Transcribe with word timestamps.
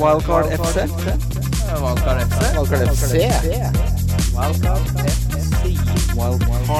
Wildcard 0.00 0.46
FC. 0.56 0.76
Wildcard 1.76 2.20
FC. 2.24 2.40
Wildcard 2.56 2.88
FC. 2.88 3.20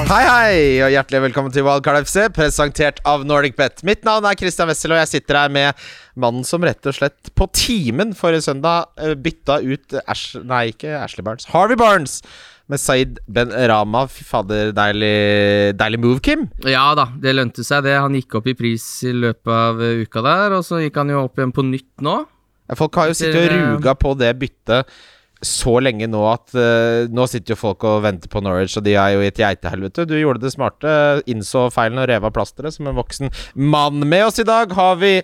Hei, 0.09 0.23
hei, 0.25 0.55
og 0.81 0.89
hjertelig 0.89 1.21
velkommen 1.27 1.53
til 1.53 1.67
Wildcard 1.67 2.07
FC, 2.07 2.23
presentert 2.33 2.97
av 3.05 3.21
Nordic 3.29 3.53
Bet. 3.59 3.83
Mitt 3.85 4.01
navn 4.09 4.25
er 4.25 4.39
Christian 4.39 4.71
Wessel, 4.71 4.95
og 4.95 5.03
jeg 5.03 5.11
sitter 5.11 5.37
her 5.37 5.53
med 5.53 5.85
mannen 6.17 6.41
som 6.49 6.65
rett 6.65 6.89
og 6.89 6.97
slett 6.97 7.29
på 7.37 7.45
timen 7.53 8.17
forrige 8.17 8.47
søndag 8.47 8.89
eh, 8.97 9.13
bytta 9.13 9.59
ut 9.69 9.99
Ash... 10.01 10.33
Nei, 10.41 10.71
ikke 10.73 10.97
Ashley 11.03 11.21
Barnes. 11.21 11.45
Harvey 11.53 11.77
Barnes 11.77 12.23
med 12.73 12.81
Saeed 12.81 13.21
Ben 13.29 13.53
Rama. 13.69 14.07
Fy 14.09 14.25
fader, 14.25 14.73
deilig, 14.73 15.15
deilig 15.77 16.01
move, 16.01 16.25
Kim. 16.25 16.49
Ja 16.65 16.89
da, 16.97 17.11
det 17.21 17.37
lønte 17.37 17.61
seg 17.69 17.85
det. 17.85 17.99
Han 18.01 18.17
gikk 18.17 18.41
opp 18.41 18.49
i 18.49 18.57
pris 18.57 18.91
i 19.05 19.13
løpet 19.13 19.57
av 19.61 19.89
uka 20.01 20.25
der, 20.25 20.57
og 20.57 20.65
så 20.65 20.81
gikk 20.81 21.03
han 21.03 21.13
jo 21.13 21.27
opp 21.29 21.37
igjen 21.37 21.53
på 21.53 21.69
nytt 21.69 21.91
nå. 22.01 22.23
Folk 22.79 22.99
har 22.99 23.11
jo 23.11 23.17
sittet 23.17 23.49
og 23.49 23.57
ruga 23.75 23.95
på 23.99 24.13
det 24.19 24.31
byttet 24.39 24.93
så 25.41 25.79
lenge 25.81 26.05
nå 26.09 26.21
at 26.29 26.53
uh, 26.53 27.09
nå 27.09 27.25
sitter 27.29 27.55
jo 27.55 27.59
folk 27.59 27.85
og 27.89 28.03
venter 28.05 28.29
på 28.31 28.43
Norwich, 28.45 28.77
og 28.77 28.85
de 28.85 28.93
er 28.93 29.15
jo 29.15 29.23
i 29.23 29.29
et 29.31 29.39
geitehelvete. 29.41 30.05
Du 30.09 30.13
gjorde 30.17 30.43
det 30.43 30.53
smarte, 30.53 30.91
innså 31.29 31.67
feilen 31.73 32.01
og 32.01 32.09
rev 32.11 32.27
av 32.29 32.35
plasteret 32.35 32.77
som 32.77 32.89
en 32.89 32.99
voksen 32.99 33.33
mann. 33.57 34.03
Med 34.05 34.27
oss 34.27 34.41
i 34.41 34.47
dag 34.47 34.73
har 34.77 34.99
vi 35.01 35.15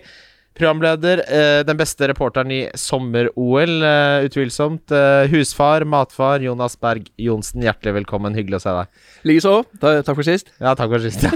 programleder, 0.58 1.22
uh, 1.22 1.60
den 1.62 1.78
beste 1.78 2.08
reporteren 2.10 2.50
i 2.50 2.64
sommer-OL, 2.74 3.74
uh, 3.84 4.26
utvilsomt. 4.26 4.90
Eh, 4.90 5.28
husfar, 5.30 5.86
matfar, 5.86 6.42
Jonas 6.42 6.74
Berg 6.82 7.06
Johnsen. 7.14 7.62
Hjertelig 7.62 8.00
velkommen, 8.00 8.34
hyggelig 8.34 8.58
å 8.58 8.64
se 8.64 8.74
deg. 8.74 9.04
Likeså. 9.30 9.54
Takk 9.78 10.10
for 10.10 10.26
sist. 10.26 10.50
Ja, 10.58 10.74
takk 10.74 10.90
for 10.96 11.04
sist. 11.06 11.22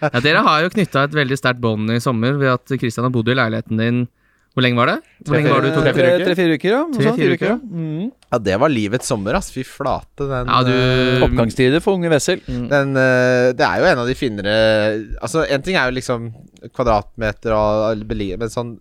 Ja, 0.00 0.22
Dere 0.24 0.40
har 0.46 0.64
jo 0.64 0.72
knytta 0.72 1.04
et 1.04 1.14
veldig 1.14 1.36
sterkt 1.36 1.60
bånd 1.60 1.92
i 1.92 2.00
sommer 2.00 2.38
ved 2.40 2.54
at 2.54 2.72
Christian 2.80 3.04
har 3.04 3.12
bodd 3.12 3.28
i 3.28 3.36
leiligheten 3.36 3.80
din 3.80 4.00
Hvor 4.50 4.64
lenge 4.66 4.80
var 4.80 4.88
det? 4.90 4.96
Hvor 5.28 5.36
lenge 5.36 5.50
var 5.54 5.62
du 5.62 5.68
tok 5.70 5.84
Tre-fire 5.86 6.08
uker? 6.10 6.24
Tre-fire 6.26 6.54
uker, 6.58 6.70
ja. 6.74 6.80
Tre, 6.90 7.04
fire 7.04 7.12
fire 7.20 7.34
uker, 7.38 7.50
ja. 7.52 7.58
Mm. 7.70 8.08
ja, 8.32 8.38
det 8.48 8.56
var 8.58 8.72
livets 8.72 9.06
sommer, 9.12 9.36
ass. 9.38 9.50
Fy 9.54 9.62
flate, 9.66 10.26
den 10.26 10.50
Ja, 10.50 10.58
du 10.66 10.72
eh, 10.74 11.22
Oppgangstider 11.26 11.82
for 11.84 11.94
unge 12.00 12.10
Wessel. 12.10 12.42
Den, 12.48 12.96
eh, 12.98 13.52
det 13.54 13.62
er 13.66 13.78
jo 13.84 13.88
en 13.92 14.02
av 14.02 14.10
de 14.10 14.16
finere 14.18 14.56
Altså, 15.22 15.44
en 15.46 15.62
ting 15.62 15.78
er 15.78 15.86
jo 15.90 15.96
liksom 16.00 16.26
kvadratmeter 16.74 17.54
og 17.54 18.02
beli- 18.10 18.34
Men 18.40 18.50
sånn 18.50 18.74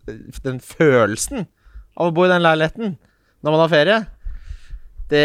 Den 0.44 0.58
følelsen 0.64 1.46
av 2.00 2.10
å 2.10 2.16
bo 2.16 2.26
i 2.26 2.32
den 2.32 2.42
leiligheten 2.46 2.98
når 3.44 3.52
man 3.56 3.62
har 3.62 3.70
ferie 3.72 3.98
Det 5.10 5.22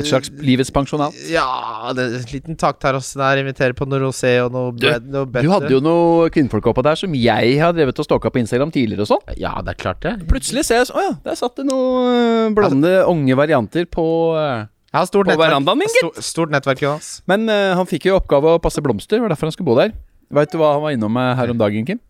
Et 0.00 0.08
slags 0.08 0.30
livets 0.40 0.70
pensjonat. 0.72 1.16
Ja, 1.28 1.92
det 1.96 2.04
er 2.04 2.14
en 2.16 2.30
liten 2.32 2.56
takterrasse 2.60 3.18
der. 3.20 3.42
Invitere 3.42 3.76
på 3.76 3.84
noe 3.88 4.00
rosé 4.00 4.32
og 4.40 4.54
noe, 4.54 4.72
Du, 4.72 4.86
bread, 4.86 5.08
noe 5.12 5.28
Du 5.28 5.50
hadde 5.52 5.72
jo 5.74 5.82
noe 5.84 6.30
kvinnfolk 6.32 6.70
oppå 6.72 6.84
der 6.86 6.96
som 6.98 7.12
jeg 7.16 7.58
har 7.60 7.74
drevet 7.76 8.00
og 8.00 8.08
stalka 8.08 8.32
på 8.32 8.40
Instagram 8.40 8.72
tidligere 8.72 9.04
og 9.04 9.10
sånn. 9.12 9.34
Ja, 9.40 9.58
det 9.64 9.74
er 9.74 9.80
klart 9.82 10.00
det. 10.06 10.14
Plutselig 10.30 10.64
ser 10.68 10.80
jeg 10.80 10.88
sånn 10.88 11.00
Å 11.02 11.04
ja, 11.10 11.16
der 11.26 11.36
satt 11.38 11.60
det 11.60 11.66
noen 11.68 12.56
blonde 12.56 12.94
unge 13.10 13.36
varianter 13.36 13.84
på 13.90 14.06
eh, 14.38 14.64
Jeg 14.92 14.98
har 14.98 15.10
stort 15.10 15.28
På 15.28 15.34
nettverk, 15.34 15.50
verandaen 15.50 15.82
min, 15.82 15.92
gitt. 15.92 16.06
Stort, 16.06 16.30
stort 16.30 16.54
nettverk, 16.54 16.84
Jonas. 16.86 17.12
Men 17.28 17.44
uh, 17.52 17.74
han 17.76 17.88
fikk 17.90 18.08
jo 18.08 18.16
oppgave 18.16 18.56
å 18.56 18.62
passe 18.64 18.84
blomster, 18.84 19.18
det 19.18 19.26
var 19.26 19.34
derfor 19.34 19.50
han 19.50 19.56
skulle 19.56 19.68
bo 19.68 19.76
der. 19.76 19.92
Veit 20.32 20.52
du 20.52 20.56
hva 20.60 20.72
han 20.78 20.86
var 20.86 20.96
innom 20.96 21.12
med 21.12 21.34
her 21.36 21.52
om 21.52 21.60
dagen, 21.60 21.84
Kim? 21.84 22.00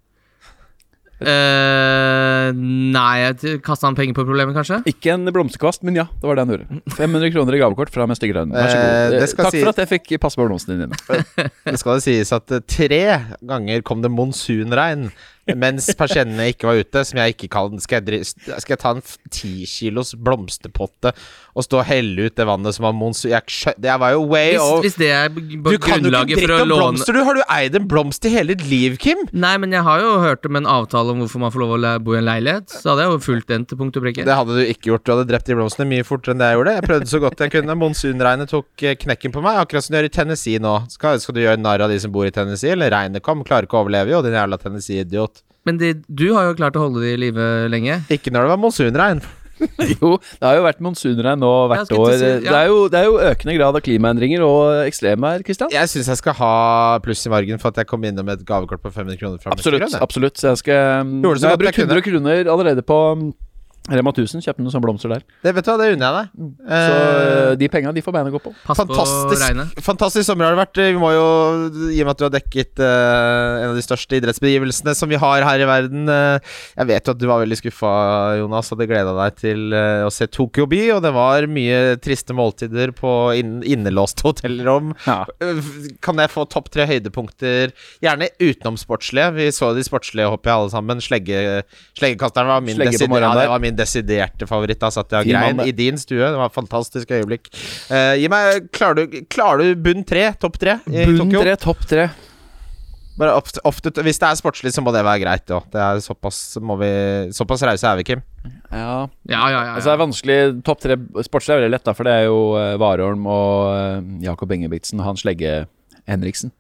Eh, 1.26 2.52
Nei, 2.54 3.32
kasta 3.64 3.88
han 3.88 3.96
penger 3.98 4.14
på 4.18 4.24
problemet, 4.28 4.54
kanskje? 4.56 4.80
Ikke 4.90 5.14
en 5.14 5.24
blomsterkvast, 5.34 5.82
men 5.86 5.96
ja, 5.98 6.06
det 6.20 6.28
var 6.28 6.38
det 6.38 6.44
han 6.46 6.54
gjorde. 6.54 6.80
500 6.98 7.32
kroner 7.34 7.56
i 7.56 7.62
gavekort 7.62 7.92
fra 7.94 8.06
Mester 8.10 8.30
Grønn. 8.32 8.52
Vær 8.54 8.70
så 8.72 8.78
Eh, 8.78 8.82
god. 8.82 9.16
det 9.16 9.22
Eh, 9.22 9.30
skal 9.32 9.44
Takk 9.48 9.56
si- 9.56 9.62
for 9.64 9.72
at 9.74 9.82
jeg 9.84 9.90
fikk 9.94 10.20
passe 10.22 10.36
på 10.40 10.46
blomstene 10.48 10.86
dine. 10.86 10.96
Det 11.72 11.78
skal 11.80 11.98
det 11.98 12.04
sies 12.06 12.32
at 12.34 12.50
eh, 12.52 12.64
tre 12.66 13.02
ganger 13.46 13.82
kom 13.86 14.02
det 14.04 14.10
monsunregn 14.12 15.10
mens 15.58 15.88
persiennene 15.98 16.52
ikke 16.52 16.68
var 16.68 16.78
ute, 16.78 17.02
som 17.08 17.18
jeg 17.18 17.34
ikke 17.34 17.48
kan. 17.52 17.80
Skal 17.82 18.02
jeg, 18.06 18.26
skal 18.30 18.74
jeg 18.76 18.80
ta 18.82 18.92
en 18.94 19.02
ti 19.32 19.54
kilos 19.66 20.14
blomsterpotte 20.14 21.10
og 21.52 21.66
stå 21.66 21.80
og 21.82 21.88
helle 21.88 22.28
ut 22.28 22.36
det 22.38 22.46
vannet 22.48 22.76
som 22.76 22.86
var 22.86 22.94
monsun... 22.96 23.28
Jeg, 23.32 23.44
jeg, 23.76 23.96
var 24.00 24.14
jo 24.14 24.22
way 24.30 24.54
Hvis, 24.54 24.62
over 24.62 24.86
hvis 24.86 24.94
det 25.00 25.08
er 25.12 25.26
Du 25.32 25.74
kan 25.82 26.00
jo 26.00 26.12
ikke 26.12 26.38
drikke 26.38 26.60
om 26.64 26.70
blomster! 26.70 27.18
Du 27.18 27.26
har 27.26 27.36
du 27.36 27.42
eid 27.52 27.76
en 27.76 27.88
blomst 27.90 28.24
i 28.24 28.32
hele 28.32 28.54
ditt 28.54 28.64
liv, 28.70 28.96
Kim? 29.02 29.20
Nei, 29.34 29.52
men 29.60 29.74
jeg 29.74 29.84
har 29.84 30.00
jo 30.00 30.14
hørt 30.22 30.46
om 30.48 30.60
en 30.62 30.68
avtale 30.70 31.12
om 31.12 31.20
hvorfor 31.20 31.42
man 31.42 31.52
får 31.52 31.64
lov 31.64 31.74
å 31.76 31.92
bo 32.06 32.16
i 32.16 32.20
en 32.22 32.28
leilighet. 32.28 32.72
Så 32.72 32.92
hadde 32.92 33.04
jeg 33.04 33.12
jo 33.12 33.20
fulgt 33.26 33.50
den 33.52 33.66
til 33.68 33.80
punkt 33.82 33.98
og 34.00 34.06
prikke. 34.06 34.24
Det 34.28 34.38
hadde 34.38 34.56
du 34.56 34.62
ikke 34.64 34.92
gjort. 34.92 35.04
Du 35.04 35.12
hadde 35.16 35.28
drept 35.28 35.50
de 35.50 35.58
blomstene 35.58 35.88
mye 35.90 36.06
fortere 36.08 36.36
enn 36.36 36.40
det 36.40 36.48
jeg 36.52 36.60
gjorde. 36.60 36.76
Jeg 36.78 36.86
prøvde 36.88 37.10
så 37.12 37.22
godt 37.26 37.44
jeg 37.44 37.54
kunne. 37.58 37.78
Monsunregnet 37.82 38.52
tok 38.52 38.86
eh, 38.86 38.96
knekken 39.04 39.34
på 39.34 39.44
meg, 39.44 39.60
akkurat 39.60 39.84
som 39.84 39.94
det 39.94 40.02
gjør 40.02 40.08
i 40.08 40.14
Tennessee 40.16 40.62
nå. 40.62 40.74
Skal, 40.92 41.20
skal 41.20 41.36
du 41.36 41.42
gjøre 41.44 41.60
narr 41.60 41.84
av 41.84 41.92
de 41.92 42.00
som 42.00 42.12
bor 42.14 42.28
i 42.28 42.32
Tennessee, 42.34 42.72
eller 42.76 42.92
regnet 42.94 43.24
kom? 43.26 43.44
Klarer 43.46 43.68
ikke 43.68 43.80
å 43.80 43.84
overleve, 43.84 44.14
jo, 44.14 44.22
din 44.24 44.36
jævla 44.38 44.60
Tennessee-idiot. 44.62 45.31
Men 45.68 45.78
de, 45.78 45.92
du 46.10 46.26
har 46.34 46.48
jo 46.50 46.56
klart 46.58 46.74
å 46.74 46.88
holde 46.88 47.04
de 47.04 47.12
i 47.14 47.20
live 47.28 47.44
lenge. 47.70 48.00
Ikke 48.10 48.32
når 48.34 48.48
det 48.48 48.52
var 48.56 48.60
monsunregn. 48.64 49.22
Jo, 50.00 50.16
det 50.40 50.42
har 50.42 50.56
jo 50.56 50.62
vært 50.64 50.80
monsunregn 50.82 51.38
nå 51.38 51.50
hvert 51.70 51.92
år. 51.94 52.14
til 52.16 52.24
å 52.26 52.40
Det, 52.42 52.54
er 52.56 52.66
jo, 52.66 52.78
det 52.90 52.98
er 52.98 53.04
jo 53.06 53.18
økende 53.28 53.54
grad 53.54 53.78
av 53.78 53.84
klimaendringer 53.86 54.42
og 54.42 54.80
ekstremvær, 54.88 55.44
Kristian. 55.46 55.70
Jeg 55.70 55.90
syns 55.92 56.10
jeg 56.10 56.18
skal 56.18 56.34
ha 56.40 56.52
pluss 57.04 57.22
i 57.28 57.30
margen 57.30 57.62
for 57.62 57.70
at 57.70 57.78
jeg 57.82 57.90
kom 57.92 58.02
innom 58.08 58.32
et 58.32 58.42
gavekort 58.48 58.82
på 58.82 58.90
500 58.90 59.20
kroner 59.20 59.54
Absolutt. 59.54 59.94
Absolutt 60.02 60.40
Så 60.42 60.50
jeg 60.50 60.62
skal 60.64 60.74
Jeg 60.74 61.46
har 61.46 61.60
brukt 61.60 61.78
jeg 61.78 61.78
kunne. 61.78 62.00
100 62.00 62.06
kroner 62.08 62.50
allerede 62.56 62.82
på 62.86 62.98
Rema 63.90 64.12
1000. 64.14 64.44
Kjøpte 64.44 64.62
noen 64.62 64.70
sånne 64.70 64.86
blomster 64.86 65.10
der. 65.10 65.24
Det 65.42 65.52
vet 65.56 65.66
du 65.66 65.70
hva, 65.72 65.78
det 65.80 65.88
unner 65.96 66.06
jeg 66.06 66.14
deg. 66.18 66.50
Så 66.70 66.92
Eh, 67.02 67.54
de 67.58 67.68
penga, 67.68 67.92
de 67.94 68.02
får 68.04 68.14
beina 68.14 68.30
gå 68.32 68.40
på. 68.42 68.52
Pass 68.62 68.78
på 68.78 68.86
Fantastisk, 68.86 69.42
regnet. 69.42 69.80
fantastisk 69.82 70.26
sommer 70.28 70.46
har 70.46 70.54
det 70.54 70.62
vært. 70.62 70.80
Vi 70.94 71.00
må 71.00 71.10
jo, 71.14 71.26
I 71.90 72.00
og 72.02 72.06
med 72.06 72.12
at 72.12 72.20
du 72.20 72.26
har 72.26 72.34
dekket 72.34 72.82
uh, 72.82 73.58
en 73.58 73.72
av 73.72 73.78
de 73.78 73.84
største 73.84 74.18
idrettsbegivelsene 74.20 74.94
som 74.96 75.10
vi 75.10 75.18
har 75.20 75.44
her 75.46 75.64
i 75.64 75.68
verden 75.68 76.06
uh, 76.10 76.38
Jeg 76.78 76.88
vet 76.88 77.08
jo 77.08 77.14
at 77.14 77.20
du 77.20 77.26
var 77.28 77.42
veldig 77.42 77.58
skuffa, 77.58 77.92
Jonas, 78.40 78.70
og 78.70 78.78
hadde 78.78 78.88
gleda 78.92 79.14
deg 79.18 79.40
til 79.40 79.74
uh, 79.74 80.06
å 80.06 80.12
se 80.14 80.28
Tokyo 80.30 80.68
by. 80.70 80.82
Og 80.96 81.02
det 81.04 81.12
var 81.16 81.48
mye 81.50 81.80
triste 82.02 82.36
måltider 82.36 82.94
på 82.96 83.12
inn, 83.38 83.58
innelåste 83.66 84.26
hotellrom. 84.28 84.94
Ja. 85.08 85.24
Kan 86.04 86.22
jeg 86.22 86.32
få 86.32 86.46
topp 86.50 86.70
tre 86.72 86.86
høydepunkter? 86.90 87.74
Gjerne 88.04 88.30
utenom 88.40 88.78
sportslige. 88.80 89.32
Vi 89.36 89.50
så 89.54 89.72
de 89.76 89.84
sportslige, 89.86 90.30
håper 90.32 90.52
jeg, 90.52 90.60
alle 90.60 90.74
sammen. 90.76 91.02
Slegge, 91.02 91.42
sleggekasteren 91.98 92.50
var 92.54 92.64
min, 92.64 92.78
Slegge 92.78 93.10
på 93.10 93.20
det 93.22 93.48
var 93.50 93.62
min 93.62 93.71
desiderte 93.76 94.48
favoritt. 94.50 94.80
Da 94.82 94.90
satt 94.94 95.12
jeg 95.14 95.26
og 95.26 95.32
grein 95.32 95.62
i 95.66 95.72
din 95.76 96.00
stue. 96.00 96.20
Det 96.20 96.38
var 96.38 96.50
et 96.50 96.56
fantastisk 96.56 97.10
øyeblikk. 97.14 97.48
Uh, 97.90 98.14
gi 98.20 98.28
meg 98.32 98.68
Klarer 98.74 99.02
du, 99.02 99.22
klarer 99.32 99.62
du 99.62 99.80
bunn 99.86 100.04
tre? 100.08 100.28
Topp 100.40 100.60
tre 100.60 100.78
i 100.90 101.06
Bunn 101.08 101.24
Tokyo? 101.24 101.42
tre, 101.44 101.56
topp 101.60 101.88
tre. 101.88 102.10
Bare 103.20 103.34
ofte, 103.36 103.60
ofte, 103.68 103.92
hvis 104.00 104.16
det 104.22 104.28
er 104.28 104.38
sportslig, 104.40 104.72
så 104.72 104.80
må 104.84 104.92
det 104.94 105.02
være 105.04 105.20
greit. 105.20 105.44
Jo. 105.52 105.60
Det 105.72 105.80
er 105.80 106.00
såpass 106.00 106.56
vi 106.56 106.92
Såpass 107.36 107.64
rause 107.68 107.90
er 107.90 107.98
vi, 108.00 108.06
Kim. 108.08 108.22
Ja. 108.72 109.04
Ja, 109.28 109.42
ja, 109.52 109.58
ja. 109.58 109.74
Altså 109.74 109.90
det 109.90 109.92
er 109.92 110.00
vanskelig 110.00 110.38
Topp 110.64 110.80
tre 110.82 110.96
sportslig 111.26 111.54
er 111.54 111.60
veldig 111.60 111.74
lett, 111.74 111.84
da, 111.84 111.94
for 111.94 112.08
det 112.08 112.14
er 112.16 112.24
jo 112.30 112.40
uh, 112.56 112.72
Warholm 112.80 113.28
og 113.28 113.68
uh, 113.76 114.00
Jakob 114.24 114.54
Ingebrigtsen 114.56 115.02
og 115.02 115.10
Hans 115.10 115.26
Legge 115.28 115.66
Henriksen. 116.08 116.54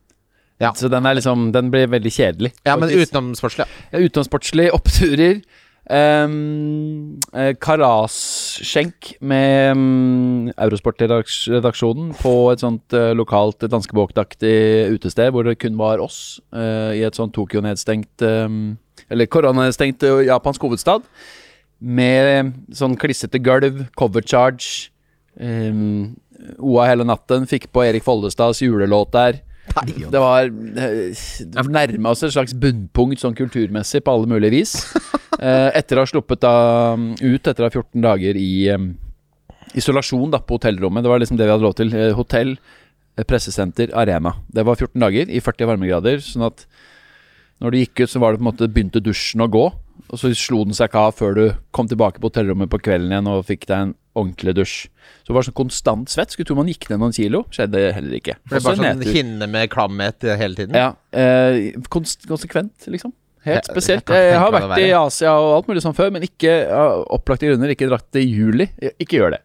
Ja. 0.62 0.70
Så 0.78 0.88
den 0.92 1.06
er 1.08 1.16
liksom 1.18 1.48
Den 1.54 1.72
blir 1.72 1.88
veldig 1.90 2.12
kjedelig. 2.12 2.52
Ja, 2.62 2.76
men 2.76 2.88
faktisk. 2.88 3.10
utenom 3.10 3.32
sportslig. 3.34 3.66
ja. 3.66 3.82
Ja, 3.96 4.04
Utenomsportslig, 4.06 4.68
oppturer. 4.76 5.40
Um, 5.90 7.18
Karasskjenk 7.58 9.16
med 9.18 9.72
um, 9.74 10.50
Eurosport-redaksjonen 10.54 12.12
på 12.20 12.34
et 12.52 12.62
sånt 12.62 12.94
uh, 12.94 13.10
lokalt 13.18 13.66
danskebåtaktig 13.66 14.92
utested 14.94 15.34
hvor 15.34 15.42
det 15.48 15.56
kun 15.58 15.74
var 15.80 15.98
oss 15.98 16.38
uh, 16.54 16.94
i 16.94 17.02
et 17.02 17.18
sånt 17.18 17.34
Tokyo-nedstengt 17.34 18.22
um, 18.22 18.78
Eller 19.10 19.26
koronastengt 19.26 20.06
uh, 20.06 20.22
japansk 20.22 20.62
hovedstad. 20.62 21.02
Med 21.82 22.54
sånn 22.70 22.94
klissete 22.94 23.42
gulv, 23.42 23.88
cover 23.98 24.22
charge. 24.22 24.92
Um, 25.34 26.14
OA 26.62 26.92
hele 26.92 27.06
natten. 27.08 27.48
Fikk 27.50 27.72
på 27.74 27.82
Erik 27.88 28.06
Follestads 28.06 28.62
julelåt 28.62 29.10
der. 29.18 29.42
Det 30.12 30.20
var 30.20 30.48
eh, 30.50 31.22
nærma 31.70 32.12
oss 32.12 32.24
et 32.26 32.34
slags 32.34 32.54
bunnpunkt 32.58 33.22
sånn 33.22 33.36
kulturmessig 33.38 34.02
på 34.04 34.14
alle 34.16 34.30
mulige 34.34 34.56
vis. 34.60 34.76
Eh, 35.42 35.72
etter 35.74 35.98
å 35.98 36.02
ha 36.04 36.06
sluppet 36.06 36.42
da 36.44 36.50
ut 36.94 37.48
etter 37.50 37.64
å 37.64 37.66
ha 37.66 37.72
14 37.72 38.02
dager 38.04 38.36
i 38.38 38.68
em, 38.70 38.84
isolasjon 39.74 40.30
da 40.30 40.38
på 40.38 40.54
hotellrommet. 40.54 41.02
Det 41.02 41.10
var 41.10 41.18
liksom 41.18 41.38
det 41.40 41.48
vi 41.48 41.50
hadde 41.50 41.64
lov 41.64 41.74
til. 41.80 41.90
Eh, 41.98 42.12
hotell, 42.14 42.52
pressesenter, 43.26 43.90
arena. 43.98 44.36
Det 44.52 44.62
var 44.68 44.78
14 44.78 45.02
dager 45.02 45.32
i 45.32 45.40
40 45.42 45.70
varmegrader. 45.72 46.22
Sånn 46.22 46.46
at 46.46 46.62
når 47.58 47.74
du 47.74 47.78
gikk 47.80 48.04
ut, 48.04 48.12
så 48.12 48.22
var 48.22 48.36
det 48.36 48.42
på 48.42 48.44
en 48.44 48.50
måte 48.52 48.70
begynte 48.70 49.02
dusjen 49.02 49.42
å 49.42 49.50
gå. 49.50 49.64
Og 50.12 50.20
så 50.20 50.30
slo 50.36 50.62
den 50.68 50.76
seg 50.78 50.92
ikke 50.92 51.06
av 51.08 51.18
før 51.18 51.34
du 51.40 51.44
kom 51.74 51.90
tilbake 51.90 52.22
på 52.22 52.30
hotellrommet 52.30 52.70
på 52.70 52.82
kvelden 52.84 53.10
igjen 53.10 53.32
og 53.32 53.46
fikk 53.48 53.66
deg 53.72 53.88
en 53.88 53.96
ordentlig 54.18 54.54
dusj. 54.58 54.76
Så 55.22 55.30
det 55.30 55.36
var 55.36 55.46
sånn 55.46 55.56
konstant 55.56 56.12
svett. 56.12 56.34
Skulle 56.34 56.48
tro 56.50 56.56
man 56.58 56.70
gikk 56.70 56.88
ned 56.90 57.00
noen 57.00 57.14
kilo. 57.16 57.44
Skjedde 57.54 57.84
heller 57.96 58.18
ikke. 58.18 58.36
Det 58.42 58.52
ble 58.52 58.62
bare 58.66 58.78
sånn 58.80 58.88
nedtur. 58.88 59.16
hinne 59.16 59.48
med 59.50 59.70
klamhet 59.72 60.26
hele 60.40 60.58
tiden. 60.58 60.76
Ja, 60.78 60.92
eh, 61.12 61.78
konsekvent, 61.92 62.88
liksom. 62.92 63.14
Helt 63.42 63.66
spesielt. 63.66 64.06
jeg 64.06 64.22
jeg, 64.22 64.28
Jeg, 64.30 64.38
har 64.38 64.52
vært 64.54 64.78
i 64.78 64.90
Asia 64.94 65.32
og 65.34 65.56
alt 65.56 65.70
mulig 65.70 65.82
sånn 65.82 65.96
før, 65.96 66.12
men 66.14 66.22
ikke 66.26 66.52
av 66.70 67.00
opplagte 67.16 67.48
grunner. 67.48 67.72
Ikke 67.74 67.88
dratt 67.90 68.20
i 68.20 68.22
juli. 68.26 68.68
Ikke 69.02 69.18
gjør 69.18 69.34
det. 69.36 69.42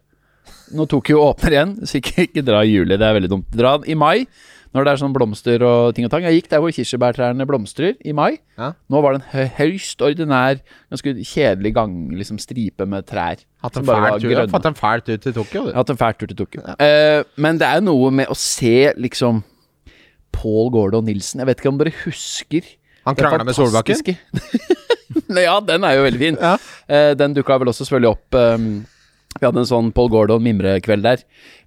Når 0.78 0.90
Tokyo 0.92 1.24
åpner 1.24 1.56
igjen, 1.56 1.74
så 1.88 1.98
ikke, 1.98 2.28
ikke 2.28 2.44
dra 2.46 2.62
i 2.62 2.76
juli. 2.76 2.98
Det 3.00 3.08
er 3.08 3.16
veldig 3.16 3.32
dumt. 3.32 3.50
Dra 3.56 3.74
i 3.88 3.96
mai, 3.98 4.26
når 4.78 4.86
det 4.86 4.92
er 4.92 5.00
sånn 5.00 5.14
blomster 5.14 5.62
og 5.66 5.96
ting 5.96 6.06
og 6.06 6.12
tang. 6.12 6.24
Jeg 6.28 6.38
gikk 6.38 6.50
der 6.52 6.62
hvor 6.62 6.72
kirsebærtrærne 6.74 7.46
blomstrer 7.48 7.96
i 8.06 8.14
mai. 8.14 8.38
Ja. 8.58 8.70
Nå 8.92 9.02
var 9.02 9.16
det 9.16 9.24
en 9.26 9.52
høyst 9.58 10.02
ordinær, 10.06 10.62
ganske 10.92 11.14
kjedelig 11.18 11.74
gang, 11.74 11.94
liksom 12.14 12.38
stripe 12.42 12.86
med 12.86 13.08
trær. 13.10 13.42
Hatt 13.64 13.78
en 13.80 13.88
fæl 13.88 14.20
tur, 14.22 14.30
grønne. 14.30 14.62
en 14.70 14.78
fæl 14.78 15.04
tur 15.06 15.22
til 15.24 15.34
Tokyo, 15.34 15.64
du. 15.66 15.72
Hatt 15.74 15.90
en 15.90 16.00
fæl 16.00 16.18
tur 16.20 16.30
til 16.30 16.38
Tokyo. 16.38 16.62
Eh, 16.78 17.22
men 17.36 17.58
det 17.58 17.66
er 17.66 17.82
noe 17.82 18.12
med 18.14 18.30
å 18.30 18.36
se 18.38 18.92
liksom 18.96 19.42
Paul 20.34 20.70
Gordon 20.74 21.08
Nilsen. 21.08 21.42
Jeg 21.42 21.50
vet 21.50 21.62
ikke 21.62 21.72
om 21.72 21.80
dere 21.80 21.94
husker 22.04 22.68
Han 23.08 23.18
krangla 23.18 23.46
med 23.48 23.56
Solbakken. 23.56 24.14
ja, 25.48 25.58
den 25.64 25.84
er 25.88 25.98
jo 25.98 26.06
veldig 26.06 26.22
fin. 26.22 26.38
Ja. 26.38 26.54
Eh, 26.86 27.12
den 27.18 27.34
dukka 27.34 27.58
vel 27.58 27.72
også 27.72 27.88
selvfølgelig 27.88 28.14
opp 28.14 28.38
um, 28.38 28.70
Vi 29.36 29.46
hadde 29.46 29.62
en 29.62 29.68
sånn 29.68 29.90
Paul 29.94 30.08
Gordon 30.10 30.42
mimrekveld 30.42 31.04
der 31.04 31.22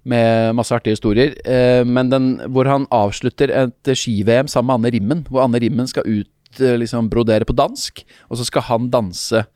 med 0.08 0.56
masse 0.58 0.74
artige 0.76 0.96
historier. 0.96 1.36
Eh, 1.46 1.86
men 1.88 2.10
den 2.12 2.34
hvor 2.52 2.68
han 2.68 2.88
avslutter 2.92 3.52
et 3.54 3.92
ski-VM 3.96 4.50
sammen 4.50 4.72
med 4.72 4.80
Anne 4.80 4.94
Rimmen, 4.96 5.24
hvor 5.30 5.46
Anne 5.46 5.62
Rimmen 5.62 5.88
skal 5.88 6.08
ut 6.08 6.60
eh, 6.60 6.76
liksom 6.82 7.08
brodere 7.12 7.48
på 7.48 7.56
dansk, 7.56 8.04
og 8.28 8.40
så 8.40 8.48
skal 8.48 8.66
han 8.68 8.90
danse 8.92 9.46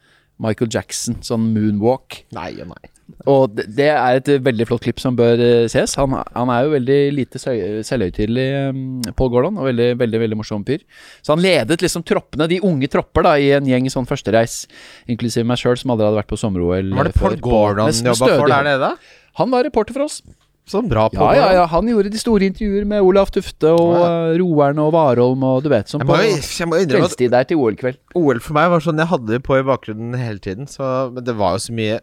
Michael 0.42 0.68
Jackson, 0.72 1.18
sånn 1.24 1.48
moonwalk. 1.54 2.22
Nei 2.36 2.52
og 2.60 2.70
nei. 2.74 2.92
Og 3.30 3.52
det, 3.54 3.64
det 3.76 3.86
er 3.92 4.18
et 4.18 4.28
veldig 4.42 4.66
flott 4.68 4.82
klipp 4.82 5.00
som 5.02 5.14
bør 5.18 5.40
eh, 5.42 5.66
ses. 5.70 5.94
Han, 6.00 6.14
han 6.34 6.50
er 6.52 6.66
jo 6.66 6.72
veldig 6.74 6.98
lite 7.14 7.40
selvhøytidelig, 7.40 8.46
um, 8.74 8.80
Paul 9.18 9.30
Gordon, 9.32 9.60
og 9.62 9.68
veldig, 9.70 9.92
veldig 10.00 10.22
veldig 10.24 10.38
morsom 10.40 10.64
fyr. 10.66 10.82
Så 11.24 11.34
han 11.34 11.42
ledet 11.44 11.80
liksom 11.82 12.04
troppene, 12.06 12.48
de 12.50 12.60
unge 12.66 12.90
tropper, 12.92 13.26
da, 13.28 13.36
i 13.38 13.52
en 13.56 13.68
gjeng 13.70 13.88
sånn 13.92 14.08
førstereis, 14.10 14.64
inklusiv 15.10 15.46
meg 15.48 15.62
sjøl, 15.62 15.78
som 15.80 15.94
aldri 15.94 16.08
hadde 16.08 16.20
vært 16.20 16.32
på 16.34 16.40
sommer-OL 16.40 16.90
Var 16.98 17.10
det 17.10 17.14
Paul 17.18 17.38
Gordon 17.42 17.94
jobba 18.10 18.32
for 18.34 18.52
der 18.52 18.68
nede? 18.72 18.92
Han 19.40 19.54
var 19.54 19.66
reporter 19.68 19.96
for 19.96 20.08
oss. 20.08 20.20
Sånn 20.66 20.88
bra 20.90 21.04
på. 21.12 21.14
Ja, 21.22 21.34
ja, 21.38 21.50
ja, 21.60 21.64
han 21.70 21.86
gjorde 21.86 22.10
de 22.10 22.18
store 22.18 22.42
intervjuer 22.48 22.86
med 22.90 23.04
Olaf 23.06 23.30
Tufte 23.30 23.70
og 23.70 23.92
Ja. 24.00 24.06
eh, 24.32 24.38
Roeren 24.40 24.80
og 24.82 24.92
Warholm 24.96 25.44
og 25.46 25.62
du 25.62 25.68
vet, 25.70 25.86
som 25.88 26.00
Jeg 26.02 26.08
må, 26.08 26.16
jeg 26.18 26.66
må 26.66 26.80
kveldstid 26.90 27.30
der 27.30 27.44
til 27.46 27.56
OL-kveld. 27.62 27.98
OL 28.18 28.40
for 28.42 28.52
meg 28.58 28.70
var 28.72 28.80
sånn 28.82 28.98
Jeg 28.98 29.06
hadde 29.12 29.26
det 29.36 29.42
på 29.46 29.60
i 29.60 29.62
bakgrunnen 29.62 30.16
hele 30.18 30.38
tiden. 30.42 30.66
Så, 30.66 31.12
men 31.14 31.22
det 31.22 31.36
var 31.38 31.54
jo 31.54 31.62
så 31.68 31.72
mye 31.78 32.00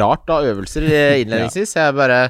rart 0.00 0.26
av 0.34 0.42
øvelser 0.42 0.82
innledningsvis. 0.88 1.22
innledningsvis. 1.22 1.76
Jeg 1.78 1.94
bare 1.94 2.20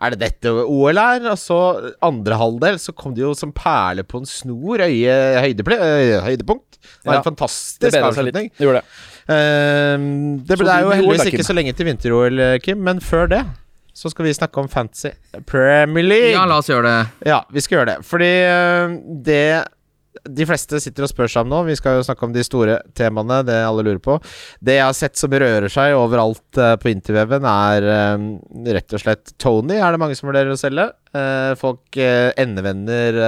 Er 0.00 0.10
det 0.14 0.18
dette 0.22 0.48
OL 0.64 0.96
er? 0.96 1.28
Og 1.28 1.36
så 1.36 1.92
andre 2.00 2.34
halvdel 2.38 2.78
så 2.80 2.94
kom 2.96 3.12
det 3.12 3.26
jo 3.26 3.34
som 3.34 3.52
perle 3.52 4.04
på 4.08 4.22
en 4.22 4.26
snor. 4.30 4.80
Øye, 4.88 5.18
høydeple, 5.44 5.76
øye, 5.76 6.20
høydepunkt. 6.24 6.78
Det 6.80 7.04
var 7.04 7.18
Ja, 7.18 7.20
en 7.20 7.28
fantastisk 7.34 7.96
avslutning. 8.00 8.48
Det 8.56 8.64
gjorde 8.64 8.80
det. 8.80 8.84
Ehm, 9.28 10.38
det, 10.46 10.56
det 10.56 10.68
er 10.72 10.84
jo 10.86 10.92
heldigvis 10.94 11.28
ikke 11.34 11.44
så 11.44 11.52
lenge 11.56 11.74
til 11.76 11.84
vinter-OL, 11.90 12.38
eh, 12.40 12.58
Kim, 12.64 12.78
men 12.86 13.00
før 13.04 13.28
det 13.28 13.42
så 13.98 14.12
skal 14.12 14.28
vi 14.28 14.34
snakke 14.36 14.62
om 14.62 14.68
fantasy 14.70 15.10
Premier 15.46 16.06
League. 16.06 16.36
Ja, 16.36 16.44
la 16.46 16.60
oss 16.62 16.70
gjøre 16.70 16.86
det. 16.86 17.30
Ja, 17.32 17.40
vi 17.50 17.64
skal 17.64 17.80
gjøre 17.80 17.90
det. 17.90 17.98
Fordi 18.06 18.30
øh, 18.46 18.94
det 19.26 19.42
de 20.26 20.46
fleste 20.48 20.80
sitter 20.82 21.04
og 21.06 21.10
spør 21.10 21.30
seg 21.30 21.44
om 21.44 21.50
nå, 21.52 21.62
vi 21.68 21.76
skal 21.78 21.98
jo 21.98 22.04
snakke 22.06 22.26
om 22.26 22.34
de 22.34 22.44
store 22.46 22.78
temaene, 22.98 23.40
det 23.46 23.56
alle 23.64 23.84
lurer 23.86 24.00
på. 24.02 24.18
Det 24.64 24.78
jeg 24.78 24.86
har 24.86 24.96
sett 24.96 25.18
som 25.20 25.34
rører 25.34 25.68
seg 25.72 25.96
overalt 25.98 26.60
øh, 26.60 26.74
på 26.80 26.90
interveven, 26.92 27.46
er 27.48 27.88
øh, 27.94 28.28
rett 28.76 28.96
og 28.96 29.04
slett 29.04 29.34
Tony, 29.40 29.78
er 29.78 29.94
det 29.94 30.02
mange 30.02 30.18
som 30.18 30.30
vurderer 30.30 30.54
å 30.54 30.60
selge. 30.60 30.88
Eh, 31.16 31.52
folk 31.58 31.98
endevender 31.98 33.22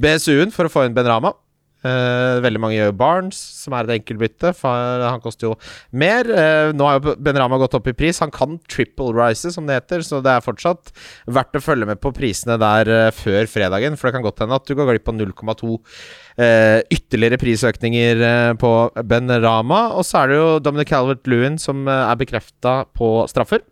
BSU-en 0.00 0.54
for 0.54 0.68
å 0.68 0.72
få 0.72 0.86
inn 0.86 0.96
Ben 0.96 1.08
Rama. 1.08 1.34
Eh, 1.84 2.38
veldig 2.40 2.60
mange 2.62 2.78
gjør 2.78 2.94
Barnes, 2.96 3.36
som 3.60 3.74
er 3.76 3.84
et 3.84 3.98
enkeltbytte, 3.98 4.54
han 4.64 5.20
koster 5.20 5.50
jo 5.50 5.54
mer. 5.92 6.24
Uh, 6.24 6.72
nå 6.72 6.86
har 6.88 6.96
jo 6.96 7.14
Ben 7.20 7.36
Rama 7.36 7.58
gått 7.60 7.76
opp 7.76 7.90
i 7.90 7.96
pris. 7.96 8.22
Han 8.24 8.32
kan 8.32 8.56
triple 8.70 9.12
rise, 9.12 9.52
som 9.52 9.68
det 9.68 9.76
heter, 9.76 10.04
så 10.06 10.22
det 10.24 10.32
er 10.32 10.44
fortsatt 10.44 10.94
verdt 11.28 11.58
å 11.58 11.64
følge 11.64 11.88
med 11.90 12.00
på 12.00 12.14
prisene 12.16 12.56
der 12.60 12.88
uh, 12.88 13.10
før 13.14 13.50
fredagen, 13.50 13.98
for 14.00 14.08
det 14.08 14.16
kan 14.16 14.24
godt 14.24 14.40
hende 14.44 14.56
at 14.56 14.64
du 14.64 14.72
går 14.78 14.94
glipp 14.94 15.12
av 15.12 15.18
0,2 15.18 15.74
eh, 16.40 16.80
ytterligere 16.94 17.38
prisøkninger 17.42 18.24
på 18.60 18.72
Ben 19.04 19.36
Rama. 19.44 19.84
Og 19.98 20.08
så 20.08 20.22
er 20.22 20.32
det 20.32 20.40
jo 20.40 20.48
Dominic 20.64 20.90
Calvert-Lewin 20.92 21.60
som 21.60 21.84
er 21.90 22.16
bekrefta 22.20 22.82
på 22.96 23.16
straffer. 23.30 23.64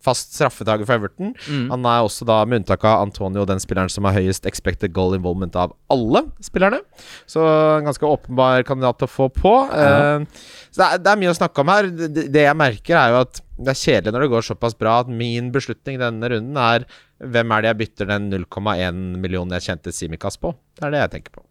Fast 0.00 0.32
straffetaker 0.36 0.88
for 0.88 0.96
Everton. 0.96 1.34
Mm. 1.44 1.66
Han 1.74 1.88
er 1.88 2.06
også 2.06 2.24
da, 2.28 2.38
med 2.48 2.62
unntak 2.62 2.86
av 2.88 3.02
Antonio, 3.04 3.44
den 3.48 3.60
spilleren 3.60 3.92
som 3.92 4.08
har 4.08 4.16
høyest 4.16 4.48
expected 4.48 4.94
goal 4.96 5.12
involvement 5.18 5.58
av 5.60 5.74
alle 5.92 6.24
spillerne. 6.44 6.80
Så 7.28 7.44
en 7.44 7.88
ganske 7.88 8.08
åpenbar 8.08 8.64
kandidat 8.68 9.04
å 9.04 9.10
få 9.10 9.28
på. 9.34 9.54
Ja. 9.68 10.16
Uh, 10.22 10.48
så 10.70 10.82
det 10.82 10.88
er, 10.88 11.04
det 11.04 11.12
er 11.12 11.20
mye 11.20 11.34
å 11.34 11.36
snakke 11.36 11.64
om 11.64 11.72
her. 11.74 11.92
Det, 11.92 12.26
det 12.32 12.46
jeg 12.46 12.58
merker, 12.58 12.96
er 12.96 13.14
jo 13.14 13.22
at 13.26 13.44
det 13.60 13.74
er 13.74 13.80
kjedelig 13.82 14.14
når 14.14 14.24
det 14.24 14.32
går 14.32 14.46
såpass 14.46 14.76
bra 14.78 14.98
at 15.02 15.12
min 15.12 15.50
beslutning 15.52 16.00
denne 16.00 16.32
runden 16.32 16.56
er 16.64 16.86
hvem 17.20 17.52
er 17.52 17.62
det 17.62 17.74
jeg 17.74 17.80
bytter 17.82 18.08
den 18.08 18.30
0,1 18.32 19.00
millionen 19.20 19.52
jeg 19.58 19.68
kjente 19.68 19.92
Simikas 19.92 20.40
på? 20.40 20.54
Det 20.78 20.86
er 20.86 20.94
det 20.94 21.02
jeg 21.02 21.12
tenker 21.18 21.36
på. 21.36 21.44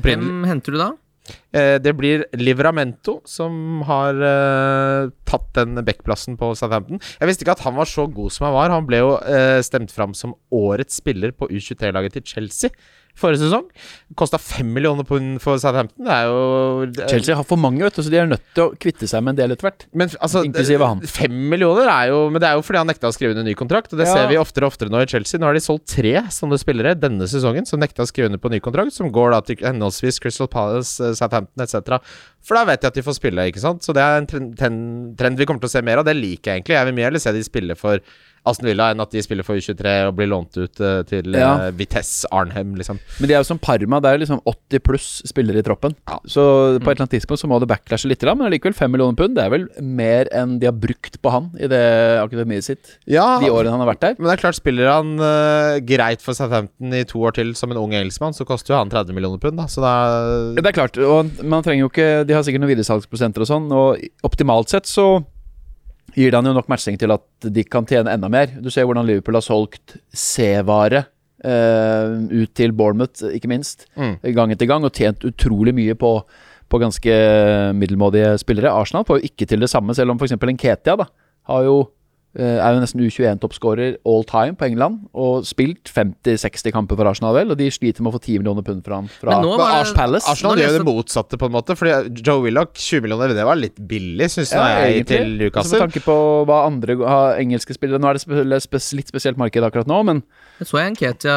Hvem 0.00 0.46
henter 0.48 0.72
du 0.72 0.80
da? 0.80 0.94
Eh, 1.56 1.76
det 1.82 1.94
blir 1.98 2.26
Livramento 2.38 3.18
som 3.28 3.82
har 3.88 4.18
uh, 4.20 5.12
tatt 5.28 5.48
den 5.56 5.80
backplassen 5.86 6.36
på 6.40 6.52
Southampton. 6.58 7.00
Jeg 7.20 7.30
visste 7.30 7.46
ikke 7.46 7.56
at 7.56 7.64
han 7.66 7.78
var 7.78 7.90
så 7.90 8.06
god 8.06 8.34
som 8.34 8.48
han 8.48 8.56
var. 8.56 8.74
Han 8.74 8.88
ble 8.88 9.02
jo 9.02 9.14
uh, 9.18 9.60
stemt 9.66 9.94
fram 9.94 10.14
som 10.16 10.36
årets 10.54 11.00
spiller 11.02 11.34
på 11.36 11.48
U23-laget 11.50 12.18
til 12.18 12.26
Chelsea 12.34 12.74
forrige 13.16 13.40
sesong. 13.46 13.64
Kosta 14.16 14.38
fem 14.38 14.68
millioner 14.76 15.04
pund 15.08 15.40
for 15.40 15.56
Southampton. 15.58 16.04
Det 16.04 16.12
er 16.12 16.24
jo 16.28 16.86
det- 16.86 17.08
Chelsea 17.10 17.34
har 17.34 17.44
for 17.44 17.56
mange, 17.56 17.80
vet 17.82 17.94
du, 17.94 18.02
så 18.02 18.10
de 18.10 18.18
er 18.18 18.26
nødt 18.26 18.42
til 18.54 18.68
å 18.68 18.76
kvitte 18.78 19.08
seg 19.08 19.22
med 19.24 19.32
en 19.34 19.36
del 19.42 19.52
etter 19.56 19.70
hvert. 19.70 19.86
men 19.94 20.08
altså, 20.20 20.44
Inklusive 20.44 20.86
han. 20.86 21.00
Fem 21.00 21.32
millioner 21.50 21.88
er 21.88 22.08
jo 22.12 22.30
Men 22.30 22.40
det 22.40 22.48
er 22.50 22.54
jo 22.56 22.62
fordi 22.62 22.78
han 22.78 22.86
nekta 22.86 23.08
å 23.08 23.14
skrive 23.16 23.30
under 23.32 23.44
ny 23.44 23.54
kontrakt. 23.54 23.92
Og 23.92 23.98
det 23.98 24.06
Ja. 24.06 24.14
ser 24.14 24.28
vi 24.28 24.36
oftere 24.36 24.64
og 24.64 24.72
oftere 24.72 24.90
nå 24.90 25.00
i 25.02 25.06
Chelsea. 25.06 25.38
Nå 25.40 25.46
har 25.46 25.54
de 25.54 25.60
solgt 25.60 25.86
tre 25.86 26.14
sånne 26.28 26.58
spillere 26.58 26.94
denne 26.98 27.22
sesongen 27.26 27.66
som 27.66 27.80
nekta 27.80 28.02
å 28.02 28.06
skrive 28.06 28.26
under 28.26 28.38
på 28.38 28.50
ny 28.50 28.60
kontrakt, 28.60 28.92
som 28.92 29.10
går 29.10 29.30
da 29.32 29.40
til 29.40 29.56
henholdsvis 29.56 30.20
Crystal 30.20 30.46
Palace, 30.48 31.00
eh, 31.00 31.12
Southampton 31.12 31.62
etc. 31.62 32.00
For 32.42 32.54
da 32.54 32.64
vet 32.64 32.80
de 32.80 32.86
at 32.86 32.94
de 32.94 33.02
får 33.02 33.18
spille, 33.18 33.50
ikke 33.50 33.60
sant. 33.60 33.80
Så 33.82 33.92
det 33.94 34.02
er 34.02 34.18
en 34.18 34.26
trend, 34.26 35.16
trend, 35.16 35.36
vi 35.38 35.44
kommer 35.46 35.60
til 35.60 35.68
å 35.68 35.70
se 35.70 35.82
mer 35.82 35.98
av. 35.98 36.04
Det 36.04 36.14
liker 36.16 36.42
jeg 36.52 36.64
egentlig. 36.64 36.76
Jeg 36.76 36.84
vil 36.86 36.94
mye 36.94 37.04
heller 37.10 37.18
se 37.18 37.32
de 37.32 37.42
spille 37.42 37.76
for 37.76 37.98
Aston 38.46 38.68
Villa 38.70 38.90
enn 38.94 39.02
at 39.02 39.10
de 39.12 39.22
spiller 39.24 39.46
for 39.46 39.58
U23 39.58 39.94
og 40.08 40.14
blir 40.18 40.28
lånt 40.30 40.56
ut 40.56 40.80
eh, 40.80 41.00
til 41.08 41.34
Ja. 41.34 41.50
eh, 41.66 41.72
Vitesse 41.76 42.28
Arnhem, 42.32 42.74
liksom. 42.78 43.00
Men 43.20 43.28
de 43.30 43.34
er 43.34 43.42
jo 43.42 43.48
som 43.50 43.58
Parma, 43.58 44.00
det 44.00 44.10
er 44.10 44.18
jo 44.18 44.22
liksom 44.24 44.40
80 44.46 44.82
pluss 44.86 45.08
spillere 45.26 45.58
i 45.62 45.66
troppen. 45.66 45.96
Ja. 46.08 46.18
Så 46.26 46.44
på 46.78 46.86
et 46.90 46.96
eller 46.96 47.06
annet 47.06 47.16
tidspunkt 47.18 47.42
så 47.42 47.50
må 47.50 47.58
det 47.62 47.68
backlashe 47.70 48.08
litt, 48.10 48.22
men 48.26 48.46
allikevel 48.48 48.74
5 48.78 48.92
millioner 48.94 49.16
pund. 49.18 49.36
Det 49.36 49.44
er 49.44 49.50
vel 49.52 49.66
mer 49.82 50.30
enn 50.32 50.58
de 50.62 50.66
har 50.70 50.76
brukt 50.76 51.20
på 51.22 51.30
han 51.34 51.50
i 51.60 51.66
det 51.70 51.82
akademiet 52.22 52.64
sitt 52.66 52.96
Ja, 53.06 53.38
de 53.42 53.50
årene 53.50 53.70
han 53.74 53.82
har 53.84 53.90
vært 53.92 54.00
der. 54.06 54.16
Men 54.18 54.30
det 54.30 54.36
er 54.38 54.42
klart, 54.44 54.58
spiller 54.58 54.90
han 54.90 55.14
uh, 55.20 55.78
greit 55.86 56.22
for 56.24 56.32
Southampton 56.38 56.94
i 56.94 57.04
to 57.08 57.20
år 57.26 57.36
til 57.36 57.54
som 57.58 57.70
en 57.74 57.80
ung 57.82 57.92
engelskmann, 57.96 58.34
så 58.36 58.46
koster 58.48 58.74
jo 58.74 58.78
han 58.80 58.90
30 58.92 59.14
millioner 59.16 59.38
pund, 59.42 59.58
da. 59.58 59.66
Så 59.70 59.82
da 59.84 59.94
Det 60.56 60.64
er 60.66 60.76
klart, 60.76 60.98
og 60.98 61.32
man 61.44 61.62
trenger 61.66 61.86
jo 61.86 61.90
ikke 61.90 62.26
De 62.28 62.34
har 62.36 62.42
sikkert 62.46 62.62
noen 62.62 62.72
videresalgsprosenter 62.74 63.42
og 63.44 63.50
sånn, 63.50 63.66
og 63.72 64.00
optimalt 64.26 64.70
sett 64.72 64.86
så 64.90 65.24
gir 66.16 66.30
det 66.32 66.38
han 66.40 66.48
jo 66.48 66.54
nok 66.56 66.68
matching 66.72 66.96
til 66.98 67.12
at 67.12 67.46
de 67.52 67.64
kan 67.68 67.84
tjene 67.88 68.12
enda 68.14 68.28
mer. 68.32 68.48
Du 68.62 68.70
ser 68.72 68.86
hvordan 68.88 69.06
Liverpool 69.06 69.36
har 69.38 69.44
solgt 69.44 69.98
C-vare 70.16 71.04
eh, 71.44 72.14
ut 72.42 72.54
til 72.56 72.72
Bournemouth, 72.72 73.22
ikke 73.36 73.50
minst, 73.52 73.86
Mm. 73.96 74.16
gang 74.34 74.52
etter 74.52 74.66
gang, 74.70 74.84
og 74.84 74.92
tjent 74.96 75.24
utrolig 75.28 75.74
mye 75.76 75.94
på, 75.94 76.12
på 76.68 76.80
ganske 76.80 77.12
middelmådige 77.76 78.38
spillere. 78.42 78.72
Arsenal 78.72 79.04
får 79.06 79.20
jo 79.20 79.28
ikke 79.30 79.46
til 79.46 79.60
det 79.60 79.70
samme, 79.70 79.94
selv 79.94 80.10
om 80.14 80.18
f.eks. 80.18 80.32
Nketia 80.40 80.96
da, 80.96 81.06
har 81.46 81.62
jo 81.68 81.76
er 82.42 82.74
jo 82.74 82.82
nesten 82.82 83.04
U21-toppskårer 83.06 84.00
all 84.06 84.26
time 84.28 84.58
på 84.58 84.66
England, 84.68 85.06
og 85.16 85.46
spilt 85.48 85.90
50-60 85.94 86.74
kamper 86.74 86.98
for 86.98 87.08
Arsenal, 87.08 87.36
vel, 87.36 87.54
og 87.54 87.60
de 87.60 87.70
sliter 87.72 88.04
med 88.04 88.12
å 88.12 88.18
få 88.18 88.24
10 88.24 88.42
millioner 88.42 88.66
pund 88.66 88.84
fra 88.84 88.96
fra 89.20 89.34
Men 89.34 89.44
nå 89.44 89.56
var 89.58 89.80
Ars 89.80 89.92
Palace. 89.96 90.28
Arsenal 90.30 90.60
gjør 90.60 90.76
det 90.78 90.86
motsatte, 90.86 91.38
på 91.40 91.48
en 91.48 91.54
måte. 91.54 91.76
Fordi 91.78 92.22
Joe 92.22 92.44
Willoch, 92.44 92.72
20 92.74 93.04
millioner, 93.04 93.34
det 93.36 93.46
var 93.46 93.58
litt 93.60 93.78
billig, 93.88 94.28
syns 94.32 94.52
Ja, 94.54 94.66
jeg, 94.86 95.06
til 95.08 95.16
Altså, 95.16 95.28
med 95.30 95.42
Newcastle. 95.42 95.82
tanke 95.84 96.02
på 96.04 96.16
hva 96.48 96.62
andre 96.66 96.96
engelske 97.42 97.76
spillere 97.76 98.00
Nå 98.02 98.10
er 98.10 98.18
det 98.18 98.62
spe- 98.64 98.82
litt 98.96 99.10
spesielt 99.12 99.40
marked 99.40 99.66
akkurat 99.66 99.90
nå, 99.90 100.00
men 100.06 100.22
Jeg 100.60 100.70
så 100.70 100.80
jeg 100.80 100.92
en 100.92 100.98
Ketia 101.00 101.36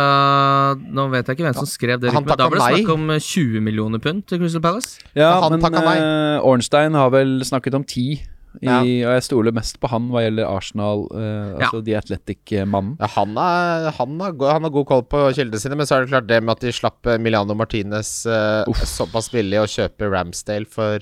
Nå 0.79 1.07
vet 1.13 1.27
jeg 1.27 1.39
ikke 1.39 1.47
hvem 1.47 1.59
som 1.59 1.69
skrev 1.69 2.01
det, 2.01 2.13
Han 2.13 2.25
men 2.25 2.39
da 2.39 2.49
ble 2.51 2.59
det 2.59 2.81
snakk 2.81 2.93
om 2.95 3.13
eh, 3.15 3.23
20 3.29 3.65
millioner 3.65 4.03
pund 4.03 4.25
til 4.29 4.41
Crystal 4.41 4.63
Palace. 4.63 4.99
Ja, 5.17 5.39
Han 5.43 5.59
men 5.59 5.75
uh, 5.75 5.93
eh, 5.93 6.45
Ornstein 6.45 6.97
har 6.97 7.11
vel 7.13 7.39
snakket 7.47 7.77
om 7.77 7.83
ti. 7.87 8.21
I, 8.61 8.67
Ja. 8.67 8.79
Og 8.81 9.13
jeg 9.15 9.23
stoler 9.29 9.53
mest 9.55 9.77
på 9.79 9.87
han 9.91 10.09
hva 10.11 10.23
gjelder 10.25 10.47
Arsenal, 10.49 11.05
eh, 11.15 11.59
altså 11.63 11.79
de 11.85 11.95
Athletic-mannen. 11.99 12.97
Ja, 12.99 13.07
han, 13.15 13.37
er, 13.39 13.89
han, 13.99 14.17
go- 14.37 14.49
han 14.51 14.65
har 14.67 14.73
god 14.75 14.87
koll 14.89 15.03
på 15.07 15.25
kildene 15.37 15.61
sine, 15.63 15.77
men 15.79 15.87
så 15.87 15.95
er 15.97 16.05
det 16.07 16.11
klart 16.13 16.27
det 16.27 16.41
med 16.43 16.57
at 16.57 16.65
de 16.67 16.73
slapp 16.75 17.07
eh, 17.07 17.17
Milano 17.21 17.55
Martinez 17.55 18.25
eh, 18.27 18.81
såpass 18.89 19.31
billig 19.31 19.61
og 19.63 19.71
kjøpe 19.71 20.11
Ramsdale 20.11 20.67
for 20.69 20.99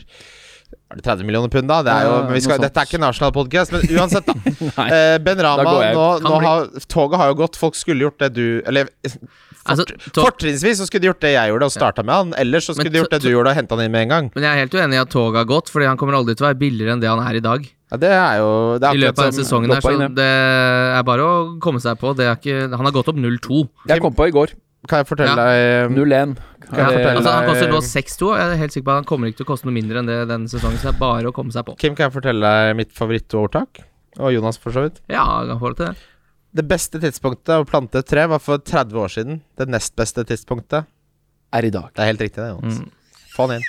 er 0.91 0.99
det 0.99 1.03
30 1.05 1.23
millioner 1.23 1.47
pund, 1.51 1.67
da? 1.71 1.77
Det 1.83 1.91
er 1.93 2.05
jo, 2.07 2.11
Ja, 2.11 2.23
men 2.27 2.33
vi 2.35 2.41
skal, 2.43 2.59
dette 2.59 2.79
er 2.81 2.87
ikke 2.89 2.97
en 2.99 3.05
Arsenal-podkast, 3.07 3.71
men 3.71 3.85
uansett, 3.97 4.27
da. 4.27 4.35
Nei. 4.79 4.87
Eh, 4.91 5.17
ben 5.23 5.39
Rama, 5.43 5.63
nå, 5.95 6.05
nå 6.25 6.33
har, 6.43 6.67
toget 6.91 7.19
har 7.21 7.31
jo 7.31 7.37
gått. 7.39 7.55
Folk 7.59 7.75
skulle 7.79 8.03
gjort 8.03 8.19
det 8.23 8.33
du 8.35 8.45
Eller 8.67 8.89
Altså, 9.67 9.85
fortrinnsvis 10.15 10.81
så 10.81 10.87
skulle 10.87 11.03
de 11.05 11.09
gjort 11.11 11.23
det 11.23 11.33
jeg 11.33 11.51
gjorde, 11.51 11.69
og 11.69 11.73
starta 11.73 12.05
med 12.07 12.15
han. 12.15 12.33
Ellers 12.41 12.67
så 12.69 12.75
skulle 12.75 12.89
Men 12.89 12.95
de 12.97 13.01
gjort 13.03 13.15
det 13.15 13.21
du 13.23 13.29
gjorde, 13.31 13.51
og 13.53 13.59
henta 13.59 13.77
han 13.77 13.85
inn 13.85 13.95
med 13.95 14.05
en 14.07 14.13
gang. 14.13 14.29
Men 14.35 14.47
jeg 14.47 14.51
er 14.51 14.61
helt 14.63 14.77
uenig 14.77 14.99
i 14.99 15.01
at 15.01 15.11
toget 15.13 15.41
har 15.41 15.49
gått, 15.49 15.71
Fordi 15.73 15.89
han 15.89 15.99
kommer 15.99 16.17
aldri 16.19 16.35
til 16.37 16.47
å 16.47 16.49
være 16.49 16.59
billigere 16.61 16.95
enn 16.95 17.03
det 17.03 17.09
han 17.11 17.23
er 17.23 17.39
i 17.39 17.43
dag. 17.43 17.67
Ja, 17.87 17.97
det 18.01 18.11
er 18.11 18.37
jo 18.41 18.51
det 18.81 18.87
er 18.89 18.99
I 18.99 19.01
løpet 19.05 19.19
av 19.23 19.29
den 19.31 19.37
sesongen 19.39 19.71
her, 19.71 19.81
så 19.83 20.09
det 20.11 20.31
er 20.99 21.03
bare 21.07 21.23
å 21.23 21.35
komme 21.63 21.79
seg 21.83 21.99
på. 22.01 22.11
Det 22.17 22.27
er 22.27 22.35
ikke, 22.39 22.69
han 22.75 22.87
har 22.89 22.95
gått 22.95 23.11
opp 23.13 23.19
0-2. 23.19 23.63
Jeg 23.91 24.03
kom 24.03 24.15
på 24.15 24.27
i 24.27 24.35
går. 24.35 24.55
Kan 24.87 25.01
jeg 25.01 25.07
fortelle 25.09 25.35
deg 25.35 25.95
0-1. 25.95 26.35
Kan 26.67 26.91
Altså, 26.91 27.31
han 27.31 27.47
koster 27.47 27.71
nå 27.71 27.79
6-2, 27.79 28.31
jeg 28.35 28.51
er 28.51 28.59
helt 28.59 28.75
sikker 28.75 28.87
på 28.87 28.91
at 28.93 28.99
han 29.01 29.07
kommer 29.07 29.31
ikke 29.31 29.41
til 29.41 29.47
å 29.47 29.51
koste 29.53 29.67
noe 29.69 29.75
mindre 29.75 30.01
enn 30.01 30.09
det 30.09 30.17
denne 30.27 30.51
sesongen, 30.51 30.75
så 30.81 30.89
det 30.89 30.95
er 30.95 30.99
bare 30.99 31.31
å 31.31 31.35
komme 31.35 31.55
seg 31.55 31.63
på. 31.67 31.77
Kim, 31.79 31.95
kan 31.95 32.09
jeg 32.09 32.15
fortelle 32.17 32.43
deg 32.43 32.75
mitt 32.79 32.91
favorittordtak? 32.95 33.81
Og 34.19 34.33
Jonas, 34.35 34.59
for 34.59 34.75
så 34.75 34.83
vidt. 34.87 34.99
Ja, 35.11 35.23
han 35.47 35.59
får 35.61 35.75
det 35.75 35.79
til 35.79 35.87
det. 35.93 36.05
Det 36.55 36.63
beste 36.67 36.99
tidspunktet 36.99 37.53
å 37.59 37.65
plante 37.67 37.99
et 37.99 38.07
tre 38.07 38.23
var 38.31 38.39
for 38.39 38.57
30 38.63 38.95
år 39.03 39.11
siden. 39.13 39.41
Det 39.57 39.67
nest 39.69 39.95
beste 39.95 40.23
tidspunktet 40.25 40.85
Er 41.53 41.63
i 41.65 41.69
dag. 41.71 41.89
Det 41.95 42.01
er 42.03 42.05
helt 42.11 42.21
riktig, 42.21 42.41
det. 42.43 42.49
Jonas. 42.49 42.79
Mm. 42.79 42.89
Få 43.35 43.47
den 43.51 43.61
inn. 43.61 43.67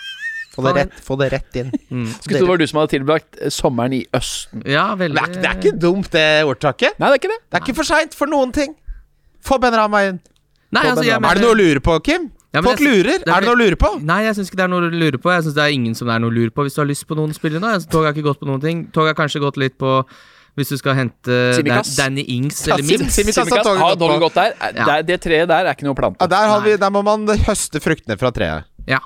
Få 0.58 0.62
det, 0.66 0.72
rett, 0.74 0.94
få 1.06 1.16
det 1.20 1.28
rett 1.32 1.56
inn. 1.60 1.68
Mm. 1.88 2.06
Skulle 2.20 2.38
tro 2.40 2.46
det 2.46 2.48
var 2.50 2.58
du 2.58 2.66
som 2.68 2.78
hadde 2.80 2.90
tilbrakt 2.92 3.36
eh, 3.40 3.48
sommeren 3.54 3.92
i 3.96 4.00
Østen. 4.14 4.62
Ja, 4.68 4.94
Det 4.98 5.06
er, 5.08 5.30
det 5.38 5.46
er 5.48 5.54
ikke 5.56 5.72
dumt, 5.80 6.10
det 6.12 6.24
ordtaket. 6.44 6.98
Nei, 7.00 7.08
det 7.08 7.14
er 7.16 7.20
ikke 7.22 7.30
det. 7.32 7.38
Det 7.48 7.56
er 7.58 7.62
ikke 7.64 7.76
for 7.78 7.88
seint 7.88 8.14
for 8.18 8.26
noen 8.30 8.52
ting. 8.52 8.74
Få 9.40 9.56
Ben 9.62 9.72
Rama 9.78 10.02
inn. 10.10 10.18
Nei, 10.74 10.82
altså, 10.90 11.04
jeg 11.06 11.16
er 11.16 11.38
det 11.38 11.44
noe 11.46 11.54
å 11.54 11.58
lure 11.58 11.80
på, 11.80 11.94
Kim? 12.04 12.26
Ja, 12.52 12.60
men 12.60 12.68
Folk 12.72 12.80
jeg- 12.82 12.88
lurer. 12.90 13.18
det 13.24 13.28
er 13.28 13.36
Er 13.36 13.40
det 13.40 13.48
noe 13.48 13.56
å 13.56 13.60
lure 13.62 13.76
på? 13.80 13.90
Nei, 14.04 14.18
jeg 14.26 14.34
syns 14.36 14.50
ikke 14.50 14.56
det 14.60 14.64
er 14.66 14.72
noe 14.74 14.88
å 14.88 14.92
lure 14.92 15.18
på. 15.22 15.30
Jeg 15.32 15.42
synes 15.46 15.54
det 15.56 15.64
er 15.64 15.72
ingen 15.78 15.94
som 15.94 16.08
det 16.10 16.14
er 16.16 16.22
noe 16.26 16.30
å 16.30 16.36
lure 16.36 16.50
på 16.50 16.64
hvis 16.66 16.74
du 16.76 16.80
har 16.82 16.88
lyst 16.90 17.06
på 17.08 17.16
noen 17.16 17.32
spillere 17.36 17.60
nå. 17.64 17.70
Jeg 17.72 17.80
synes 17.82 17.92
Tog 17.94 18.04
har 18.08 18.12
ikke 18.16 18.26
gått 18.28 18.40
på 18.42 18.48
noen 18.50 18.60
ting. 18.60 18.82
Tog 18.92 19.06
har 19.08 19.14
kanskje 19.16 19.40
gått 19.40 19.56
litt 19.60 19.78
på 19.80 19.94
hvis 20.58 20.72
du 20.74 20.78
skal 20.80 20.96
hente 20.98 21.36
Simikas. 21.56 21.94
Danny 21.98 22.24
Ings 22.36 22.64
eller 22.66 22.82
ja, 22.82 22.88
Mims. 22.88 23.14
Simikas, 23.14 23.38
Simikas 23.48 23.70
har 23.82 23.94
dårlig 24.00 24.18
gått 24.26 24.34
der. 24.40 24.56
Eh, 24.58 24.72
Ja. 24.82 24.98
Det 25.06 25.20
treet 25.24 25.46
der 25.48 25.64
er 25.70 25.74
ikke 25.76 25.86
noe 25.86 25.94
å 25.96 26.00
plante. 26.02 26.20
Ja, 26.24 26.26
der, 26.34 26.48
har 26.52 26.60
vi, 26.66 26.74
der 26.76 26.90
må 26.94 27.02
man 27.06 27.24
høste 27.46 27.80
fruktene 27.84 28.18
fra 28.20 28.30
treet. 28.34 28.66
Ja, 28.88 28.98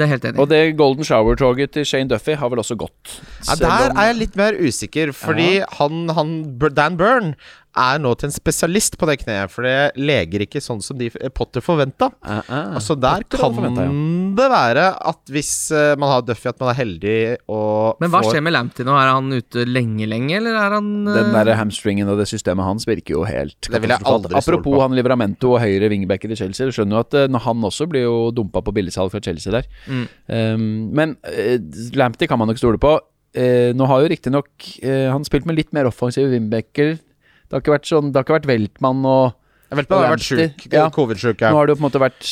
det 0.00 0.06
er 0.06 0.10
helt 0.14 0.24
enig. 0.30 0.40
Og 0.40 0.48
det 0.48 0.60
Golden 0.78 1.04
Shower-toget 1.04 1.72
til 1.76 1.84
Shane 1.84 2.08
Duffy 2.08 2.34
har 2.40 2.48
vel 2.52 2.62
også 2.62 2.76
gått. 2.80 3.18
Ja, 3.46 3.54
der 3.60 3.90
om- 3.90 3.98
er 4.00 4.10
jeg 4.12 4.16
litt 4.22 4.36
mer 4.40 4.56
usikker, 4.56 5.12
fordi 5.12 5.62
han, 5.78 6.08
han 6.16 6.58
Dan 6.74 6.96
Byrne 6.96 7.34
er 7.78 8.00
nå 8.02 8.12
til 8.18 8.28
en 8.28 8.34
spesialist 8.34 8.96
på 8.98 9.06
det 9.08 9.18
kneet, 9.22 9.52
for 9.52 9.66
det 9.66 9.98
leger 10.00 10.44
ikke 10.46 10.62
sånn 10.62 10.80
som 10.84 10.98
de 10.98 11.10
Potter 11.36 11.62
forventa. 11.64 12.10
Uh, 12.24 12.40
uh, 12.48 12.74
Altså 12.80 12.96
Der 12.98 13.24
kan 13.30 13.54
forventet, 13.54 13.86
ja. 13.86 13.94
det 14.40 14.48
være 14.52 14.86
at 15.10 15.32
hvis 15.32 15.52
eh, 15.76 15.92
man 16.00 16.12
har 16.12 16.24
Duffy, 16.26 16.48
at 16.50 16.58
man 16.60 16.72
er 16.72 16.78
heldig 16.80 17.18
og 17.50 18.00
Men 18.02 18.12
hva 18.12 18.22
får- 18.24 18.34
skjer 18.34 18.44
med 18.46 18.54
Lamptey 18.56 18.86
nå? 18.86 18.96
Er 18.98 19.12
han 19.12 19.30
ute 19.32 19.66
lenge, 19.68 20.08
lenge, 20.10 20.34
eller 20.40 20.58
er 20.58 20.76
han 20.78 20.90
uh... 21.08 21.12
Den 21.14 21.32
der 21.36 21.54
hamstringen 21.58 22.10
og 22.10 22.20
det 22.20 22.28
systemet 22.30 22.66
hans 22.66 22.88
virker 22.88 23.16
jo 23.18 23.24
helt 23.28 23.70
Det 23.70 23.80
vil 23.82 23.94
jeg 23.94 24.04
aldri 24.04 24.34
stole 24.34 24.60
Apropos 24.60 24.82
han 24.82 24.96
Livramento 24.98 25.54
og 25.54 25.62
høyre 25.62 25.90
wingbacker 25.92 26.32
i 26.32 26.38
Chelsea. 26.38 26.68
Du 26.68 26.74
skjønner 26.74 26.98
jo 26.98 27.04
at 27.06 27.18
eh, 27.22 27.40
han 27.46 27.68
også 27.70 27.86
blir 27.90 28.06
jo 28.06 28.16
dumpa 28.34 28.62
på 28.64 28.74
billigsalg 28.76 29.12
fra 29.12 29.22
Chelsea 29.24 29.54
der. 29.54 29.68
Mm. 29.86 30.04
Um, 30.26 30.66
men 30.96 31.16
uh, 31.26 31.56
Lamptey 31.98 32.28
kan 32.30 32.40
man 32.40 32.50
nok 32.50 32.60
stole 32.60 32.80
på. 32.80 32.96
Eh, 33.30 33.70
nå 33.78 33.86
har 33.86 34.02
jo 34.02 34.10
riktignok 34.10 34.64
eh, 34.82 35.06
han 35.06 35.22
spilt 35.26 35.46
med 35.46 35.54
litt 35.60 35.70
mer 35.76 35.86
offensive 35.90 36.32
wingbacker. 36.32 36.96
Det 37.50 37.56
har 37.58 37.62
ikke 37.64 37.74
vært 37.74 37.88
sånn 37.90 38.12
Det 38.12 38.20
har 38.20 38.24
ikke 38.28 38.38
vært 38.40 38.50
Veltmann 38.50 39.04
og 39.10 39.36
han 39.70 39.84
har 39.86 40.16
vært 40.16 40.24
sjuk. 40.26 40.64
ja. 40.72 40.88
Covid-sjuk, 40.90 41.42
Nå 41.46 41.54
har 41.54 41.66
det 41.68 41.76
jo 41.76 41.78
på 41.78 41.84
en 41.84 41.86
måte 41.92 42.00
vært 42.02 42.24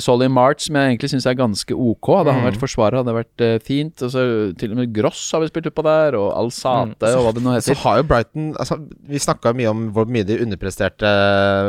Solly 0.00 0.28
March, 0.32 0.62
som 0.64 0.76
jeg 0.78 0.94
egentlig 0.96 1.10
syns 1.12 1.26
er 1.28 1.34
ganske 1.36 1.74
ok. 1.76 2.08
Hadde 2.22 2.32
han 2.32 2.40
Mm. 2.40 2.46
vært 2.48 2.60
forsvarer, 2.62 2.96
hadde 2.96 3.12
det 3.12 3.18
vært 3.18 3.44
uh, 3.44 3.58
fint. 3.66 4.00
Og 4.06 4.10
så 4.14 4.22
Til 4.56 4.70
og 4.72 4.76
med 4.78 4.94
Gross 4.96 5.20
har 5.32 5.40
vi 5.44 5.48
spilt 5.50 5.68
utpå 5.68 5.84
der, 5.84 6.16
og 6.16 6.32
Alsate 6.40 7.10
og 7.18 7.26
hva 7.26 7.34
det 7.36 7.42
nå 7.44 7.52
Så 7.60 7.74
heter. 7.74 7.82
har 7.82 7.96
jo 8.00 8.02
Brighton 8.08 8.54
altså, 8.56 8.78
Vi 9.12 9.18
snakka 9.20 9.52
mye 9.54 9.68
om 9.68 9.92
hvor 9.92 10.06
mye 10.08 10.24
de 10.24 10.38
underpresterte 10.40 11.12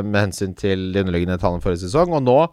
med 0.08 0.30
hensyn 0.32 0.56
til 0.56 0.94
de 0.94 1.04
underliggende 1.04 1.38
tallene 1.44 1.62
forrige 1.62 1.84
sesong, 1.90 2.14
og 2.16 2.24
nå 2.24 2.48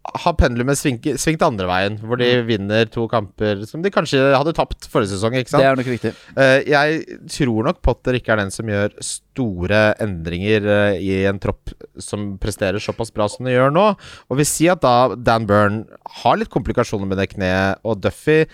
har 0.00 0.32
pendlumet 0.38 0.78
svingt, 0.80 1.42
andre 1.44 1.66
veien, 1.68 1.98
hvor 2.00 2.18
de 2.20 2.28
vinner 2.48 2.88
to 2.90 3.04
kamper 3.10 3.66
som 3.68 3.82
de 3.84 3.92
kanskje 3.92 4.20
hadde 4.32 4.54
tapt 4.56 4.88
forrige 4.90 5.12
sesong. 5.12 5.36
Ikke 5.36 5.52
sant? 5.52 5.62
Det 5.62 5.68
er 5.68 5.78
nok 5.78 5.90
riktig. 5.92 6.12
Eh, 6.40 6.56
jeg 6.72 7.18
tror 7.36 7.68
nok 7.68 7.82
Potter 7.84 8.16
ikke 8.16 8.32
er 8.34 8.40
den 8.40 8.54
som 8.54 8.70
gjør 8.70 8.96
store 9.04 9.82
endringer 10.00 10.66
eh, 10.72 11.04
i 11.04 11.12
en 11.28 11.40
tropp 11.42 11.74
som 12.00 12.32
presterer 12.40 12.82
såpass 12.82 13.12
bra 13.14 13.28
som 13.30 13.46
de 13.46 13.54
gjør 13.54 13.74
nå. 13.76 13.86
Og 14.32 14.40
vi 14.40 14.48
sier 14.48 14.74
at 14.74 14.84
da 14.84 15.14
Dan 15.14 15.48
Byrne 15.50 16.00
har 16.22 16.40
litt 16.40 16.52
komplikasjoner 16.52 17.10
med 17.10 17.20
det 17.20 17.30
kneet, 17.34 17.84
og 17.84 18.00
Duffy 18.00 18.46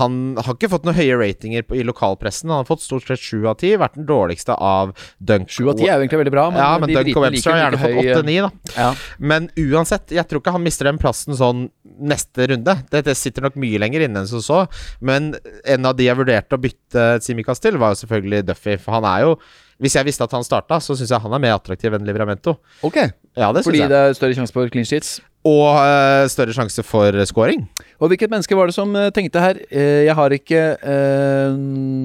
han 0.00 0.36
har 0.38 0.54
ikke 0.56 0.68
fått 0.72 0.84
noen 0.86 0.96
høye 0.98 1.16
ratinger 1.20 1.64
på, 1.66 1.76
i 1.78 1.84
lokalpressen. 1.86 2.50
Han 2.52 2.62
har 2.62 2.68
fått 2.68 2.84
stort 2.84 3.06
sett 3.08 3.20
sju 3.22 3.46
av 3.50 3.56
ti. 3.60 3.72
Vært 3.80 3.96
den 3.98 4.06
dårligste 4.08 4.54
av 4.56 4.92
Dunk. 5.18 5.48
Sju 5.52 5.68
av 5.70 5.78
ti 5.78 5.86
er 5.88 5.94
jo 5.96 6.04
egentlig 6.04 6.20
veldig 6.24 6.34
bra, 6.34 6.46
men, 6.54 6.60
ja, 6.62 6.70
men 6.78 6.90
de 6.92 6.96
Dunk 7.00 7.18
og 7.20 7.26
Webster 7.26 7.54
har 7.54 7.60
gjerne 7.64 7.80
fått 7.82 7.98
åtte-ni, 8.04 8.36
da. 8.44 8.50
Ja. 8.76 8.88
Men 9.18 9.50
uansett, 9.60 10.14
jeg 10.14 10.26
tror 10.30 10.42
ikke 10.42 10.54
han 10.56 10.64
mister 10.66 10.90
den 10.90 11.00
plassen 11.02 11.36
sånn 11.38 11.66
neste 12.00 12.48
runde. 12.50 12.76
Det, 12.90 13.04
det 13.06 13.14
sitter 13.18 13.46
nok 13.46 13.58
mye 13.60 13.78
lenger 13.82 14.06
inne 14.08 14.22
enn 14.24 14.30
som 14.30 14.42
så. 14.44 14.62
Men 15.04 15.32
en 15.64 15.86
av 15.90 15.94
de 15.98 16.08
jeg 16.08 16.18
vurderte 16.18 16.56
å 16.58 16.62
bytte 16.62 17.04
Simikaz 17.24 17.62
til, 17.62 17.78
var 17.80 17.94
jo 17.94 18.00
selvfølgelig 18.04 18.44
Duffy. 18.50 18.78
For 18.82 18.98
han 18.98 19.06
er 19.10 19.26
jo 19.28 19.36
Hvis 19.82 19.96
jeg 19.98 20.06
visste 20.06 20.22
at 20.22 20.30
han 20.36 20.44
starta, 20.46 20.76
så 20.78 20.94
syns 20.94 21.10
jeg 21.10 21.18
han 21.24 21.32
er 21.34 21.40
mer 21.42 21.56
attraktiv 21.56 21.92
enn 21.96 22.04
Livramento. 22.06 22.58
Ok, 22.86 22.98
Ja, 23.34 23.48
det 23.52 23.64
fordi 23.66 23.80
jeg. 23.82 23.90
det 23.90 23.98
er 23.98 24.12
større 24.14 24.36
sjanse 24.36 24.54
for 24.54 24.70
clean 24.70 24.86
sheets. 24.86 25.16
Og 25.44 25.76
uh, 25.76 26.24
større 26.32 26.54
sjanse 26.56 26.82
for 26.86 27.16
scoring. 27.28 27.66
Og 28.00 28.08
hvilket 28.08 28.32
menneske 28.32 28.56
var 28.56 28.70
det 28.70 28.76
som 28.76 28.94
uh, 28.96 29.10
tenkte 29.12 29.42
her 29.42 29.58
uh, 29.60 30.04
Jeg 30.06 30.14
har 30.16 30.32
ikke 30.32 30.62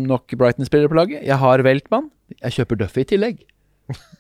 nok 0.10 0.36
Brighton-spillere 0.36 0.92
på 0.92 1.00
laget. 1.00 1.24
Jeg 1.24 1.40
har 1.40 1.64
Weltmann. 1.64 2.10
Jeg 2.44 2.60
kjøper 2.60 2.82
Duffy 2.84 3.06
i 3.06 3.08
tillegg. 3.14 3.40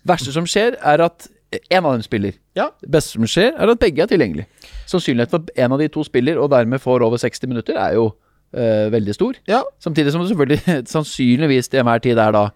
verste 0.07 0.31
som 0.33 0.47
skjer, 0.47 0.79
er 0.79 1.03
at 1.03 1.27
en 1.59 1.83
av 1.83 1.97
dem 1.97 2.05
spiller. 2.05 2.39
Ja. 2.55 2.69
Det 2.79 2.91
beste 2.93 3.17
som 3.17 3.27
skjer, 3.27 3.51
er 3.57 3.73
at 3.73 3.81
begge 3.81 4.05
er 4.05 4.09
tilgjengelig. 4.09 4.47
Sannsynligheten 4.87 5.33
for 5.33 5.43
at 5.43 5.63
en 5.65 5.75
av 5.75 5.81
de 5.81 5.89
to 5.91 6.05
spiller, 6.05 6.39
og 6.39 6.51
dermed 6.53 6.81
får 6.81 7.03
over 7.05 7.19
60 7.21 7.49
minutter, 7.51 7.77
er 7.77 7.97
jo 7.99 8.11
veldig 8.49 9.13
stor. 9.13 9.35
Ja. 9.45 9.59
Samtidig 9.77 10.09
som 10.09 10.23
det 10.23 10.31
selvfølgelig 10.31 10.77
sannsynligvis 10.95 11.69
til 11.69 11.83
enhver 11.83 12.01
tid 12.01 12.17
er 12.17 12.33
da 12.33 12.47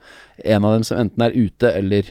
en 0.55 0.65
av 0.65 0.74
dem 0.74 0.86
som 0.88 0.98
enten 1.03 1.22
er 1.22 1.36
ute 1.38 1.70
eller 1.70 2.10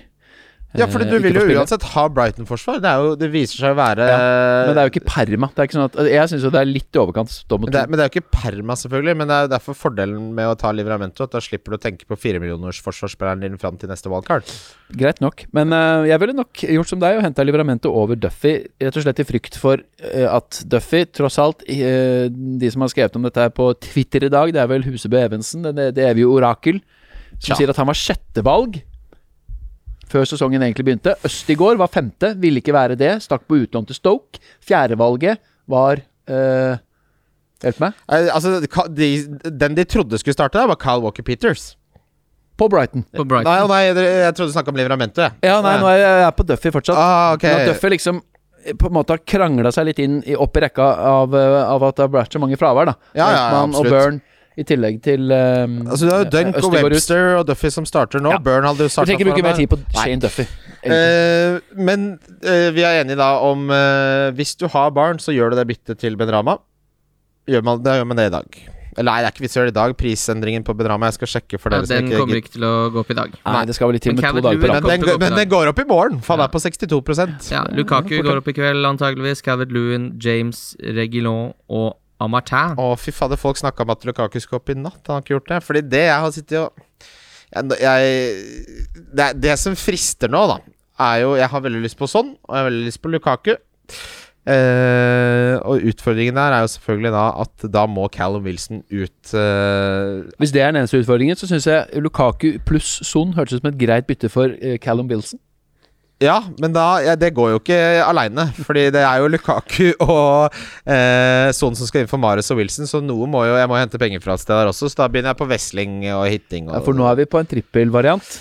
Ja, 0.72 0.86
eh, 0.86 1.04
du 1.04 1.18
vil 1.20 1.36
jo 1.36 1.42
uansett 1.52 1.84
ha 1.92 2.04
Brighton-forsvar. 2.08 2.78
Det, 2.80 2.92
det 3.20 3.28
viser 3.32 3.60
seg 3.60 3.74
å 3.74 3.76
være 3.76 4.06
Men 4.08 4.70
det 4.72 4.80
er 4.80 4.88
jo 4.88 4.92
ikke 4.94 5.04
perma. 5.04 5.50
Det 5.52 5.60
er 5.60 5.68
ikke 5.68 5.76
sånn 5.76 5.88
at, 5.90 5.98
jeg 6.08 6.30
syns 6.32 6.46
jo 6.46 6.52
det 6.54 6.62
er 6.62 6.70
litt 6.70 6.96
i 6.96 7.00
overkant. 7.02 7.34
Men 7.52 7.74
det, 7.74 7.82
men 7.90 7.98
det 7.98 8.04
er 8.04 8.08
jo 8.08 8.14
ikke 8.14 8.38
perma, 8.38 8.76
selvfølgelig. 8.80 9.16
Men 9.20 9.28
det 9.28 9.36
er 9.36 9.50
derfor 9.52 9.76
fordelen 9.76 10.30
med 10.36 10.48
å 10.48 10.54
ta 10.58 10.72
Livramento. 10.72 11.26
At 11.26 11.34
da 11.36 11.42
slipper 11.44 11.74
du 11.74 11.78
å 11.78 11.82
tenke 11.82 12.08
på 12.08 12.16
firemillionersforsvarsspilleren 12.22 13.44
din 13.44 13.58
fram 13.60 13.76
til 13.80 13.92
neste 13.92 14.12
wildcard. 14.12 14.48
Greit 14.96 15.20
nok. 15.24 15.44
Men 15.56 15.74
uh, 15.76 16.06
jeg 16.08 16.22
ville 16.22 16.36
nok 16.38 16.64
gjort 16.64 16.92
som 16.94 17.02
deg 17.02 17.18
og 17.18 17.26
henta 17.26 17.44
Livramento 17.44 17.92
over 17.92 18.16
Duffy. 18.20 18.54
Rett 18.80 18.96
og 18.96 19.04
slett 19.04 19.20
i 19.20 19.28
frykt 19.28 19.58
for 19.60 19.82
uh, 19.82 20.28
at 20.38 20.62
Duffy, 20.72 21.04
tross 21.12 21.36
alt 21.42 21.66
uh, 21.68 22.24
De 22.32 22.72
som 22.72 22.84
har 22.84 22.92
skrevet 22.92 23.20
om 23.20 23.28
dette 23.28 23.44
her 23.44 23.52
på 23.52 23.68
Twitter 23.82 24.24
i 24.24 24.32
dag, 24.32 24.54
det 24.54 24.62
er 24.62 24.72
vel 24.72 24.86
Husebø 24.86 25.20
Evensen, 25.20 25.68
det, 25.76 25.92
det 25.98 26.08
evige 26.08 26.32
orakel, 26.32 26.80
som 27.36 27.52
ja. 27.52 27.60
sier 27.60 27.72
at 27.72 27.78
han 27.80 27.88
var 27.88 27.98
sjettevalg 27.98 28.80
før 30.12 30.28
sesongen 30.28 30.62
egentlig 30.62 30.86
begynte. 30.86 31.16
Østigård 31.26 31.80
var 31.80 31.90
femte, 31.92 32.34
ville 32.40 32.62
ikke 32.62 32.76
være 32.76 32.98
det. 33.00 33.14
Stakk 33.24 33.46
på 33.48 33.62
utlån 33.64 33.88
til 33.88 33.98
Stoke. 33.98 34.42
Fjerdevalget 34.64 35.40
var 35.70 36.02
eh, 36.28 36.80
Hjelp 37.62 37.78
meg. 37.78 38.00
Altså, 38.10 38.56
de, 38.90 39.08
den 39.46 39.76
de 39.78 39.84
trodde 39.86 40.18
skulle 40.18 40.34
starte 40.34 40.58
der, 40.58 40.66
var 40.66 40.78
Kyle 40.82 41.02
Walker 41.04 41.22
Peters. 41.22 41.76
På 42.58 42.66
Brighton. 42.68 43.04
på 43.14 43.24
Brighton? 43.24 43.48
Nei, 43.48 43.68
nei, 43.70 44.02
jeg 44.02 44.34
trodde 44.36 44.50
du 44.50 44.56
snakka 44.56 44.72
om 44.74 44.80
Livramento. 44.80 45.28
Ja, 45.46 45.60
nei, 45.64 45.76
nå 45.80 45.88
er 45.88 45.96
jeg, 46.00 46.10
jeg 46.18 46.26
er 46.26 46.34
på 46.36 46.46
Duffy 46.48 46.72
fortsatt. 46.74 46.98
Ah, 46.98 47.36
okay. 47.36 47.68
Duffy 47.70 47.92
liksom 47.94 48.18
eh, 48.64 48.74
på 48.78 48.90
en 48.90 48.96
måte 48.98 49.14
har 49.14 49.22
krangla 49.22 49.72
seg 49.74 49.88
litt 49.88 50.02
inn 50.02 50.18
i, 50.26 50.34
opp 50.34 50.58
i 50.58 50.64
rekka 50.66 50.90
av, 51.06 51.38
eh, 51.38 51.56
av 51.62 51.86
at 51.88 52.00
det 52.00 52.06
har 52.08 52.12
vært 52.18 52.34
så 52.34 52.42
mange 52.42 52.58
fravær. 52.60 52.90
da 52.90 52.96
Ja, 53.14 53.30
ja, 53.30 53.30
ja, 53.38 53.62
absolutt. 53.62 53.86
og. 53.86 53.94
Burn 53.94 54.20
i 54.58 54.64
tillegg 54.68 54.98
til 55.04 55.32
um, 55.32 55.78
Altså, 55.86 56.04
du 56.04 56.10
har 56.12 56.24
jo 56.24 56.30
Dunk 56.32 56.58
og 56.60 56.74
Webster 56.76 57.38
og 57.38 57.46
Duffy 57.48 57.70
som 57.72 57.86
starter 57.88 58.20
nå. 58.20 58.34
Ja. 58.34 58.40
Burn 58.42 58.66
hadde 58.68 58.84
jo 58.84 58.90
Vi 58.90 58.94
starta 58.94 59.08
trenger 59.08 59.24
ikke 59.24 59.30
bruke 59.30 59.46
mer 59.46 59.56
tid 59.56 59.70
på 59.72 59.78
Shane 59.96 60.20
Duffy. 60.20 60.44
egentlig. 60.82 60.98
Eh, 60.98 61.78
men 61.88 62.06
uh, 62.42 62.68
vi 62.74 62.84
er 62.84 63.00
enige 63.00 63.16
da 63.20 63.30
om 63.46 63.70
uh, 63.70 64.28
Hvis 64.36 64.56
du 64.60 64.66
har 64.72 64.92
barn, 64.92 65.22
så 65.22 65.32
gjør 65.32 65.54
du 65.54 65.60
det 65.60 65.66
byttet 65.70 66.02
til 66.02 66.18
Benrama. 66.20 66.58
Gjør 67.48 67.64
man, 67.66 67.82
da 67.82 67.96
gjør 67.98 68.08
man 68.10 68.20
det 68.20 68.28
i 68.28 68.34
dag. 68.36 68.62
Eller 68.92 69.08
nei, 69.08 69.20
det 69.22 69.28
er 69.30 69.32
ikke 69.32 69.44
vits 69.46 69.54
i 69.54 69.58
å 69.58 69.62
gjøre 69.62 69.70
det 69.70 69.72
i 69.72 69.78
dag. 69.78 69.94
Prisendringen 70.02 70.64
på 70.66 70.74
Benrama 70.76 71.08
Jeg 71.08 71.16
skal 71.16 71.30
sjekke 71.36 71.60
for 71.62 71.72
Ja, 71.72 71.80
dere 71.80 72.02
den 72.02 72.10
ikke 72.10 72.20
kommer 72.20 72.40
ikke 72.42 72.52
til 72.58 72.66
å 72.68 72.74
gå 72.92 73.00
opp 73.00 73.12
i 73.14 73.16
dag. 73.16 73.38
Nei, 73.46 73.62
det 73.70 73.76
skal 73.78 73.88
vel 73.88 73.96
litt 73.96 74.04
til 74.04 74.16
med 74.18 74.26
to 74.26 74.44
dager 74.44 74.60
på 74.60 74.68
Lewin 74.68 74.88
men 74.90 75.22
men 75.22 75.38
den 75.40 75.48
går 75.48 75.72
opp 75.72 75.80
i 75.80 75.86
morgen, 75.88 76.20
for 76.20 76.36
han 76.36 76.44
Ja. 76.44 76.50
er 76.50 76.52
på 76.52 76.60
62 76.60 77.48
Ja, 77.54 77.64
Lukaku 77.72 78.20
går 78.20 78.42
opp 78.42 78.52
i 78.52 78.56
kveld 78.58 78.84
antageligvis. 78.84 79.40
Calvert 79.40 79.72
Lewin, 79.72 80.12
James 80.20 80.76
Regilon 80.82 81.54
og 81.70 81.96
Amartin. 82.24 82.76
Å, 82.80 82.92
fy 83.00 83.12
fader, 83.14 83.40
folk 83.40 83.58
snakka 83.60 83.84
om 83.86 83.92
at 83.94 84.06
Lukaku 84.08 84.38
skulle 84.40 84.60
opp 84.62 84.72
i 84.72 84.78
natt. 84.78 85.00
Han 85.08 85.18
har 85.18 85.24
ikke 85.26 85.36
gjort 85.36 85.50
det. 85.52 85.60
Fordi 85.66 85.82
det 85.92 86.04
jeg 86.08 86.24
har 86.26 86.34
sittet 86.34 86.58
og 86.62 86.84
jeg, 87.52 87.82
jeg, 87.82 88.98
det, 89.12 89.24
er- 89.26 89.38
det 89.44 89.58
som 89.60 89.74
frister 89.76 90.30
nå, 90.32 90.46
da, 90.48 90.58
er 91.04 91.18
jo 91.24 91.34
Jeg 91.36 91.50
har 91.52 91.60
veldig 91.64 91.82
lyst 91.84 91.98
på 92.00 92.06
sånn, 92.08 92.30
og 92.46 92.54
jeg 92.54 92.62
har 92.62 92.68
veldig 92.70 92.86
lyst 92.88 93.02
på 93.04 93.10
Lukaku. 93.12 93.56
Eh, 94.42 95.54
og 95.62 95.84
utfordringen 95.86 96.34
der 96.34 96.50
er 96.56 96.64
jo 96.64 96.70
selvfølgelig 96.72 97.12
da 97.14 97.26
at 97.44 97.66
da 97.76 97.84
må 97.86 98.08
Callum 98.10 98.42
Wilson 98.42 98.80
ut 98.90 99.34
eh, 99.38 100.24
Hvis 100.42 100.50
det 100.50 100.64
er 100.64 100.72
den 100.72 100.80
eneste 100.80 100.98
utfordringen, 100.98 101.38
så 101.38 101.46
syns 101.46 101.68
jeg 101.70 102.02
Lukaku 102.02 102.56
pluss 102.66 102.96
Son 103.06 103.36
hørtes 103.36 103.60
ut 103.60 103.62
som 103.62 103.70
et 103.70 103.78
greit 103.78 104.08
bytte 104.08 104.30
for 104.32 104.50
eh, 104.58 104.80
Callum 104.82 105.06
Wilson. 105.12 105.38
Ja, 106.22 106.38
men 106.62 106.74
da 106.74 106.86
ja, 107.02 107.16
Det 107.18 107.32
går 107.34 107.54
jo 107.54 107.60
ikke 107.60 107.78
aleine. 108.06 108.46
Fordi 108.62 108.86
det 108.94 109.02
er 109.02 109.22
jo 109.22 109.30
Lukaku 109.32 109.88
og 110.06 110.54
eh, 110.86 111.50
Son 111.56 111.74
som 111.78 111.88
skal 111.88 112.04
inn 112.04 112.10
for 112.10 112.22
Mares 112.22 112.50
og 112.54 112.60
Wilson, 112.62 112.86
så 112.90 113.02
noe 113.02 113.26
må 113.30 113.44
jo 113.48 113.56
Jeg 113.58 113.70
må 113.70 113.80
hente 113.80 114.00
penger 114.00 114.22
fra 114.24 114.38
et 114.38 114.44
sted 114.44 114.54
der 114.54 114.70
også, 114.70 114.90
så 114.92 115.02
da 115.02 115.10
begynner 115.12 115.34
jeg 115.34 115.42
på 115.42 115.50
Wesling 115.50 115.98
og 116.14 116.26
hitting. 116.30 116.70
Og, 116.70 116.78
Ja, 116.78 116.84
for 116.86 116.96
nå 116.96 117.08
er 117.10 117.18
vi 117.22 117.28
på 117.30 117.42
en 117.42 117.50
trippelvariant. 117.50 118.34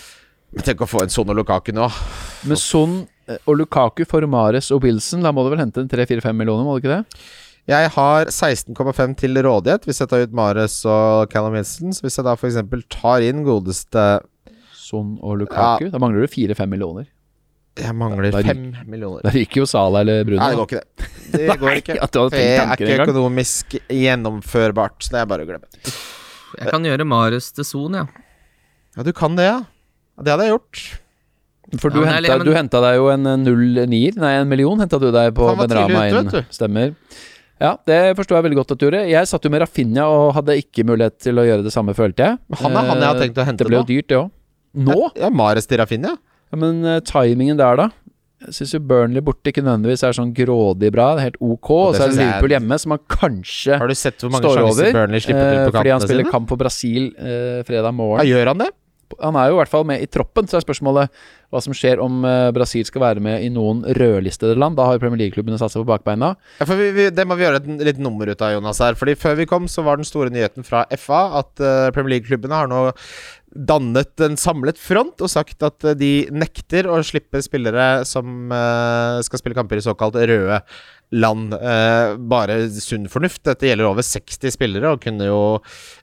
Men 0.52 0.68
Tenk 0.68 0.84
å 0.84 0.90
få 0.90 1.06
en 1.06 1.12
Son 1.14 1.30
og 1.32 1.38
Lukaku 1.40 1.72
nå. 1.76 1.88
Med 2.50 2.60
Son 2.60 3.02
Eh, 3.32 3.38
Og 3.48 3.58
Lukaku 3.62 4.04
for 4.10 4.26
Mares 4.28 4.72
og 4.72 4.84
Wilson. 4.86 5.24
Da 5.26 5.32
må 5.34 5.46
du 5.46 5.52
vel 5.54 5.62
hente 5.64 5.84
en 5.84 5.90
3-4-5 5.92 6.36
millioner, 6.38 6.66
må 6.66 6.76
du 6.76 6.84
ikke 6.84 6.98
det? 7.00 7.22
Jeg 7.70 7.92
har 7.94 8.26
16,5 8.34 9.16
til 9.20 9.38
rådighet 9.46 9.84
hvis 9.86 10.02
jeg 10.02 10.10
tar 10.10 10.24
ut 10.26 10.34
Mares 10.34 10.80
og 10.90 11.30
Callum 11.32 11.54
Wilson. 11.56 11.94
Så 11.94 12.06
hvis 12.06 12.18
jeg 12.18 12.26
da 12.26 12.34
f.eks. 12.36 12.58
tar 12.90 13.26
inn 13.26 13.44
godeste 13.46 14.06
Son 14.76 15.18
og 15.22 15.44
Lukaku. 15.44 15.92
Da 15.94 16.02
mangler 16.02 16.26
du 16.26 16.34
4-5 16.34 16.66
millioner. 16.74 17.06
Jeg 17.80 17.96
mangler 17.96 18.28
ryker- 18.32 18.52
5 18.52 18.90
millioner. 18.92 19.22
Da 19.24 19.32
gikk 19.32 19.56
jo 19.62 19.66
Sala 19.70 20.02
eller 20.04 20.26
Bruno. 20.28 20.42
Nei, 20.42 20.50
det 20.52 20.58
går 20.60 20.68
ikke 20.68 20.82
det. 20.82 21.12
Det 21.32 21.56
går 21.62 21.78
ikke. 21.80 21.94
Det 22.32 22.42
er 22.42 22.74
ikke 22.76 22.98
økonomisk 23.06 23.78
gjennomførbart. 23.88 24.98
Så 25.06 25.14
det 25.16 25.22
er 25.22 25.30
bare 25.32 25.46
å 25.46 25.50
glemme. 25.50 25.70
Jeg 26.60 26.68
kan 26.74 26.84
gjøre 26.84 27.06
Marius 27.08 27.52
til 27.56 27.64
Son, 27.64 27.94
ja. 27.96 28.06
Ja, 28.98 29.04
du 29.08 29.14
kan 29.16 29.38
det, 29.40 29.46
ja. 29.48 29.62
Det 30.22 30.34
hadde 30.34 30.50
jeg 30.50 30.56
gjort. 30.58 30.82
For 31.80 31.94
du, 31.96 32.02
Ja, 32.04 32.18
henta, 32.18 32.36
men- 32.38 32.46
du 32.46 32.52
henta 32.58 32.82
deg 32.84 32.98
jo 33.00 33.08
en 33.14 33.26
eh, 33.32 33.38
null 33.40 33.86
nier. 33.88 34.18
Nei, 34.20 34.34
en 34.42 34.50
million 34.52 34.78
henta 34.84 35.00
du 35.00 35.08
deg 35.16 35.32
på 35.38 35.48
Benrama 35.56 36.02
inn. 36.12 36.28
Stemmer. 36.52 36.92
Ja, 37.62 37.76
det 37.88 38.18
forstår 38.18 38.40
jeg 38.42 38.46
veldig 38.50 38.58
godt 38.58 38.72
at 38.74 38.80
du 38.82 38.86
gjorde. 38.90 39.02
Jeg 39.08 39.28
satt 39.30 39.44
jo 39.46 39.50
med 39.54 39.62
Rafinha 39.62 40.08
og 40.10 40.34
hadde 40.36 40.58
ikke 40.60 40.84
mulighet 40.84 41.20
til 41.22 41.38
å 41.40 41.46
gjøre 41.48 41.64
det 41.64 41.72
samme, 41.72 41.94
følte 41.96 42.26
jeg. 42.26 42.40
Han 42.60 42.76
er 42.76 42.88
han 42.90 42.98
jeg 42.98 43.08
har 43.08 43.16
Eh, 43.16 43.22
tenkt 43.22 43.38
å 43.38 43.46
hente 43.48 43.64
Det 43.64 43.68
ble 43.70 43.78
jo 43.80 43.88
dyrt, 43.88 44.08
det 44.12 44.18
òg. 44.18 44.32
Nå? 44.76 45.00
Ja, 45.16 45.30
Mares 45.30 45.68
til 45.70 45.78
Rafinha. 45.80 46.18
Ja, 46.52 46.60
men 46.60 46.84
uh, 46.84 47.00
timingen 47.08 47.60
der, 47.60 47.80
da? 47.80 47.90
Jeg 48.42 48.56
syns 48.58 48.72
jo 48.74 48.80
Burnley 48.90 49.22
borte 49.22 49.52
ikke 49.52 49.62
nødvendigvis 49.62 50.02
er 50.08 50.16
sånn 50.18 50.32
grådig 50.34 50.90
bra. 50.94 51.12
Det 51.14 51.22
er 51.22 51.28
helt 51.30 51.42
ok. 51.46 51.70
Og 51.76 51.96
så 51.96 52.08
er 52.08 52.10
det 52.10 52.18
er- 52.18 52.24
Liverpool 52.26 52.56
hjemme, 52.56 52.80
som 52.82 52.96
han 52.96 53.02
kanskje 53.08 53.78
Har 53.78 53.88
du 53.88 53.94
sett 53.94 54.18
hvor 54.24 54.32
mange 54.34 54.48
står 54.48 54.58
sjanser 54.58 54.86
over. 54.88 54.94
Burnley 54.98 55.20
slipper 55.22 55.46
til 55.46 55.60
eh, 55.60 55.66
på 55.68 55.76
fordi 55.78 55.94
han 55.94 56.02
spiller 56.02 56.26
sine? 56.26 56.32
kamp 56.34 56.50
for 56.50 56.58
Brasil 56.58 57.12
eh, 57.18 57.62
fredag 57.68 57.94
morgen. 57.94 58.26
Ja, 58.26 58.38
gjør 58.40 58.54
han 58.56 58.64
det? 58.66 58.72
Han 59.20 59.36
er 59.36 59.50
jo 59.52 59.58
i 59.58 59.60
hvert 59.60 59.70
fall 59.70 59.84
med 59.84 60.02
i 60.02 60.08
troppen, 60.08 60.48
så 60.48 60.56
er 60.58 60.64
spørsmålet 60.64 61.12
hva 61.52 61.60
som 61.62 61.76
skjer 61.76 62.00
om 62.00 62.24
eh, 62.26 62.50
Brasil 62.56 62.86
skal 62.88 63.04
være 63.04 63.24
med 63.24 63.44
i 63.44 63.50
noen 63.52 63.84
rødlistede 63.84 64.56
land. 64.58 64.78
Da 64.80 64.86
har 64.88 65.02
Premier 65.04 65.20
League-klubbene 65.26 65.60
satsa 65.60 65.82
på 65.82 65.86
bakbeina. 65.90 66.32
Ja, 66.62 66.66
vi, 66.70 66.92
vi, 66.96 67.10
Det 67.12 67.26
må 67.28 67.36
vi 67.36 67.44
gjøre 67.46 67.60
et 67.60 67.68
litt 67.92 68.00
nummer 68.02 68.32
ut 68.32 68.42
av, 68.42 68.56
Jonas. 68.56 68.80
her 68.80 68.96
Fordi 68.98 69.18
Før 69.20 69.36
vi 69.38 69.46
kom, 69.46 69.68
så 69.68 69.84
var 69.84 70.00
den 70.00 70.08
store 70.08 70.32
nyheten 70.34 70.66
fra 70.66 70.86
FA 70.98 71.22
at 71.44 71.52
uh, 71.60 71.92
Premier 71.92 72.16
League-klubbene 72.16 72.56
har 72.56 72.72
nå 72.72 72.88
dannet 73.52 74.24
en 74.24 74.38
samlet 74.40 74.80
front 74.80 75.22
og 75.22 75.32
sagt 75.32 75.64
at 75.66 75.84
eh, 75.88 75.98
de 75.98 76.12
nekter 76.32 76.88
å 76.90 77.02
slippe 77.06 77.42
spillere 77.44 78.06
som 78.08 78.52
eh, 78.54 79.20
skal 79.28 79.42
spille 79.42 79.58
kamper 79.58 79.82
i 79.82 79.86
såkalt 79.86 80.20
røde 80.20 80.62
land. 81.12 81.54
Eh, 81.54 82.16
bare 82.32 82.58
sunn 82.72 83.08
fornuft. 83.12 83.44
Dette 83.48 83.68
gjelder 83.68 83.90
over 83.90 84.06
60 84.06 84.54
spillere 84.56 84.94
og 84.94 85.02
kunne 85.04 85.28
jo 85.28 85.42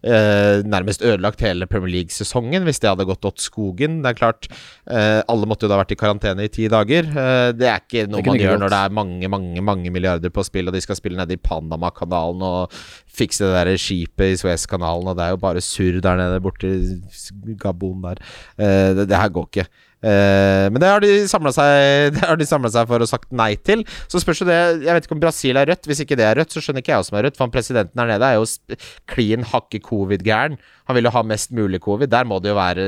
eh, 0.02 0.60
nærmest 0.68 1.02
ødelagt 1.06 1.42
hele 1.44 1.68
Premier 1.70 1.94
League-sesongen 1.96 2.66
hvis 2.68 2.82
det 2.82 2.90
hadde 2.92 3.06
gått 3.08 3.24
åt 3.28 3.40
skogen. 3.42 4.02
Det 4.04 4.12
er 4.12 4.18
klart, 4.18 4.50
eh, 4.90 5.20
alle 5.24 5.48
måtte 5.48 5.66
jo 5.66 5.72
da 5.72 5.80
vært 5.80 5.96
i 5.96 6.00
karantene 6.00 6.44
i 6.44 6.52
ti 6.52 6.68
dager. 6.72 7.08
Eh, 7.08 7.48
det 7.56 7.70
er 7.70 7.82
ikke 7.82 8.06
noe 8.10 8.24
man 8.26 8.40
gjør 8.40 8.54
godt. 8.56 8.64
når 8.64 8.74
det 8.74 8.82
er 8.82 8.96
mange, 9.00 9.32
mange 9.32 9.64
mange 9.64 9.94
milliarder 9.94 10.34
på 10.34 10.44
spill, 10.46 10.68
og 10.68 10.76
de 10.76 10.84
skal 10.84 11.00
spille 11.00 11.18
nede 11.20 11.38
i 11.38 11.40
Panamakanalen 11.40 12.44
og 12.44 12.78
fikse 13.18 13.48
det 13.48 13.56
der 13.56 13.80
skipet 13.80 14.34
i 14.34 14.38
Suezkanalen, 14.40 15.08
og 15.08 15.16
det 15.18 15.24
er 15.26 15.34
jo 15.34 15.42
bare 15.42 15.64
surr 15.64 16.02
der 16.04 16.20
nede 16.20 16.42
borte 16.44 16.68
i 16.68 17.56
Gabon 17.58 18.04
der. 18.04 18.20
Eh, 18.60 18.94
det, 18.98 19.08
det 19.08 19.20
her 19.20 19.32
går 19.32 19.48
ikke. 19.48 19.68
Eh, 19.98 20.66
men 20.70 20.78
det 20.78 20.90
har 20.90 21.02
de 21.02 21.10
samla 21.26 21.50
seg 21.50 22.18
seg 22.76 22.90
for 22.90 23.02
og 23.02 23.10
sagt 23.10 23.30
nei 23.34 23.54
til. 23.56 23.82
Så 24.06 24.22
spørs 24.22 24.44
jo 24.44 24.46
det 24.46 24.58
Jeg 24.84 24.94
vet 24.94 25.08
ikke 25.08 25.16
om 25.16 25.22
Brasil 25.22 25.58
er 25.58 25.70
rødt. 25.72 25.88
Hvis 25.90 26.04
ikke 26.04 26.18
det 26.18 26.26
er 26.28 26.38
rødt, 26.38 26.54
så 26.54 26.62
skjønner 26.62 26.84
ikke 26.84 26.94
jeg 26.94 27.02
hva 27.02 27.08
som 27.08 27.18
er 27.18 27.28
rødt. 27.28 27.38
For 27.38 27.46
han 27.48 27.54
presidenten 27.54 28.02
her 28.02 28.12
nede 28.12 28.28
er 28.28 28.38
jo 28.38 28.76
klin 29.10 29.46
hakke 29.48 29.82
covid-gæren. 29.84 30.58
Han 30.88 30.98
vil 30.98 31.10
jo 31.10 31.14
ha 31.16 31.24
mest 31.26 31.54
mulig 31.56 31.82
covid. 31.84 32.10
Der 32.12 32.28
må 32.28 32.38
det 32.42 32.52
jo 32.52 32.58
være 32.58 32.86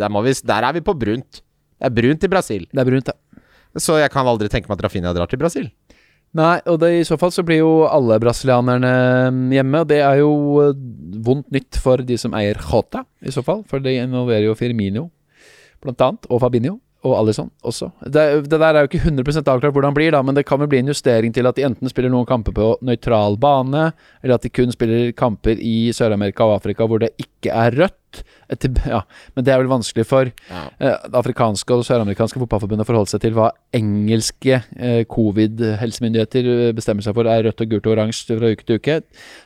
Der, 0.00 0.20
vi, 0.22 0.36
der 0.52 0.68
er 0.68 0.78
vi 0.78 0.84
på 0.84 0.94
brunt. 0.98 1.42
Det 1.42 1.90
er 1.90 1.96
brunt 1.96 2.24
i 2.24 2.30
Brasil. 2.30 2.68
Det 2.70 2.78
er 2.78 2.88
brunt, 2.88 3.10
ja. 3.10 3.18
Så 3.80 3.96
jeg 3.96 4.12
kan 4.12 4.28
aldri 4.28 4.50
tenke 4.52 4.68
meg 4.68 4.76
at 4.76 4.84
Rafinha 4.84 5.14
drar 5.16 5.30
til 5.30 5.40
Brasil. 5.40 5.70
Nei, 6.36 6.62
og 6.70 6.78
det, 6.80 6.88
i 6.96 7.04
så 7.04 7.18
fall 7.20 7.32
så 7.32 7.42
blir 7.44 7.58
jo 7.60 7.72
alle 7.84 8.16
brasilianerne 8.20 8.92
mm, 9.34 9.40
hjemme. 9.52 9.82
Og 9.84 9.88
det 9.90 9.98
er 10.00 10.20
jo 10.22 10.30
eh, 10.62 10.78
vondt 11.24 11.50
nytt 11.52 11.76
for 11.80 12.00
de 12.08 12.16
som 12.20 12.36
eier 12.38 12.60
Jota, 12.60 13.02
i 13.20 13.32
så 13.34 13.44
fall. 13.44 13.60
For 13.68 13.84
det 13.84 13.98
involverer 13.98 14.46
jo 14.46 14.56
Firmino, 14.56 15.08
blant 15.84 16.00
annet, 16.08 16.30
og 16.30 16.40
Fabinho. 16.44 16.78
Og 17.02 17.16
Alison 17.18 17.48
også. 17.66 17.88
Det, 18.14 18.22
det 18.46 18.58
der 18.62 18.76
er 18.78 18.84
jo 18.84 18.86
ikke 18.86 19.00
100% 19.10 19.48
avklart 19.50 19.72
hvordan 19.74 19.90
det 19.90 19.96
blir, 19.96 20.12
da, 20.14 20.20
men 20.22 20.36
det 20.38 20.44
kan 20.46 20.60
vel 20.62 20.68
bli 20.70 20.78
en 20.84 20.92
justering 20.92 21.32
til 21.34 21.48
at 21.50 21.56
de 21.58 21.64
enten 21.66 21.90
spiller 21.90 22.12
noen 22.14 22.28
kamper 22.28 22.54
på 22.54 22.68
nøytral 22.86 23.34
bane, 23.42 23.88
eller 24.22 24.36
at 24.36 24.44
de 24.46 24.52
kun 24.54 24.70
spiller 24.70 25.10
kamper 25.18 25.58
i 25.58 25.90
Sør-Amerika 25.90 26.46
og 26.46 26.60
Afrika 26.60 26.86
hvor 26.86 27.02
det 27.02 27.10
ikke 27.18 27.50
er 27.50 27.74
rødt. 27.74 28.20
Etter, 28.54 28.70
ja, 28.86 29.00
men 29.34 29.42
det 29.42 29.50
er 29.50 29.58
vel 29.64 29.72
vanskelig 29.72 30.04
for 30.06 30.30
Ja. 30.30 30.62
eh, 30.78 30.94
det 31.08 31.18
afrikanske 31.18 31.74
og 31.74 31.82
søramerikanske 31.88 32.38
fotballforbundet 32.44 32.86
å 32.86 32.90
forholde 32.92 33.10
seg 33.16 33.24
til 33.24 33.34
hva 33.34 33.50
engelske 33.74 34.60
eh, 34.78 35.02
covid-helsemyndigheter 35.10 36.50
eh, 36.68 36.72
bestemmer 36.76 37.02
seg 37.02 37.16
for 37.18 37.26
er 37.26 37.48
rødt 37.48 37.64
og 37.64 37.70
gult 37.72 37.88
og 37.88 37.96
oransje 37.96 38.36
fra 38.38 38.50
uke 38.52 38.66
til 38.68 38.78
uke. 38.78 39.00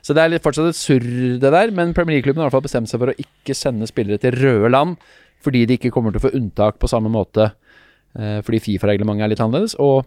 Så 0.04 0.12
det 0.16 0.24
er 0.24 0.34
litt 0.34 0.44
fortsatt 0.44 0.74
et 0.74 0.78
surr, 0.78 1.06
det 1.40 1.52
der, 1.56 1.72
men 1.72 1.94
Premier 1.96 2.18
League-klubben 2.18 2.42
har 2.44 2.48
i 2.48 2.50
hvert 2.50 2.58
fall 2.58 2.68
bestemt 2.68 2.90
seg 2.92 3.00
for 3.02 3.12
å 3.12 3.20
ikke 3.22 3.56
sende 3.56 3.88
spillere 3.88 4.20
til 4.22 4.36
røde 4.36 4.72
land, 4.76 4.98
fordi 5.46 5.64
de 5.70 5.78
ikke 5.78 5.92
kommer 5.94 6.12
til 6.14 6.20
å 6.22 6.26
få 6.26 6.34
unntak 6.36 6.80
på 6.82 6.90
samme 6.90 7.12
måte, 7.12 7.52
eh, 8.18 8.40
fordi 8.46 8.60
Fifa-reglementet 8.66 9.28
er 9.28 9.32
litt 9.34 9.44
annerledes, 9.46 9.78
og 9.78 10.04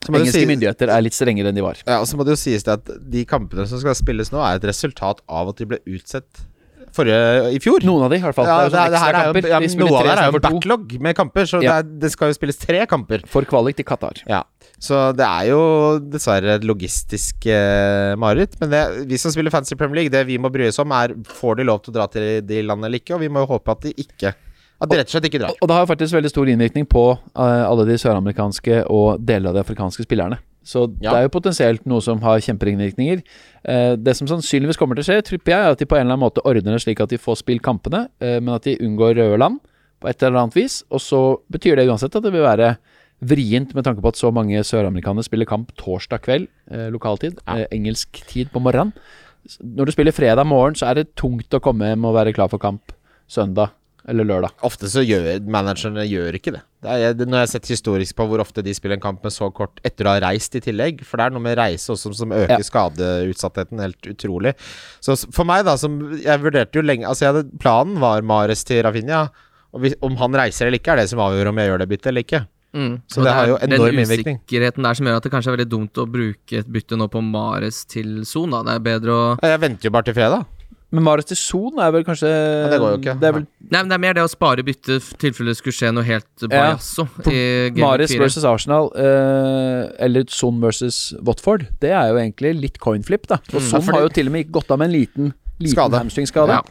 det 0.00 0.14
engelske 0.14 0.38
sies, 0.38 0.48
myndigheter 0.48 0.88
er 0.92 1.02
litt 1.04 1.16
strengere 1.16 1.50
enn 1.52 1.58
de 1.58 1.64
var. 1.64 1.80
Ja, 1.84 1.98
og 2.00 2.06
så 2.08 2.16
må 2.16 2.24
det 2.24 2.32
jo 2.36 2.40
sies 2.40 2.64
det 2.64 2.78
at 2.78 2.94
de 3.12 3.26
kampene 3.28 3.66
som 3.68 3.80
skal 3.82 3.96
spilles 3.98 4.32
nå, 4.32 4.40
er 4.40 4.60
et 4.60 4.70
resultat 4.70 5.20
av 5.28 5.50
at 5.52 5.60
de 5.60 5.68
ble 5.68 5.80
utsett 5.92 6.46
forrige 6.96 7.50
i 7.54 7.58
fjor. 7.62 7.84
Noen 7.86 8.06
av 8.06 8.10
de, 8.10 8.18
i 8.18 8.24
hvert 8.24 8.34
fall. 8.34 8.48
Ja, 8.48 8.56
det 8.64 8.72
det 8.72 8.98
sånn 8.98 9.04
her 9.04 9.18
er 9.18 9.28
jo, 9.28 9.42
ja, 9.52 9.60
noe 9.60 10.00
av 10.00 10.08
det 10.08 10.14
er 10.16 10.32
jo 10.32 10.40
backlog 10.46 10.94
med 11.04 11.16
kamper, 11.18 11.46
så 11.46 11.60
Ja. 11.62 11.76
det, 11.82 11.92
er, 11.92 12.00
det 12.06 12.10
skal 12.16 12.32
jo 12.32 12.38
spilles 12.38 12.58
tre 12.58 12.80
kamper. 12.90 13.22
For 13.30 13.46
kvalik 13.46 13.78
til 13.78 13.86
Qatar. 13.86 14.22
Ja, 14.26 14.42
Så 14.80 15.12
det 15.14 15.26
er 15.28 15.50
jo 15.52 15.60
dessverre 16.00 16.56
et 16.56 16.64
logistisk 16.66 17.46
eh, 17.52 18.16
mareritt. 18.16 18.56
Men 18.62 18.72
det, 18.72 18.82
vi 19.10 19.20
som 19.20 19.30
spiller 19.30 19.52
fancy 19.52 19.76
Premier 19.76 20.00
League, 20.00 20.10
det 20.14 20.24
vi 20.26 20.38
må 20.40 20.50
bry 20.50 20.66
oss 20.72 20.80
om, 20.82 20.90
er 20.96 21.14
får 21.28 21.60
de 21.60 21.68
lov 21.68 21.82
til 21.84 21.92
å 21.92 21.98
dra 22.00 22.08
til 22.10 22.40
de 22.48 22.62
landene 22.64 22.88
eller 22.88 23.04
ikke. 23.04 23.14
Og 23.18 23.20
vi 23.20 23.28
må 23.28 23.44
jo 23.44 23.52
håpe 23.54 23.76
at 23.76 23.84
de 23.86 23.92
ikke 24.00 24.32
At 24.80 24.88
de 24.88 24.96
rett 24.96 25.10
og 25.10 25.12
slett 25.12 25.26
ikke 25.28 25.40
drar. 25.42 25.56
Og 25.60 25.68
det 25.68 25.76
har 25.76 25.86
faktisk 25.90 26.14
veldig 26.16 26.30
stor 26.32 26.48
innvirkning 26.48 26.86
på 26.88 27.02
uh, 27.12 27.42
alle 27.68 27.84
de 27.88 27.98
søramerikanske 28.00 28.84
og 28.88 29.20
deler 29.28 29.50
av 29.50 29.58
de 29.58 29.60
afrikanske 29.64 30.06
spillerne. 30.06 30.38
Så 30.64 30.86
Ja. 31.00 31.10
det 31.12 31.18
er 31.18 31.22
jo 31.28 31.32
potensielt 31.40 31.86
noe 31.86 32.00
som 32.04 32.20
har 32.20 32.38
kjemperinnvirkninger. 32.44 33.22
Eh, 33.64 33.96
det 33.96 34.14
som 34.16 34.26
sannsynligvis 34.28 34.76
kommer 34.76 34.94
til 34.94 35.02
å 35.04 35.08
skje, 35.08 35.22
tripper 35.24 35.52
jeg, 35.52 35.60
er 35.66 35.70
at 35.72 35.78
de 35.78 35.86
på 35.86 35.96
en 35.96 36.02
eller 36.04 36.12
annen 36.16 36.24
måte 36.28 36.44
ordner 36.44 36.76
det 36.76 36.82
slik 36.84 37.00
at 37.00 37.08
de 37.08 37.16
får 37.18 37.38
spilt 37.40 37.62
kampene, 37.62 38.08
eh, 38.20 38.40
men 38.40 38.54
at 38.54 38.62
de 38.68 38.76
unngår 38.76 39.16
røde 39.16 39.38
land 39.40 39.58
på 40.00 40.08
et 40.08 40.22
eller 40.22 40.38
annet 40.42 40.54
vis. 40.54 40.82
Og 40.92 41.00
så 41.00 41.20
betyr 41.50 41.76
det 41.76 41.88
uansett 41.88 42.14
at 42.14 42.22
det 42.22 42.32
vil 42.32 42.44
være 42.44 42.76
vrient 43.24 43.74
med 43.74 43.84
tanke 43.84 44.00
på 44.04 44.08
at 44.12 44.16
så 44.20 44.30
mange 44.32 44.60
søramerikanere 44.64 45.24
spiller 45.24 45.48
kamp 45.48 45.72
torsdag 45.76 46.20
kveld, 46.24 46.48
eh, 46.70 46.88
lokaltid, 46.92 47.38
Ja. 47.48 47.56
eh, 47.64 47.66
engelsk 47.72 48.12
tid 48.28 48.50
på 48.52 48.60
morgenen. 48.60 48.92
Når 49.64 49.86
du 49.86 49.92
spiller 49.92 50.12
fredag 50.12 50.44
morgen, 50.46 50.74
så 50.74 50.90
er 50.90 50.94
det 50.94 51.14
tungt 51.16 51.48
å 51.50 51.60
komme 51.60 51.88
hjem 51.88 52.04
og 52.04 52.14
være 52.14 52.34
klar 52.34 52.48
for 52.50 52.58
kamp 52.58 52.92
søndag 53.28 53.70
eller 54.08 54.24
lørdag. 54.28 54.54
Ofte 54.66 54.88
så 54.90 55.02
gjør 55.04 55.40
managerne 55.50 56.04
gjør 56.08 56.38
ikke 56.38 56.54
det. 56.54 56.62
det 56.84 56.94
er, 56.94 57.14
når 57.20 57.42
jeg 57.42 57.46
har 57.46 57.52
sett 57.52 57.68
historisk 57.72 58.16
på 58.16 58.26
hvor 58.30 58.40
ofte 58.40 58.62
de 58.64 58.74
spiller 58.76 58.96
en 58.96 59.04
kamp 59.04 59.24
med 59.24 59.34
så 59.34 59.50
kort 59.52 59.82
etter 59.84 60.08
å 60.08 60.14
ha 60.14 60.22
reist 60.24 60.54
i 60.56 60.62
tillegg. 60.64 61.02
For 61.04 61.20
det 61.20 61.26
er 61.28 61.34
noe 61.36 61.44
med 61.44 61.58
reise 61.60 61.92
også 61.92 62.14
som 62.16 62.32
øker 62.32 62.56
Ja. 62.56 62.66
skadeutsattheten 62.70 63.80
helt 63.84 64.10
utrolig. 64.14 64.54
Så 65.00 65.16
for 65.32 65.44
meg, 65.44 65.64
da, 65.68 65.76
som 65.76 65.98
Jeg 66.20 66.40
vurderte 66.40 66.78
jo 66.78 66.82
lenge 66.82 67.06
Altså, 67.06 67.26
jeg 67.26 67.34
hadde, 67.34 67.58
planen 67.58 68.00
var 68.00 68.22
Mares 68.22 68.64
til 68.64 68.82
Rafinha. 68.82 69.28
Og 69.72 69.80
hvis, 69.84 69.94
om 70.02 70.16
han 70.16 70.32
reiser 70.34 70.66
eller 70.66 70.80
ikke, 70.80 70.92
er 70.92 71.02
det 71.04 71.10
som 71.10 71.20
avgjør 71.22 71.52
om 71.52 71.60
jeg 71.60 71.70
gjør 71.70 71.78
det 71.78 71.88
byttet 71.92 72.06
eller 72.10 72.24
ikke. 72.26 72.46
Mm. 72.72 73.02
Så 73.10 73.18
det, 73.20 73.26
det 73.26 73.34
har 73.34 73.48
jo 73.50 73.58
enorm 73.66 73.98
innvirkning. 73.98 74.38
Den 74.38 74.46
usikkerheten 74.46 74.86
der 74.86 74.94
som 74.94 75.06
gjør 75.06 75.16
at 75.18 75.26
det 75.26 75.32
kanskje 75.32 75.50
er 75.50 75.56
veldig 75.56 75.70
dumt 75.70 75.98
å 75.98 76.06
bruke 76.06 76.58
et 76.62 76.70
bytte 76.70 76.98
nå 76.98 77.08
på 77.10 77.22
Mares 77.22 77.84
til 77.90 78.24
Son. 78.28 78.50
Da. 78.54 78.62
Det 78.66 78.76
er 78.78 78.84
bedre 78.86 79.16
å 79.16 79.22
Jeg 79.42 79.62
venter 79.62 79.90
jo 79.90 79.94
bare 79.94 80.06
til 80.06 80.14
fredag. 80.18 80.46
Men 80.92 81.04
Marius 81.06 81.28
til 81.30 81.36
Son 81.38 81.78
er 81.78 81.92
vel 81.94 82.02
kanskje 82.02 82.26
det 82.70 82.78
går 82.82 82.90
jo 82.96 82.98
ikke. 82.98 83.12
Det 83.20 83.28
er 83.28 83.34
vel 83.36 83.44
Nei, 83.70 83.78
men 83.82 83.88
det 83.92 83.94
er 83.94 84.02
mer 84.02 84.14
det 84.18 84.24
å 84.26 84.30
spare 84.32 84.64
bytte 84.66 84.96
i 84.98 85.02
tilfelle 85.22 85.52
det 85.52 85.58
skulle 85.60 85.76
skje 85.76 85.92
noe 85.94 86.02
helt 86.02 86.46
bajasso. 86.50 87.04
Mares 87.78 88.10
4. 88.10 88.18
versus 88.24 88.44
Arsenal, 88.50 88.90
eh, 88.98 89.84
eller 90.02 90.24
Son 90.28 90.58
versus 90.60 91.14
Watford, 91.22 91.68
det 91.80 91.92
er 91.94 92.10
jo 92.10 92.18
egentlig 92.18 92.54
litt 92.60 92.80
coinflip, 92.82 93.28
da. 93.30 93.38
Og 93.54 93.60
Mm. 93.60 93.68
Son 93.70 93.80
Ja, 93.80 93.86
fordi- 93.86 93.94
har 93.94 94.02
jo 94.02 94.08
til 94.08 94.26
og 94.26 94.32
med 94.32 94.50
gått 94.52 94.70
av 94.70 94.78
med 94.78 94.90
en 94.90 94.96
liten, 95.00 95.34
liten 95.60 95.74
Skade. 95.76 96.00
hamstringskade. 96.02 96.48
Ja. 96.58 96.62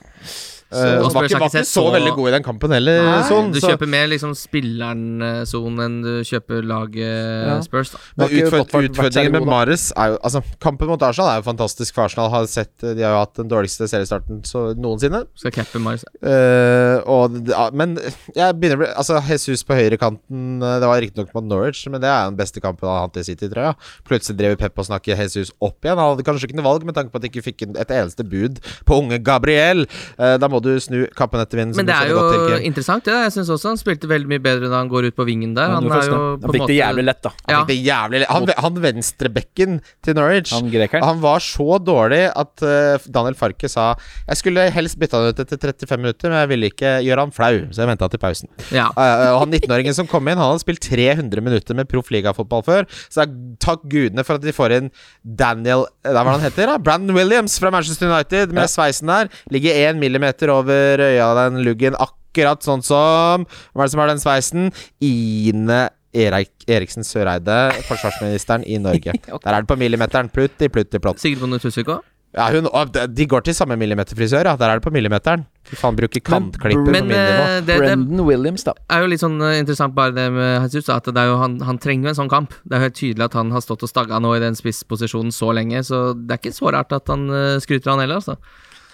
Uh, 0.69 1.01
var 1.09 1.25
ikke, 1.25 1.39
var 1.41 1.49
ikke 1.49 1.65
så 1.65 1.81
så- 1.81 1.93
veldig 1.95 2.11
god 2.13 2.27
i 2.29 2.31
den 2.37 2.43
kampen 2.45 2.71
heller, 2.75 3.01
Nei, 3.03 3.21
sånn. 3.25 3.51
Du 3.51 3.59
så- 3.59 3.71
kjøper 3.71 3.89
mer 3.89 4.07
liksom 4.07 4.35
spilleren 4.37 5.21
eh, 5.21 5.85
enn 5.85 6.01
du 6.03 6.11
kjøper 6.23 6.61
laget 6.61 7.47
Ja. 7.47 7.59
Spurs. 7.61 7.91
Da. 7.91 7.97
Men 8.17 8.29
utfordringen 8.29 9.31
med. 9.31 9.45
Mares 9.49 9.91
er 9.97 10.13
jo 10.13 10.17
Altså, 10.19 10.43
kampen 10.59 10.87
mot 10.87 11.01
Arsenal 11.01 11.31
er 11.31 11.41
jo 11.41 11.47
fantastisk 11.49 11.93
for 11.95 12.03
Arsenal. 12.03 12.29
Har 12.29 12.45
sett, 12.45 12.77
de 12.77 13.01
har 13.01 13.15
jo 13.15 13.19
hatt 13.23 13.33
den 13.39 13.49
dårligste 13.49 13.87
seriestarten 13.89 14.43
så, 14.43 14.75
noensinne. 14.77 15.25
Skal 15.35 15.51
cappe 15.55 15.79
Mares. 15.81 16.03
Uh, 16.21 17.01
og, 17.07 17.47
ja, 17.47 17.69
men 17.73 17.95
jeg 17.97 18.59
begynner 18.59 18.77
å 18.77 18.83
bli 18.83 18.89
Altså, 18.99 19.19
Jesus 19.25 19.63
på 19.63 19.73
høyrekanten 19.77 20.61
eh, 20.61 20.79
Det 20.81 20.87
var 20.89 20.99
riktignok 21.01 21.33
mot 21.33 21.45
Norwich, 21.47 21.85
men 21.89 22.01
det 22.01 22.09
er 22.09 22.29
den 22.29 22.37
beste 22.37 22.61
kampen 22.61 22.87
han 22.87 22.97
har 22.97 23.07
hatt 23.07 23.17
i 23.21 23.23
City-trøya. 23.23 23.73
Plutselig 24.07 24.37
drev 24.37 24.57
Pep 24.59 24.77
og 24.77 24.85
snakket 24.89 25.17
Jesus 25.17 25.51
opp 25.61 25.79
igjen. 25.85 25.97
Han 25.97 26.13
hadde 26.13 26.25
kanskje 26.27 26.49
ikke 26.49 26.59
noe 26.59 26.67
valg 26.67 26.85
med 26.87 26.97
tanke 26.97 27.13
på 27.13 27.19
at 27.19 27.25
de 27.25 27.31
ikke 27.31 27.45
fikk 27.47 27.65
et 27.69 27.93
eneste 27.95 28.25
bud 28.27 28.59
på 28.85 28.99
unge 29.01 29.21
Gabriel. 29.23 29.85
Uh, 30.19 30.35
da 30.37 30.49
må 30.51 30.58
må 30.59 30.63
du 30.65 30.75
snu 30.83 30.99
kappen 31.17 31.41
etter 31.41 31.61
vinden. 31.61 31.77
Men 31.79 31.87
det 31.87 31.95
er 31.95 32.11
jo 32.11 32.19
godt 32.19 32.65
interessant, 32.67 33.05
det. 33.07 33.15
Jeg 33.25 33.33
syns 33.37 33.51
også 33.55 33.71
han 33.73 33.79
spilte 33.79 34.09
veldig 34.11 34.29
mye 34.29 34.43
bedre 34.43 34.69
da 34.71 34.81
han 34.81 34.91
går 34.91 35.09
ut 35.09 35.17
på 35.17 35.25
vingen 35.27 35.55
der. 35.57 35.71
Han, 35.73 35.87
Han 35.87 35.95
er 35.95 36.09
jo 36.09 36.19
på 36.43 36.49
han 36.49 36.55
fikk 36.57 36.67
det 36.69 36.77
jævlig 36.79 37.05
lett, 37.07 37.21
da. 37.23 37.31
Han 37.33 37.53
Ja. 37.55 37.59
fikk 37.63 37.69
det 37.71 37.77
jævlig 37.87 38.21
Han, 38.29 38.47
han 38.65 38.79
venstrebekken 38.83 39.79
til 40.05 40.17
Norwich 40.17 40.53
Han 40.53 40.69
grekeren. 40.71 41.03
Han 41.05 41.21
var 41.23 41.39
så 41.43 41.79
dårlig 41.83 42.21
at 42.35 42.63
uh, 42.65 43.09
Daniel 43.09 43.37
Farke 43.39 43.69
sa 43.71 43.95
Jeg 44.27 44.37
skulle 44.41 44.67
helst 44.75 44.99
bytte 44.99 45.17
han 45.17 45.31
ut 45.33 45.39
etter 45.39 45.57
35 45.57 45.97
minutter, 46.03 46.29
men 46.29 46.43
jeg 46.43 46.51
ville 46.53 46.69
ikke 46.73 46.93
gjøre 47.05 47.25
han 47.25 47.33
flau, 47.35 47.55
så 47.71 47.83
jeg 47.83 47.91
venta 47.91 48.09
til 48.11 48.21
pausen. 48.21 48.49
Ja. 48.75 48.89
Uh, 48.97 49.35
og 49.35 49.39
han 49.45 49.53
19-åringen 49.55 49.95
som 49.95 50.07
kom 50.09 50.27
inn, 50.27 50.37
han 50.39 50.51
hadde 50.53 50.63
spilt 50.63 50.83
300 50.85 51.41
minutter 51.45 51.77
med 51.77 51.89
proff 51.89 52.11
ligafotball 52.13 52.63
før. 52.67 52.87
Så 53.09 53.25
det 53.25 53.57
takk 53.63 53.85
gudene 53.91 54.23
for 54.25 54.39
at 54.39 54.45
de 54.45 54.53
får 54.55 54.75
inn 54.77 54.89
Daniel 55.23 55.85
Det 56.03 56.11
er 56.13 56.17
hva 56.25 56.33
han 56.35 56.43
heter, 56.43 56.69
da? 56.71 56.77
Brandon 56.81 57.15
Williams 57.17 57.57
fra 57.61 57.71
Manchester 57.73 58.09
United 58.09 58.53
med 58.55 58.69
sveisen 58.71 59.09
der. 59.11 59.29
Ligger 59.53 59.75
én 59.89 59.99
millimeter 60.01 60.48
over 60.53 61.03
øya 61.05 61.29
den 61.43 61.61
luggen, 61.65 61.97
akkurat 61.99 62.65
sånn 62.65 62.83
som 62.85 63.47
Hva 63.73 63.83
er 63.83 63.87
det 63.87 63.93
som 63.93 64.03
har 64.03 64.11
den 64.11 64.21
sveisen? 64.21 64.69
Ine 65.01 65.87
Erik, 66.13 66.51
Eriksen 66.67 67.05
Søreide, 67.05 67.57
forsvarsministeren 67.85 68.63
i 68.65 68.79
Norge. 68.81 69.13
Der 69.45 69.53
er 69.53 69.61
det 69.61 69.69
på 69.69 69.77
millimeteren. 69.77 70.29
Plutti, 70.33 70.69
plutti, 70.73 71.01
plott. 71.01 71.21
Sigrid 71.21 71.43
Bonde 71.43 71.59
Tusvik 71.61 71.91
òg. 71.93 72.01
Ja, 72.37 72.45
hun, 72.53 72.67
de- 72.93 73.25
går 73.25 73.41
til 73.41 73.55
samme 73.57 73.73
millimeterfrisør, 73.77 74.45
ja. 74.45 74.55
Der 74.57 74.69
er 74.69 74.77
det 74.77 74.85
på 74.85 74.91
millimeteren. 74.93 75.47
Fy 75.65 75.75
faen, 75.75 75.95
bruker 75.97 76.21
kantklipper 76.21 76.85
men, 76.85 76.91
Men 76.93 77.07
min 77.09 77.17
nivå. 77.17 77.45
eh, 77.45 77.53
det, 77.57 77.65
det 77.65 77.77
Brendan 77.81 78.25
Williams, 78.25 78.63
da. 78.67 78.75
er 78.89 79.01
jo 79.01 79.09
litt 79.09 79.21
sånn 79.23 79.41
eh, 79.41 79.57
interessant 79.57 79.95
bare 79.97 80.13
det 80.13 80.27
med 80.33 80.67
Jesus, 80.67 80.91
at 80.93 81.09
det 81.09 81.17
er 81.17 81.31
jo, 81.31 81.39
han, 81.41 81.57
han 81.65 81.81
trenger 81.81 82.09
jo 82.09 82.13
en 82.13 82.19
sånn 82.21 82.29
kamp. 82.29 82.53
Det 82.63 82.77
er 82.77 82.83
jo 82.83 82.87
helt 82.89 82.99
tydelig 83.01 83.25
at 83.25 83.37
han 83.39 83.53
har 83.53 83.65
stått 83.65 83.85
og 83.85 83.89
stagga 83.89 84.21
nå 84.21 84.35
i 84.37 84.43
den 84.45 84.57
spissposisjonen 84.57 85.33
så 85.33 85.49
lenge, 85.57 85.81
så 85.85 86.13
det 86.13 86.37
er 86.37 86.41
ikke 86.43 86.53
så 86.57 86.73
rart 86.77 86.93
at 86.93 87.09
han 87.09 87.25
skryter 87.65 87.89
av 87.89 87.97
han 87.97 88.05
heller, 88.05 88.21
altså. 88.21 88.37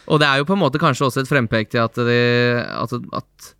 Og 0.05 0.21
det 0.21 0.27
er 0.29 0.41
jo 0.41 0.47
på 0.47 0.55
en 0.55 0.61
måte 0.61 0.81
kanskje 0.81 1.07
også 1.07 1.23
et 1.23 1.29
frempek 1.29 1.71
til 1.73 1.81
at, 1.81 1.95
de, 1.97 2.17
at, 2.61 2.97
at 3.19 3.53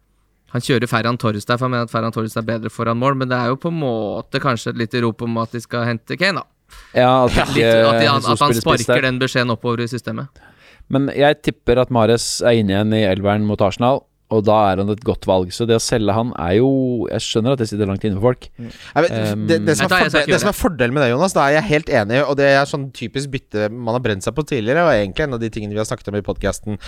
han 0.56 0.64
kjører 0.64 0.88
Ferran 0.90 1.18
Torres 1.20 1.48
der, 1.48 1.58
for 1.58 1.68
han 1.68 1.74
mener 1.74 1.90
at 1.90 1.94
Ferran 1.94 2.14
Torres 2.16 2.38
er 2.38 2.46
bedre 2.48 2.72
foran 2.72 3.00
mål, 3.02 3.18
men 3.20 3.32
det 3.32 3.38
er 3.38 3.52
jo 3.52 3.60
på 3.60 3.72
en 3.74 3.80
måte 3.82 4.42
kanskje 4.44 4.76
et 4.76 4.84
lite 4.86 5.02
rop 5.04 5.26
om 5.26 5.40
at 5.42 5.56
de 5.56 5.64
skal 5.64 5.88
hente 5.90 6.18
Kane, 6.22 6.44
da. 6.44 6.50
Ja, 6.96 7.10
at, 7.26 7.32
ikke 7.32 7.46
at, 7.46 7.56
de, 8.00 8.10
at, 8.10 8.28
at 8.32 8.42
han 8.42 8.58
sparker 8.58 9.06
den 9.06 9.20
beskjeden 9.22 9.54
oppover 9.54 9.84
i 9.84 9.90
systemet. 9.90 10.44
Men 10.92 11.10
jeg 11.18 11.42
tipper 11.46 11.82
at 11.82 11.92
Mares 11.94 12.28
er 12.46 12.60
inne 12.60 12.76
igjen 12.76 12.94
i 12.94 13.06
elveren 13.10 13.46
mot 13.48 13.62
Arsenal, 13.62 14.04
og 14.34 14.42
da 14.48 14.56
er 14.72 14.82
han 14.82 14.90
et 14.90 15.04
godt 15.06 15.28
valg. 15.30 15.52
Så 15.54 15.68
det 15.70 15.76
å 15.78 15.84
selge 15.84 16.14
han 16.16 16.32
er 16.42 16.56
jo 16.58 16.70
Jeg 17.12 17.22
skjønner 17.22 17.54
at 17.54 17.62
det 17.62 17.68
sitter 17.70 17.86
langt 17.90 18.04
inne 18.08 18.18
for 18.18 18.32
folk. 18.32 18.48
Jeg 18.58 19.06
vet, 19.06 19.14
Um, 19.16 19.46
det, 19.48 19.60
det, 19.68 19.76
som 19.78 19.86
er 19.86 20.06
fordel, 20.10 20.26
det 20.32 20.40
som 20.42 20.50
er 20.50 20.56
fordelen 20.58 20.94
med 20.96 21.04
det, 21.06 21.10
Jonas, 21.12 21.34
da 21.36 21.44
er 21.46 21.58
jeg 21.60 21.68
helt 21.70 21.90
enig, 22.02 22.22
og 22.26 22.36
det 22.40 22.48
er 22.52 22.66
sånn 22.70 22.88
typisk 22.96 23.30
bytte 23.34 23.68
man 23.72 23.96
har 23.96 24.02
brent 24.04 24.26
seg 24.26 24.36
på 24.36 24.44
tidligere, 24.50 24.84
og 24.86 24.92
egentlig 24.94 25.26
en 25.28 25.38
av 25.38 25.42
de 25.44 25.50
tingene 25.54 25.76
vi 25.76 25.80
har 25.82 25.88
snakket 25.88 26.10
om 26.12 26.18
i 26.20 26.24
podkasten, 26.26 26.80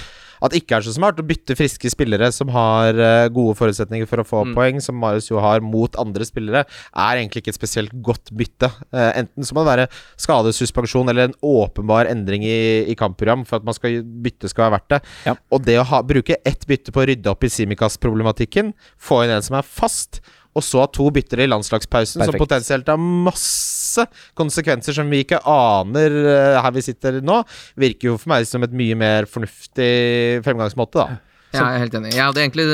at 0.43 0.53
det 0.53 0.61
ikke 0.61 0.77
er 0.77 0.85
så 0.85 0.93
smart 0.93 1.17
å 1.21 1.25
bytte 1.25 1.55
friske 1.57 1.89
spillere 1.89 2.27
som 2.35 2.51
har 2.53 2.97
eh, 2.97 3.29
gode 3.33 3.55
forutsetninger 3.57 4.09
for 4.09 4.21
å 4.21 4.25
få 4.27 4.43
Mm. 4.47 4.53
poeng, 4.57 4.81
som 4.83 4.97
Marius 5.01 5.29
jo 5.31 5.39
har, 5.41 5.61
mot 5.65 5.95
andre 5.97 6.25
spillere, 6.27 6.65
er 6.93 7.17
egentlig 7.21 7.41
ikke 7.43 7.53
et 7.55 7.59
spesielt 7.59 7.93
godt 8.05 8.29
bytte. 8.37 8.69
Eh, 8.93 9.11
enten 9.23 9.45
så 9.47 9.55
må 9.57 9.63
det 9.65 9.71
være 9.71 9.87
skadesuspensjon 10.21 11.09
eller 11.09 11.29
en 11.29 11.37
åpenbar 11.41 12.09
endring 12.11 12.43
i, 12.45 12.85
i 12.91 12.95
kampprogram 12.97 13.45
for 13.47 13.59
at 13.59 13.65
man 13.67 13.75
skal 13.77 14.01
bytte 14.03 14.49
skal 14.51 14.67
være 14.67 14.75
verdt 14.77 14.89
det. 14.93 15.01
Ja. 15.25 15.35
Og 15.53 15.65
det 15.65 15.79
å 15.81 15.87
ha, 15.89 16.01
bruke 16.05 16.37
ett 16.45 16.67
bytte 16.69 16.93
på 16.93 17.01
å 17.03 17.07
rydde 17.09 17.26
opp 17.31 17.45
i 17.47 17.51
Simikas-problematikken, 17.51 18.73
få 18.97 19.23
inn 19.25 19.35
en 19.35 19.45
som 19.45 19.59
er 19.59 19.67
fast, 19.67 20.21
og 20.57 20.65
så 20.65 20.81
ha 20.81 20.87
to 20.89 21.05
bytter 21.13 21.43
i 21.43 21.49
landslagspausen, 21.49 22.23
som 22.25 22.39
potensielt 22.39 22.89
har 22.89 22.97
masse 22.97 24.05
konsekvenser 24.37 24.95
som 24.97 25.09
vi 25.11 25.21
ikke 25.25 25.41
aner 25.45 26.17
eh, 26.23 26.57
her 26.63 26.73
vi 26.73 26.85
sitter 26.85 27.19
nå, 27.25 27.41
virker 27.77 28.11
jo 28.11 28.17
for 28.17 28.33
meg 28.33 28.47
som 28.49 28.65
et 28.65 28.73
mye 28.77 28.97
mer 28.97 29.29
fornuftig 29.29 30.41
fremgangsmåte, 30.47 31.03
da. 31.03 31.21
Ja, 31.55 31.61
jeg 31.61 31.77
er 31.77 31.83
helt 31.85 31.95
enig. 31.95 32.09
Jeg 32.11 32.25
hadde 32.27 32.41
egentlig 32.43 32.65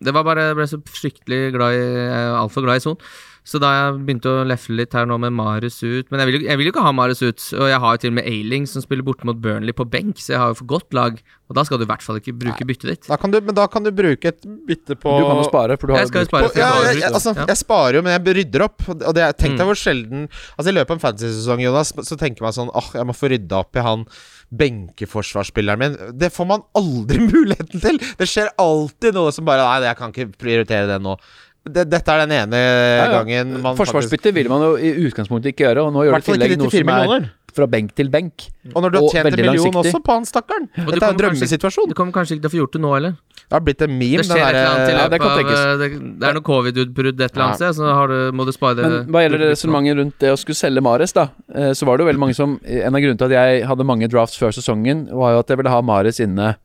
Det 0.00 0.12
var 0.16 0.24
bare 0.24 0.46
Jeg 0.48 0.56
ble 0.56 0.64
så 0.70 0.78
fryktelig 0.88 1.40
glad 1.52 1.76
i 1.76 1.82
uh, 1.84 2.40
Altfor 2.40 2.64
glad 2.64 2.80
i 2.80 2.84
Son. 2.84 2.96
Så 3.44 3.58
da 3.58 3.72
jeg 3.74 3.94
begynte 4.06 4.30
å 4.30 4.44
lefle 4.46 4.76
litt 4.78 4.92
her 4.94 5.04
nå 5.10 5.16
med 5.18 5.32
Marius 5.34 5.80
ut 5.82 6.06
Men 6.12 6.20
jeg 6.22 6.28
vil, 6.28 6.36
jo- 6.40 6.46
jeg 6.46 6.58
vil 6.60 6.66
jo 6.68 6.72
ikke 6.72 6.84
ha 6.86 6.92
Marius 6.94 7.22
ut. 7.26 7.40
Og 7.58 7.66
jeg 7.72 7.80
har 7.82 7.94
jo 7.96 8.00
til 8.04 8.10
og 8.12 8.14
med 8.20 8.24
Ailing 8.30 8.66
som 8.70 8.82
spiller 8.84 9.02
borte 9.02 9.24
mot 9.26 9.40
Burnley 9.42 9.72
på 9.74 9.82
benk, 9.90 10.16
så 10.22 10.34
jeg 10.36 10.38
har 10.38 10.52
jo 10.52 10.58
for 10.60 10.68
godt 10.70 10.94
lag. 10.94 11.18
Og 11.50 11.56
da 11.58 11.64
skal 11.66 11.78
du 11.78 11.84
i 11.84 11.88
hvert 11.90 12.00
fall 12.06 12.16
ikke 12.20 12.32
bruke 12.38 12.64
byttet 12.64 12.86
ditt. 12.88 13.08
Da 13.10 13.16
kan 13.20 13.30
du, 13.34 13.40
men 13.42 13.54
da 13.58 13.66
kan 13.66 13.82
du 13.82 13.90
bruke 13.90 14.30
et 14.30 14.40
bytte 14.46 14.94
på 14.96 15.10
Du 15.18 15.26
kan 15.26 15.42
jo 15.42 15.48
spare, 15.50 15.76
for 15.76 15.86
du 15.90 15.92
har 15.92 16.00
Jeg 16.04 16.08
jo 16.08 16.14
brukt- 16.20 16.30
spare, 16.30 16.48
på, 16.54 16.56
ja, 16.62 16.70
jeg, 16.86 17.00
jeg, 17.02 17.10
altså, 17.12 17.34
ja. 17.36 17.44
jeg 17.50 17.56
sparer 17.60 17.94
jo, 17.98 18.02
men 18.06 18.14
jeg 18.14 18.36
rydder 18.38 18.62
opp. 18.68 18.86
Og 18.88 19.12
det, 19.18 19.26
tenk 19.36 19.58
deg 19.58 19.66
Mm. 19.66 19.68
hvor 19.72 19.76
sjelden 19.82 20.28
Altså 20.56 20.68
I 20.70 20.76
løpet 20.78 20.90
av 20.90 20.96
en 20.96 21.04
fantasy-sesong, 21.08 21.60
Jonas, 21.66 21.92
så 21.92 22.16
tenker 22.16 22.40
man 22.46 22.52
sånn 22.54 22.70
Åh, 22.72 22.92
jeg 22.94 23.04
må 23.10 23.12
få 23.18 23.28
rydda 23.34 23.58
opp 23.58 23.76
i 23.76 23.82
han 23.82 24.06
benkeforsvarsspilleren 24.52 25.78
min. 25.82 25.96
Det 26.18 26.30
får 26.32 26.46
man 26.46 26.62
aldri 26.78 27.18
muligheten 27.32 27.80
til! 27.82 27.98
Det 28.18 28.28
skjer 28.28 28.50
alltid 28.60 29.14
noe 29.18 29.32
som 29.34 29.44
bare 29.48 29.64
Nei, 29.66 29.88
jeg 29.88 29.98
kan 29.98 30.12
ikke 30.14 30.30
prioritere 30.38 30.86
det 30.90 31.00
nå. 31.04 31.16
Det, 31.62 31.84
dette 31.86 32.10
er 32.10 32.24
den 32.24 32.32
ene 32.34 32.58
ja. 32.58 33.04
gangen 33.12 33.52
man 33.60 33.76
faktisk 33.78 33.94
Forsvarsbytte 33.94 34.32
vil 34.34 34.48
man 34.50 34.64
jo 34.66 34.72
i 34.74 34.96
utgangspunktet 35.06 35.52
ikke 35.52 35.68
gjøre, 35.68 35.86
og 35.86 35.94
nå 35.94 36.08
gjør 36.08 36.18
det 36.18 36.24
du 36.24 36.32
i 36.32 36.34
tillegg 36.34 36.58
noe 36.58 36.72
som 36.74 36.92
er 36.96 37.30
fra 37.52 37.66
benk 37.68 37.92
til 37.96 38.08
benk. 38.12 38.46
Og 38.72 38.80
når 38.84 38.94
du 38.94 38.98
har 38.98 39.08
tjent 39.12 39.28
en 39.28 39.36
million 39.36 39.58
langsiktig. 39.58 39.92
også 39.92 40.00
på 40.06 40.16
han 40.16 40.26
stakkaren 40.28 40.68
Ja. 40.72 40.84
Dette 40.88 41.04
er 41.04 41.12
en 41.12 41.20
drømmesituasjon. 41.20 41.90
Du 41.90 41.94
kommer 41.98 42.14
kanskje 42.16 42.36
ikke 42.36 42.46
til 42.46 42.50
å 42.50 42.54
få 42.54 42.60
gjort 42.62 42.76
det 42.76 42.80
nå 42.82 42.92
heller. 42.94 43.16
Det 43.42 43.52
har 43.52 43.64
blitt 43.66 43.82
en 43.84 43.92
meme, 43.92 44.22
Det 44.22 44.26
skjer 44.26 44.40
et 44.40 44.56
eller 44.56 44.70
annet 44.70 44.88
i 44.88 44.96
løpet 44.96 45.12
ja, 45.12 45.18
det 45.18 45.44
av 45.44 45.52
eh, 45.52 45.76
det, 45.82 45.88
det 46.22 46.28
er 46.28 46.36
noe 46.38 46.46
covid-utbrudd 46.48 47.20
et 47.20 47.34
eller 47.34 47.44
annet 47.44 47.60
Ja. 47.60 47.72
sted, 47.72 47.76
så 47.76 47.92
har 47.92 48.08
du, 48.08 48.18
må 48.32 48.46
du 48.48 48.52
spare 48.56 48.76
Men 48.80 49.12
hva 49.12 49.24
gjelder 49.24 49.44
resonnementet 49.52 49.98
rundt 50.00 50.18
det 50.18 50.32
å 50.32 50.38
skulle 50.40 50.56
selge 50.56 50.84
Mares, 50.84 51.12
da, 51.12 51.28
eh, 51.54 51.72
så 51.76 51.88
var 51.88 51.98
det 51.98 52.06
jo 52.06 52.10
veldig 52.10 52.22
mange 52.24 52.38
som 52.38 52.58
En 52.64 52.94
av 52.94 53.00
grunnene 53.00 53.20
til 53.20 53.28
at 53.28 53.36
jeg 53.36 53.66
hadde 53.68 53.84
mange 53.84 54.08
drafts 54.08 54.40
før 54.40 54.56
sesongen, 54.56 55.08
var 55.12 55.36
jo 55.36 55.42
at 55.44 55.52
jeg 55.52 55.60
ville 55.60 55.74
ha 55.74 55.82
Mares 55.84 56.20
inne 56.24 56.56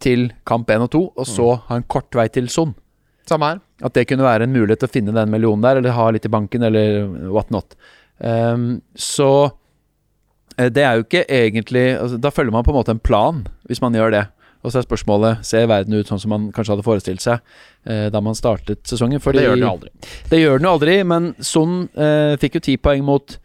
til 0.00 0.32
kamp 0.48 0.70
1 0.70 0.88
og 0.88 0.90
2, 0.90 1.02
og 1.14 1.26
så 1.28 1.48
ha 1.68 1.76
en 1.76 1.84
kort 1.86 2.10
vei 2.16 2.26
til 2.32 2.48
Son. 2.48 2.74
Samme 3.28 3.52
her. 3.52 3.60
At 3.82 3.96
det 3.96 4.06
kunne 4.10 4.26
være 4.26 4.46
en 4.46 4.54
mulighet 4.54 4.84
til 4.84 4.90
å 4.90 4.94
finne 4.94 5.16
den 5.16 5.32
millionen 5.32 5.64
der, 5.64 5.80
eller 5.80 5.96
ha 5.96 6.10
litt 6.14 6.28
i 6.28 6.32
banken, 6.32 6.62
eller 6.68 7.02
what 7.32 7.50
not. 7.50 7.74
Um, 8.18 8.80
så 8.94 9.50
eh, 10.56 10.68
det 10.70 10.84
er 10.86 10.94
jo 10.94 11.02
ikke 11.02 11.24
egentlig 11.26 11.96
altså, 11.96 12.20
Da 12.22 12.30
følger 12.30 12.54
man 12.54 12.62
på 12.62 12.70
en 12.70 12.76
måte 12.76 12.94
en 12.94 13.02
plan, 13.02 13.40
hvis 13.66 13.82
man 13.82 13.96
gjør 13.98 14.14
det. 14.14 14.26
Og 14.62 14.70
så 14.70 14.78
er 14.78 14.86
spørsmålet 14.86 15.42
Ser 15.46 15.66
verden 15.70 15.96
ut 15.96 16.06
sånn 16.06 16.20
som 16.22 16.30
man 16.30 16.50
kanskje 16.54 16.76
hadde 16.76 16.86
forestilt 16.86 17.24
seg 17.24 17.40
eh, 17.88 18.06
da 18.14 18.22
man 18.22 18.38
startet 18.38 18.84
sesongen? 18.86 19.22
Fordi, 19.22 19.40
det 19.40 19.48
gjør 19.48 19.58
den 19.58 19.66
jo 19.66 19.72
aldri. 19.72 19.92
Det 20.30 20.42
gjør 20.42 20.60
den 20.60 20.68
jo 20.68 20.74
aldri, 20.76 20.96
men 21.14 21.32
Son 21.42 21.80
eh, 21.94 22.34
fikk 22.42 22.60
jo 22.60 22.66
ti 22.68 22.78
poeng 22.78 23.02
mot 23.08 23.38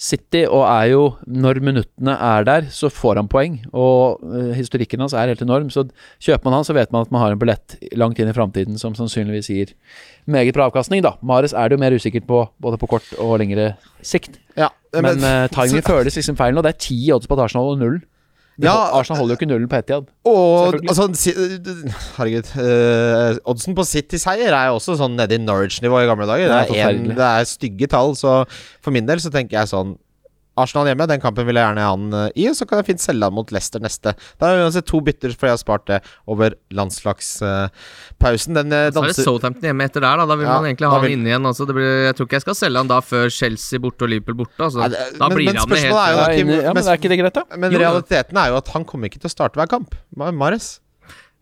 City, 0.00 0.42
og 0.48 0.64
er 0.66 0.88
jo 0.90 1.02
Når 1.26 1.60
minuttene 1.62 2.16
er 2.18 2.44
der, 2.44 2.66
så 2.70 2.90
får 2.90 3.20
han 3.20 3.28
poeng. 3.30 3.60
Og 3.72 4.20
eh, 4.26 4.54
historikken 4.58 5.00
hans 5.00 5.14
er 5.14 5.30
helt 5.30 5.42
enorm. 5.42 5.70
Så 5.70 5.86
kjøper 6.22 6.48
man 6.48 6.58
han, 6.58 6.66
så 6.66 6.74
vet 6.74 6.92
man 6.92 7.06
at 7.06 7.12
man 7.14 7.22
har 7.22 7.34
en 7.34 7.38
billett 7.38 7.76
langt 7.94 8.18
inn 8.18 8.30
i 8.30 8.34
framtiden 8.34 8.78
som 8.80 8.96
sannsynligvis 8.98 9.50
gir 9.52 9.74
meget 10.26 10.54
bra 10.56 10.66
avkastning, 10.66 11.02
da. 11.04 11.14
Mares 11.22 11.54
er 11.54 11.68
det 11.68 11.78
jo 11.78 11.84
mer 11.84 11.94
usikkert 11.94 12.26
på, 12.26 12.42
både 12.60 12.80
på 12.80 12.90
kort 12.90 13.06
og 13.22 13.38
lengre 13.42 13.74
sikt. 14.02 14.40
Ja, 14.58 14.72
Men, 14.94 15.22
uh, 15.22 15.46
timingen 15.52 15.86
føles 15.86 16.16
liksom 16.16 16.36
feil 16.38 16.54
nå. 16.54 16.62
Det 16.62 16.74
er 16.74 16.82
ti 16.86 16.98
odds 17.14 17.30
på 17.30 17.38
Arsenal 17.38 17.70
holder 17.70 17.84
nullen. 17.84 18.04
Ja. 18.62 18.74
Arsenal 18.94 19.18
holder 19.18 19.34
jo 19.34 19.40
ikke 19.40 19.48
nullen 19.50 19.70
på 19.70 19.78
Etiad. 19.80 20.06
Og 20.30 20.76
altså, 20.78 21.08
herregud 22.18 22.52
uh, 22.54 23.40
Oddsen 23.50 23.74
på 23.74 23.86
City-seier 23.88 24.54
er 24.54 24.68
jo 24.70 24.78
også 24.78 24.94
sånn 25.00 25.16
nede 25.18 25.38
i 25.38 25.42
Norwich-nivå 25.42 26.04
i 26.04 26.08
gamle 26.10 26.28
dager. 26.30 26.52
Det 26.52 26.60
er 26.60 26.70
Det 26.70 26.80
er, 26.84 26.94
en, 26.94 27.08
det 27.18 27.30
er 27.30 27.48
stygge 27.50 27.90
tall, 27.90 28.14
så 28.18 28.42
for 28.84 28.94
min 28.94 29.08
del 29.08 29.22
så 29.22 29.32
tenker 29.34 29.58
jeg 29.58 29.72
sånn 29.72 29.96
Arsenal 30.56 30.86
hjemme, 30.86 31.06
den 31.10 31.20
kampen 31.20 31.46
vil 31.48 31.56
jeg 31.58 31.66
gjerne 31.66 31.82
ha 31.82 31.90
han 31.96 32.12
eh, 32.14 32.28
i, 32.38 32.44
så 32.54 32.66
kan 32.68 32.78
jeg 32.78 32.86
fint 32.92 33.02
selge 33.02 33.26
han 33.26 33.34
mot 33.34 33.50
Leicester 33.50 33.80
neste. 33.82 34.12
Da 34.38 34.46
er 34.52 34.60
det 34.60 34.66
uansett 34.68 34.86
to 34.86 35.00
bytter, 35.02 35.32
for 35.34 35.48
jeg 35.48 35.56
har 35.56 35.62
spart 35.62 35.86
det 35.90 35.98
over 36.30 36.54
landslagspausen. 36.70 38.54
den 38.58 38.72
eh, 38.72 38.90
Så 38.94 39.02
er 39.02 39.10
det 39.10 39.16
Southampton 39.18 39.66
hjemme 39.70 39.86
etter 39.88 40.04
der, 40.04 40.20
da. 40.22 40.26
Da 40.30 40.36
vil 40.38 40.46
Ja, 40.46 40.54
man 40.60 40.68
egentlig 40.70 40.88
ha 40.88 40.94
ha 40.94 41.00
han 41.02 41.10
inne 41.16 41.32
igjen. 41.32 41.48
Altså, 41.50 41.66
det 41.68 41.74
blir, 41.78 41.90
jeg 42.08 42.16
tror 42.18 42.28
ikke 42.28 42.38
jeg 42.38 42.46
skal 42.46 42.58
selge 42.60 42.82
han 42.84 42.92
da 42.92 43.00
før 43.04 43.28
Chelsea 43.34 43.82
borte 43.82 44.06
og 44.06 44.12
Liverpool 44.14 44.38
borte. 44.44 44.58
Altså. 44.68 44.78
Nei, 44.84 44.88
det- 44.94 45.18
da 45.18 45.28
men- 45.28 45.36
blir 45.36 45.46
men 45.50 45.56
han 45.56 45.68
det 45.68 45.78
helt 45.78 45.94
er 46.04 46.10
jo 46.14 46.16
da, 46.22 46.28
Kim, 46.34 46.48
ja, 46.48 46.60
men 46.62 46.74
men- 46.74 46.88
er 46.88 46.96
ikke 46.98 47.08
det 47.14 47.18
greit, 47.20 47.34
da? 47.34 47.44
Men 47.56 47.72
realiteten 47.72 48.36
er 48.36 48.48
jo 48.50 48.56
at 48.56 48.68
han 48.68 48.84
kommer 48.84 49.06
ikke 49.10 49.20
til 49.20 49.28
å 49.28 49.34
starte 49.34 49.54
hver 49.58 49.66
kamp. 49.68 49.94
Mares. 50.16 50.80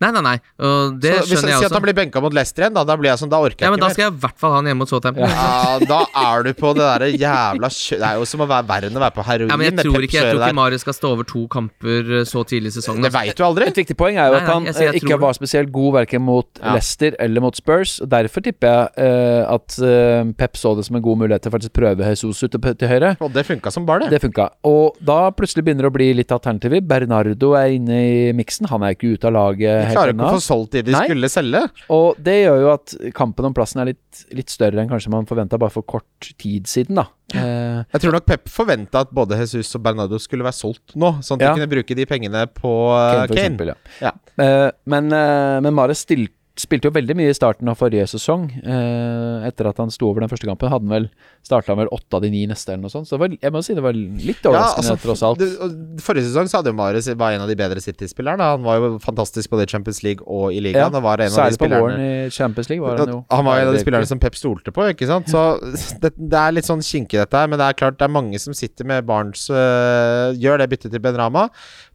Nei, 0.02 0.10
nei, 0.16 0.22
nei. 0.26 0.36
Og 0.62 0.98
det 1.02 1.14
Så 1.20 1.28
skjønner 1.30 1.52
jeg 1.52 1.52
jeg 1.52 1.62
sier 1.62 1.70
at 1.70 1.76
han 1.76 1.84
blir 1.84 1.96
benka 1.96 2.22
mot 2.22 2.34
Leicester 2.34 2.64
igjen, 2.64 2.74
da, 2.76 2.84
da 2.86 2.96
blir 2.98 3.12
jeg 3.12 3.20
sånn, 3.22 3.30
da 3.32 3.40
orker 3.42 3.62
jeg 3.62 3.68
Ja, 3.68 3.72
men 3.74 3.82
da 3.82 3.90
skal 3.92 4.04
jeg 4.06 4.14
i 4.14 4.20
hvert 4.24 4.38
fall 4.40 4.54
ha 4.54 4.60
han 4.60 4.70
hjemme 4.70 4.82
mot 4.82 4.90
Southampton. 4.90 5.30
Ja, 5.30 5.78
da 5.92 6.00
er 6.22 6.46
du 6.46 6.50
på 6.58 6.72
det 6.76 6.84
derre 6.84 7.10
jævla 7.12 7.70
kjø... 7.72 7.98
Det 8.02 8.08
er 8.08 8.20
jo 8.20 8.28
som 8.28 8.44
å 8.44 8.48
være 8.50 8.68
verre 8.70 8.90
enn 8.90 8.98
å 8.98 9.02
være 9.02 9.16
på 9.16 9.26
heroin. 9.26 9.52
Ja, 9.52 9.58
men 9.60 9.68
jeg 9.68 9.86
tror 9.86 10.06
ikke, 10.06 10.18
jeg 10.18 10.34
tror 10.34 10.46
ikke 10.46 10.58
Marius 10.58 10.84
skal 10.86 10.96
stå 10.96 11.12
over 11.16 11.28
to 11.28 11.44
kamper 11.52 12.12
eh, 12.18 12.24
så 12.28 12.44
tidlig 12.48 12.72
i 12.72 12.76
sesongen. 12.78 13.06
Det 13.06 13.12
veit 13.14 13.38
du 13.38 13.44
aldri. 13.46 13.68
Et 13.72 13.82
viktig 13.82 13.96
poeng 13.98 14.18
er 14.18 14.30
jo 14.30 14.36
Nei, 14.36 14.42
at 14.42 14.48
nei, 14.48 14.56
han 14.56 14.68
jeg 14.70 14.78
sier 14.78 14.88
jeg 14.90 14.98
eh, 14.98 15.06
ikke 15.06 15.20
var 15.22 15.38
spesielt 15.38 15.72
god 15.74 15.98
verken 16.00 16.24
mot 16.26 16.48
Ja. 16.62 16.74
Leicester 16.76 17.16
eller 17.22 17.44
mot 17.44 17.58
Spurs. 17.58 17.98
Og 18.02 18.10
Derfor 18.12 18.44
tipper 18.44 18.68
jeg 18.68 19.08
uh, 19.08 19.54
at 19.54 19.78
uh, 19.82 20.32
Pep 20.38 20.58
så 20.58 20.74
det 20.78 20.86
som 20.86 20.98
en 20.98 21.04
god 21.04 21.22
mulighet 21.22 21.44
til 21.44 21.52
å 21.52 21.56
faktisk 21.56 21.74
prøve 21.76 22.10
Jesus 22.12 22.42
ut 22.44 22.52
til 22.52 22.90
høyre. 22.90 23.14
Og 23.24 23.32
det 23.34 23.46
funka 23.48 23.72
som 23.74 23.86
bare 23.88 24.06
det. 24.06 24.16
Det 24.16 24.22
funka. 24.26 24.48
Og 24.68 24.98
da 25.02 25.20
plutselig 25.34 25.64
begynner 25.66 25.86
det 25.86 25.92
å 25.92 25.96
bli 25.96 26.10
litt 26.18 26.34
alternativer. 26.34 26.82
Bernardo 26.86 27.52
er 27.58 27.76
inne 27.76 27.98
i 28.02 28.16
miksen. 28.36 28.68
Han 28.72 28.84
er 28.86 28.96
ikke 28.96 29.14
ute 29.16 29.30
av 29.30 29.36
laget 29.36 29.90
Ikke 29.90 29.91
Klarer 29.96 30.12
ikke 30.14 30.28
å 30.28 30.35
få 30.37 30.42
solgt 30.44 30.72
de 30.76 30.83
de 30.83 30.92
Nei. 30.94 31.05
skulle 31.07 31.28
selge. 31.33 31.62
Og 31.94 32.16
det 32.22 32.35
gjør 32.44 32.61
jo 32.64 32.70
at 32.72 32.94
kampen 33.14 33.48
om 33.48 33.55
plassen 33.57 33.81
er 33.83 33.92
litt, 33.92 34.22
litt 34.33 34.50
større 34.52 34.83
enn 34.83 34.88
kanskje 34.90 35.11
man 35.14 35.26
forventa 35.28 35.59
bare 35.61 35.70
for 35.74 35.83
kort 35.83 36.31
tid 36.38 36.66
siden, 36.70 36.96
da. 37.00 37.07
Eh, 37.35 37.85
Jeg 37.94 38.00
tror 38.05 38.12
nok 38.18 38.26
Pep 38.28 38.48
forventa 38.52 39.00
at 39.07 39.11
både 39.14 39.38
Jesus 39.40 39.74
og 39.78 39.83
Bernardo 39.87 40.18
skulle 40.20 40.44
være 40.44 40.59
solgt 40.59 40.94
nå, 40.96 41.14
sånn 41.24 41.40
at 41.40 41.46
Ja. 41.46 41.55
de 41.55 41.61
kunne 41.62 41.70
bruke 41.72 41.96
de 41.96 42.05
pengene 42.07 42.46
på 42.52 42.68
uh, 42.92 43.26
Kane, 43.26 43.28
Kane. 43.28 43.37
eksempel, 43.38 43.66
ja. 43.72 43.74
Ja. 44.00 44.12
Eh, 44.38 44.70
men, 44.87 45.12
eh, 45.12 45.61
men 45.64 45.74
Mares 45.74 45.98
stil, 46.05 46.28
spilte 46.62 46.88
jo 46.88 46.94
veldig 46.94 47.14
mye 47.18 47.33
i 47.33 47.37
starten 47.37 47.68
av 47.70 47.77
forrige 47.81 48.07
sesong. 48.12 48.46
Eh, 48.62 49.46
etter 49.48 49.66
at 49.70 49.81
han 49.83 49.90
sto 49.92 50.09
over 50.09 50.22
den 50.25 50.31
første 50.31 50.46
kampen, 50.48 50.70
hadde 50.70 50.87
han 50.87 50.92
vel 50.94 51.09
starta 51.42 51.75
vel 51.79 51.90
åtte 51.92 52.18
av 52.18 52.22
de 52.25 52.31
ni 52.31 52.44
neste, 52.46 52.70
eller 52.72 52.85
noe 52.87 52.92
sånt. 52.94 53.09
Så 53.11 53.18
var, 53.18 53.33
jeg 53.35 53.53
må 53.55 53.62
si 53.66 53.75
det 53.75 53.83
var 53.85 53.96
litt 53.96 54.46
overraskende, 54.46 54.94
tross 55.03 55.22
alt. 55.27 55.38
det- 55.42 55.59
og 55.59 56.01
Forrige 56.03 56.29
sesong 56.31 56.48
så 56.51 56.61
hadde 56.61 56.70
jo 56.72 56.79
Mares 56.79 57.09
var 57.18 57.33
en 57.35 57.42
av 57.44 57.48
de 57.51 57.57
bedre 57.59 57.83
City-spillerne. 57.83 58.40
Han 58.55 58.62
var 58.62 58.79
jo 58.79 58.98
fantastisk 59.03 59.51
både 59.51 59.66
i 59.66 59.70
Champions 59.75 60.03
League 60.07 60.22
og 60.27 60.53
i 60.53 60.57
Ja, 60.57 60.62
ligaen. 60.68 60.94
og 60.94 61.03
var 61.03 61.18
en 61.20 61.31
av 61.33 61.35
de 61.35 61.40
Særlig 61.42 61.59
på 61.59 61.68
våren 61.72 62.01
i 62.01 62.31
Champions 62.31 62.68
League 62.70 62.87
var 62.87 62.96
han 62.98 63.09
jo 63.09 63.25
Han 63.31 63.44
var 63.44 63.59
en 63.59 63.68
av 63.68 63.75
de 63.75 63.83
spillerne 63.85 64.07
som 64.07 64.18
Pep 64.22 64.35
stolte 64.38 64.70
på, 64.72 64.87
ikke 64.94 65.07
sant. 65.07 65.27
Så 65.29 65.42
det, 66.03 66.12
det 66.16 66.38
er 66.38 66.53
litt 66.53 66.64
sånn 66.68 66.81
kinkig 66.83 67.18
dette 67.18 67.35
her, 67.37 67.48
men 67.48 67.59
det 67.59 67.66
er 67.68 67.79
klart 67.79 67.98
det 67.98 68.07
er 68.07 68.14
mange 68.14 68.38
som 68.38 68.55
sitter 68.55 68.85
med 68.85 69.05
Barents 69.07 69.48
øh, 69.51 70.33
Gjør 70.38 70.59
det 70.62 70.70
byttet 70.70 70.92
til 70.92 71.01
Ben 71.03 71.16
Rama. 71.18 71.48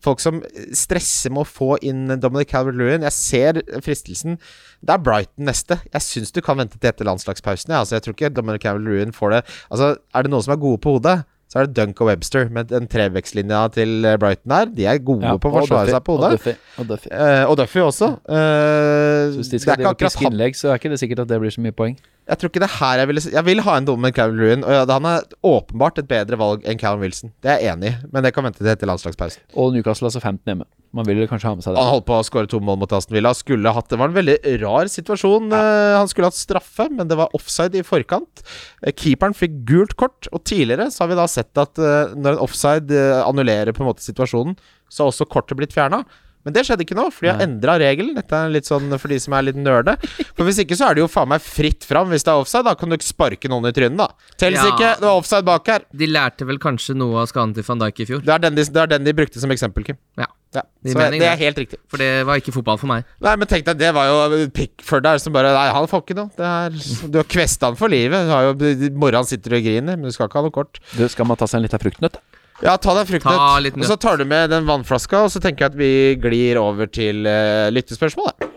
Folk 0.03 0.19
som 0.19 0.41
stresser 0.75 1.31
med 1.33 1.45
å 1.45 1.47
få 1.49 1.77
inn 1.81 2.07
Dominic 2.19 2.51
Calvert-Lewin. 2.51 3.01
Jeg 3.07 3.15
ser 3.15 3.61
fristelsen. 3.81 4.37
Det 4.85 4.93
er 4.93 5.01
Brighton 5.01 5.45
neste. 5.49 5.79
Jeg 5.93 6.01
syns 6.05 6.31
du 6.35 6.41
kan 6.45 6.57
vente 6.59 6.77
til 6.77 6.89
etter 6.91 7.05
landslagspausen. 7.07 7.71
Ja. 7.73 7.79
Altså, 7.81 7.95
jeg 7.97 8.03
tror 8.05 8.13
ikke 8.17 8.29
Dominic 8.35 8.61
Calvert-Lewin 8.61 9.13
får 9.15 9.33
det 9.37 9.41
Altså, 9.71 9.95
er 10.15 10.21
det 10.27 10.31
noen 10.31 10.43
som 10.45 10.53
er 10.53 10.61
gode 10.61 10.81
på 10.83 10.97
hodet? 10.97 11.23
Så 11.47 11.61
er 11.61 11.65
det 11.69 11.77
Dunk 11.77 12.01
og 12.03 12.09
Webster 12.09 12.49
med 12.51 12.67
den 12.67 12.89
trevekstlinja 12.91 13.61
til 13.71 14.03
eh, 14.05 14.17
Brighton 14.19 14.51
her. 14.51 14.65
De 14.75 14.83
er 14.85 14.97
gode 14.99 15.23
Ja, 15.23 15.37
på 15.39 15.47
å 15.47 15.53
forsvare 15.61 15.85
Duffy, 15.87 15.93
seg 15.95 16.03
på 16.03 16.13
og 16.17 16.19
hodet. 16.25 16.37
Duffy, 16.41 16.53
og 16.83 16.89
Duffy. 16.89 17.09
Eh, 17.15 17.43
og 17.47 17.55
Duffy 17.61 17.79
også. 17.85 18.09
Eh, 18.27 19.31
Så 19.31 19.39
hvis 19.39 19.51
de 19.53 19.59
skal 19.63 19.79
drive 19.79 19.93
og 19.95 20.01
piske 20.01 20.27
innlegg, 20.27 20.57
så 20.59 20.73
er 20.73 20.81
ikke 20.81 20.91
det 20.91 20.99
sikkert 20.99 21.23
at 21.23 21.31
det 21.31 21.39
blir 21.39 21.53
så 21.55 21.63
mye 21.63 21.71
poeng. 21.77 21.95
Jeg 22.27 22.39
tror 22.39 22.51
ikke 22.51 22.61
det 22.63 22.69
her 22.75 22.99
jeg 23.01 23.07
ville 23.09 23.21
Jeg 23.31 23.45
vil 23.47 23.61
ha 23.63 23.75
en 23.79 23.85
Dominic 23.87 24.17
Calvin 24.17 24.39
Lewin. 24.41 24.63
og 24.67 24.91
han 24.91 25.05
er 25.07 25.27
åpenbart 25.47 26.01
et 26.01 26.09
bedre 26.09 26.39
valg 26.39 26.65
enn 26.67 26.79
Callum 26.81 27.05
Wilson. 27.05 27.31
Det 27.43 27.53
er 27.53 27.61
jeg 27.63 27.77
enig 27.77 27.93
i, 27.93 27.95
men 28.11 28.25
det 28.25 28.33
kan 28.35 28.43
vente 28.43 28.59
til 28.59 28.71
etter 28.71 28.89
landslagspausen. 28.89 29.45
Og 29.55 29.71
Newcastle 29.75 30.09
altså 30.09 30.19
15 30.19 30.43
hjemme. 30.51 30.67
Man 30.95 31.05
vil 31.07 31.21
kanskje 31.29 31.49
ha 31.49 31.55
med 31.55 31.63
seg 31.65 31.75
det. 31.75 31.81
Han 31.83 31.93
holdt 31.97 32.07
på 32.07 32.15
å 32.17 32.25
skåre 32.25 32.49
to 32.51 32.59
mål 32.63 32.79
mot 32.81 32.93
Aston 32.95 33.15
Villa. 33.17 33.33
Skulle 33.37 33.73
hatt 33.75 33.89
Det 33.91 33.99
var 33.99 34.09
en 34.11 34.17
veldig 34.17 34.37
rar 34.63 34.89
situasjon. 34.91 35.51
Ja. 35.51 35.97
han 35.99 36.07
skulle 36.11 36.29
hatt 36.31 36.39
straffe, 36.39 36.87
men 36.91 37.09
det 37.11 37.17
var 37.19 37.33
offside 37.37 37.75
i 37.79 37.83
forkant. 37.85 38.43
Eh, 38.83 38.93
keeperen 38.95 39.35
fikk 39.37 39.59
gult 39.67 39.95
kort, 39.99 40.29
og 40.31 40.43
tidligere 40.47 40.89
så 40.91 41.03
har 41.03 41.11
vi 41.11 41.19
da 41.19 41.27
sett 41.31 41.63
at 41.63 41.79
eh, 41.79 42.15
når 42.15 42.37
en 42.37 42.45
offside 42.47 42.91
eh, 42.95 43.19
annullerer 43.23 43.75
på 43.75 43.83
en 43.83 43.91
måte 43.91 44.05
situasjonen, 44.05 44.55
så 44.89 45.03
har 45.03 45.11
også 45.11 45.27
kortet 45.29 45.59
blitt 45.59 45.75
fjerna. 45.75 46.03
Men 46.47 46.55
det 46.55 46.63
skjedde 46.63 46.85
ikke 46.85 46.95
nå, 46.95 47.09
for 47.11 47.27
de 47.27 47.31
har 47.33 47.41
endra 47.43 47.73
regelen. 47.81 48.13
Dette 48.15 48.37
er 48.39 48.53
litt 48.53 48.67
sånn 48.69 48.87
for 48.95 49.11
de 49.11 49.17
som 49.19 49.33
er 49.35 49.49
litt 49.49 49.57
nerde. 49.59 49.97
For 50.31 50.47
hvis 50.47 50.61
ikke 50.63 50.77
så 50.79 50.87
er 50.87 50.95
det 50.95 51.03
jo 51.03 51.09
faen 51.11 51.27
meg 51.33 51.43
fritt 51.43 51.83
fram 51.83 52.07
hvis 52.13 52.23
det 52.23 52.31
er 52.31 52.39
offside. 52.39 52.63
Da 52.69 52.73
kan 52.79 52.87
du 52.87 52.95
ikke 52.95 53.09
sparke 53.09 53.51
noen 53.51 53.67
i 53.67 53.73
trynet, 53.75 53.99
da. 53.99 54.07
Tels 54.39 54.55
Ja. 54.61 54.69
ikke, 54.71 54.93
det 55.01 55.09
var 55.09 55.19
offside 55.19 55.43
bak 55.49 55.67
her. 55.67 55.83
De 55.91 56.07
lærte 56.07 56.47
vel 56.47 56.61
kanskje 56.63 56.95
noe 56.95 57.19
av 57.25 57.27
skaden 57.27 57.51
til 57.57 57.67
van 57.67 57.83
Dijk 57.83 57.99
i 57.99 58.07
fjor. 58.13 58.23
Det 58.23 58.33
er 58.37 58.43
den 58.47 58.55
de, 58.55 58.63
det 58.63 58.83
er 58.85 58.91
den 58.95 59.03
de 59.03 59.13
brukte 59.19 59.43
som 59.43 59.51
eksempel, 59.51 59.83
Kim. 59.91 59.99
Ja, 60.17 60.31
Ja. 60.55 60.61
Det 60.81 60.93
Så 60.93 60.97
mening, 60.97 61.19
det 61.19 61.27
er 61.27 61.35
helt 61.41 61.57
riktig. 61.59 61.77
For 61.91 61.99
det 61.99 62.25
var 62.25 62.39
ikke 62.39 62.53
fotball 62.55 62.77
for 62.79 62.87
meg. 62.87 63.03
Nei, 63.21 63.35
men 63.35 63.49
tenk 63.51 63.65
deg, 63.67 63.77
det 63.81 63.89
var 63.93 64.07
jo 64.07 64.47
Pickford 64.55 65.03
der 65.03 65.19
som 65.19 65.33
bare 65.35 65.51
Nei, 65.53 65.67
han 65.75 65.87
får 65.91 66.05
ikke 66.05 66.15
noe. 66.15 66.31
Det 66.37 66.47
er, 66.47 67.09
du 67.11 67.17
har 67.19 67.27
kvesta 67.27 67.67
han 67.67 67.75
for 67.75 67.91
livet. 67.91 68.23
Du 68.29 68.31
har 68.31 68.47
jo, 68.47 68.89
Mora 68.95 69.21
sitter 69.27 69.57
og 69.59 69.67
griner, 69.67 69.99
men 69.99 70.07
du 70.07 70.15
skal 70.15 70.29
ikke 70.31 70.39
ha 70.39 70.47
noe 70.47 70.55
kort. 70.55 70.79
Du, 70.95 71.03
skal 71.11 71.27
man 71.27 71.35
ta 71.37 71.45
seg 71.51 71.59
en 71.59 71.67
liten 71.67 71.83
fruktnøtt? 71.83 72.21
Ja, 72.65 72.73
ta 72.81 72.93
deg 72.97 73.09
fruktnøtt. 73.11 73.77
Og 73.77 73.85
så 73.85 73.97
tar 74.01 74.17
du 74.17 74.25
med 74.25 74.49
den 74.53 74.65
vannflaska, 74.67 75.25
og 75.27 75.33
så 75.33 75.41
tenker 75.43 75.67
jeg 75.67 75.73
at 75.75 75.77
vi 75.77 75.91
glir 76.21 76.57
over 76.61 76.89
til 76.89 77.27
uh, 77.29 77.67
lyttespørsmål. 77.73 78.31
da. 78.33 78.47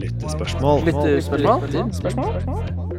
Lyttespørsmål. 0.00 0.86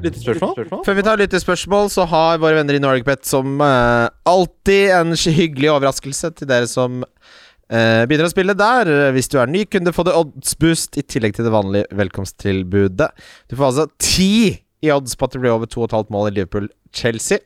Lyttespørsmål? 0.03 0.83
Før 0.85 0.97
vi 0.97 1.05
tar 1.07 1.21
lyttespørsmål, 1.21 1.89
så 1.93 2.05
har 2.11 2.41
våre 2.43 2.59
venner 2.59 2.77
i 2.77 2.83
NorgBet 2.83 3.25
som 3.25 3.57
uh, 3.63 4.09
alltid 4.29 4.93
en 4.99 5.17
hyggelig 5.17 5.71
overraskelse 5.73 6.33
til 6.37 6.49
dere 6.51 6.69
som 6.69 7.01
uh, 7.01 8.03
begynner 8.05 8.29
å 8.29 8.33
spille 8.33 8.57
der. 8.57 8.93
Hvis 9.15 9.31
du 9.31 9.39
er 9.41 9.49
ny 9.49 9.65
kunde, 9.65 9.95
få 9.95 10.05
det 10.05 10.17
oddsboost 10.17 11.01
i 11.01 11.05
tillegg 11.07 11.33
til 11.37 11.49
det 11.49 11.55
vanlige 11.55 11.89
velkomsttilbudet. 11.97 13.09
Du 13.49 13.57
får 13.57 13.71
altså 13.71 13.89
ti 13.97 14.33
i 14.81 14.89
odds 14.93 15.17
på 15.17 15.25
at 15.25 15.33
det 15.33 15.41
blir 15.43 15.53
over 15.55 15.69
2,5 15.69 16.13
mål 16.13 16.29
i 16.29 16.35
Liverpool-Chelsea. 16.39 17.41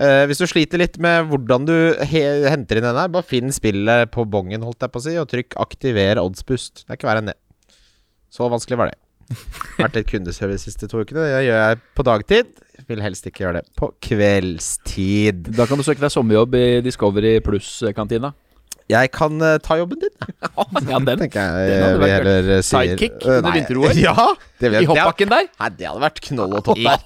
Eh, 0.00 0.24
hvis 0.28 0.40
du 0.40 0.46
sliter 0.48 0.80
litt 0.80 0.96
med 1.02 1.28
hvordan 1.30 1.66
du 1.68 1.74
he 2.08 2.22
henter 2.48 2.80
inn 2.80 2.86
den 2.86 2.98
her, 2.98 3.12
bare 3.12 3.26
finn 3.26 3.52
spillet 3.52 4.10
på 4.14 4.24
bongen, 4.28 4.64
holdt 4.64 4.84
jeg 4.84 4.92
på 4.94 5.02
å 5.02 5.04
si, 5.04 5.16
og 5.20 5.28
trykk 5.30 5.56
'aktiver 5.60 6.22
oddsboost'. 6.22 6.86
Det 6.86 6.90
er 6.90 7.00
ikke 7.00 7.10
verre 7.10 7.24
enn 7.24 7.32
det. 7.32 7.38
Så 8.32 8.48
vanskelig 8.48 8.78
var 8.80 8.92
det. 8.92 8.98
Vært 9.78 9.96
litt 9.96 10.10
kundeservice 10.10 10.64
de 10.64 10.70
siste 10.72 10.88
to 10.90 11.02
ukene. 11.02 11.24
Det 11.24 11.44
gjør 11.46 11.60
jeg 11.60 11.80
på 11.96 12.04
dagtid. 12.08 12.46
Vil 12.88 13.04
helst 13.04 13.26
ikke 13.28 13.44
gjøre 13.44 13.60
det 13.60 13.68
på 13.78 13.92
kveldstid. 14.02 15.52
Da 15.56 15.66
kan 15.68 15.78
du 15.78 15.84
søke 15.86 16.02
deg 16.02 16.12
sommerjobb 16.12 16.56
i 16.58 16.66
Discovery 16.84 17.38
Pluss-kantina. 17.44 18.32
Jeg 18.92 19.10
kan 19.14 19.38
uh, 19.42 19.56
ta 19.62 19.78
jobben 19.80 20.00
din, 20.02 20.12
Ja, 20.92 20.98
den. 21.00 21.18
tenker 21.24 21.40
jeg. 21.40 21.68
Den 21.70 21.84
hadde 21.86 22.00
vært 22.02 22.16
heller. 22.18 22.50
Sidekick 22.66 23.18
uh, 23.24 23.38
under 23.38 23.56
vinter-OL? 23.56 24.00
Ja, 24.02 24.26
I 24.62 24.84
hoppbakken 24.86 25.30
der. 25.32 25.48
Nei, 25.58 25.68
det 25.74 25.86
hadde 25.88 26.02
vært 26.04 26.20
knoll 26.22 26.52
og 26.54 26.62
topp 26.66 26.78
der. 26.78 27.00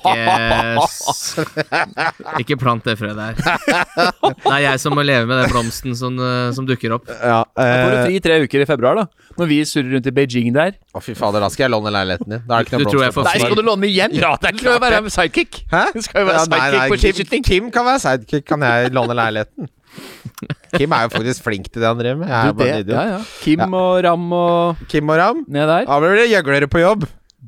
Ikke, 0.77 2.35
ikke 2.43 2.59
plant 2.61 2.85
det 2.85 2.97
frøet 3.01 3.17
der. 3.17 3.39
Det 3.39 4.53
er 4.53 4.63
jeg 4.67 4.83
som 4.83 4.97
må 4.97 5.05
leve 5.07 5.25
med 5.31 5.41
den 5.41 5.53
blomsten 5.55 5.97
som, 5.97 6.19
eh, 6.21 6.51
som 6.57 6.69
dukker 6.69 6.99
opp. 6.99 7.09
Ja, 7.09 7.39
Da 7.57 7.69
får 7.81 7.95
du 7.95 7.99
fri 8.11 8.21
tre 8.27 8.37
uker 8.45 8.65
i 8.65 8.69
februar, 8.69 9.01
da. 9.01 9.07
Når 9.41 9.49
vi 9.51 9.59
surrer 9.69 9.97
rundt 9.97 10.09
i 10.09 10.13
Beijing 10.17 10.53
der. 10.57 10.77
Å, 10.97 11.01
fy 11.05 11.15
fader, 11.17 11.41
da 11.45 11.49
skal 11.53 11.67
jeg 11.67 11.73
låne 11.75 11.93
leiligheten 11.97 12.35
din. 12.35 12.45
Da 12.45 12.59
er 12.59 12.67
det 12.67 12.71
ikke 12.71 12.81
Du 12.81 12.85
noe 12.85 12.93
tror 12.93 13.07
jeg 13.07 13.17
får 13.17 13.29
Nei, 13.31 13.37
skal 13.41 13.57
du 13.59 13.65
låne 13.67 13.89
igjen? 13.89 14.17
Ja, 14.17 14.35
det 14.41 14.51
er 14.51 14.57
Du 14.57 14.63
skal 14.63 14.77
jo 14.77 14.83
være 14.85 15.15
sidekick. 15.17 15.63
Hæ? 15.73 15.83
Du 15.97 16.03
skal 16.05 16.23
jo 16.23 16.29
være 16.31 16.39
Ja, 16.43 16.45
nei, 16.53 16.61
sidekick 16.61 16.79
nei, 16.83 16.91
på 16.93 17.33
Kim. 17.33 17.49
Kim 17.51 17.73
kan 17.73 17.89
være 17.89 18.05
sidekick. 18.05 18.47
Kan 18.53 18.65
jeg 18.69 18.93
låne 18.97 19.17
leiligheten? 19.17 19.73
Kim 20.77 20.93
er 20.93 21.07
jo 21.07 21.13
faktisk 21.17 21.45
flink 21.47 21.71
til 21.73 21.81
det 21.83 21.89
han 21.89 22.01
driver 22.01 22.19
med. 22.23 22.29
Jeg 22.29 22.37
er 22.37 22.53
Du, 22.53 22.59
bare 22.61 22.73
en 22.75 22.83
idiot. 22.85 22.97
ja, 22.97 23.05
ja. 23.17 23.21
Kim 23.43 23.77
og 23.79 23.93
Ram 24.05 24.27
og 24.37 24.83
Kim 24.91 25.09
og 25.15 25.17
Ram. 25.23 25.45
ned 25.49 25.71
der. 25.71 25.87
Da 25.89 26.01
blir 26.03 26.19
det 26.21 26.27
gjøglere 26.33 26.69
på 26.69 26.83
jobb. 26.83 27.07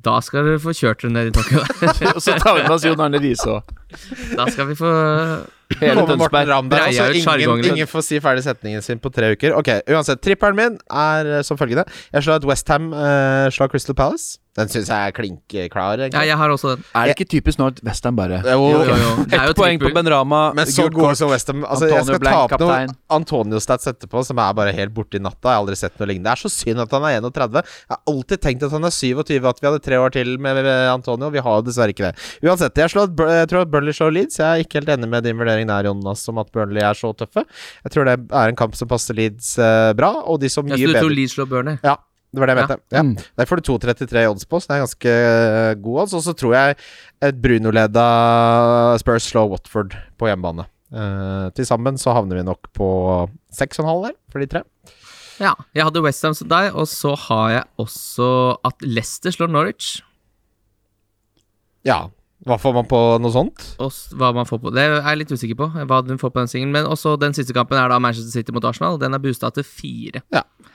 Da 0.09 0.21
skal 0.23 0.47
dere 0.47 0.61
få 0.63 0.73
kjørt 0.79 1.03
dere 1.03 1.11
ned 1.13 1.29
i 1.29 1.33
Tokyo. 1.35 1.59
Og 2.15 2.21
så 2.23 2.37
tar 2.39 2.55
vi 2.55 2.63
med 2.63 2.71
oss 2.71 2.85
Jon 2.87 3.01
Arne 3.03 3.19
Riise 3.19 3.49
òg. 3.51 3.73
Da 4.39 4.45
skal 4.47 4.69
vi 4.69 4.77
få 4.79 4.91
hele 5.81 6.05
Tønsberg. 6.07 6.47
Ram 6.49 6.69
der, 6.71 6.85
altså, 6.87 7.09
ingen, 7.19 7.65
ingen 7.73 7.91
får 7.91 8.05
si 8.07 8.21
ferdig 8.23 8.45
setningen 8.47 8.85
sin 8.85 9.01
på 9.03 9.11
tre 9.11 9.33
uker. 9.35 9.57
Ok, 9.59 9.73
uansett. 9.91 10.23
Trippelen 10.25 10.57
min 10.57 10.79
er 10.87 11.33
eh, 11.41 11.43
som 11.43 11.59
følgende. 11.59 11.85
Jeg 12.15 12.25
slår 12.25 12.39
at 12.41 12.47
Westham 12.49 12.93
uh, 12.95 13.49
slår 13.51 13.73
Crystal 13.75 13.99
Palace. 13.99 14.39
Den 14.59 14.71
syns 14.73 14.89
jeg 14.91 15.09
er 15.11 15.15
klinkklar. 15.17 16.03
Ja, 16.11 16.23
jeg 16.27 16.37
har 16.41 16.51
også 16.51 16.75
den. 16.75 16.85
Er 16.99 17.09
det 17.09 17.15
ikke 17.17 17.29
typisk 17.31 17.61
nå 17.61 17.69
at 17.73 17.81
Westham 17.87 18.17
bare 18.19 18.41
Jo, 18.43 18.59
Jo, 18.73 18.81
jo, 18.89 18.97
jo. 19.05 19.11
Det 19.31 19.39
Ett 19.39 19.57
poeng 19.59 19.79
på. 19.81 19.93
Benrama, 19.95 20.41
Men 20.59 20.67
så 20.67 20.89
gode 20.93 21.15
som 21.19 21.31
Westham 21.31 21.63
altså, 21.65 21.89
Jeg 21.91 22.05
skal 22.09 22.19
Blank, 22.23 22.35
ta 22.35 22.43
opp 22.45 22.55
kaptein. 22.57 22.93
noe 22.93 23.19
Antonio-stats 23.19 23.91
etterpå 23.93 24.25
som 24.27 24.41
er 24.43 24.57
bare 24.59 24.73
helt 24.77 24.93
borte 24.97 25.19
i 25.19 25.23
natta. 25.23 25.49
Jeg 25.49 25.55
har 25.55 25.63
aldri 25.63 25.79
sett 25.79 25.95
noe 26.01 26.09
lignende. 26.11 26.29
Det 26.29 26.35
er 26.37 26.43
så 26.45 26.53
synd 26.53 26.83
at 26.85 26.97
han 26.97 27.07
er 27.09 27.21
31. 27.23 27.63
Jeg 27.63 27.95
har 27.95 28.03
alltid 28.13 28.43
tenkt 28.45 28.67
at 28.69 28.75
han 28.77 28.89
er 28.89 28.95
27, 28.95 29.49
at 29.53 29.63
vi 29.63 29.69
hadde 29.71 29.83
tre 29.85 30.01
år 30.03 30.15
til 30.19 30.35
med 30.43 30.61
Antonio. 30.93 31.31
Vi 31.35 31.43
har 31.45 31.61
jo 31.61 31.67
dessverre 31.69 31.95
ikke 31.95 32.11
det. 32.11 32.27
Uansett, 32.45 32.77
jeg, 32.83 32.93
slår, 32.95 33.15
jeg 33.39 33.49
tror 33.53 33.65
at 33.65 33.73
Burnley 33.73 33.97
slår 33.97 34.15
Leeds. 34.17 34.41
Jeg 34.43 34.49
er 34.49 34.65
ikke 34.67 34.81
helt 34.83 34.93
enig 34.97 35.09
med 35.15 35.25
din 35.27 35.39
vurdering 35.39 35.71
der, 35.71 35.89
Jonas, 35.91 36.27
om 36.33 36.43
at 36.43 36.51
Burnley 36.55 36.83
er 36.85 36.99
så 36.99 37.13
tøffe. 37.17 37.45
Jeg 37.87 37.95
tror 37.95 38.09
det 38.11 38.19
er 38.19 38.53
en 38.53 38.59
kamp 38.59 38.75
som 38.79 38.91
passer 38.91 39.15
Leeds 39.19 39.55
eh, 39.63 39.93
bra, 39.99 40.13
og 40.27 40.41
de 40.43 40.51
som 40.53 40.67
Jeg 40.69 40.89
du 40.89 40.99
tror 40.99 41.15
Leeds 41.15 41.37
slår 41.39 41.49
Burnley. 41.51 41.79
Ja, 41.87 41.97
det 42.29 42.43
var 42.43 42.51
det 42.51 42.55
jeg 42.55 42.61
mente. 42.61 42.79
Ja. 42.93 43.03
Mm. 43.03 43.15
Der 43.41 43.49
får 43.49 43.61
du 43.61 43.71
2,33 43.71 44.25
odds 44.29 44.49
på, 44.49 44.61
så 44.61 44.69
det 44.69 44.77
er 44.77 44.83
ganske 44.85 45.13
eh, 45.13 45.75
god 45.81 46.01
odds. 46.03 46.17
Og 46.19 46.25
så 46.27 46.35
tror 46.37 46.57
jeg 46.57 46.77
et 47.25 47.39
Bruno-leda 47.41 48.09
Spurs 49.01 49.29
slår 49.31 49.49
Watford 49.55 49.97
på 50.21 50.29
hjemmebane. 50.29 50.69
Uh, 50.89 51.49
Til 51.57 51.67
sammen 51.69 51.99
så 52.01 52.15
havner 52.17 52.41
vi 52.41 52.45
nok 52.49 52.69
på 52.77 52.89
6,5 53.53 53.89
der, 54.07 54.15
for 54.33 54.45
de 54.45 54.51
tre. 54.53 54.63
Ja, 55.39 55.55
jeg 55.77 55.87
hadde 55.87 56.03
Westham 56.03 56.35
som 56.35 56.51
deg, 56.51 56.73
og 56.75 56.89
så 56.91 57.15
har 57.29 57.49
jeg 57.55 57.65
også 57.81 58.29
at 58.67 58.85
Leicester 58.85 59.33
slår 59.33 59.53
Norwich. 59.53 59.99
Ja. 61.87 62.09
Hva 62.47 62.55
får 62.61 62.75
man 62.77 62.87
på 62.89 62.99
noe 63.19 63.35
sånt? 63.35 63.65
Også, 63.83 64.15
hva 64.19 64.31
man 64.35 64.47
får 64.47 64.61
på 64.63 64.71
Det 64.71 64.83
er 64.85 64.93
jeg 64.97 65.19
litt 65.21 65.33
usikker 65.35 65.59
på, 65.59 65.67
hva 65.91 65.99
den 66.07 66.21
får 66.21 66.31
på 66.33 66.43
den 66.43 66.51
singelen. 66.51 66.75
Men 66.77 66.87
også 66.91 67.17
den 67.21 67.35
siste 67.37 67.55
kampen 67.57 67.79
er 67.81 67.91
da 67.91 67.99
Manchester 68.03 68.31
City 68.31 68.55
mot 68.55 68.65
Arsenal. 68.69 68.99
Den 69.01 69.17
er 69.17 69.23
boosta 69.23 69.51
til 69.55 69.67
fire. 69.67 70.23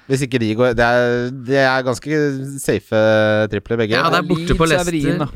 Hvis 0.08 0.22
ikke 0.26 0.40
de 0.42 0.50
går 0.56 0.74
Det 0.78 0.84
er, 0.84 1.30
det 1.48 1.58
er 1.64 1.82
ganske 1.86 2.18
safe 2.60 3.04
tripler, 3.52 3.78
begge. 3.78 3.96
Ja, 3.96 4.10
det 4.12 4.20
er 4.20 4.28
borte 4.28 4.58
på 4.60 4.66
Leeds 4.68 4.88
er 4.88 4.92
Leicester. 4.92 5.28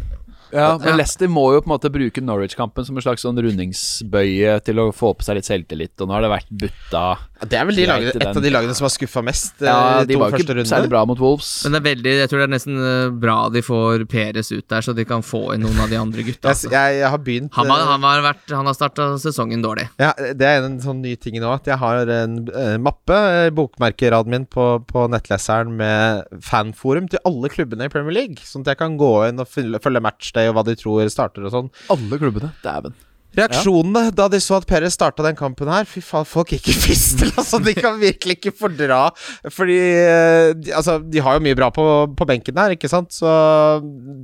Ja, 0.54 0.78
men 0.80 0.98
Leicester 1.00 1.30
må 1.32 1.46
jo 1.56 1.62
på 1.64 1.70
en 1.70 1.74
måte 1.76 1.92
bruke 1.94 2.22
Norwich-kampen 2.24 2.86
som 2.88 2.98
en 2.98 3.04
slags 3.04 3.26
sånn 3.26 3.40
rundingsbøye 3.44 4.58
til 4.66 4.80
å 4.82 4.90
få 4.96 5.14
på 5.18 5.26
seg 5.26 5.40
litt 5.40 5.48
selvtillit, 5.50 5.96
og 6.02 6.10
nå 6.10 6.16
har 6.18 6.26
det 6.26 6.32
vært 6.32 6.52
butta 6.64 7.04
Det 7.44 7.58
er 7.60 7.68
vel 7.70 7.78
de 7.78 7.86
laget, 7.90 8.16
et 8.18 8.28
av 8.32 8.42
de 8.44 8.52
lagene 8.54 8.74
som 8.78 8.88
har 8.88 8.94
skuffa 8.94 9.22
mest 9.26 9.62
eh, 9.62 9.68
Ja, 9.70 10.04
de 10.08 10.18
var 10.20 10.34
ikke 10.34 10.56
runde. 10.56 10.66
særlig 10.70 10.90
bra 10.94 11.04
mot 11.10 11.20
Wolves. 11.22 11.52
Men 11.66 11.76
det 11.76 11.82
er 11.82 11.88
veldig, 11.90 12.14
jeg 12.22 12.32
tror 12.32 12.42
det 12.42 12.48
er 12.48 12.54
nesten 12.56 12.80
eh, 12.82 13.10
bra 13.24 13.38
de 13.54 13.62
får 13.66 14.06
Peres 14.10 14.52
ut 14.54 14.66
der, 14.72 14.86
så 14.86 14.96
de 14.98 15.06
kan 15.10 15.26
få 15.26 15.44
inn 15.56 15.66
noen 15.66 15.80
av 15.84 15.92
de 15.92 16.00
andre 16.00 16.26
gutta. 16.28 16.52
Altså. 16.54 16.72
jeg, 16.74 16.98
jeg 17.02 17.12
har 17.14 17.22
begynt 17.24 17.54
Han, 17.58 17.70
har, 17.72 17.84
eh, 17.84 17.92
han, 17.92 18.06
var 18.08 18.24
vært, 18.26 18.46
han 18.56 18.70
har 18.72 18.78
starta 18.78 19.10
sesongen 19.22 19.62
dårlig. 19.66 19.88
Ja, 20.02 20.14
Det 20.18 20.48
er 20.48 20.66
en 20.66 20.80
sånn 20.84 21.02
ny 21.04 21.16
ting 21.22 21.38
nå 21.44 21.52
at 21.54 21.68
jeg 21.70 21.78
har 21.82 22.10
en 22.18 22.40
eh, 22.50 22.78
mappe, 22.82 23.18
eh, 23.44 23.50
bokmerkeraden 23.58 24.34
min, 24.34 24.48
på, 24.50 24.66
på 24.90 25.06
nettleseren 25.12 25.76
med 25.78 26.26
fanforum 26.44 27.08
til 27.12 27.22
alle 27.28 27.52
klubbene 27.54 27.88
i 27.88 27.94
Premier 27.94 28.16
League. 28.16 28.42
Sånn 28.48 28.66
at 28.66 28.74
jeg 28.74 28.82
kan 28.82 28.98
gå 29.00 29.12
inn 29.30 29.40
og 29.44 29.50
følge, 29.52 29.80
følge 29.84 30.02
matchday 30.38 30.52
og 30.52 30.58
hva 30.58 30.65
de 30.67 30.78
tror 30.78 31.10
starter 31.12 31.45
og 31.47 31.54
sånn. 31.54 31.69
Alle 31.93 32.19
klubbene. 32.21 32.54
Dæven. 32.63 32.95
Reaksjonene 33.38 34.12
da 34.16 34.28
de 34.32 34.40
så 34.42 34.56
at 34.58 34.66
Perez 34.70 34.96
starta 34.96 35.22
den 35.26 35.36
kampen 35.38 35.70
her 35.70 35.86
Fy 35.86 36.02
faen, 36.02 36.26
folk 36.26 36.54
gikk 36.56 36.70
i 36.72 36.74
fistel, 36.74 37.30
altså. 37.40 37.60
De 37.62 37.74
kan 37.78 37.98
virkelig 38.00 38.38
ikke 38.40 38.54
fordra 38.56 39.10
Fordi 39.54 39.76
eh, 39.78 40.54
de, 40.58 40.72
Altså, 40.78 40.98
de 41.04 41.22
har 41.22 41.38
jo 41.38 41.44
mye 41.46 41.58
bra 41.60 41.68
på, 41.74 41.84
på 42.18 42.28
benken 42.30 42.56
der, 42.58 42.74
ikke 42.78 42.90
sant? 42.90 43.12
Så 43.13 43.28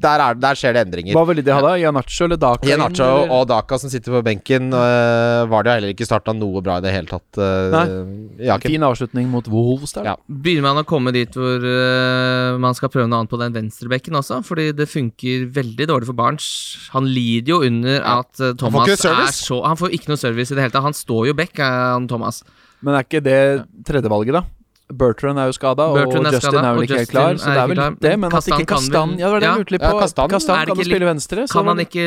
der, 0.04 0.22
er, 0.24 0.38
der 0.40 0.58
skjer 0.58 0.74
det 0.76 0.86
endringer. 0.88 1.14
Hva 1.18 1.26
ville 1.30 1.44
de 1.46 1.54
ha 1.54 1.60
da? 1.64 1.74
Ianacho 1.80 2.26
eller 2.28 2.40
Daka? 2.42 2.68
eller? 2.68 3.30
og 3.34 3.46
Daka 3.50 3.78
som 3.82 3.92
sitter 3.92 4.14
på 4.16 4.22
benken, 4.26 4.72
øh, 4.74 5.44
var 5.52 5.64
det 5.66 5.72
jo 5.72 5.78
heller 5.80 5.94
ikke 5.94 6.08
starta 6.08 6.34
noe 6.36 6.62
bra 6.66 6.80
i 6.80 6.86
det 6.86 6.94
hele 6.96 7.10
tatt. 7.10 7.40
øh, 7.42 7.74
Nei. 7.74 7.84
Jaken. 8.50 8.74
Fin 8.74 8.86
avslutning 8.88 9.30
mot 9.32 9.48
Wolves 9.52 9.94
der. 9.98 10.08
Ja. 10.14 10.16
Begynner 10.28 10.68
man 10.70 10.82
å 10.84 10.88
komme 10.90 11.14
dit 11.16 11.34
hvor 11.38 11.64
eh, 11.68 12.58
man 12.62 12.78
skal 12.78 12.92
prøve 12.94 13.08
noe 13.10 13.22
annet 13.24 13.32
på 13.34 13.40
den 13.42 13.56
venstrebekken 13.56 14.18
også? 14.20 14.42
Fordi 14.48 14.70
det 14.78 14.90
funker 14.92 15.48
veldig 15.54 15.90
dårlig 15.92 16.10
for 16.10 16.18
Barents. 16.18 16.50
Han 16.96 17.08
lider 17.10 17.56
jo 17.56 17.62
under 17.68 18.02
at 18.18 18.44
eh, 18.44 18.56
Thomas 18.60 18.93
ikke 18.98 19.08
service. 19.08 19.38
er 19.44 19.48
så 19.48 19.60
Han 19.66 19.80
får 19.80 19.96
ikke 19.98 20.12
noe 20.12 20.22
service 20.22 20.52
i 20.54 20.58
det 20.58 20.66
hele 20.66 20.76
tatt. 20.76 20.86
Han 20.86 20.98
står 20.98 21.30
jo 21.30 21.38
back, 21.38 21.58
eh, 21.60 21.78
han 21.94 22.08
Thomas. 22.08 22.44
Men 22.84 22.98
er 22.98 23.06
ikke 23.08 23.24
det 23.24 23.40
tredjevalget, 23.88 24.38
da? 24.40 24.44
Bertrand 24.92 25.40
er 25.40 25.48
jo 25.48 25.54
skada, 25.56 25.86
og 25.90 25.96
Justin 25.98 26.26
er 26.28 26.36
skadet, 26.38 26.60
er 26.64 26.74
vel 26.76 26.84
ikke 26.86 26.98
helt 27.00 27.10
klar. 27.14 27.38
Så 27.40 27.48
det 27.50 27.58
er 27.64 27.68
vel 27.72 27.78
klar. 27.80 27.96
det, 28.04 28.12
men 28.20 28.28
at 28.36 28.48
ikke 28.52 28.66
kan 28.68 28.78
Kastan 28.84 29.10
Ja, 29.18 29.26
det 29.26 29.32
var 29.34 29.40
det 29.40 29.48
jeg 29.48 29.54
Ja. 29.54 29.58
lurte 29.64 29.72
litt 29.74 29.82
Ja, 29.82 29.92
på. 29.94 30.00
Kastan. 30.04 30.30
Kastan 30.30 30.66
kan 30.68 30.76
jo 30.78 30.84
spille 30.84 31.08
venstre. 31.08 31.40
så 31.48 31.54
Kan 31.54 31.66
han 31.72 31.80
ikke 31.80 32.04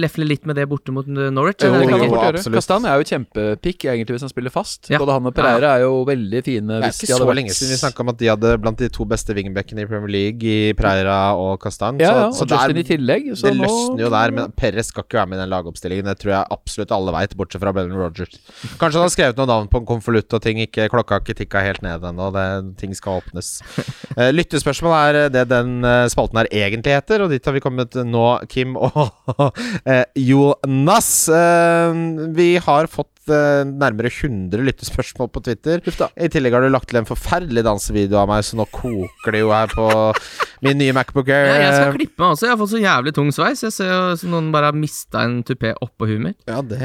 lefle 0.00 0.24
litt 0.26 0.44
med 0.46 0.56
det 0.56 0.66
borte 0.68 0.90
mot 0.92 1.06
Norwich? 1.06 1.62
Jo, 1.64 1.72
det 1.72 1.88
kan. 1.88 2.52
Kastan 2.52 2.84
er 2.84 2.98
jo 3.00 3.04
kjempepikk 3.08 3.86
egentlig 3.88 4.14
hvis 4.16 4.20
han 4.26 4.32
spiller 4.32 4.50
fast. 4.50 4.90
Ja. 4.90 4.98
Både 4.98 5.12
han 5.16 5.26
og 5.26 5.34
Pereira 5.34 5.76
er 5.78 5.80
jo 5.86 6.04
veldig 6.04 6.42
fine. 6.44 6.66
Det 6.80 6.90
er 6.90 6.92
ikke 6.92 7.14
hadde 7.14 7.24
så 7.30 7.34
lenge 7.38 7.54
siden 7.56 7.70
vi 7.70 7.78
snakka 7.80 8.00
om 8.04 8.08
at 8.12 8.18
de 8.18 8.26
hadde 8.26 8.58
blant 8.60 8.76
de 8.78 8.88
to 8.88 9.04
beste 9.04 9.34
wingbackene 9.34 9.82
i 9.82 9.86
Premier 9.86 10.08
League, 10.10 10.42
i 10.42 10.72
Preira 10.74 11.34
og 11.38 11.60
Kastan. 11.60 11.98
Ja, 12.00 12.10
ja, 12.10 12.26
og 12.26 12.34
så 12.34 12.46
Justin 12.50 12.76
i 12.76 12.82
tillegg. 12.84 13.30
Så 13.36 13.48
det 13.48 13.56
nå- 13.56 13.64
løsner 13.70 14.00
jo 14.04 14.10
der, 14.10 14.30
men 14.32 14.52
Perez 14.52 14.86
skal 14.90 15.04
ikke 15.04 15.20
være 15.22 15.28
med 15.28 15.38
i 15.38 15.42
den 15.42 15.50
lagoppstillingen. 15.50 16.04
Det 16.04 16.18
tror 16.20 16.32
jeg 16.34 16.44
absolutt 16.50 16.90
alle 16.92 17.12
veit, 17.12 17.36
bortsett 17.36 17.60
fra 17.62 17.72
Brennan 17.72 17.96
Rogers. 17.96 18.36
Kanskje 18.78 18.98
han 18.98 19.06
har 19.08 19.14
skrevet 19.14 19.36
noen 19.36 19.48
navn 19.48 19.68
på 19.68 19.78
en 19.80 19.86
konvolutt 19.86 20.32
og 20.34 20.42
ting 20.42 20.58
ikke 20.58 20.88
Klokka 20.90 21.14
har 21.16 21.20
ikke 21.20 21.36
tikka 21.46 21.62
helt 21.62 21.82
ned 21.82 22.00
ennå. 22.10 22.30
det- 22.34 22.76
Ting 22.80 22.94
skal 22.98 23.20
åpnes. 23.22 23.60
Eh, 24.20 24.32
lyttespørsmål 24.34 24.92
er 24.98 25.16
det 25.32 25.44
den 25.48 25.84
eh, 25.86 26.08
spalten 26.10 26.36
her 26.40 26.48
egentlig 26.50 26.96
heter, 26.96 27.22
og 27.22 27.30
dit 27.30 27.44
har 27.46 27.54
vi 27.54 27.60
kommet 27.62 27.94
nå, 28.04 28.24
Kim 28.50 28.74
og 28.76 28.96
eh, 29.86 30.02
Jonas. 30.18 31.28
Eh, 31.30 31.94
vi 32.34 32.48
har 32.60 32.88
fått 32.90 33.30
eh, 33.30 33.62
nærmere 33.70 34.10
100 34.10 34.60
lyttespørsmål 34.66 35.30
på 35.32 35.44
Twitter. 35.46 35.80
I 36.18 36.28
tillegg 36.34 36.52
har 36.58 36.66
du 36.66 36.72
lagt 36.74 36.90
til 36.90 36.98
en 37.00 37.08
forferdelig 37.08 37.64
dansevideo 37.64 38.18
av 38.24 38.28
meg, 38.34 38.44
så 38.44 38.58
nå 38.58 38.66
koker 38.74 39.38
det 39.38 39.44
jo 39.44 39.54
her 39.54 39.70
på 39.72 39.86
min 40.66 40.82
nye 40.82 40.92
Macbook 40.98 41.30
Air. 41.30 41.46
Ja, 41.54 41.56
jeg 41.68 41.78
skal 41.78 41.96
klippe 42.02 42.20
meg 42.26 42.34
også. 42.34 42.48
Jeg 42.50 42.54
har 42.56 42.60
fått 42.66 42.74
så 42.74 42.82
jævlig 42.84 43.14
tung 43.16 43.32
sveis. 43.32 43.62
Jeg 43.70 43.76
ser 43.78 43.94
jo 43.94 44.04
som 44.20 44.34
noen 44.34 44.50
bare 44.52 44.72
har 44.74 44.76
mista 44.82 45.22
en 45.24 45.40
tupé 45.46 45.72
oppå 45.78 46.10
huet 46.10 46.24
mitt. 46.32 46.40
Ja, 46.50 46.60
det 46.66 46.82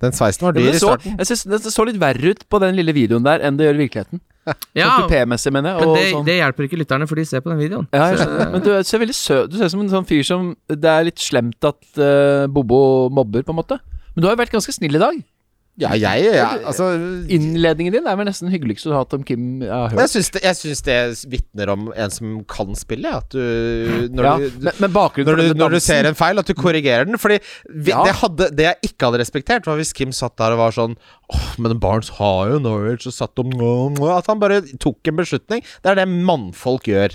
Den 0.00 0.14
sveisen 0.16 0.46
var 0.46 0.56
dyr 0.56 0.70
det, 0.70 0.74
i 0.78 0.80
så, 0.80 0.94
starten. 0.94 1.16
jeg 1.20 1.28
synes, 1.28 1.42
det 1.66 1.72
så 1.74 1.84
litt 1.84 1.98
verre 2.00 2.32
ut 2.32 2.44
på 2.48 2.60
den 2.62 2.76
lille 2.78 2.94
videoen 2.96 3.24
der 3.26 3.42
enn 3.44 3.58
det 3.58 3.66
gjør 3.68 3.78
i 3.80 3.82
virkeligheten. 3.86 4.22
Ja, 4.74 4.96
Sånn 4.96 5.52
mener 5.52 5.76
jeg. 5.76 5.84
men 5.84 5.94
det, 5.94 6.04
sånn. 6.10 6.24
det 6.26 6.36
hjelper 6.38 6.66
ikke 6.66 6.78
lytterne, 6.80 7.06
for 7.06 7.20
de 7.20 7.24
ser 7.28 7.42
på 7.44 7.52
den 7.52 7.60
videoen. 7.60 7.86
Ja, 7.92 8.06
Så- 8.16 8.28
Men 8.54 8.62
du 8.64 8.70
ser 8.88 9.02
veldig 9.02 9.14
søt 9.14 9.50
Du 9.52 9.58
ser 9.58 9.68
ut 9.68 9.74
som 9.74 9.82
en 9.84 9.90
sånn 9.92 10.06
fyr 10.08 10.24
som 10.26 10.48
Det 10.66 10.88
er 10.90 11.04
litt 11.06 11.20
slemt 11.22 11.60
at 11.68 11.76
uh, 12.00 12.48
Bobo 12.50 13.10
mobber, 13.12 13.44
på 13.44 13.52
en 13.52 13.60
måte. 13.60 13.78
Men 14.16 14.24
du 14.24 14.26
har 14.26 14.34
jo 14.34 14.40
vært 14.40 14.56
ganske 14.56 14.72
snill 14.74 14.96
i 14.96 15.02
dag. 15.02 15.20
Ja, 15.80 15.90
jeg 15.96 16.26
ja, 16.36 16.48
Altså 16.68 16.90
Innledningen 17.32 17.94
din 17.94 18.06
er 18.10 18.18
vel 18.20 18.26
nesten 18.28 18.50
hyggeligste 18.52 18.90
du 18.90 18.94
har 18.94 19.04
hatt 19.06 19.14
om 19.16 19.22
Kim 19.26 19.62
jeg 19.64 19.70
har 19.72 19.88
jeg 19.88 19.96
hørt. 19.96 20.12
syns 20.12 20.30
det, 20.34 20.42
jeg 20.44 20.58
syns 20.58 20.82
det 20.86 20.96
vitner 21.32 21.72
om 21.72 21.86
en 21.96 22.12
som 22.14 22.34
kan 22.50 22.74
spille. 22.78 23.08
At 23.20 23.30
du 23.32 23.40
Når 24.12 24.28
Ja, 24.28 24.34
du 24.42 24.60
men, 24.66 24.72
men 24.84 24.92
bakgrunnen 24.94 25.30
når 25.30 25.40
du, 25.54 25.58
når 25.62 25.76
du 25.76 25.80
ser 25.80 26.08
en 26.10 26.18
feil, 26.18 26.38
at 26.42 26.46
du 26.50 26.54
korrigerer 26.58 27.08
den. 27.08 27.18
Fordi 27.20 27.40
vi, 27.68 27.90
Ja. 27.94 28.04
det, 28.04 28.14
hadde, 28.20 28.50
det 28.56 28.68
jeg 28.68 28.90
ikke 28.92 29.08
hadde 29.10 29.22
respektert, 29.24 29.66
var 29.66 29.80
hvis 29.80 29.92
Kim 29.96 30.12
satt 30.12 30.36
der 30.40 30.52
og 30.56 30.62
var 30.66 30.76
sånn 30.76 30.96
Åh, 31.32 31.50
men 31.62 31.78
Barnes 31.80 32.10
har 32.20 32.50
jo 32.52 32.58
Norwich 32.62 33.06
og 33.06 33.14
satt 33.16 33.38
om 33.42 33.50
At 34.10 34.26
han 34.30 34.40
bare 34.42 34.60
tok 34.82 35.06
en 35.08 35.16
beslutning. 35.22 35.64
Det 35.82 35.92
er 35.94 36.00
det 36.02 36.08
mannfolk 36.10 36.88
gjør. 36.90 37.14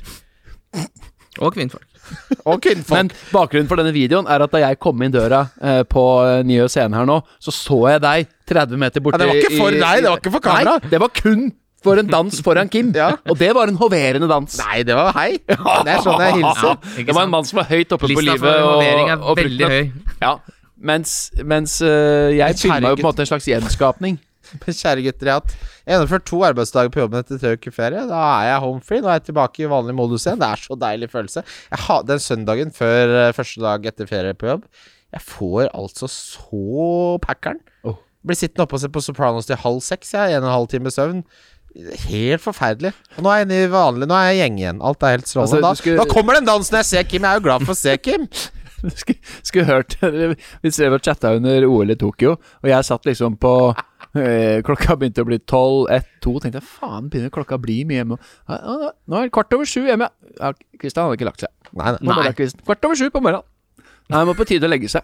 Og 1.44 1.54
kvinnfolk. 1.56 1.84
Og 2.50 2.62
kvinnfolk. 2.62 2.96
Men 2.96 3.12
bakgrunnen 3.34 3.70
for 3.70 3.82
denne 3.82 3.94
videoen 3.96 4.30
er 4.32 4.46
at 4.46 4.54
da 4.54 4.62
jeg 4.68 4.80
kom 4.82 5.02
inn 5.06 5.14
døra 5.14 5.46
eh, 5.62 5.84
på 5.90 6.06
eh, 6.26 6.40
Nye 6.48 6.70
Scene 6.72 6.98
her 6.98 7.08
nå, 7.10 7.20
så 7.42 7.54
så 7.54 7.82
jeg 7.96 8.04
deg 8.06 8.32
30 8.52 8.82
meter 8.82 9.06
borti 9.06 9.18
Ja, 9.18 9.26
det 9.26 9.30
var 9.32 9.44
ikke 9.44 9.60
for 9.60 9.78
deg, 9.78 10.02
det 10.04 10.10
var 10.12 10.22
ikke 10.22 10.36
for 10.38 10.46
kamera. 10.46 10.76
Nei, 10.80 10.92
det 10.92 11.02
var 11.02 11.14
kun 11.16 11.48
for 11.86 12.02
en 12.02 12.10
dans 12.10 12.42
foran 12.46 12.70
Kim. 12.72 12.92
Ja. 12.96 13.12
Og 13.30 13.38
det 13.40 13.52
var 13.56 13.70
en 13.70 13.78
hoverende 13.80 14.30
dans. 14.32 14.58
Nei, 14.64 14.84
det 14.88 14.98
var 14.98 15.14
hei. 15.18 15.32
Det 15.86 15.96
er 15.96 16.04
sånn 16.04 16.22
jeg 16.24 16.38
hilser. 16.40 16.76
Ja, 16.76 17.08
det 17.10 17.16
var 17.18 17.28
en 17.28 17.34
mann 17.34 17.48
som 17.48 17.62
var 17.62 17.70
høyt 17.70 17.96
oppe 17.96 18.10
på 18.10 18.22
livet. 18.24 18.46
Og, 18.46 18.84
er 18.84 19.02
og, 19.18 19.32
og 19.32 19.40
veldig 19.40 19.72
høy. 19.72 19.82
Ja, 20.22 20.38
mens, 20.76 21.16
mens 21.44 21.78
uh, 21.84 22.32
jeg 22.34 22.58
filma 22.62 22.94
jo 22.94 23.00
på 23.00 23.06
en 23.06 23.10
måte 23.10 23.26
en 23.26 23.30
slags 23.30 23.50
gjenskapning. 23.50 24.18
Men 24.54 24.78
Kjære 24.82 25.06
gutter, 25.06 25.30
jeg 25.30 25.36
har 25.36 25.42
hatt 25.44 25.56
gjennomført 25.90 26.26
to 26.30 26.42
arbeidsdager 26.48 26.94
på 26.94 27.02
jobben 27.04 27.22
etter 27.22 27.42
tre 27.42 27.54
uker 27.58 27.76
ferie. 27.76 28.04
Da 28.10 28.22
er 28.40 28.50
jeg 28.52 28.64
home 28.66 28.84
free. 28.86 29.04
Nå 29.04 29.10
er 29.12 29.20
jeg 29.20 29.28
tilbake 29.32 29.64
i 29.66 29.70
vanlig 29.72 29.96
modus 29.98 30.28
igjen. 30.28 30.42
Det 30.42 30.50
er 30.52 30.64
så 30.66 30.78
deilig 30.86 31.10
følelse. 31.14 31.46
Jeg 31.72 31.84
ha, 31.88 31.98
den 32.12 32.22
søndagen 32.24 32.76
før 32.76 33.16
eh, 33.24 33.34
første 33.38 33.64
dag 33.66 33.90
etter 33.92 34.10
ferie 34.12 34.38
på 34.38 34.52
jobb, 34.54 34.68
jeg 35.16 35.24
får 35.24 35.70
altså 35.72 36.10
så 36.12 37.18
packeren. 37.24 37.62
Oh. 37.88 37.98
Blir 38.26 38.38
sittende 38.40 38.66
oppe 38.66 38.76
og 38.80 38.82
se 38.82 38.90
på 38.92 39.04
Sopranos 39.06 39.48
til 39.48 39.60
halv 39.62 39.84
seks, 39.86 40.16
jeg. 40.18 40.34
En 40.36 40.44
og 40.44 40.50
en 40.50 40.56
halv 40.58 40.72
time 40.72 40.92
søvn. 40.92 41.22
Helt 42.08 42.40
forferdelig. 42.44 42.94
Og 43.18 43.26
nå 43.26 43.32
er 43.32 43.42
jeg 43.42 43.48
inne 43.50 43.58
i 43.66 43.72
vanlig 43.72 44.08
Nå 44.08 44.16
er 44.16 44.30
jeg 44.32 44.38
gjeng 44.46 44.60
igjen. 44.62 44.78
Alt 44.88 45.04
er 45.04 45.18
helt 45.18 45.28
strålende. 45.28 45.58
Altså, 45.60 45.64
da, 45.66 45.74
skulle- 45.80 45.98
da 46.00 46.06
kommer 46.14 46.38
den 46.40 46.48
dansen 46.48 46.78
jeg 46.80 46.88
ser 46.90 47.04
Kim. 47.04 47.26
Jeg 47.28 47.36
er 47.36 47.42
jo 47.42 47.46
glad 47.50 47.66
for 47.68 47.76
å 47.76 47.80
se 47.80 47.98
Kim. 48.00 48.28
Skulle, 48.86 49.18
skulle 49.42 49.66
hørt 49.66 49.96
Vi 50.62 50.70
drev 50.70 50.94
og 50.94 51.02
chatta 51.02 51.32
under 51.40 51.64
OL 51.66 51.90
i 51.90 51.96
Tokyo, 51.98 52.36
og 52.62 52.68
jeg 52.70 52.86
satt 52.86 53.08
liksom 53.08 53.34
på 53.42 53.54
Klokka 54.16 54.96
begynte 55.00 55.26
å 55.26 55.28
bli 55.28 55.40
tolv, 55.44 55.90
ett, 55.92 56.08
to. 56.24 56.38
Tenkte 56.40 56.62
jeg 56.62 56.68
faen, 56.70 57.10
begynner 57.12 57.34
klokka 57.36 57.58
å 57.58 57.64
bli 57.66 57.82
mye 57.88 58.00
hjemme? 58.04 58.18
Nå 58.48 59.20
er 59.20 59.28
det 59.28 59.34
kvart 59.36 59.52
over 59.58 59.68
sju 59.68 59.82
hjemme. 59.90 60.08
Ja, 60.40 60.54
Kristian 60.80 61.10
hadde 61.10 61.20
ikke 61.20 61.28
lagt 61.28 61.44
seg. 61.44 61.52
Nei, 61.76 61.98
nei. 62.00 62.32
Kvart 62.64 62.88
over 62.88 62.96
sju 63.00 63.10
på 63.12 63.22
morgenen. 63.24 63.44
Nei, 64.06 64.20
det 64.22 64.28
var 64.30 64.36
på 64.38 64.46
tide 64.46 64.68
å 64.68 64.70
legge 64.70 64.90
seg. 64.92 65.02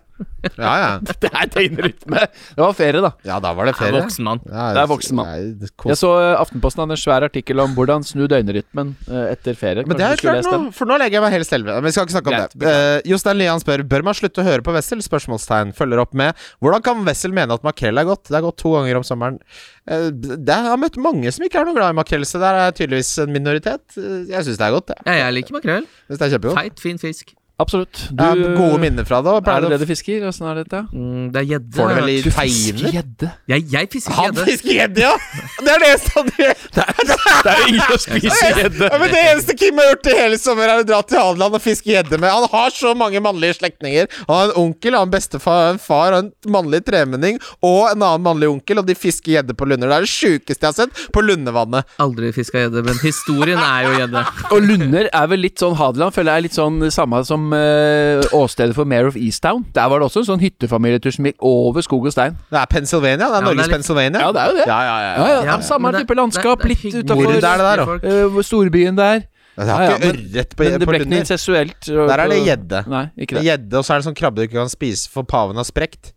Ja, 0.62 0.72
ja. 0.78 0.90
Det 1.24 1.30
er 1.34 1.48
døgnrytme. 1.50 2.22
Det 2.30 2.62
var 2.62 2.76
ferie, 2.78 3.02
da. 3.02 3.10
Ja, 3.26 3.40
da 3.42 3.50
var 3.58 3.66
det 3.66 3.74
Er 3.74 3.80
ferie. 3.80 4.02
voksen 4.04 4.28
mann. 4.28 4.42
Ja, 4.46 4.66
Det 4.76 4.84
er 4.84 4.90
voksen 4.92 5.18
mann. 5.18 5.32
nei, 5.32 5.70
Jeg 5.90 5.98
så 5.98 6.12
eh, 6.20 6.34
Aftenposten 6.38 6.84
hadde 6.84 6.94
en 6.98 7.02
svær 7.02 7.26
artikkel 7.26 7.64
om 7.64 7.74
hvordan 7.78 8.06
snu 8.06 8.28
døgnrytmen 8.30 8.94
eh, 9.10 9.32
etter 9.34 9.58
ferie. 9.58 9.88
Men 9.90 9.98
det 9.98 10.06
er 10.06 10.22
klart 10.22 10.46
nå, 10.46 10.70
for 10.78 10.90
nå 10.90 11.00
legger 11.02 11.18
jeg 11.18 11.26
meg 11.26 11.34
helt 11.40 11.56
elleve. 11.58 11.80
Men 11.80 11.90
vi 11.90 11.96
skal 11.96 12.06
ikke 12.06 12.16
snakke 12.20 12.32
om 12.34 12.38
Greit, 12.38 12.56
det. 12.62 12.76
Uh, 12.78 13.10
Jostein 13.10 13.42
Lian 13.42 13.64
spør 13.64 13.86
Bør 13.96 14.06
man 14.06 14.18
slutte 14.22 14.44
å 14.44 14.48
høre 14.52 14.66
på 14.66 14.78
Wessel? 14.78 15.02
Spørsmålstegn. 15.02 15.74
Følger 15.78 16.04
opp 16.06 16.14
med 16.18 16.38
Hvordan 16.62 16.86
kan 16.86 17.04
Wessel 17.10 17.34
mene 17.34 17.58
at 17.58 17.66
makrell 17.66 17.98
er 17.98 18.10
godt? 18.12 18.28
Det 18.30 18.38
er 18.38 18.46
godt 18.46 18.62
to 18.62 18.76
ganger 18.78 19.02
om 19.02 19.08
sommeren. 19.08 19.42
Uh, 19.90 20.12
det 20.14 20.46
jeg 20.46 20.70
har 20.70 20.78
møtt 20.78 21.02
mange 21.02 21.34
som 21.34 21.50
ikke 21.50 21.64
er 21.64 21.70
noe 21.72 21.80
glad 21.80 21.96
i 21.96 21.98
makrell, 22.04 22.30
så 22.30 22.38
der 22.44 22.68
er 22.68 22.78
tydeligvis 22.78 23.16
en 23.26 23.34
minoritet. 23.34 23.86
Uh, 23.98 24.30
jeg 24.30 24.46
syns 24.46 24.62
det 24.62 24.70
er 24.70 24.78
godt, 24.78 24.94
jeg. 24.94 25.06
Ja, 25.10 25.20
jeg 25.26 25.40
liker 25.42 25.58
makrell. 25.58 25.90
Det 26.06 26.22
er. 26.22 26.52
Feit, 26.54 26.78
fin 26.86 27.02
fisk. 27.02 27.34
Absolutt. 27.62 28.04
Du, 28.10 28.24
ja, 28.24 28.56
gode 28.58 28.80
minner 28.82 29.06
fra 29.08 29.22
det. 29.26 29.36
Er 29.52 29.66
det 29.66 29.72
det 29.76 29.80
du 29.84 29.88
fisker? 29.90 30.26
Åssen 30.30 30.48
er 30.50 30.62
dette? 30.64 30.82
Mm, 30.92 31.30
det 31.34 31.42
er 31.44 31.48
gjedde. 31.54 31.76
Får 31.78 31.92
du 31.92 31.96
vel 32.00 32.12
i 32.12 32.18
teiner? 32.26 32.96
gjedde? 32.98 33.32
Jeg, 33.52 33.66
jeg 33.72 33.90
fisker 33.94 34.18
Han 34.18 34.40
fisker 34.42 34.74
gjedde, 34.80 35.04
ja! 35.06 35.14
Det 35.62 35.74
er 35.76 35.84
det 35.84 35.90
eneste 35.92 36.14
han 36.18 36.32
gjør. 36.42 36.64
Det 36.72 37.52
er 37.52 37.62
jo 37.62 37.68
ingen 37.72 37.94
å 37.96 38.00
spise 38.02 38.50
gjedde. 38.58 38.90
Ja, 38.92 39.00
men 39.02 39.14
det 39.14 39.22
eneste 39.32 39.56
Kim 39.62 39.82
har 39.82 39.90
gjort 39.92 40.10
i 40.12 40.16
hele 40.18 40.40
sommer, 40.42 40.72
er 40.72 40.84
å 40.84 40.88
dra 40.88 41.02
til 41.06 41.22
Hadeland 41.22 41.58
og 41.58 41.64
fiske 41.64 41.92
gjedde 41.94 42.20
med. 42.22 42.30
Han 42.34 42.48
har 42.52 42.74
så 42.76 42.94
mange 42.98 43.22
mannlige 43.24 43.58
slektninger. 43.60 44.10
Han 44.28 44.36
har 44.36 44.50
en 44.52 44.58
onkel, 44.66 44.96
han 44.96 45.04
har 45.04 45.10
en 45.10 45.14
bestefar, 45.16 45.62
en 45.76 45.82
far 45.82 46.18
en 46.18 46.32
mannlig 46.52 46.82
tremenning 46.88 47.40
og 47.62 47.92
en 47.92 48.02
annen 48.02 48.26
mannlig 48.26 48.50
onkel, 48.52 48.82
og 48.82 48.88
de 48.90 48.96
fisker 48.98 49.38
gjedde 49.38 49.56
på 49.58 49.68
lunder. 49.70 49.92
Det 49.92 50.00
er 50.00 50.08
det 50.08 50.12
sjukeste 50.12 50.66
jeg 50.66 50.70
har 50.72 50.78
sett 50.78 51.02
på 51.14 51.24
Lundevannet. 51.26 51.88
Aldri 52.02 52.32
fiska 52.36 52.66
gjedde, 52.66 52.84
men 52.88 52.98
historien 53.04 53.60
er 53.62 53.86
jo 53.88 53.94
gjedde. 54.00 54.24
Og 54.52 54.66
Lunder 54.66 55.10
er 55.12 55.30
vel 55.32 55.44
litt 55.46 55.62
sånn 55.62 55.76
Hadeland 55.80 56.16
føler 56.16 56.34
jeg 56.36 56.42
er 56.42 56.48
litt 56.48 56.58
sånn 56.58 56.80
samme 56.94 57.22
som 57.28 57.51
eh, 57.54 58.22
åstedet 58.38 58.74
for 58.76 58.86
Mayor 58.86 59.08
of 59.12 59.16
Easttown. 59.16 59.66
Der 59.74 59.88
var 59.90 60.00
det 60.00 60.08
også 60.10 60.22
en 60.24 60.28
sånn 60.32 60.42
hyttefamilietur 60.44 61.12
som 61.16 61.26
gikk 61.26 61.38
over 61.42 61.82
skog 61.86 62.06
og 62.06 62.14
stein. 62.16 62.38
Det 62.52 62.60
er 62.62 62.66
Pennsylvania. 62.72 63.18
Det 63.18 63.28
er 63.28 63.34
Ja, 63.34 63.40
Norges 63.42 63.56
det 63.56 63.62
er 63.62 63.68
litt- 63.68 63.76
Pennsylvania. 63.76 64.20
Ja, 64.22 64.32
det 64.32 64.42
er 64.42 64.48
jo 64.52 64.58
det. 64.58 64.68
Ja, 64.68 64.80
ja, 64.82 64.98
ja, 65.02 65.12
Ja, 65.18 65.28
ja, 65.28 65.44
Ja, 65.52 65.58
Samme 65.62 65.92
det- 65.92 66.02
type 66.08 66.16
landskap, 66.16 66.60
det- 66.62 66.68
det 66.68 66.84
litt 66.84 67.06
utafor 67.06 67.34
det 67.42 67.86
folk. 67.86 68.04
eh, 68.04 68.42
storbyen 68.44 68.96
der. 68.96 69.20
Det 69.58 69.68
har 69.68 69.82
Ja, 69.84 69.90
ja, 69.92 69.98
ikke 69.98 70.08
ørret 70.12 70.56
på, 70.56 70.64
Men 70.64 70.80
det 70.80 70.88
ble 70.88 71.00
ikke 71.00 71.10
noe. 71.12 72.08
Der 72.08 72.20
er 72.20 72.28
det 72.30 72.40
gjedde. 72.48 73.12
Ikke 73.20 73.36
det. 73.36 73.44
Gjedde, 73.44 73.74
og 73.78 73.84
så 73.86 73.94
er 73.94 73.98
det 74.00 74.06
sånn 74.08 74.16
krabbe 74.16 74.36
du 74.36 74.42
ikke 74.48 74.54
kan 74.62 74.70
spise 74.70 75.10
for 75.10 75.24
paven 75.24 75.56
har 75.56 75.66
sprekt. 75.66 76.14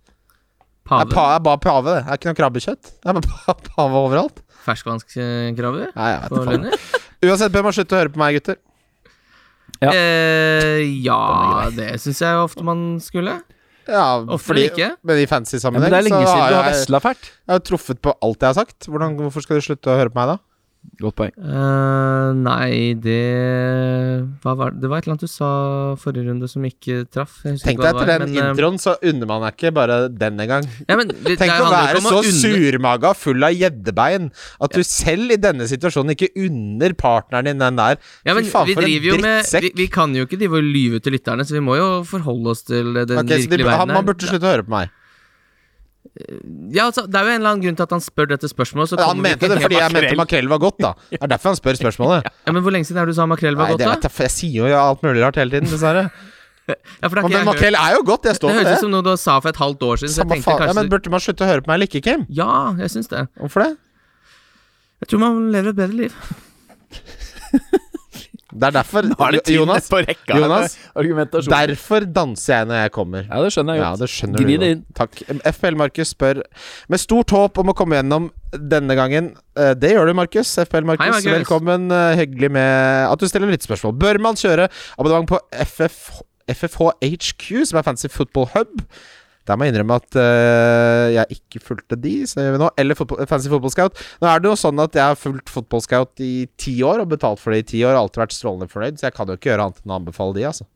Det 0.85 0.90
Pave. 0.90 1.01
er, 1.01 1.14
pa, 1.14 1.37
er 1.37 1.40
bare 1.40 1.59
pave, 1.59 1.85
det. 1.85 2.05
Det 2.05 2.12
er 2.12 2.16
ikke 2.18 2.29
noe 2.29 2.38
krabbekjøtt. 2.38 2.83
Det 2.83 3.07
er 3.09 3.12
bare 3.14 3.55
pave 3.74 3.95
overalt. 4.05 4.41
Ferskvannskrabber 4.64 5.89
Ja, 5.97 6.20
ja. 6.20 6.28
Uansett, 7.24 7.51
bør 7.53 7.62
man 7.64 7.72
slutte 7.72 7.97
å 7.97 8.01
høre 8.03 8.12
på 8.12 8.20
meg, 8.20 8.35
gutter? 8.37 8.57
Ja. 9.83 9.91
Eh, 9.91 10.83
ja, 11.05 11.70
det 11.75 11.91
syns 12.03 12.20
jeg 12.22 12.41
ofte 12.45 12.64
man 12.66 12.85
skulle. 13.03 13.41
Ja, 13.85 14.05
Oftere 14.22 14.39
fordi, 14.41 14.62
ikke. 14.70 14.91
Men 15.05 15.18
i 15.20 15.27
fancy 15.29 15.59
Ja, 15.59 15.68
men 15.70 15.83
sammenheng 15.83 15.93
det 15.93 15.99
er 15.99 16.07
lenge 16.07 16.22
så 16.25 16.31
siden 16.33 16.49
du 16.49 16.57
har 16.57 16.64
jeg, 16.64 16.72
vesla 16.72 17.01
fælt. 17.05 17.27
jeg 17.45 17.53
har 17.53 17.64
truffet 17.68 18.01
på 18.01 18.14
alt 18.25 18.41
jeg 18.41 18.49
har 18.49 18.59
sagt. 18.62 18.87
Hvordan, 18.89 19.16
hvorfor 19.20 19.45
skal 19.45 19.61
du 19.61 19.66
slutte 19.66 19.93
å 19.93 19.99
høre 19.99 20.12
på 20.14 20.20
meg 20.22 20.31
da? 20.33 20.37
Godt 21.01 21.16
poeng. 21.18 21.32
Uh, 21.35 22.30
nei, 22.39 22.95
det 23.03 23.16
hva 24.45 24.55
var, 24.59 24.74
Det 24.78 24.91
var 24.91 25.01
et 25.01 25.07
eller 25.07 25.16
annet 25.16 25.24
du 25.26 25.30
sa 25.30 25.49
forrige 26.01 26.28
runde 26.28 26.49
som 26.51 26.64
ikke 26.68 27.03
traff. 27.11 27.41
Tenk 27.43 27.80
deg 27.82 27.89
etter 27.91 28.11
den 28.12 28.24
men, 28.24 28.37
eh, 28.39 28.51
introen, 28.53 28.78
så 28.80 28.95
unner 29.03 29.30
man 29.30 29.43
deg 29.47 29.57
ikke 29.57 29.72
bare 29.74 29.99
den 30.12 30.39
engang. 30.45 30.68
ja, 30.87 30.97
men, 31.01 31.11
det, 31.11 31.37
Tenk 31.41 31.57
å 31.57 31.70
være 31.72 32.03
så 32.05 32.20
unne- 32.20 32.41
surmaga, 32.45 33.14
full 33.18 33.43
av 33.43 33.57
gjeddebein, 33.59 34.30
at 34.62 34.76
du 34.76 34.82
selv 34.87 35.35
i 35.35 35.41
denne 35.41 35.68
situasjonen 35.70 36.14
ikke 36.14 36.30
unner 36.47 36.95
partneren 36.95 37.51
din 37.51 37.64
den 37.64 37.80
der. 37.80 37.99
Ja, 38.24 38.35
men 38.35 38.45
Fy 38.47 38.55
faen, 38.55 38.70
vi 38.70 38.78
for 38.78 38.87
en 38.87 38.93
driver 38.93 39.11
jo 39.11 39.16
med 39.18 39.39
drittsekk. 39.43 39.68
vi, 39.68 39.72
vi 39.82 39.89
kan 39.99 40.14
jo 40.14 40.28
ikke 40.28 40.39
drive 40.41 40.61
og 40.61 40.74
lyve 40.76 41.03
til 41.03 41.18
lytterne, 41.18 41.47
så 41.49 41.59
vi 41.59 41.64
må 41.64 41.78
jo 41.80 41.89
forholde 42.09 42.55
oss 42.55 42.62
til 42.62 42.93
den 42.95 43.18
okay, 43.18 43.43
virkelige 43.43 43.64
de, 43.64 43.70
han, 43.70 43.89
verden 43.89 43.99
man 43.99 44.07
burde 44.12 44.30
slutte 44.30 44.47
å 44.47 44.55
høre 44.55 44.68
på 44.68 44.76
meg. 44.78 44.95
Ja, 46.70 46.84
altså, 46.90 47.07
Det 47.11 47.16
er 47.18 47.24
jo 47.26 47.32
en 47.32 47.40
eller 47.40 47.50
annen 47.55 47.62
grunn 47.64 47.76
til 47.78 47.86
at 47.88 47.94
han 47.96 48.02
spør 48.05 48.28
dette 48.30 48.48
spørsmålet. 48.50 48.92
Så 48.92 48.98
Ja, 49.00 49.07
han 49.11 49.22
mente 49.24 49.48
det 49.50 49.57
fordi 49.62 49.78
jeg 49.80 49.92
mente 49.96 50.18
makrell 50.20 50.50
var 50.52 50.61
godt, 50.62 50.78
da. 50.84 50.92
Det 51.11 51.18
er 51.22 51.32
derfor 51.32 51.55
han 51.55 51.59
spør 51.59 51.80
spørsmålet. 51.80 52.28
Ja, 52.46 52.52
Men 52.52 52.62
hvor 52.62 52.72
lenge 52.76 52.86
siden 52.86 53.00
er 53.02 53.09
det 53.09 53.16
du 53.16 53.18
sa 53.18 53.26
makrell 53.26 53.57
var 53.59 53.72
Nei, 53.72 53.74
godt, 53.74 53.82
da? 53.82 54.11
jeg, 54.12 54.14
jeg 54.28 54.34
sier 54.36 54.68
jo 54.70 54.78
alt 54.78 55.02
mulig 55.02 55.24
rart 55.24 55.40
hele 55.40 55.50
tiden, 55.57 55.70
dessverre. 55.72 56.07
Ja, 56.64 56.74
det, 57.02 57.11
Men 57.20 57.28
jeg 57.34 57.44
makrell 57.44 57.76
er 57.76 57.90
jo 57.92 58.05
godt, 58.09 58.24
jeg 58.24 58.38
står 58.38 58.48
det 58.48 58.55
for 58.55 58.64
høres 58.64 58.70
det. 58.70 58.76
ut 58.78 58.84
som 58.86 58.92
noe 58.94 59.05
du 59.05 59.11
sa 59.20 59.34
for 59.36 59.50
et 59.52 59.59
halvt 59.61 59.82
år 59.84 59.98
siden. 60.00 60.14
Samme 60.14 60.38
faen. 60.40 60.62
Ja, 60.64 60.72
men 60.78 60.88
Burde 60.88 61.11
man 61.12 61.20
slutte 61.20 61.44
å 61.44 61.48
høre 61.50 61.61
på 61.61 61.68
meg 61.68 61.76
eller 61.76 61.90
ikke, 61.90 62.00
Kim? 62.07 62.22
Ja, 62.32 62.72
jeg 62.80 62.88
syns 62.94 63.11
det. 63.11 63.26
Hvorfor 63.36 63.66
det? 63.66 63.72
Jeg 65.05 65.11
tror 65.11 65.20
man 65.26 65.42
lever 65.52 65.74
et 65.74 65.76
bedre 65.82 65.98
liv. 65.98 66.16
Det 68.55 68.68
er 68.68 68.74
derfor 68.76 69.02
Nå 69.02 69.16
er 69.26 69.34
det 69.34 69.55
Jonas, 69.55 69.88
på 69.90 69.98
rekka. 70.05 70.36
Jonas, 70.38 70.76
derfor 71.50 72.05
danser 72.07 72.55
jeg 72.61 72.68
når 72.70 72.78
jeg 72.84 72.92
kommer. 72.94 73.24
Ja, 73.26 73.40
det 73.42 73.50
skjønner 73.55 73.74
jeg 73.74 73.82
godt. 73.82 74.14
Ja, 74.14 74.28
Gni 74.44 74.59
det 74.62 74.68
inn. 74.74 74.84
Takk. 74.94 75.22
FPL 75.57 75.78
Markus 75.80 76.12
spør 76.14 76.40
med 76.92 77.02
stort 77.02 77.34
håp 77.34 77.59
om 77.59 77.72
å 77.72 77.74
komme 77.76 77.98
gjennom 77.98 78.28
denne 78.55 78.94
gangen. 78.98 79.32
Eh, 79.59 79.74
Det 79.74 79.90
gjør 79.96 80.07
du, 80.07 80.14
Markus. 80.14 80.55
FPL 80.62 80.86
Markus, 80.86 81.26
velkommen. 81.26 81.90
Eh, 81.90 82.14
Hyggelig 82.22 82.52
med 82.55 83.11
at 83.11 83.18
du 83.18 83.26
stiller 83.26 83.50
litt 83.50 83.66
spørsmål. 83.66 83.98
Bør 83.98 84.20
man 84.22 84.38
kjøre 84.38 84.68
abonnement 84.98 85.28
på 85.34 85.40
FF, 85.66 86.22
FFHHQ, 86.55 87.64
som 87.66 87.78
er 87.80 87.82
Fancy 87.90 88.09
Football 88.12 88.50
Hub? 88.55 88.84
Der 89.45 89.59
må 89.59 89.66
jeg 89.66 89.74
innrømme 89.74 89.99
at 90.01 90.16
uh, 90.16 91.07
jeg 91.12 91.38
ikke 91.38 91.61
fulgte 91.61 91.99
de, 92.01 92.14
ser 92.28 92.55
vi 92.55 92.61
nå. 92.62 92.70
Eller 92.80 92.97
fotball, 92.99 93.24
Fancy 93.28 93.51
Football 93.53 93.74
Scout. 93.74 94.05
Nå 94.22 94.30
er 94.30 94.40
det 94.40 94.49
jo 94.51 94.57
sånn 94.61 94.80
at 94.82 94.97
jeg 94.97 95.12
har 95.12 95.20
fulgt 95.20 95.53
Football 95.53 95.84
Scout 95.84 96.24
i 96.24 96.47
ti 96.61 96.78
år, 96.86 97.03
og 97.05 97.12
betalt 97.12 97.42
for 97.42 97.53
det 97.53 97.64
i 97.64 97.68
ti 97.74 97.82
år. 97.84 97.99
Alltid 97.99 98.24
vært 98.24 98.36
strålende 98.36 98.70
fornøyd, 98.72 99.01
så 99.01 99.11
jeg 99.11 99.16
kan 99.18 99.28
jo 99.28 99.36
ikke 99.36 99.53
gjøre 99.53 99.68
annet 99.68 99.82
enn 99.84 99.92
å 99.92 99.99
anbefale 100.01 100.38
de, 100.38 100.47
altså. 100.49 100.68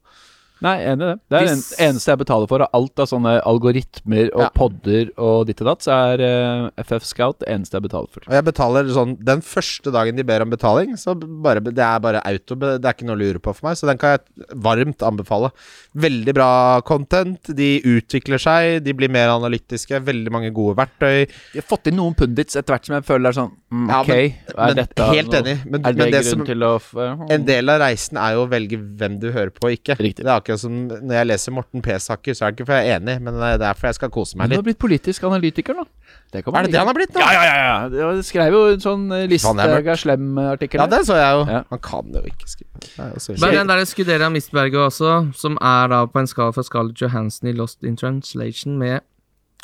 Nei, 0.65 0.75
enig 0.83 1.05
i 1.05 1.09
det. 1.13 1.21
Det 1.31 1.37
er 1.39 1.45
det 1.47 1.51
Hvis- 1.55 1.79
eneste 1.79 2.11
jeg 2.11 2.19
betaler 2.19 2.49
for 2.51 2.63
av 2.65 2.69
alt 2.75 2.99
av 2.99 3.07
sånne 3.07 3.35
algoritmer 3.47 4.31
og 4.35 4.41
Ja. 4.43 4.49
podder 4.51 5.11
og 5.17 5.47
ditt 5.47 5.61
og 5.63 5.67
datt, 5.69 5.85
så 5.87 5.93
er 6.15 6.23
uh, 6.67 6.71
FF 6.83 7.05
Scout 7.05 7.39
det 7.39 7.49
eneste 7.49 7.75
jeg 7.79 7.83
betaler 7.87 8.09
for. 8.11 8.23
Og 8.27 8.35
jeg 8.35 8.45
betaler 8.45 8.85
sånn 8.91 9.17
Den 9.23 9.41
første 9.41 9.93
dagen 9.93 10.17
de 10.17 10.25
ber 10.25 10.43
om 10.43 10.51
betaling, 10.51 10.97
så 10.99 11.15
bare, 11.15 11.61
det 11.63 11.79
er 11.79 11.99
bare 12.01 12.23
auto. 12.25 12.57
Det 12.59 12.85
er 12.85 12.93
ikke 12.93 13.07
noe 13.07 13.17
å 13.17 13.23
lure 13.23 13.39
på 13.39 13.55
for 13.55 13.69
meg, 13.69 13.77
så 13.77 13.87
den 13.87 13.99
kan 13.99 14.19
jeg 14.19 14.47
varmt 14.57 14.99
anbefale. 15.07 15.53
Veldig 15.97 16.35
bra 16.35 16.81
content. 16.81 17.43
De 17.55 17.81
utvikler 17.83 18.39
seg, 18.43 18.83
de 18.83 18.93
blir 18.93 19.09
mer 19.11 19.29
analytiske. 19.29 20.03
Veldig 20.03 20.31
mange 20.33 20.53
gode 20.53 20.77
verktøy. 20.77 21.29
De 21.53 21.61
har 21.61 21.69
fått 21.69 21.87
inn 21.87 21.97
noen 21.97 22.15
pundits 22.19 22.57
etter 22.57 22.75
hvert 22.75 22.85
som 22.87 22.97
jeg 22.97 23.05
føler 23.05 23.29
er 23.29 23.33
sånn 23.39 23.53
mm, 23.73 23.89
Ja, 23.89 24.03
men- 24.03 24.19
er 24.19 24.67
men 24.67 24.77
dette 24.77 25.09
helt 25.13 25.35
enig, 25.39 25.57
men- 25.65 25.85
er 25.85 25.93
det, 25.93 25.99
men 25.99 26.11
det 26.11 26.23
grunn 26.23 26.31
som- 26.31 26.45
til 26.47 26.59
å 26.59 26.73
uh, 26.97 27.27
En 27.31 27.45
del 27.45 27.69
av 27.69 27.81
reisen 27.81 28.17
er 28.17 28.35
jo 28.35 28.47
å 28.47 28.51
velge 28.51 28.79
hvem 28.99 29.19
du 29.21 29.31
hører 29.33 29.51
på 29.51 29.69
og 29.69 29.77
ikke. 29.77 29.97
Riktig. 29.99 30.25
Det 30.25 30.27
er 30.27 30.41
akkurat 30.41 30.59
som 30.61 30.89
når 30.89 31.15
jeg 31.19 31.27
leser 31.27 31.53
Morten 31.53 31.83
P-saker, 31.83 32.33
så 32.33 32.47
er 32.47 32.51
det 32.51 32.59
ikke 32.59 32.67
fordi 32.67 32.85
jeg 32.85 32.95
er 32.95 33.01
enig, 33.01 33.23
men 33.23 33.35
det 33.35 33.43
er 33.43 33.59
derfor 33.59 33.89
jeg 33.89 33.95
skal 33.95 34.11
kose 34.11 34.37
meg 34.37 34.49
Men 34.49 34.51
du 34.51 34.57
har 34.57 34.69
blitt 34.69 34.79
politisk 34.79 35.25
analytiker 35.25 35.75
nå. 35.75 35.87
Det 36.31 36.43
Er 36.47 36.63
det 36.63 36.73
det 36.73 36.79
han 36.79 36.87
har 36.87 36.95
blitt 36.95 37.13
nå? 37.15 37.21
Ja, 37.21 37.33
ja, 37.33 37.45
ja! 37.45 37.89
ja. 37.89 38.11
Jeg 38.17 38.25
skrev 38.25 38.53
jo 38.53 38.63
en 38.75 38.81
sånn 38.81 39.05
eh, 39.17 39.27
Listhaug 39.27 39.87
er 39.89 39.97
slem-artikkel. 39.97 40.81
Ja, 40.81 40.87
det 40.87 41.07
så 41.09 41.17
jeg 41.17 41.39
jo. 41.39 41.45
Ja. 41.49 41.63
Han 41.71 41.79
kan 41.81 42.13
jo 42.13 42.21
ikke 42.29 42.49
skrive. 42.49 43.39
Men 43.41 43.55
den 43.55 43.71
der 43.73 43.85
Scudera 43.89 44.29
Mistberget 44.29 44.77
også, 44.93 45.13
som 45.35 45.57
er 45.61 45.89
da 45.89 46.03
på 46.07 46.21
en 46.21 46.29
skala 46.29 46.53
fra 46.53 46.63
Scarlett 46.63 47.01
Johansson 47.01 47.49
i 47.49 47.53
Lost 47.57 47.83
in 47.83 47.97
Translation 47.97 48.77
med 48.79 49.01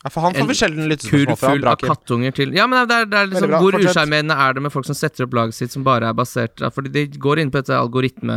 ja, 0.05 0.11
for 0.13 0.21
han 0.21 0.35
får 0.37 0.43
en 0.45 0.51
vi 0.51 0.57
sjelden 0.59 0.89
lyttespørsmål 0.91 1.39
fra. 1.41 1.51
full 1.55 1.69
av 1.71 1.81
kattunger 1.81 2.35
til 2.37 2.53
Ja, 2.53 2.67
men 2.69 2.85
det 2.91 2.97
er, 2.97 3.07
det 3.09 3.21
er 3.23 3.31
liksom 3.31 3.49
bra, 3.55 3.61
Hvor 3.63 3.77
usjarmerende 3.79 4.37
er 4.47 4.57
det 4.57 4.65
med 4.67 4.75
folk 4.75 4.85
som 4.85 4.99
setter 4.99 5.25
opp 5.25 5.37
laget 5.39 5.57
sitt 5.57 5.73
som 5.73 5.87
bare 5.87 6.11
er 6.11 6.19
basert 6.19 6.61
ja, 6.61 6.69
Fordi 6.75 6.93
de 6.93 7.07
går 7.17 7.41
inn 7.41 7.53
på 7.55 7.63
et 7.63 7.73
algoritme 7.73 8.37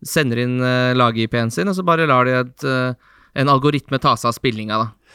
Sender 0.00 0.40
inn 0.40 0.54
uh, 0.64 0.96
lag-IP-en 0.96 1.52
sin, 1.52 1.68
og 1.68 1.76
så 1.76 1.84
bare 1.84 2.06
lar 2.08 2.24
de 2.24 2.32
et, 2.38 2.64
uh, 2.64 3.18
en 3.36 3.50
algoritme 3.52 3.98
ta 4.00 4.14
seg 4.16 4.30
av 4.30 4.38
spillinga, 4.38 4.78
da. 4.80 5.10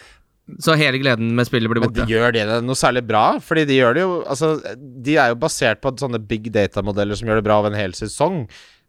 Så 0.62 0.76
hele 0.78 1.00
gleden 1.02 1.32
med 1.34 1.48
spillet 1.50 1.72
blir 1.72 1.82
borte. 1.82 2.04
Men 2.04 2.06
de 2.06 2.14
gjør 2.14 2.36
det 2.36 2.44
noe 2.62 2.78
særlig 2.78 3.02
bra? 3.10 3.24
Fordi 3.42 3.64
de 3.66 3.80
gjør 3.80 3.98
det 3.98 4.04
jo 4.04 4.12
Altså, 4.22 4.52
de 4.78 5.16
er 5.18 5.32
jo 5.32 5.40
basert 5.42 5.82
på 5.82 5.96
sånne 5.98 6.22
big 6.22 6.52
data-modeller 6.54 7.18
som 7.18 7.32
gjør 7.32 7.42
det 7.42 7.48
bra 7.48 7.58
over 7.64 7.74
en 7.74 7.80
hel 7.80 7.98
sesong. 7.98 8.44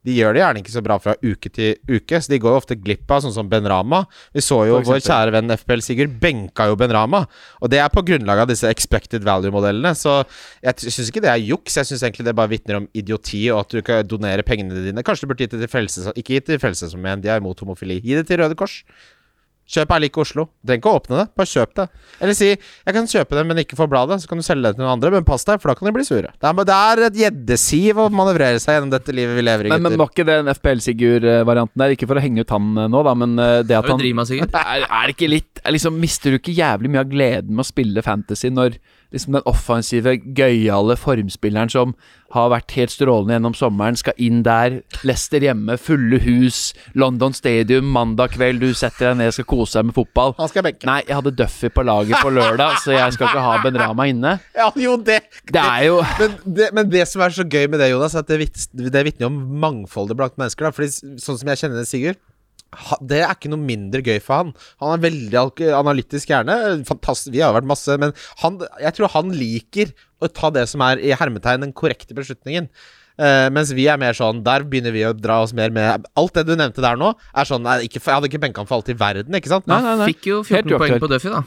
De 0.06 0.14
gjør 0.14 0.36
det 0.36 0.42
gjerne 0.42 0.60
ikke 0.62 0.74
så 0.74 0.82
bra 0.86 0.96
fra 1.02 1.16
uke 1.18 1.50
til 1.50 1.74
uke, 1.90 2.20
så 2.22 2.30
de 2.30 2.38
går 2.42 2.52
jo 2.54 2.60
ofte 2.60 2.76
glipp 2.78 3.10
av 3.10 3.24
sånn 3.24 3.34
som 3.34 3.48
Ben 3.50 3.66
Rama. 3.66 4.04
Vi 4.36 4.44
så 4.44 4.60
jo 4.68 4.78
vår 4.86 5.00
kjære 5.02 5.34
venn 5.34 5.54
FPL 5.56 5.82
Sigurd 5.82 6.14
benka 6.22 6.68
jo 6.70 6.78
Ben 6.78 6.94
Rama, 6.94 7.24
og 7.58 7.72
det 7.72 7.80
er 7.82 7.90
på 7.90 8.04
grunnlag 8.06 8.44
av 8.44 8.50
disse 8.50 8.70
expected 8.70 9.26
value-modellene. 9.26 9.96
Så 9.98 10.20
jeg 10.62 10.94
syns 10.94 11.10
ikke 11.10 11.24
det 11.26 11.32
er 11.32 11.42
juks, 11.42 11.80
jeg 11.80 11.90
syns 11.90 12.06
egentlig 12.06 12.28
det 12.28 12.36
bare 12.38 12.52
vitner 12.54 12.80
om 12.80 12.88
idioti, 12.94 13.42
og 13.50 13.64
at 13.64 13.74
du 13.74 13.82
kan 13.86 14.06
donere 14.06 14.46
pengene 14.46 14.86
dine. 14.86 15.04
Kanskje 15.06 15.26
du 15.26 15.32
burde 15.32 15.46
gitt 15.46 15.56
det 15.56 15.64
til 15.66 15.74
Frelse... 15.74 16.14
Ikke 16.14 16.38
gitt 16.38 16.46
til 16.52 16.62
Frelsesarmeen, 16.62 17.24
de 17.24 17.32
er 17.32 17.42
imot 17.42 17.60
homofili. 17.64 17.98
Gi 18.04 18.14
det 18.20 18.28
til 18.30 18.40
Røde 18.42 18.58
Kors. 18.58 18.84
Kjøp 19.66 19.92
er 19.96 20.02
lik 20.04 20.18
Oslo. 20.22 20.46
Du 20.62 20.70
trenger 20.70 20.82
ikke 20.82 20.90
å 20.92 20.98
åpne 21.00 21.16
det, 21.18 21.26
bare 21.34 21.50
kjøp 21.50 21.72
det. 21.74 21.86
Eller 22.22 22.36
si 22.38 22.48
'jeg 22.54 22.94
kan 22.94 23.08
kjøpe 23.10 23.34
det, 23.34 23.46
men 23.46 23.58
ikke 23.58 23.78
få 23.78 23.88
bladet', 23.90 24.22
så 24.22 24.28
kan 24.30 24.38
du 24.38 24.44
selge 24.46 24.62
det 24.62 24.76
til 24.76 24.84
noen 24.84 24.94
andre, 24.94 25.10
men 25.10 25.24
pass 25.26 25.44
deg, 25.44 25.60
for 25.60 25.68
da 25.68 25.74
kan 25.74 25.86
de 25.90 25.92
bli 25.96 26.06
sure. 26.06 26.30
Det 26.30 26.46
er, 26.46 26.54
det 26.62 26.76
er 26.76 27.02
et 27.06 27.18
gjeddesiv 27.22 27.98
å 27.98 28.08
manøvrere 28.08 28.60
seg 28.62 28.78
gjennom 28.78 28.92
dette 28.94 29.10
livet 29.10 29.34
vi 29.34 29.42
lever 29.42 29.66
i, 29.66 29.70
Men, 29.74 29.82
men 29.82 29.98
var 29.98 30.12
ikke 30.12 30.26
det 30.26 30.38
en 30.38 30.52
FPL-Sigurd-varianten 30.54 31.82
der? 31.82 31.96
Ikke 31.96 32.06
for 32.06 32.14
å 32.14 32.22
henge 32.22 32.46
ut 32.46 32.54
han 32.54 32.78
eh, 32.78 32.88
nå, 32.94 33.02
da, 33.02 33.14
men 33.18 33.38
eh, 33.38 33.62
det 33.66 33.74
at 33.74 33.90
han 33.90 34.00
er, 34.06 34.86
er 34.86 35.10
det 35.10 35.16
ikke 35.16 35.32
litt 35.32 35.62
er 35.66 35.74
liksom, 35.74 35.98
Mister 35.98 36.30
du 36.30 36.38
ikke 36.38 36.54
jævlig 36.54 36.92
mye 36.92 37.02
av 37.02 37.10
gleden 37.10 37.56
med 37.56 37.64
å 37.64 37.66
spille 37.66 38.04
fantasy 38.04 38.52
når 38.52 38.78
liksom 39.14 39.36
den 39.38 39.44
offensive, 39.46 40.16
gøyale 40.36 40.96
formspilleren 40.98 41.70
som 41.72 41.92
har 42.34 42.48
vært 42.50 42.72
helt 42.74 42.90
strålende 42.90 43.36
gjennom 43.36 43.54
sommeren, 43.56 43.96
skal 43.96 44.16
inn 44.20 44.40
der, 44.44 44.80
Leicester 45.06 45.40
hjemme, 45.44 45.76
fulle 45.78 46.18
hus, 46.24 46.72
London 46.98 47.32
Stadium, 47.36 47.86
mandag 47.94 48.34
kveld, 48.34 48.60
du 48.64 48.74
setter 48.76 49.12
deg 49.12 49.20
ned 49.20 49.32
skal 49.36 49.46
kose 49.48 49.78
deg 49.78 49.88
med 49.88 49.96
fotball. 49.96 50.34
Han 50.40 50.50
skal 50.50 50.66
benke. 50.66 50.88
Nei, 50.90 50.98
jeg 51.06 51.16
hadde 51.20 51.32
Duffy 51.38 51.70
på 51.72 51.84
laget 51.86 52.18
på 52.20 52.32
lørdag, 52.34 52.76
så 52.82 52.96
jeg 52.96 53.14
skal 53.14 53.30
ikke 53.30 53.44
ha 53.46 53.56
Ben 53.64 53.78
Rama 53.80 54.08
inne. 54.10 54.36
Ja, 54.56 54.70
jo, 54.80 54.96
det 54.96 55.20
Det 55.52 55.60
er 55.62 55.82
jo 55.86 55.98
men 56.18 56.36
det, 56.56 56.70
men 56.74 56.88
det 56.90 57.04
som 57.08 57.22
er 57.22 57.34
så 57.36 57.44
gøy 57.46 57.66
med 57.70 57.78
det, 57.82 57.90
Jonas, 57.92 58.14
er 58.16 58.24
at 58.24 58.30
det, 58.30 58.38
vits, 58.42 58.66
det 58.74 59.04
vitner 59.06 59.28
om 59.30 59.36
mangfoldet 59.62 60.16
blant 60.18 60.34
mennesker. 60.40 60.66
Da. 60.66 60.74
Fordi 60.74 60.90
Sånn 61.22 61.38
som 61.38 61.50
jeg 61.52 61.60
kjenner 61.62 61.86
Sigurd 61.86 62.18
ha- 62.18 62.35
det 63.00 63.22
er 63.22 63.32
ikke 63.32 63.50
noe 63.52 63.62
mindre 63.62 64.02
gøy 64.04 64.20
for 64.22 64.40
han. 64.42 64.52
Han 64.82 64.96
er 64.96 65.04
veldig 65.06 65.70
analytisk 65.76 66.32
hjerne. 66.32 66.58
Fantastisk, 66.88 67.32
vi 67.34 67.42
har 67.44 67.54
vært 67.56 67.68
masse, 67.68 67.96
men 68.00 68.14
han, 68.42 68.60
jeg 68.82 68.96
tror 68.98 69.12
han 69.14 69.32
liker 69.36 69.94
å 70.22 70.30
ta 70.32 70.52
det 70.54 70.66
som 70.70 70.84
er 70.86 71.02
i 71.02 71.14
hermetegn 71.16 71.66
den 71.66 71.74
korrekte 71.76 72.16
beslutningen. 72.16 72.70
Uh, 73.16 73.48
mens 73.48 73.70
vi 73.72 73.86
er 73.88 73.96
mer 73.96 74.12
sånn 74.12 74.42
Der 74.44 74.60
begynner 74.68 74.92
vi 74.92 75.00
å 75.08 75.14
dra 75.16 75.38
oss 75.40 75.54
mer 75.56 75.70
med 75.72 76.04
Alt 76.20 76.34
det 76.36 76.42
du 76.44 76.50
nevnte 76.52 76.82
der 76.84 76.98
nå, 77.00 77.14
er 77.32 77.48
sånn 77.48 77.62
nei, 77.64 77.78
ikke, 77.86 77.96
Jeg 77.96 78.12
hadde 78.12 78.28
ikke 78.28 78.42
benka 78.42 78.60
han 78.60 78.68
for 78.68 78.76
alt 78.76 78.90
i 78.92 78.96
verden, 79.00 79.38
ikke 79.38 79.54
sant? 79.54 79.64
Nei, 79.72 79.78
nei, 79.80 79.94
nei. 80.02 80.08
Fikk 80.12 80.28
jo 80.28 80.42
14 80.44 80.76
poeng 80.76 81.00
på 81.00 81.08
Duffy, 81.08 81.32
da. 81.32 81.40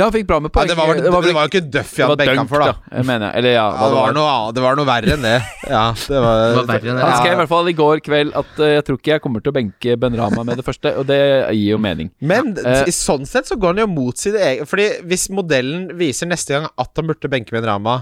Ja, 0.00 0.06
han 0.08 0.14
fikk 0.14 0.26
bra 0.30 0.38
med 0.40 0.48
Ja, 0.48 0.54
poeng. 0.56 0.70
det, 0.70 0.76
var, 0.80 0.94
det, 0.96 1.10
var, 1.12 1.44
jo 1.44 1.50
ikke 1.50 1.62
Duffy 1.74 2.00
jeg 2.00 2.06
han 2.06 2.12
var 2.14 2.20
benka 2.22 2.44
for, 2.48 2.64
da. 2.64 2.72
da. 2.72 2.96
Jeg 2.96 3.06
mener, 3.10 3.34
eller 3.36 3.52
ja, 3.52 3.66
Ja, 3.68 3.88
det, 3.90 3.98
var 4.00 4.14
noe, 4.16 4.34
det 4.56 4.62
var 4.64 4.78
noe 4.80 4.88
verre 4.88 5.14
enn 5.18 5.26
det. 5.28 5.34
Ja, 5.76 5.82
det 5.92 6.22
var, 6.24 6.40
Det 6.40 6.56
var 6.56 6.68
verre 6.72 6.90
enn 6.94 7.00
det. 7.00 7.04
Han 7.04 7.16
skrev 7.20 7.34
i 7.34 7.40
hvert 7.42 7.52
fall 7.52 7.68
i 7.68 7.76
går 7.82 8.02
kveld 8.08 8.32
at 8.40 8.52
uh, 8.62 8.66
jeg 8.78 8.86
tror 8.88 9.00
ikke 9.02 9.12
jeg 9.12 9.24
kommer 9.26 9.44
til 9.44 9.52
å 9.52 9.56
benke 9.60 9.96
Ben 10.00 10.16
Rama 10.18 10.44
med 10.48 10.58
det 10.62 10.64
første, 10.66 10.94
og 10.96 11.04
det 11.10 11.20
gir 11.52 11.74
jo 11.76 11.80
mening. 11.84 12.10
Men 12.24 12.54
Eh. 12.60 12.84
i 12.88 12.94
sånn 12.96 13.28
sett 13.28 13.46
så 13.50 13.56
går 13.60 13.76
han 13.76 13.82
jo 13.84 13.90
mot 13.92 14.16
sine 14.18 14.40
egne 14.42 14.66
Fordi 14.68 14.86
hvis 15.08 15.28
modellen 15.34 15.90
viser 16.00 16.28
neste 16.30 16.56
gang 16.56 16.66
at 16.80 16.90
han 16.96 17.06
burde 17.08 17.28
benke 17.30 17.52
Ben 17.54 17.64
Rama, 17.68 17.94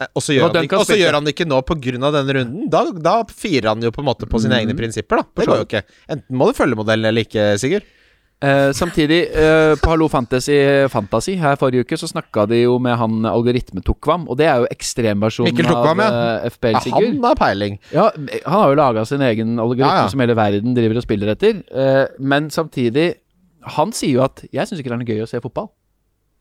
eh, 0.00 0.06
og 0.14 0.22
så 0.22 0.36
gjør, 0.36 0.48
han 0.48 0.56
det, 0.58 0.62
ikke- 0.68 0.78
og 0.82 0.86
så 0.88 0.96
gjør 0.98 1.16
han 1.18 1.24
det 1.26 1.34
ikke 1.34 1.48
nå 1.48 1.58
pga. 1.66 2.10
denne 2.12 2.34
runden, 2.36 2.68
da, 2.70 2.84
da 2.92 3.16
firer 3.24 3.68
han 3.72 3.82
jo 3.82 3.90
på 3.90 4.04
en 4.04 4.08
måte 4.12 4.28
på 4.30 4.40
sine 4.44 4.60
egne 4.60 4.76
prinsipper, 4.78 5.22
da. 5.22 5.24
Det 5.42 5.48
går 5.48 5.62
jo 5.64 5.66
ikke. 5.68 5.82
Enten 6.08 6.36
må 6.38 6.46
du 6.50 6.54
følge 6.58 6.76
modellen 6.78 7.08
eller 7.10 7.24
ikke, 7.26 7.54
Sigurd. 7.58 7.82
Eh, 8.40 8.70
samtidig, 8.72 9.34
eh, 9.34 9.74
på 9.82 9.90
Hallo 9.90 10.06
Fantasy, 10.08 10.54
Fantasy 10.88 11.32
her 11.40 11.56
forrige 11.58 11.80
uke, 11.82 11.96
så 11.98 12.06
snakka 12.06 12.44
de 12.46 12.60
jo 12.62 12.76
med 12.78 12.94
han 12.96 13.22
algoritme-Tukvam, 13.26 14.28
og 14.30 14.36
det 14.38 14.46
er 14.46 14.60
jo 14.62 14.68
ekstremversjonen 14.70 15.66
av 15.74 15.98
ja. 15.98 16.06
eh, 16.06 16.44
Ja, 16.44 16.50
FPL-figur. 16.52 17.06
han 17.08 17.24
har 17.24 17.34
peiling. 17.34 17.78
Ja, 17.90 18.10
han 18.14 18.52
har 18.60 18.68
jo 18.70 18.76
laga 18.78 19.04
sin 19.10 19.20
egen 19.26 19.56
algoritme 19.58 19.88
Ja, 19.90 20.04
ja. 20.04 20.08
som 20.12 20.20
hele 20.22 20.36
verden 20.38 20.76
driver 20.76 20.96
og 21.00 21.02
spiller 21.02 21.32
etter. 21.34 21.64
Eh, 21.74 22.06
men 22.20 22.50
samtidig 22.50 23.14
Han 23.66 23.90
sier 23.92 24.12
jo 24.14 24.22
at 24.22 24.44
'jeg 24.52 24.66
syns 24.68 24.78
ikke 24.80 24.88
det 24.88 24.92
er 24.92 25.02
noe 25.02 25.04
gøy 25.18 25.22
å 25.24 25.28
se 25.28 25.40
fotball'. 25.40 25.68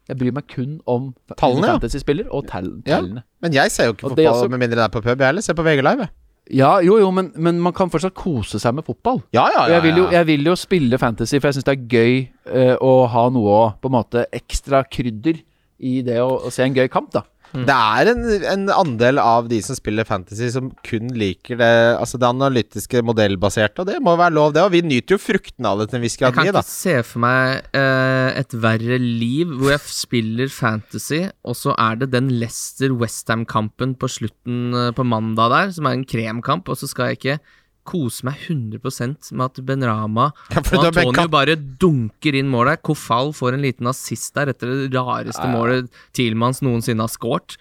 Jeg 0.07 0.17
bryr 0.17 0.31
meg 0.31 0.47
kun 0.47 0.79
om 0.87 1.13
Tallene, 1.35 1.65
fantasy-spiller 1.67 2.27
og 2.31 2.47
tall, 2.47 2.81
Ja. 2.85 3.01
tallene. 3.01 3.23
Men 3.41 3.51
jeg 3.51 3.71
ser 3.71 3.85
jo 3.87 3.93
ikke 3.93 4.03
Og 4.05 4.11
fotball 4.11 4.25
også- 4.45 4.49
med 4.49 4.59
mindre 4.59 4.75
det 4.77 4.85
er 4.85 4.87
på 4.99 5.01
pub. 5.03 5.17
Jeg 5.17 5.25
heller 5.27 5.41
ser 5.41 5.53
på 5.55 5.63
VG 5.63 5.81
Live. 5.81 5.97
jeg. 5.97 6.09
Ja, 6.53 6.77
jo, 6.83 6.97
jo, 7.01 7.09
men, 7.11 7.31
men 7.35 7.59
man 7.63 7.75
kan 7.75 7.91
fortsatt 7.91 8.15
kose 8.17 8.59
seg 8.61 8.75
med 8.77 8.85
fotball. 8.87 9.19
Ja, 9.35 9.47
ja, 9.51 9.65
ja, 9.65 9.77
jeg 9.77 9.85
vil, 9.87 10.01
jo, 10.01 10.07
jeg 10.13 10.27
vil 10.29 10.47
jo 10.47 10.55
spille 10.59 10.99
fantasy, 11.01 11.39
for 11.39 11.49
jeg 11.49 11.57
syns 11.57 11.67
det 11.67 11.75
er 11.75 11.87
gøy 11.91 12.13
uh, 12.53 12.75
å 12.83 12.93
ha 13.11 13.27
noe 13.33 13.55
å 13.57 13.63
på 13.81 13.91
en 13.91 13.97
måte 13.97 14.27
ekstra 14.35 14.83
krydder 14.87 15.41
i 15.77 15.99
det 16.05 16.21
å, 16.23 16.29
å 16.47 16.53
se 16.53 16.63
en 16.65 16.77
gøy 16.77 16.87
kamp, 16.91 17.11
da. 17.13 17.25
Det 17.55 17.73
er 17.73 18.09
en, 18.11 18.23
en 18.51 18.65
andel 18.73 19.21
av 19.21 19.47
de 19.49 19.59
som 19.63 19.77
spiller 19.77 20.07
fantasy, 20.07 20.49
som 20.53 20.69
kun 20.85 21.11
liker 21.15 21.59
det 21.59 21.69
Altså 21.97 22.19
det 22.19 22.27
analytiske, 22.27 23.01
modellbaserte, 23.07 23.83
og 23.83 23.89
det 23.89 24.01
må 24.03 24.15
være 24.19 24.35
lov, 24.35 24.53
det. 24.55 24.65
Og 24.65 24.73
vi 24.75 24.83
nyter 24.85 25.15
jo 25.15 25.21
fruktene 25.21 25.71
av 25.71 25.81
det 25.81 25.89
til 25.89 25.99
en 25.99 26.05
viss 26.05 26.17
Jeg 26.19 26.35
kan 26.35 26.49
ikke 26.49 26.59
da. 26.59 26.65
se 26.67 26.97
for 27.07 27.23
meg 27.23 27.69
uh, 27.77 28.29
et 28.37 28.57
verre 28.67 28.99
liv 29.01 29.53
hvor 29.53 29.73
jeg 29.73 29.83
spiller 29.95 30.51
fantasy, 30.53 31.23
og 31.47 31.57
så 31.57 31.75
er 31.77 32.01
det 32.03 32.11
den 32.15 32.29
Leicester-Westham-kampen 32.41 33.95
på 33.99 34.11
slutten 34.11 34.75
uh, 34.75 34.91
på 34.97 35.07
mandag 35.07 35.53
der, 35.53 35.73
som 35.77 35.87
er 35.87 35.97
en 35.97 36.07
kremkamp, 36.07 36.67
og 36.67 36.79
så 36.79 36.89
skal 36.89 37.11
jeg 37.11 37.21
ikke 37.21 37.39
kose 37.87 38.25
meg 38.27 38.39
100% 38.47 39.31
med 39.33 39.45
at 39.45 39.61
Ben 39.67 39.85
Rama 39.87 40.29
Ja, 40.51 40.61
og 40.61 40.87
Antonio 40.89 41.13
kan... 41.15 41.29
bare 41.33 41.55
dunker 41.55 42.37
inn 42.37 42.49
mål 42.51 42.73
der. 42.73 42.81
Kofal 42.83 43.33
får 43.35 43.57
en 43.57 43.65
liten 43.65 43.89
assist 43.89 44.33
der 44.37 44.53
etter 44.53 44.73
det 44.73 44.89
rareste 44.95 45.47
målet 45.51 45.91
Thielmanns 46.17 46.63
noensinne 46.65 47.05
har 47.05 47.13
scoret. 47.13 47.57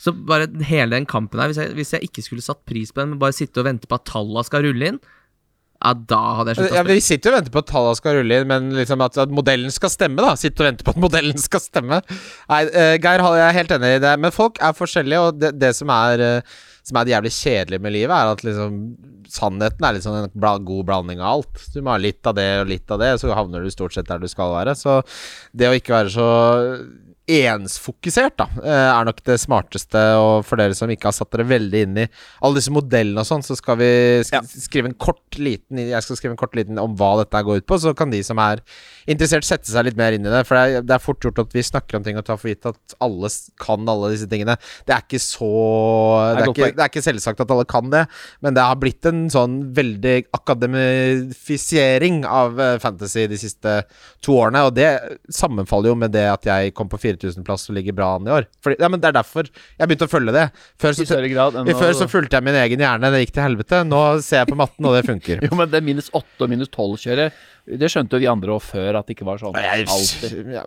Så 0.00 0.14
bare 0.16 0.48
hele 0.64 0.96
den 0.96 1.08
kampen 1.08 1.40
her, 1.42 1.50
hvis 1.50 1.60
jeg, 1.60 1.74
hvis 1.76 1.94
jeg 1.96 2.08
ikke 2.08 2.24
skulle 2.24 2.44
satt 2.44 2.62
pris 2.68 2.92
på 2.92 3.02
den, 3.02 3.14
men 3.14 3.22
bare 3.22 3.36
sitte 3.36 3.60
og 3.60 3.68
vente 3.68 3.88
på 3.88 3.98
at 3.98 4.06
talla 4.08 4.44
skal 4.46 4.64
rulle 4.64 4.94
inn, 4.94 5.00
ja, 5.80 5.94
da 5.96 6.18
hadde 6.36 6.52
jeg 6.52 6.58
slutta 6.58 6.76
Ja, 6.76 6.84
vi 6.84 7.00
sitter 7.00 7.32
og 7.32 7.38
venter 7.38 7.52
på 7.54 7.60
at 7.62 7.68
tallene 7.70 7.96
skal 7.96 8.18
rulle 8.18 8.40
inn, 8.40 8.48
men 8.50 8.66
liksom 8.76 9.00
at, 9.04 9.16
at 9.22 9.30
modellen 9.32 9.72
skal 9.72 9.92
stemme, 9.92 10.20
da. 10.20 10.34
Sitter 10.36 10.66
og 10.66 10.68
venter 10.68 10.88
på 10.88 10.92
at 10.92 11.00
modellen 11.06 11.40
skal 11.48 11.62
stemme. 11.64 12.02
Nei, 12.50 12.58
uh, 12.68 12.96
Geir, 13.00 13.24
jeg 13.40 13.46
er 13.46 13.56
helt 13.56 13.72
enig 13.78 13.94
i 13.96 14.02
det. 14.04 14.12
Men 14.20 14.34
folk 14.34 14.60
er 14.60 14.76
forskjellige, 14.76 15.22
og 15.24 15.38
det, 15.40 15.54
det 15.60 15.72
som 15.78 15.92
er 15.94 16.24
eh, 16.26 16.58
Som 16.90 16.98
er 16.98 17.06
det 17.06 17.14
jævlig 17.14 17.32
kjedelige 17.36 17.84
med 17.86 17.94
livet, 17.94 18.14
er 18.16 18.34
at 18.34 18.44
liksom 18.46 18.80
sannheten 19.30 19.86
er 19.86 20.00
sånn 20.02 20.24
en 20.24 20.32
bla, 20.34 20.56
god 20.58 20.88
blanding 20.88 21.22
av 21.22 21.36
alt. 21.36 21.62
Du 21.70 21.78
må 21.86 21.94
ha 21.94 22.00
litt 22.02 22.26
av 22.26 22.34
det 22.34 22.48
og 22.64 22.70
litt 22.72 22.90
av 22.90 22.98
det, 23.02 23.12
så 23.22 23.30
havner 23.36 23.62
du 23.62 23.70
stort 23.70 23.94
sett 23.94 24.10
der 24.10 24.18
du 24.22 24.26
skal 24.30 24.56
være. 24.56 24.74
Så 24.78 24.98
det 25.54 25.70
å 25.70 25.76
ikke 25.78 25.94
være 25.94 26.12
så 26.14 26.28
ensfokusert, 27.30 28.36
da, 28.40 28.46
eh, 28.62 28.88
er 28.90 29.06
nok 29.08 29.22
det 29.26 29.38
smarteste. 29.40 30.02
Og 30.20 30.44
for 30.46 30.60
dere 30.60 30.76
som 30.76 30.90
ikke 30.90 31.10
har 31.10 31.16
satt 31.16 31.30
dere 31.32 31.48
veldig 31.48 31.82
inn 31.86 32.00
i 32.02 32.06
alle 32.42 32.58
disse 32.58 32.72
modellene 32.74 33.22
og 33.22 33.28
sånn, 33.28 33.44
så 33.46 33.56
skal 33.58 33.78
vi 33.80 33.90
sk 34.26 34.42
skrive 34.66 34.90
en 34.90 34.98
kort 34.98 35.38
liten 35.38 35.78
Jeg 35.78 36.02
skal 36.04 36.18
skrive 36.18 36.34
en 36.34 36.40
kort 36.40 36.56
liten 36.58 36.78
om 36.80 36.96
hva 36.98 37.12
dette 37.22 37.42
går 37.46 37.62
ut 37.62 37.68
på, 37.68 37.78
så 37.80 37.94
kan 37.96 38.10
de 38.12 38.22
som 38.26 38.38
er 38.42 38.62
interessert, 39.10 39.46
sette 39.46 39.70
seg 39.70 39.86
litt 39.86 39.98
mer 39.98 40.16
inn 40.16 40.26
i 40.26 40.32
det. 40.32 40.42
For 40.48 40.58
det 40.58 40.80
er, 40.80 40.86
det 40.86 40.96
er 40.96 41.02
fort 41.02 41.22
gjort 41.24 41.40
at 41.42 41.54
vi 41.54 41.64
snakker 41.66 41.98
om 41.98 42.06
ting 42.06 42.18
og 42.20 42.26
tar 42.26 42.40
for 42.40 42.50
gitt 42.52 42.66
at 42.68 42.96
alle 43.00 43.30
kan 43.60 43.88
alle 43.88 44.12
disse 44.14 44.28
tingene. 44.30 44.56
Det 44.86 44.94
er 44.94 45.04
ikke 45.04 45.22
så 45.22 45.50
Det 46.36 46.44
er 46.44 46.52
ikke, 46.52 46.72
det 46.76 46.84
er 46.84 46.92
ikke 46.92 47.04
selvsagt 47.04 47.44
at 47.44 47.54
alle 47.54 47.66
kan 47.68 47.90
det, 47.92 48.04
men 48.44 48.56
det 48.56 48.64
har 48.64 48.78
blitt 48.80 49.06
en 49.08 49.26
sånn 49.32 49.60
veldig 49.76 50.16
akademifisering 50.36 52.22
av 52.28 52.60
eh, 52.60 52.76
fantasy 52.82 53.26
de 53.30 53.38
siste 53.40 53.76
to 54.24 54.36
årene, 54.38 54.64
og 54.68 54.74
det 54.76 54.90
sammenfaller 55.32 55.92
jo 55.92 55.98
med 56.00 56.14
det 56.14 56.26
at 56.30 56.46
jeg 56.48 56.74
kom 56.76 56.90
på 56.90 57.00
4000-plass 57.20 57.68
og 57.70 57.76
ligger 57.76 57.96
bra 57.96 58.14
an 58.16 58.26
i 58.28 58.34
år. 58.34 58.48
Fordi, 58.64 58.80
ja, 58.80 58.88
men 58.90 59.00
Det 59.00 59.10
er 59.10 59.16
derfor 59.20 59.46
jeg 59.50 59.86
begynte 59.86 60.08
å 60.08 60.10
følge 60.10 60.34
det. 60.34 60.46
Før 60.80 60.96
så, 60.96 61.06
før 61.06 61.94
så 61.96 62.08
fulgte 62.10 62.38
jeg 62.38 62.46
min 62.46 62.58
egen 62.62 62.82
hjerne, 62.82 63.12
det 63.12 63.22
gikk 63.24 63.36
til 63.36 63.46
helvete. 63.46 63.82
Nå 63.88 64.02
ser 64.24 64.42
jeg 64.42 64.50
på 64.50 64.58
matten, 64.60 64.88
og 64.88 64.98
det 64.98 65.06
funker. 65.08 65.40
Jo, 65.50 65.56
men 65.58 65.70
det 65.72 65.80
minus 65.82 66.10
8 66.14 66.44
og 66.44 66.50
minus 66.52 66.70
12-kjøret, 66.70 67.38
det 67.80 67.88
skjønte 67.92 68.16
jo 68.16 68.22
vi 68.22 68.28
andre 68.30 68.54
òg 68.54 68.62
før 68.64 68.98
at 69.00 69.08
det 69.08 69.16
ikke 69.16 69.26
var 69.28 69.40
sånn. 69.42 69.56
Alltid. 69.56 70.38
Ja. 70.60 70.64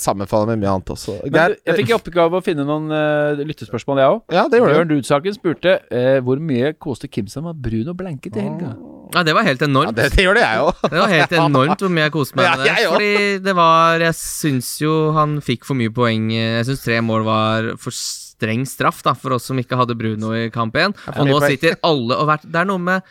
Sammenfaller 0.00 0.52
med 0.52 0.62
mye 0.62 0.72
annet 0.76 0.90
også. 0.94 1.16
Men 1.26 1.54
du, 1.54 1.58
jeg 1.66 1.78
fikk 1.80 1.92
i 1.92 1.96
oppgave 1.96 2.38
å 2.38 2.44
finne 2.44 2.66
noen 2.68 2.90
uh, 2.92 3.40
lyttespørsmål, 3.44 4.02
jeg 4.02 4.16
òg. 4.16 4.24
ja, 4.36 4.46
det 4.50 4.60
gjorde 4.60 4.86
Bjørn 4.94 5.38
spurte 5.38 5.78
uh, 5.90 6.18
hvor 6.24 6.42
mye 6.42 6.74
koste 6.78 7.10
Kimsen 7.10 7.46
med 7.46 7.88
og 7.88 7.96
blanket 7.98 8.38
i 8.38 8.44
helga. 8.44 8.74
Ja, 9.14 9.22
det 9.22 9.34
var 9.36 9.46
helt 9.46 9.60
Ja, 9.62 9.68
enormt. 9.70 9.94
det, 9.96 10.08
det 10.16 10.24
gjør 10.26 10.34
det 10.34 10.42
jeg 10.44 10.62
òg. 10.64 10.80
Det 10.90 10.98
var 11.00 11.12
helt 11.14 11.32
enormt 11.40 11.84
hvor 11.84 11.92
mye 11.94 12.06
jeg 12.08 12.14
koste 12.16 12.36
meg 12.40 12.48
Ja, 12.48 12.56
med 12.56 12.64
det. 12.66 12.74
også. 12.74 12.92
Fordi 12.94 13.38
det 13.46 13.54
var 13.60 14.04
Jeg 14.08 14.14
syns 14.20 14.70
jo 14.82 14.94
han 15.16 15.36
fikk 15.44 15.64
for 15.68 15.78
mye 15.78 15.92
poeng. 15.94 16.28
Jeg 16.34 16.66
syns 16.68 16.82
tre 16.84 16.98
mål 17.04 17.24
var 17.28 17.70
for 17.80 17.94
streng 17.94 18.64
straff 18.66 19.02
da 19.06 19.14
for 19.14 19.36
oss 19.38 19.46
som 19.48 19.60
ikke 19.62 19.78
hadde 19.78 19.94
Bruno 19.96 20.32
i 20.34 20.48
kamp 20.50 20.74
igjen. 20.76 20.92
Og 21.14 21.28
nå 21.30 21.38
sitter 21.46 21.78
alle 21.86 22.18
og 22.18 22.26
vært 22.32 22.44
Det 22.50 22.60
er 22.64 22.66
noe 22.68 22.82
med 22.82 23.02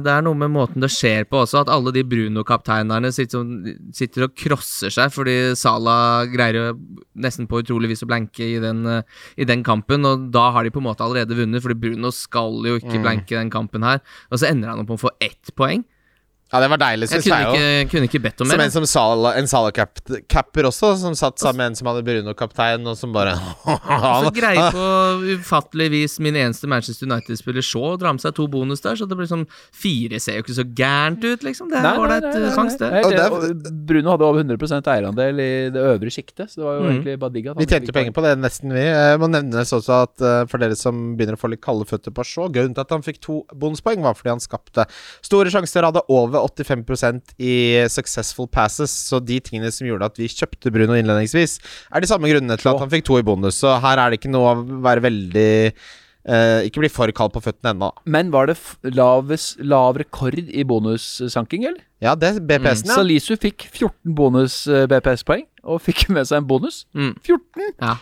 det 0.00 0.08
er 0.08 0.24
noe 0.24 0.38
med 0.40 0.54
måten 0.54 0.80
det 0.80 0.88
skjer 0.94 1.26
på 1.28 1.42
også, 1.42 1.60
at 1.62 1.72
alle 1.72 1.92
de 1.92 2.06
Bruno-kapteinerne 2.08 3.10
sitter, 3.12 3.44
sitter 3.92 4.24
og 4.24 4.32
crosser 4.38 4.94
seg 4.94 5.12
fordi 5.12 5.36
Salah 5.58 6.24
greier 6.32 6.56
jo 6.56 6.66
nesten 7.20 7.48
på 7.50 7.60
utrolig 7.60 7.92
vis 7.92 8.04
å 8.06 8.08
blanke 8.08 8.46
i 8.46 8.56
den, 8.62 8.86
eh, 8.88 9.02
i 9.36 9.44
den 9.48 9.60
kampen, 9.66 10.06
og 10.08 10.30
da 10.32 10.48
har 10.54 10.64
de 10.64 10.72
på 10.72 10.80
en 10.80 10.88
måte 10.88 11.04
allerede 11.04 11.36
vunnet, 11.36 11.60
fordi 11.64 11.76
Bruno 11.82 12.12
skal 12.14 12.56
jo 12.64 12.78
ikke 12.80 13.02
blanke 13.04 13.18
blanke 13.18 13.36
den 13.36 13.50
kampen 13.50 13.82
her. 13.82 14.00
Og 14.30 14.40
så 14.40 14.50
ender 14.50 14.70
han 14.70 14.80
opp 14.82 14.88
med 14.88 14.98
å 14.98 15.06
få 15.08 15.14
ett 15.20 15.54
poeng. 15.56 15.84
Ja, 16.48 16.60
det 16.64 16.68
var 16.72 16.80
deilig, 16.80 17.08
syns 17.10 17.26
jeg 17.28 17.44
kunne 17.44 17.50
òg. 17.52 17.56
ikke, 17.58 17.90
kunne 17.92 18.06
ikke 18.08 18.20
bedt 18.24 18.40
om 18.40 18.48
Som 18.48 18.60
en 18.64 18.70
som 18.72 18.84
Sala, 18.88 19.34
en 19.36 19.48
Sala-capper 19.50 20.64
også, 20.70 20.94
som 21.02 21.16
satt 21.18 21.36
sammen 21.42 21.58
med 21.60 21.66
en 21.72 21.76
som 21.76 21.90
hadde 21.90 22.04
Bruno-kaptein, 22.06 22.86
og 22.88 22.96
som 22.96 23.12
bare 23.12 23.34
så 23.36 24.30
greier 24.38 24.70
på 24.72 24.86
ufattelig 25.34 25.90
vis 25.92 26.14
min 26.24 26.38
eneste 26.40 26.70
Manchester 26.70 27.04
United-spiller 27.10 27.64
Shaw 27.64 27.90
å 27.92 27.98
dra 28.00 28.14
med 28.16 28.22
seg 28.24 28.32
to 28.38 28.46
bonus 28.48 28.80
der, 28.84 28.96
så 28.96 29.04
det 29.10 29.18
blir 29.18 29.28
sånn 29.28 29.44
Fire 29.76 30.20
ser 30.24 30.38
jo 30.38 30.44
ikke 30.46 30.56
så 30.56 30.64
gærent 30.78 31.24
ut, 31.26 31.44
liksom. 31.44 31.68
Det 31.72 31.82
er 31.82 32.00
ålreit 32.00 32.28
eh, 32.30 32.48
sjanse, 32.56 32.78
det. 32.80 32.90
Helt 32.96 33.10
Og 33.10 33.12
det 33.18 33.26
Og 33.68 33.76
Bruno 33.88 34.14
hadde 34.14 34.28
over 34.30 34.46
100% 34.46 34.90
eierandel 34.94 35.42
i 35.44 35.50
det 35.74 35.84
øvre 35.84 36.12
sjiktet, 36.14 36.48
så 36.48 36.62
det 36.62 36.66
var 36.68 36.78
jo 36.78 36.86
Mm. 36.88 36.90
egentlig 36.94 37.18
bare 37.20 37.32
digg 37.34 37.46
at 37.50 37.56
han 37.58 37.60
Vi 37.60 37.68
tjente 37.68 37.90
jo 37.90 37.94
penger 37.98 38.14
på 38.16 38.22
det, 38.24 38.32
nesten 38.40 38.72
vi. 38.72 38.84
Jeg 38.88 39.18
må 39.20 39.28
nevnes 39.28 39.72
også 39.76 39.96
at 40.06 40.22
eh, 40.24 40.40
for 40.48 40.62
dere 40.62 40.76
som 40.78 41.02
begynner 41.18 41.36
å 41.36 41.40
få 41.42 41.50
litt 41.52 41.60
kalde 41.64 41.84
føtter 41.90 42.14
på 42.16 42.24
Shaw, 42.24 42.48
grunnen 42.54 42.72
til 42.72 42.84
at 42.86 42.94
han 42.94 43.04
fikk 43.04 43.20
to 43.24 43.42
bonuspoeng, 43.52 44.00
var 44.06 44.16
fordi 44.16 44.32
han 44.32 44.40
skapte 44.40 44.86
store 45.26 45.52
sjanser, 45.52 45.84
hadde 45.84 46.00
over 46.08 46.37
85% 46.46 47.34
i 47.42 47.54
successful 47.92 48.48
passes, 48.50 48.92
så 49.10 49.20
de 49.22 49.40
tingene 49.44 49.70
som 49.74 49.88
gjorde 49.88 50.10
at 50.10 50.20
vi 50.20 50.30
kjøpte 50.30 50.72
Bruno 50.74 50.96
innledningsvis, 50.98 51.58
er 51.92 52.04
de 52.04 52.10
samme 52.10 52.30
grunnene 52.30 52.58
til 52.60 52.72
at 52.72 52.82
han 52.82 52.92
fikk 52.92 53.06
to 53.08 53.18
i 53.20 53.26
bonus, 53.26 53.60
så 53.62 53.78
her 53.82 54.00
er 54.02 54.12
det 54.12 54.20
ikke 54.20 54.32
noe 54.32 54.52
å 54.52 54.66
være 54.84 55.04
veldig 55.08 55.48
eh, 56.28 56.66
Ikke 56.68 56.82
bli 56.84 56.92
for 56.92 57.10
kald 57.16 57.34
på 57.34 57.42
føttene 57.44 57.74
ennå. 57.74 57.90
Men 58.06 58.32
var 58.34 58.50
det 58.50 58.58
laves, 58.94 59.50
lav 59.60 59.98
rekord 60.00 60.38
i 60.38 60.64
bonussanking, 60.68 61.66
eller? 61.70 61.82
Ja, 62.04 62.14
det 62.14 62.34
er 62.34 62.40
BPS-en, 62.40 62.92
ja. 62.92 63.00
Salisu 63.00 63.34
fikk 63.40 63.66
14 63.72 64.14
bonus 64.18 64.62
eh, 64.70 64.86
og 65.68 65.82
fikk 65.84 66.06
med 66.14 66.28
seg 66.28 66.42
en 66.42 66.48
bonus. 66.48 66.84
Mm. 66.94 67.14
14! 67.26 67.72
Ja. 67.82 67.96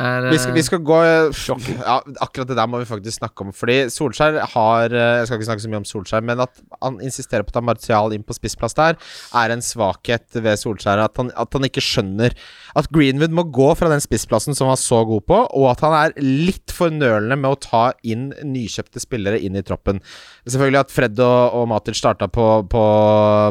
Er, 0.00 0.30
Vi 0.32 0.38
skal, 0.40 0.54
vi 0.56 0.62
eh, 0.62 0.64
skal 0.64 0.80
gå 0.86 0.98
ja, 1.04 1.98
Akkurat 2.24 2.48
det 2.48 2.56
der 2.56 2.68
må 2.70 2.78
vi 2.80 2.88
faktisk 2.88 3.18
snakke 3.18 3.44
om. 3.44 3.50
Fordi 3.52 3.82
Solskjær 3.92 4.38
har 4.54 4.94
eh, 4.94 5.16
Jeg 5.20 5.28
skal 5.28 5.40
ikke 5.40 5.48
snakke 5.50 5.64
så 5.64 5.72
mye 5.72 5.80
om 5.82 5.88
Solskjær, 5.88 6.24
men 6.24 6.40
at 6.46 6.62
han 6.80 6.96
insisterer 7.04 7.44
på 7.44 7.52
å 7.52 7.58
ta 7.58 7.64
Martial 7.64 8.14
inn 8.16 8.24
på 8.24 8.36
spissplass 8.36 8.76
der, 8.78 8.96
er 9.36 9.52
en 9.52 9.64
svakhet 9.64 10.40
ved 10.40 10.60
Solskjær. 10.60 11.04
At 11.04 11.20
han, 11.20 11.32
at 11.36 11.52
han 11.56 11.66
ikke 11.68 11.84
skjønner 11.84 12.36
at 12.78 12.88
Greenwood 12.94 13.34
må 13.34 13.44
gå 13.52 13.68
fra 13.76 13.90
den 13.90 14.02
spissplassen 14.02 14.56
som 14.56 14.68
han 14.68 14.76
var 14.76 14.80
så 14.80 15.02
god 15.08 15.26
på, 15.28 15.40
og 15.58 15.66
at 15.72 15.84
han 15.84 15.96
er 15.98 16.14
litt 16.22 16.72
for 16.74 16.92
nølende 16.94 17.36
med 17.40 17.56
å 17.56 17.60
ta 17.60 17.82
inn 18.06 18.30
nykjøpte 18.46 19.02
spillere 19.02 19.40
inn 19.42 19.58
i 19.58 19.64
troppen. 19.66 20.00
Selvfølgelig 20.46 20.80
at 20.84 20.94
Fred 20.94 21.22
og, 21.24 21.56
og 21.58 21.68
Matic 21.70 21.98
starta 21.98 22.30
på, 22.30 22.46
på, 22.70 22.84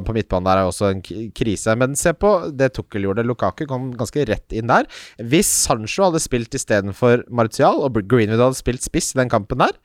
på 0.07 0.15
midtbanen 0.15 0.47
der, 0.49 0.63
er 0.63 0.71
også 0.71 0.89
en 0.93 1.03
krise. 1.35 1.75
Men 1.79 1.97
se 1.99 2.15
på 2.17 2.33
det 2.55 2.71
Tukkel 2.77 3.05
gjorde. 3.05 3.27
Lukaku 3.27 3.65
kom 3.69 3.91
ganske 3.99 4.25
rett 4.29 4.55
inn 4.55 4.71
der. 4.71 4.87
Hvis 5.19 5.51
Sancho 5.67 6.07
hadde 6.07 6.23
spilt 6.23 6.38
istedenfor 6.47 7.25
Martial, 7.27 7.81
og 7.83 7.99
Greenwood 8.07 8.45
hadde 8.45 8.59
spilt 8.59 8.85
spiss 8.85 9.11
i 9.15 9.19
den 9.19 9.31
kampen 9.31 9.59
der, 9.59 9.75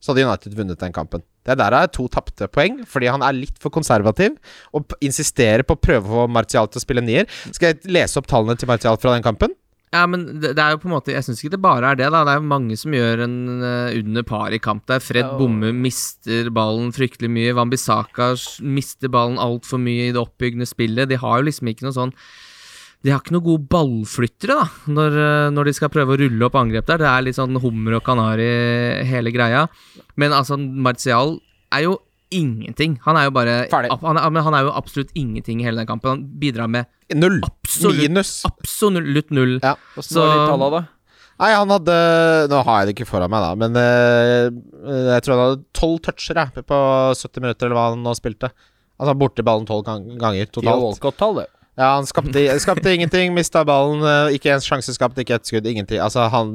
så 0.00 0.12
hadde 0.12 0.26
United 0.26 0.56
vunnet 0.56 0.80
den 0.80 0.94
kampen. 0.96 1.22
Det 1.44 1.56
der 1.60 1.76
er 1.76 1.88
to 1.92 2.06
tapte 2.12 2.48
poeng, 2.52 2.82
fordi 2.88 3.08
han 3.12 3.22
er 3.24 3.36
litt 3.36 3.56
for 3.60 3.72
konservativ 3.72 4.36
og 4.76 4.96
insisterer 5.04 5.64
på 5.64 5.76
å 5.76 5.80
prøve 5.80 6.08
å 6.08 6.22
få 6.22 6.28
Martial 6.32 6.68
til 6.68 6.80
å 6.80 6.84
spille 6.84 7.04
nier. 7.04 7.28
Skal 7.52 7.74
jeg 7.74 7.92
lese 7.92 8.20
opp 8.20 8.28
tallene 8.30 8.56
til 8.60 8.68
Martial 8.70 8.98
fra 9.00 9.14
den 9.14 9.24
kampen? 9.24 9.54
Ja, 9.90 10.04
men 10.06 10.22
det, 10.38 10.52
det 10.54 10.62
er 10.62 10.76
jo 10.76 10.78
på 10.84 10.86
en 10.86 10.92
måte 10.94 11.10
Jeg 11.10 11.24
syns 11.26 11.40
ikke 11.42 11.56
det 11.56 11.62
bare 11.64 11.88
er 11.90 11.96
det, 11.98 12.10
da. 12.14 12.22
Det 12.26 12.34
er 12.36 12.38
jo 12.38 12.50
mange 12.52 12.76
som 12.78 12.94
gjør 12.94 13.24
en 13.24 13.38
uh, 13.58 13.90
under 13.98 14.26
par 14.26 14.54
i 14.54 14.60
kamp 14.62 14.84
der. 14.86 15.02
Fred 15.02 15.26
oh. 15.26 15.40
bommer, 15.40 15.74
mister 15.74 16.52
ballen 16.54 16.92
fryktelig 16.94 17.30
mye. 17.32 17.56
Wambisaka 17.58 18.32
mister 18.62 19.10
ballen 19.10 19.40
altfor 19.42 19.82
mye 19.82 20.08
i 20.08 20.14
det 20.14 20.22
oppbyggende 20.22 20.68
spillet. 20.70 21.10
De 21.10 21.18
har 21.18 21.40
jo 21.40 21.48
liksom 21.50 21.72
ikke 21.72 21.88
noe 21.88 21.96
sånn 21.96 22.14
De 23.00 23.12
har 23.14 23.22
ikke 23.22 23.32
noen 23.32 23.46
gode 23.46 23.64
ballflyttere, 23.72 24.58
da, 24.58 24.92
når, 24.92 25.14
eh, 25.16 25.48
når 25.54 25.70
de 25.70 25.72
skal 25.78 25.88
prøve 25.92 26.12
å 26.12 26.20
rulle 26.20 26.44
opp 26.44 26.58
angrep 26.60 26.84
der. 26.90 27.00
Det 27.00 27.08
er 27.08 27.24
litt 27.24 27.38
sånn 27.38 27.56
hummer 27.62 27.96
og 27.96 28.04
kanari, 28.04 28.48
hele 29.08 29.32
greia. 29.32 29.66
Men 30.20 30.34
altså, 30.36 30.58
Martial 30.60 31.38
er 31.72 31.86
jo 31.86 31.96
ingenting. 32.30 32.98
Han 33.06 33.16
er 33.16 33.26
jo 33.26 33.34
bare 33.34 33.56
han 33.72 34.20
er, 34.20 34.42
han 34.44 34.54
er 34.54 34.66
jo 34.68 34.74
absolutt 34.76 35.10
ingenting 35.18 35.62
i 35.62 35.66
hele 35.66 35.80
den 35.80 35.88
kampen. 35.88 36.10
Han 36.12 36.24
bidrar 36.42 36.68
med 36.70 36.86
Null. 37.16 37.40
Absolutt. 37.42 37.98
Minus. 37.98 38.44
absolutt 38.46 39.30
null. 39.34 39.58
Ja. 39.62 39.74
Så- 39.98 40.22
tallene, 40.22 40.70
da? 40.70 40.86
Nei, 41.40 41.54
han 41.56 41.70
hadde 41.72 41.94
Nå 42.52 42.58
har 42.66 42.80
jeg 42.80 42.90
det 42.90 42.94
ikke 42.98 43.08
foran 43.08 43.30
meg, 43.32 43.40
da, 43.40 43.54
men 43.56 43.72
øh, 43.80 44.50
jeg 45.14 45.22
tror 45.24 45.32
han 45.34 45.44
hadde 45.46 45.62
tolv 45.72 46.02
toucher 46.04 46.36
jeg, 46.36 46.66
på 46.68 46.80
70 47.16 47.40
minutter, 47.40 47.66
eller 47.66 47.78
hva 47.78 47.86
han 47.94 48.04
nå 48.04 48.12
spilte. 48.18 48.50
Altså 49.00 49.14
borti 49.16 49.42
ballen 49.42 49.64
tolv 49.64 49.88
ganger 49.88 50.52
totalt. 50.52 50.84
Walcott-tall, 50.84 51.40
det. 51.40 51.46
Ja, 51.80 51.94
han 51.96 52.04
skapte, 52.04 52.42
skapte 52.60 52.90
ingenting, 52.92 53.32
mista 53.32 53.62
ballen, 53.64 54.02
eh, 54.04 54.34
ikke 54.36 54.50
en 54.52 54.60
sjanse 54.60 54.92
skapt, 54.92 55.16
ikke 55.22 55.38
et 55.38 55.48
skudd, 55.48 55.64
ingenting. 55.70 55.96
Altså, 56.04 56.26
han 56.28 56.50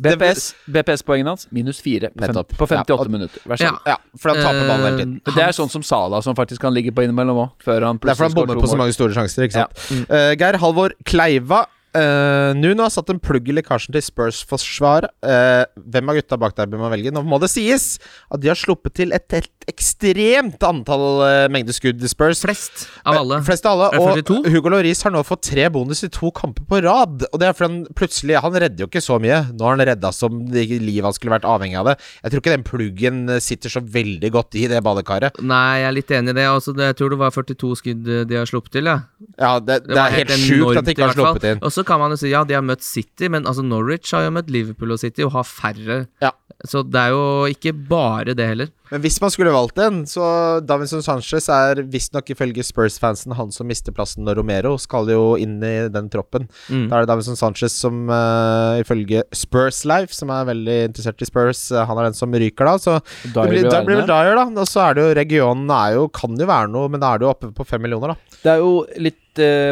BPS, 0.00 0.46
BPS-poengene 0.72 1.34
hans 1.34 1.44
minus 1.52 1.82
fire 1.84 2.08
på, 2.14 2.24
fem, 2.30 2.38
på 2.56 2.64
58 2.70 2.88
Ja, 2.88 2.96
og- 2.96 3.10
minutter. 3.12 3.42
Vær 3.44 3.60
så 3.60 3.66
Ja. 3.66 3.70
god. 3.76 3.80
Ja, 3.92 3.96
for 4.16 4.28
han 4.32 4.40
taper 4.42 4.68
ballen 4.70 4.86
hele 4.88 4.98
tiden. 5.02 5.20
Eh, 5.26 5.34
Det 5.34 5.42
er 5.44 5.52
sånn 5.52 5.70
som 5.70 5.82
Sala, 5.82 6.22
som 6.22 6.34
faktisk 6.34 6.60
kan 6.64 6.72
ligge 6.72 6.92
på 6.96 7.04
innimellom 7.04 7.36
òg, 7.44 7.50
før 7.62 7.84
han 7.86 7.98
Det 8.00 8.08
er 8.10 8.14
for 8.14 8.24
han 8.24 8.32
bommer 8.32 8.56
på 8.56 8.68
så 8.72 8.78
mange 8.78 8.94
store 8.94 9.12
sjanser, 9.12 9.44
ikke 9.50 9.60
Ja. 9.60 9.66
Mm. 9.90 10.06
Uh, 10.08 10.34
Geir 10.36 10.56
Halvor 10.58 10.90
Kleiva. 11.04 11.66
Uh, 11.90 12.54
Nuno 12.54 12.84
har 12.86 12.92
satt 12.94 13.10
en 13.12 13.20
plugg 13.22 13.48
i 13.50 13.54
lekkasjen 13.56 13.94
til 13.94 14.04
Spurs-forsvar. 14.04 15.08
Uh, 15.26 15.66
hvem 15.90 16.12
av 16.12 16.20
gutta 16.20 16.38
bak 16.40 16.54
der 16.58 16.70
bør 16.70 16.84
man 16.84 16.92
velge? 16.94 17.12
Nå 17.14 17.22
må 17.26 17.40
det 17.42 17.50
sies 17.52 17.96
at 18.30 18.42
de 18.42 18.50
har 18.50 18.58
sluppet 18.58 18.94
til 19.00 19.14
et 19.16 19.26
helt 19.34 19.66
ekstremt 19.70 20.62
antall 20.66 21.22
uh, 21.50 21.72
skudd 21.74 22.02
i 22.02 22.10
Spurs. 22.10 22.42
Flest 22.46 22.86
av 23.04 23.20
alle. 23.20 23.40
Eh, 23.40 23.44
Flest 23.46 23.66
av 23.68 23.82
alle. 23.88 24.00
Og 24.00 24.50
Hugo 24.50 24.72
Lloris 24.72 25.02
har 25.06 25.14
nå 25.14 25.22
fått 25.26 25.44
tre 25.50 25.68
bonus 25.72 26.04
i 26.06 26.10
to 26.12 26.30
kamper 26.34 26.66
på 26.70 26.80
rad. 26.86 27.26
Og 27.30 27.42
det 27.42 27.50
er 27.50 27.58
fordi 27.58 27.70
han 27.70 27.98
plutselig 27.98 28.40
Han 28.40 28.56
redder 28.56 28.84
jo 28.84 28.88
ikke 28.88 29.02
så 29.04 29.18
mye. 29.22 29.42
Nå 29.52 29.66
har 29.66 29.76
han 29.76 29.86
redda 29.90 30.12
som 30.14 30.40
livet 30.50 31.04
han 31.04 31.16
skulle 31.16 31.34
vært 31.34 31.48
avhengig 31.48 31.78
av 31.80 31.90
det. 31.90 31.96
Jeg 32.22 32.32
tror 32.32 32.44
ikke 32.44 32.54
den 32.54 32.66
pluggen 32.66 33.20
eh, 33.28 33.42
sitter 33.42 33.72
så 33.72 33.82
veldig 33.84 34.32
godt 34.32 34.56
i 34.60 34.66
det 34.70 34.80
badekaret. 34.86 35.42
Nei, 35.42 35.82
jeg 35.82 35.90
er 35.90 35.96
litt 35.98 36.16
enig 36.20 36.34
i 36.34 36.38
det. 36.40 36.48
Altså, 36.48 36.74
det. 36.76 36.92
Jeg 36.92 37.00
tror 37.02 37.14
det 37.14 37.20
var 37.20 37.34
42 37.34 37.74
skudd 37.82 38.10
eh, 38.10 38.24
de 38.30 38.40
har 38.40 38.48
sluppet 38.48 38.78
til, 38.78 38.90
ja. 38.90 39.00
Ja, 39.36 39.56
det, 39.60 39.82
det, 39.84 39.94
det 39.94 40.00
er 40.00 40.16
helt 40.16 40.30
helt 40.34 40.44
sjukt 40.44 40.78
at 40.80 40.86
de 40.86 40.94
ikke 40.94 41.06
har 41.06 41.16
sluppet 41.16 41.46
inn. 41.50 41.60
Og 41.64 41.74
så 41.80 41.86
kan 41.88 42.02
man 42.02 42.12
jo 42.12 42.20
si 42.20 42.32
ja, 42.34 42.44
de 42.44 42.56
har 42.58 42.66
møtt 42.66 42.84
City, 42.84 43.30
men 43.32 43.48
altså 43.48 43.64
Norwich 43.64 44.12
har 44.16 44.26
jo 44.26 44.36
møtt 44.36 44.52
Liverpool 44.52 44.92
og 44.94 45.00
City 45.02 45.24
og 45.26 45.34
har 45.38 45.48
færre. 45.48 46.04
Ja. 46.22 46.34
Så 46.68 46.82
det 46.84 47.00
er 47.00 47.14
jo 47.14 47.48
ikke 47.48 47.72
bare 47.72 48.34
det 48.36 48.46
heller. 48.50 48.68
Men 48.90 49.00
hvis 49.04 49.20
man 49.22 49.30
skulle 49.32 49.52
valgt 49.54 49.78
en, 49.80 50.02
så 50.08 50.24
Davinson 50.66 51.02
Sanchez 51.04 51.46
er 51.52 51.80
visstnok 51.88 52.32
ifølge 52.34 52.64
Spurs-fansen 52.66 53.32
han 53.38 53.54
som 53.54 53.68
mister 53.70 53.94
plassen 53.94 54.26
når 54.26 54.40
Romero 54.40 54.74
skal 54.82 55.08
jo 55.12 55.36
inn 55.40 55.56
i 55.64 55.86
den 55.92 56.10
troppen. 56.12 56.48
Mm. 56.68 56.88
Da 56.90 56.98
er 56.98 57.06
det 57.06 57.12
Davinson 57.12 57.38
Sanchez 57.38 57.76
som 57.78 58.10
uh, 58.10 58.76
ifølge 58.82 59.22
Spurs 59.32 59.84
Life, 59.88 60.12
som 60.16 60.32
er 60.34 60.50
veldig 60.50 60.78
interessert 60.90 61.22
i 61.22 61.30
Spurs, 61.30 61.68
uh, 61.72 61.84
han 61.86 62.02
er 62.02 62.10
den 62.10 62.18
som 62.18 62.34
ryker 62.34 62.72
da. 62.72 62.76
Så 62.82 62.98
det 62.98 63.32
Dyer 63.38 63.54
blir, 63.54 63.62
blir 63.62 63.70
da 63.70 63.82
blir 63.86 64.02
det. 64.02 64.08
Dyer, 64.10 64.34
da. 64.42 64.48
Og 64.50 64.68
så 64.68 64.84
er 64.88 64.98
det 64.98 65.06
jo 65.06 65.16
regionen 65.22 65.74
er 65.78 65.96
jo, 65.96 66.08
kan 66.20 66.36
jo 66.36 66.50
være 66.50 66.74
noe, 66.74 66.90
men 66.90 67.00
da 67.00 67.14
er 67.14 67.22
det 67.22 67.28
jo 67.28 67.32
oppe 67.32 67.54
på 67.56 67.68
fem 67.72 67.86
millioner, 67.86 68.16
da. 68.16 68.36
Det 68.40 68.56
er 68.56 68.64
jo 68.64 68.74
litt 69.00 69.20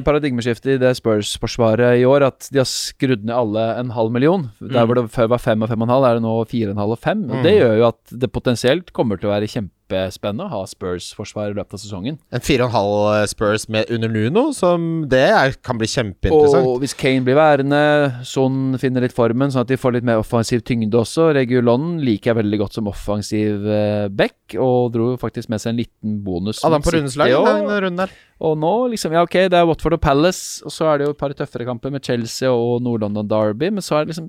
paradigmeskifte 0.04 0.74
i 0.74 0.78
det 0.80 0.94
Spurs-forsvaret 0.98 2.00
i 2.00 2.06
år, 2.08 2.26
at 2.28 2.48
de 2.52 2.60
har 2.62 2.68
skrudd 2.68 3.24
ned 3.28 3.34
alle 3.36 3.64
en 3.80 3.90
halv 3.96 4.10
million. 4.14 4.48
Der 4.60 4.84
Mm. 4.84 4.86
hvor 4.88 4.94
det 5.00 5.10
før 5.14 5.28
var 5.34 5.38
fem 5.38 5.62
og 5.62 5.68
fem 5.68 5.82
og 5.82 5.88
en 5.88 5.94
halv, 5.94 6.04
er 6.08 6.14
det 6.18 6.22
nå 6.22 6.34
fire 6.48 6.68
og 6.70 6.76
en 6.76 6.82
halv 6.84 6.96
og 6.96 6.98
fem. 6.98 7.24
Og 7.30 7.36
Mm. 7.38 7.42
Det 7.42 7.54
gjør 7.60 7.76
jo 7.78 7.86
at 7.88 8.18
det 8.20 8.32
potensielt 8.32 8.92
kommer 8.92 9.16
til 9.20 9.28
å 9.28 9.34
være 9.36 9.48
kjempespennende 9.88 10.46
å 10.46 10.52
ha 10.52 10.60
Spurs-forsvar 10.68 11.52
i 11.52 11.56
løpet 11.56 11.76
av 11.76 11.80
sesongen. 11.82 12.18
En 12.34 12.44
fire 12.44 12.66
og 12.66 12.70
en 12.70 12.76
halv 12.76 13.28
Spurs 13.30 13.68
med 13.68 13.90
under 13.94 14.08
Nuno, 14.12 14.52
som 14.52 15.04
det 15.08 15.22
er, 15.32 15.54
kan 15.64 15.78
bli 15.80 15.88
kjempeinteressant. 15.88 16.66
Og 16.66 16.82
hvis 16.82 16.94
Kane 16.98 17.24
blir 17.26 17.38
værende, 17.38 17.80
Son 18.28 18.76
finner 18.80 19.04
litt 19.04 19.16
formen, 19.16 19.52
sånn 19.52 19.64
at 19.64 19.72
de 19.72 19.78
får 19.80 19.98
litt 19.98 20.08
mer 20.08 20.20
offensiv 20.20 20.62
tyngde 20.66 20.98
også. 21.00 21.30
Regulon 21.36 21.98
liker 22.04 22.32
jeg 22.32 22.40
veldig 22.42 22.60
godt 22.62 22.78
som 22.78 22.90
offensiv 22.90 23.68
eh, 23.68 24.08
back, 24.08 24.56
og 24.58 24.92
dro 24.94 25.12
faktisk 25.20 25.52
med 25.52 25.62
seg 25.62 25.74
en 25.74 25.82
liten 25.82 26.18
bonus. 26.24 26.62
Mot 26.64 26.84
på 26.84 26.96
rundeslag 26.98 27.32
denne 27.32 27.78
runden 27.84 28.02
der. 28.04 28.16
Og 28.44 28.58
nå, 28.60 28.74
liksom, 28.92 29.14
ja 29.16 29.24
ok, 29.26 29.40
det 29.50 29.58
er 29.58 29.66
Watford 29.66 29.96
og 29.98 30.02
Palace, 30.04 30.60
og 30.64 30.74
så 30.74 30.92
er 30.92 31.00
det 31.00 31.08
jo 31.08 31.14
et 31.16 31.20
par 31.20 31.32
tøffere 31.34 31.66
kamper 31.66 31.90
med 31.94 32.04
Chelsea 32.06 32.50
og 32.52 32.84
Nord-London 32.84 33.26
Derby, 33.28 33.72
men 33.74 33.84
så 33.84 33.98
er 33.98 34.06
det 34.06 34.14
liksom 34.14 34.28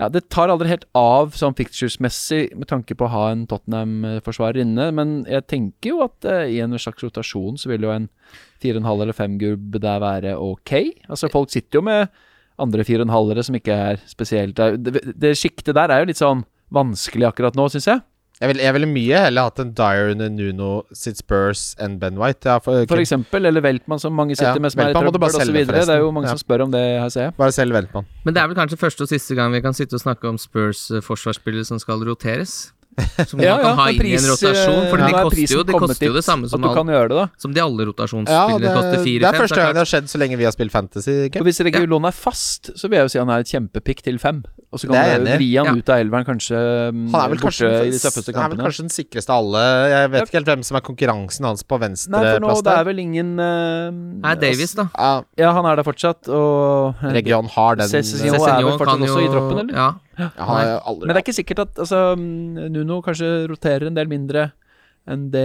Ja, 0.00 0.08
det 0.08 0.24
tar 0.32 0.48
aldri 0.48 0.70
helt 0.70 0.86
av 0.96 1.34
sånn 1.36 1.54
pictures-messig 1.56 2.54
med 2.56 2.68
tanke 2.70 2.96
på 2.96 3.04
å 3.06 3.12
ha 3.12 3.24
en 3.32 3.44
Tottenham-forsvarer 3.50 4.62
inne, 4.64 4.88
men 4.96 5.18
jeg 5.28 5.44
tenker 5.52 5.92
jo 5.92 6.00
at 6.06 6.28
eh, 6.28 6.54
i 6.54 6.60
en 6.64 6.72
slags 6.80 7.04
rotasjon 7.04 7.60
så 7.60 7.68
vil 7.68 7.84
jo 7.84 7.92
en 7.92 8.08
4,5 8.64 8.88
eller 8.94 9.16
5-gubb 9.16 9.76
der 9.82 10.00
være 10.02 10.36
ok. 10.40 10.72
Altså, 11.10 11.28
folk 11.32 11.52
sitter 11.52 11.80
jo 11.80 11.84
med 11.90 12.08
andre 12.62 12.86
4,5-ere 12.88 13.44
som 13.44 13.58
ikke 13.58 13.76
er 13.90 14.00
spesielt 14.08 14.56
Det, 14.56 15.02
det, 15.12 15.34
sjiktet 15.38 15.76
der 15.76 15.92
er 15.92 16.02
jo 16.02 16.10
litt 16.10 16.20
sånn 16.20 16.44
vanskelig 16.72 17.28
akkurat 17.28 17.58
nå, 17.58 17.68
syns 17.72 17.90
jeg. 17.90 18.02
Jeg 18.42 18.50
ville 18.50 18.70
vil 18.74 18.86
mye 18.90 19.18
heller 19.28 19.46
hatt 19.46 19.60
en 19.62 19.68
Dyer 19.78 20.08
under 20.16 20.30
Nuno 20.34 20.70
sitt 20.98 21.20
Spurs 21.20 21.76
enn 21.78 22.00
Ben 22.02 22.16
White. 22.18 22.48
Ja, 22.50 22.56
for, 22.58 22.82
For 22.90 22.98
eksempel, 22.98 23.46
eller 23.46 23.62
Veltmann, 23.62 24.00
som 24.02 24.16
mange 24.18 24.34
sitter 24.34 24.58
Ja, 24.58 24.62
med, 24.64 24.72
som 24.74 24.82
er 24.82 24.90
i 24.90 24.96
trøbbel 24.96 25.28
osv. 25.28 25.54
Det 25.70 25.84
er 25.86 26.02
jo 26.02 26.10
mange 26.10 26.26
Ja. 26.26 26.34
som 26.34 26.42
spør 26.42 26.64
om 26.66 26.72
det, 26.74 26.82
her 26.98 27.08
ser 27.14 27.28
jeg. 27.28 27.36
Bare 27.38 27.54
selv 27.54 27.72
Veltmann. 27.78 28.08
Men 28.26 28.34
det 28.34 28.42
er 28.42 28.48
vel 28.50 28.58
kanskje 28.58 28.80
første 28.80 29.06
og 29.06 29.08
siste 29.12 29.36
gang 29.38 29.52
vi 29.54 29.60
kan 29.62 29.72
sitte 29.78 29.94
og 29.94 30.02
snakke 30.02 30.26
om 30.28 30.38
Spurs 30.42 30.90
eh, 30.90 31.00
forsvarsspillere 31.00 31.64
som 31.64 31.78
skal 31.78 32.02
roteres. 32.02 32.72
Som 33.28 33.40
man 33.40 33.60
kan 33.62 33.78
ha 33.78 33.86
inn 33.92 34.04
i 34.04 34.12
en 34.18 34.26
rotasjon. 34.28 34.80
For 34.90 35.00
ja, 35.00 35.06
de 35.06 35.12
er 35.16 35.26
koster 35.26 35.54
jo, 35.56 35.62
de 35.64 35.76
koster 35.80 36.08
jo 36.10 36.16
det 36.16 36.24
samme 36.26 36.48
som, 36.50 36.60
At 36.60 36.66
du 36.66 36.68
all, 36.70 36.76
kan 36.76 36.92
gjøre 36.92 37.12
det, 37.12 37.26
som 37.40 37.54
de 37.54 37.62
alle 37.62 37.84
Ja, 37.84 37.88
rotasjonsspillere 37.88 38.62
det, 38.64 38.72
koster 38.76 38.96
det 38.96 39.04
4-5. 39.06 39.28
er 39.28 39.38
første 39.42 39.60
gang 39.60 39.72
det 39.72 39.82
har 39.82 39.90
skjedd 39.92 40.10
så 40.12 40.20
lenge 40.20 40.40
vi 40.40 40.48
har 40.48 40.54
spilt 40.54 40.74
Fantasy. 40.74 41.14
Kim. 41.32 41.46
Hvis 41.46 41.60
Regulon 41.64 42.08
er 42.08 42.16
fast, 42.16 42.72
så 42.76 42.90
vil 42.90 43.00
jeg 43.00 43.08
jo 43.08 43.14
si 43.14 43.22
han 43.22 43.32
er 43.32 43.44
et 43.46 43.52
kjempepick 43.52 44.04
til 44.04 44.20
fem. 44.22 44.42
Og 44.72 44.80
så 44.80 44.88
kan 44.88 44.96
er 44.96 45.20
du 45.20 45.30
vri 45.36 45.48
han 45.58 45.68
Ja. 45.68 45.74
ut 45.76 45.90
av 45.92 46.00
elveren, 46.00 46.24
kanskje 46.24 46.56
mm, 46.92 47.08
Han 47.12 47.20
er 47.20 47.32
vel 47.32 47.40
borte 47.42 47.48
kanskje, 47.48 47.68
i 47.68 47.90
de 47.92 47.98
den, 48.00 48.34
han 48.38 48.44
er 48.44 48.54
vel 48.54 48.62
kanskje 48.64 48.84
den 48.86 48.94
sikreste 48.94 49.32
av 49.32 49.42
alle. 49.42 49.64
Jeg 49.92 50.12
vet 50.14 50.28
ikke 50.28 50.38
helt 50.40 50.50
hvem 50.52 50.62
som 50.64 50.78
er 50.78 50.84
konkurransen 50.86 51.48
hans 51.48 51.64
på 51.68 51.78
venstreplass 51.82 52.40
nå 52.40 52.54
det 52.64 52.76
er 52.78 52.86
vel 52.88 53.02
ingen 53.02 53.34
uh, 53.36 53.90
Nei, 53.92 54.34
Davies, 54.40 54.72
da. 54.78 54.88
Ja, 54.96 55.12
Ja, 55.40 55.52
han 55.56 55.68
er 55.68 55.76
der 55.76 55.86
fortsatt, 55.86 56.28
og 56.32 57.02
Region 57.04 57.48
har 57.52 57.76
den 57.80 57.90
Cézinho 57.92 58.40
eh, 58.40 58.48
er 58.48 58.64
vel 58.64 58.78
fortsatt 58.80 59.04
også 59.08 59.20
i 59.20 59.28
troppen, 59.32 59.62
eller? 59.66 59.76
Ja. 59.76 59.90
Men 60.18 61.08
det 61.08 61.16
er 61.16 61.22
ikke 61.24 61.34
sikkert 61.36 61.62
at 61.66 61.78
altså, 61.84 62.02
Nuno 62.18 63.00
kanskje 63.04 63.46
roterer 63.50 63.88
en 63.88 63.96
del 63.96 64.10
mindre 64.10 64.50
enn 65.10 65.24
det 65.32 65.42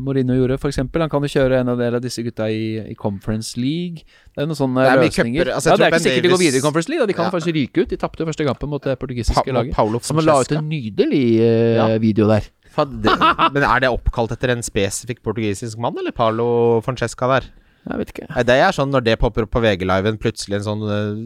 Mourinho 0.00 0.32
gjorde, 0.38 0.56
f.eks. 0.56 0.78
Han 0.80 1.10
kan 1.12 1.24
jo 1.26 1.28
kjøre 1.28 1.58
en 1.60 1.68
av 1.68 1.76
dere 1.76 1.98
av 1.98 2.04
disse 2.04 2.22
gutta 2.24 2.46
i, 2.48 2.78
i 2.80 2.94
Conference 2.96 3.58
League. 3.60 4.06
Det 4.32 4.40
er 4.40 4.48
noen 4.48 4.56
sånne 4.56 4.86
Det 4.86 4.92
er 4.94 5.02
løsninger. 5.02 5.50
Altså, 5.52 5.74
ja, 5.74 5.76
det 5.76 5.84
er 5.84 5.90
ikke 5.90 5.96
Ben 5.98 6.04
sikkert 6.06 6.24
de 6.24 6.30
går 6.32 6.40
videre 6.40 6.60
i 6.62 6.64
Conference 6.64 6.88
League. 6.92 7.02
Da. 7.02 7.10
De 7.10 7.16
kan 7.18 7.26
Ja. 7.28 7.32
faktisk 7.34 7.52
ryke 7.58 7.84
ut. 7.84 7.90
De 7.92 7.98
tapte 8.00 8.24
jo 8.24 8.28
første 8.30 8.46
kampen 8.48 8.72
mot 8.72 8.88
det 8.88 8.94
portugisiske 9.02 9.44
Pa 9.44 9.52
laget. 9.58 9.74
Paulo 9.76 10.00
Som 10.00 10.22
la 10.24 10.38
ut 10.40 10.52
en 10.56 10.64
nydelig 10.70 11.24
uh, 11.42 11.76
Ja. 11.76 11.86
video 12.00 12.30
der. 12.30 12.48
Men 13.52 13.62
er 13.64 13.84
det 13.84 13.92
oppkalt 13.92 14.32
etter 14.32 14.52
en 14.52 14.64
spesifikk 14.64 15.20
portugisisk 15.24 15.76
mann, 15.80 15.96
eller 16.00 16.12
Paulo 16.16 16.80
Francesca 16.84 17.28
der? 17.34 17.50
Jeg 17.86 18.00
vet 18.00 18.12
ikke. 18.12 18.26
Nei, 18.32 18.42
det 18.48 18.56
er 18.58 18.74
sånn 18.74 18.90
når 18.90 19.04
det 19.06 19.16
popper 19.20 19.46
opp 19.46 19.52
på 19.54 19.62
VG-liven, 19.62 20.18
plutselig 20.18 20.58
en 20.58 20.64
sånn 20.66 20.82
øh, 20.82 21.20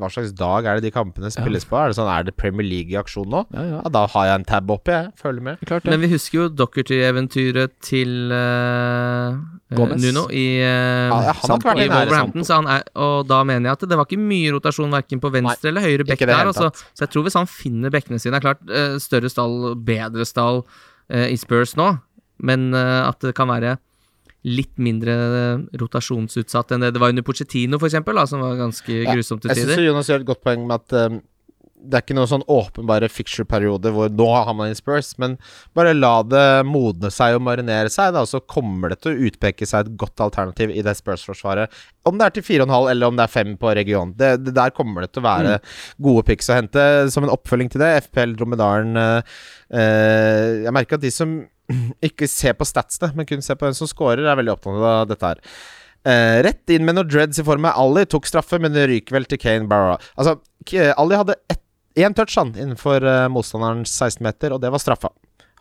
Hva 0.00 0.10
slags 0.10 0.32
dag 0.36 0.66
er 0.66 0.80
det 0.80 0.88
de 0.88 0.92
kampene 0.94 1.30
spilles 1.30 1.66
på? 1.68 1.78
Er 1.78 1.92
det 1.92 1.98
sånn, 2.00 2.10
er 2.10 2.26
det 2.26 2.34
Premier 2.40 2.66
League 2.66 2.90
i 2.90 2.98
aksjon 2.98 3.30
nå? 3.30 3.44
Ja, 3.54 3.66
ja. 3.68 3.78
Ja, 3.84 3.92
da 3.94 4.04
har 4.10 4.26
jeg 4.28 4.40
en 4.40 4.46
tab 4.48 4.72
oppi, 4.74 4.94
jeg. 4.96 5.12
Følger 5.20 5.46
med. 5.46 5.62
Klart 5.68 5.86
ja. 5.86 5.94
Men 5.94 6.02
vi 6.02 6.10
husker 6.12 6.42
jo 6.42 6.48
Dockerty-eventyret 6.60 7.76
til 7.86 8.34
eh, 8.34 9.30
eh, 9.30 9.78
Gomez. 9.78 10.02
Nuno 10.02 10.26
i, 10.34 10.44
eh, 10.64 11.14
Ja, 11.14 11.34
han 11.34 11.78
i 11.78 11.88
Wolverhampton, 11.88 12.46
så 12.46 12.60
han 12.60 12.70
er, 12.74 12.84
og 12.98 13.28
da 13.30 13.42
mener 13.46 13.70
jeg 13.70 13.78
at 13.78 13.88
det 13.90 13.98
var 14.00 14.10
ikke 14.10 14.20
mye 14.22 14.52
rotasjon 14.56 14.98
verken 14.98 15.22
på 15.22 15.32
venstre 15.34 15.72
eller 15.72 15.86
høyre 15.86 16.06
bekk 16.08 16.26
der. 16.26 16.46
Altså, 16.50 16.72
så 16.90 17.06
jeg 17.06 17.14
tror 17.14 17.26
hvis 17.28 17.38
han 17.38 17.50
finner 17.50 17.92
bekkene 17.94 18.18
sine 18.18 18.34
Det 18.34 18.42
er 18.42 18.48
klart, 18.48 18.66
uh, 18.70 18.98
større 19.02 19.30
stall, 19.30 19.74
bedre 19.86 20.26
stall 20.28 20.64
eh, 21.10 21.30
i 21.34 21.38
Spurs 21.40 21.76
nå, 21.78 21.92
men 22.46 22.70
eh, 22.76 23.00
at 23.04 23.20
det 23.24 23.34
kan 23.36 23.50
være 23.50 23.76
litt 24.48 24.72
mindre 24.80 25.14
eh, 25.14 25.64
rotasjonsutsatt 25.80 26.72
enn 26.72 26.86
det 26.86 26.94
det 26.94 27.02
var 27.02 27.12
under 27.12 27.26
Pochettino, 27.26 27.80
eksempel, 27.80 28.20
som 28.30 28.44
var 28.44 28.56
ganske 28.60 29.02
Ja, 29.02 29.12
grusomt 29.12 29.44
til 29.44 29.52
Jeg 29.52 29.66
syns. 29.66 29.82
Jonas 29.84 30.08
gjør 30.08 30.22
et 30.22 30.30
godt 30.30 30.44
poeng 30.46 30.64
med 30.68 30.80
at 30.80 30.96
um, 31.10 31.20
det 31.80 31.96
er 31.96 32.04
ikke 32.04 32.16
noen 32.16 32.28
sånn 32.28 32.44
åpenbare 32.50 33.08
fixture-periode 33.12 33.92
hvor 33.94 34.10
nå 34.12 34.26
har 34.30 34.52
man 34.56 34.70
en 34.70 34.76
Spurs, 34.76 35.12
men 35.20 35.36
bare 35.76 35.94
la 35.96 36.12
det 36.26 36.44
modne 36.68 37.10
seg 37.14 37.36
og 37.38 37.44
marinere 37.46 37.92
seg, 37.92 38.12
da, 38.16 38.24
så 38.28 38.42
kommer 38.44 38.92
det 38.92 39.00
til 39.00 39.14
å 39.14 39.28
utpeke 39.30 39.68
seg 39.68 39.86
et 39.86 39.94
godt 40.00 40.20
alternativ 40.24 40.74
i 40.74 40.84
det 40.84 40.96
Spurs-forsvaret. 40.98 41.72
Om 42.08 42.20
det 42.20 42.26
er 42.26 42.36
til 42.36 42.46
4,5 42.48 42.90
eller 42.92 43.08
om 43.08 43.16
det 43.20 43.26
er 43.26 43.34
5 43.36 43.54
på 43.60 43.72
region. 43.76 44.12
Det, 44.18 44.32
det 44.44 44.56
der 44.56 44.74
kommer 44.76 45.04
det 45.04 45.12
til 45.14 45.24
å 45.24 45.28
være 45.28 45.56
gode 46.02 46.26
picks 46.28 46.50
å 46.50 46.58
hente. 46.58 46.84
Som 47.12 47.26
en 47.26 47.32
oppfølging 47.32 47.72
til 47.72 47.84
det, 47.84 47.94
FPL 48.08 48.36
Dromedaren 48.38 48.96
øh, 49.00 49.40
øh, 49.72 50.60
Jeg 50.66 50.76
merker 50.76 51.00
at 51.00 51.04
de 51.04 51.12
som 51.14 51.40
ikke 52.08 52.28
se 52.30 52.52
på 52.56 52.66
statsene, 52.68 53.12
men 53.18 53.28
kun 53.28 53.42
se 53.44 53.54
på 53.56 53.66
hvem 53.68 53.76
som 53.76 53.90
scorer, 53.90 54.24
er 54.26 54.38
veldig 54.40 54.54
opptatt 54.56 54.82
av 54.92 55.06
dette 55.10 55.30
her. 55.32 55.42
Uh, 56.00 56.38
rett 56.46 56.72
inn 56.72 56.86
med 56.88 56.96
noen 56.96 57.08
dreads 57.10 57.40
i 57.42 57.44
form 57.44 57.66
av 57.68 57.76
Ali. 57.82 58.06
Tok 58.08 58.26
straffe, 58.28 58.58
men 58.62 58.72
det 58.76 58.86
ryker 58.88 59.18
vel 59.18 59.26
til 59.28 59.40
Kane 59.42 59.68
Barra. 59.68 59.98
Altså, 60.16 60.38
Ali 60.96 61.18
hadde 61.20 61.36
ett- 61.52 61.66
én 62.00 62.14
touch 62.16 62.36
innenfor 62.38 63.02
uh, 63.04 63.26
motstanderens 63.28 63.92
16-meter, 63.92 64.54
og 64.54 64.62
det 64.62 64.70
var 64.72 64.80
straffa. 64.80 65.10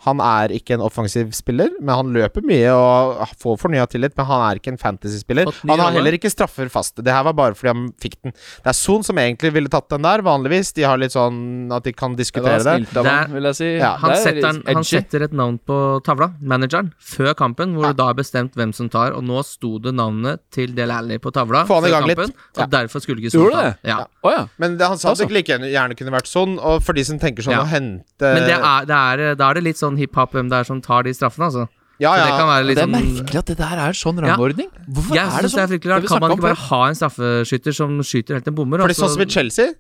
Han 0.06 0.22
er 0.24 0.54
ikke 0.56 0.78
en 0.78 0.84
offensiv 0.86 1.32
spiller, 1.36 1.70
men 1.82 1.92
han 1.96 2.12
løper 2.16 2.44
mye 2.48 2.70
og 2.72 3.24
får 3.42 3.58
fornya 3.60 3.84
tillit. 3.92 4.14
Men 4.16 4.26
han 4.30 4.44
er 4.48 4.60
ikke 4.62 4.72
en 4.72 4.78
fantasy-spiller. 4.80 5.50
Han 5.68 5.80
har 5.84 5.92
heller 5.98 6.16
ikke 6.16 6.32
straffer 6.32 6.70
fast. 6.72 7.02
Det 7.04 7.12
her 7.12 7.26
var 7.28 7.34
bare 7.36 7.56
fordi 7.58 7.74
han 7.74 7.90
fikk 8.00 8.16
den. 8.24 8.32
Det 8.32 8.72
er 8.72 8.78
Son 8.80 9.04
som 9.04 9.20
egentlig 9.20 9.52
ville 9.58 9.68
tatt 9.72 9.90
den 9.92 10.06
der, 10.08 10.24
vanligvis. 10.24 10.72
De 10.78 10.86
har 10.88 10.98
litt 11.02 11.12
sånn 11.12 11.70
at 11.76 11.84
de 11.84 11.92
kan 11.92 12.16
diskutere 12.16 12.62
det. 12.64 12.88
Det 12.94 13.04
Man, 13.04 13.34
vil 13.36 13.50
jeg 13.50 13.58
si. 13.60 13.68
Ja, 13.76 13.92
Han 14.00 14.14
er 14.16 14.22
setter, 14.24 14.48
han, 14.48 14.62
han 14.70 14.88
setter 14.88 15.26
et 15.28 15.36
navn 15.36 15.60
på 15.68 15.80
tavla, 16.08 16.30
manageren, 16.42 16.94
før 17.04 17.34
kampen, 17.36 17.76
hvor 17.76 17.90
det 17.92 17.98
da 18.00 18.08
er 18.14 18.20
bestemt 18.22 18.56
hvem 18.56 18.72
som 18.76 18.88
tar, 18.94 19.12
og 19.18 19.24
nå 19.28 19.44
sto 19.44 19.76
det 19.84 19.94
navnet 20.00 20.40
til 20.56 20.72
Del 20.78 20.92
Alli 20.96 21.20
på 21.20 21.34
tavla 21.36 21.66
Få 21.68 21.82
han 21.82 21.90
i 21.90 21.92
før 21.92 22.08
kampen, 22.08 22.32
litt. 22.32 22.48
Ja. 22.56 22.64
og 22.64 22.72
derfor 22.78 23.04
skulle 23.04 23.20
ikke 23.26 23.34
Son 23.36 23.52
ta. 23.52 23.66
det? 23.68 23.76
Ja. 23.92 24.00
Oh, 24.24 24.32
ja. 24.32 24.46
Men 24.64 24.80
det, 24.80 24.88
han 24.88 24.98
sa 25.02 25.12
det 25.14 25.28
det 25.28 25.36
like 25.42 25.60
gjerne- 25.60 25.96
kunne 26.00 26.16
vært 26.16 26.32
sånn, 26.32 26.56
og 26.58 26.80
for 26.88 26.96
de 26.96 27.04
som 27.04 27.20
tenker 27.20 27.44
sånn 27.44 27.58
Ja. 27.58 27.64
å 27.64 27.68
hente 27.68 28.24
Men 28.34 28.48
det 28.48 28.56
er, 28.58 28.86
det 28.88 28.96
er, 28.96 29.36
da 29.36 29.50
er 29.52 29.60
det 29.60 29.64
litt 29.68 29.78
sånn 29.82 29.98
hiphop 30.00 30.32
hvem 30.38 30.50
det 30.52 30.62
er 30.62 30.68
som 30.70 30.82
tar 30.82 31.04
de 31.08 31.14
straffene, 31.16 31.50
altså. 31.52 31.68
Ja, 32.00 32.14
ja. 32.16 32.26
det 32.30 32.36
kan 32.40 32.48
være 32.48 32.64
litt 32.64 32.78
Det 32.80 32.84
er 32.86 32.88
sånn 32.88 32.96
merkelig 32.96 33.40
at 33.42 33.50
det 33.52 33.58
der 33.60 33.80
er 33.84 33.92
sånn 34.00 34.20
Ja. 34.24 34.36
Hvorfor 34.40 35.16
Jeg 35.16 35.26
er 35.26 35.30
det 35.30 35.34
sånn? 35.36 35.44
det 35.44 35.52
sånn? 35.52 35.64
er 35.64 35.68
fryktelig 35.74 35.92
rart. 35.92 36.08
Kan 36.08 36.22
man 36.24 36.32
ikke 36.32 36.46
bare 36.48 36.62
ha 36.70 36.82
en 36.88 36.96
straffeskytter 36.96 37.76
som 37.76 38.00
skyter 38.00 38.34
helt 38.40 38.48
en 38.48 38.56
bommer? 38.56 38.80
Fordi 38.80 38.96
og 38.96 38.96
så- 38.96 39.04
sånn 39.10 39.14
som 39.18 39.22
i 39.22 39.26
Chelsea, 39.26 39.74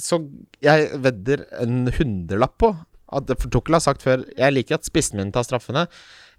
så 0.00 0.18
jeg 0.62 0.90
vedder 1.02 1.44
en 1.60 1.86
hundrelapp 1.94 2.58
på 2.58 2.76
at 3.10 3.26
For 3.40 3.48
Tukkel 3.48 3.72
har 3.72 3.80
sagt 3.80 4.02
før 4.02 4.24
Jeg 4.36 4.52
liker 4.52 4.74
at 4.74 4.84
spissen 4.84 5.16
min 5.16 5.30
tar 5.32 5.42
straffene. 5.42 5.86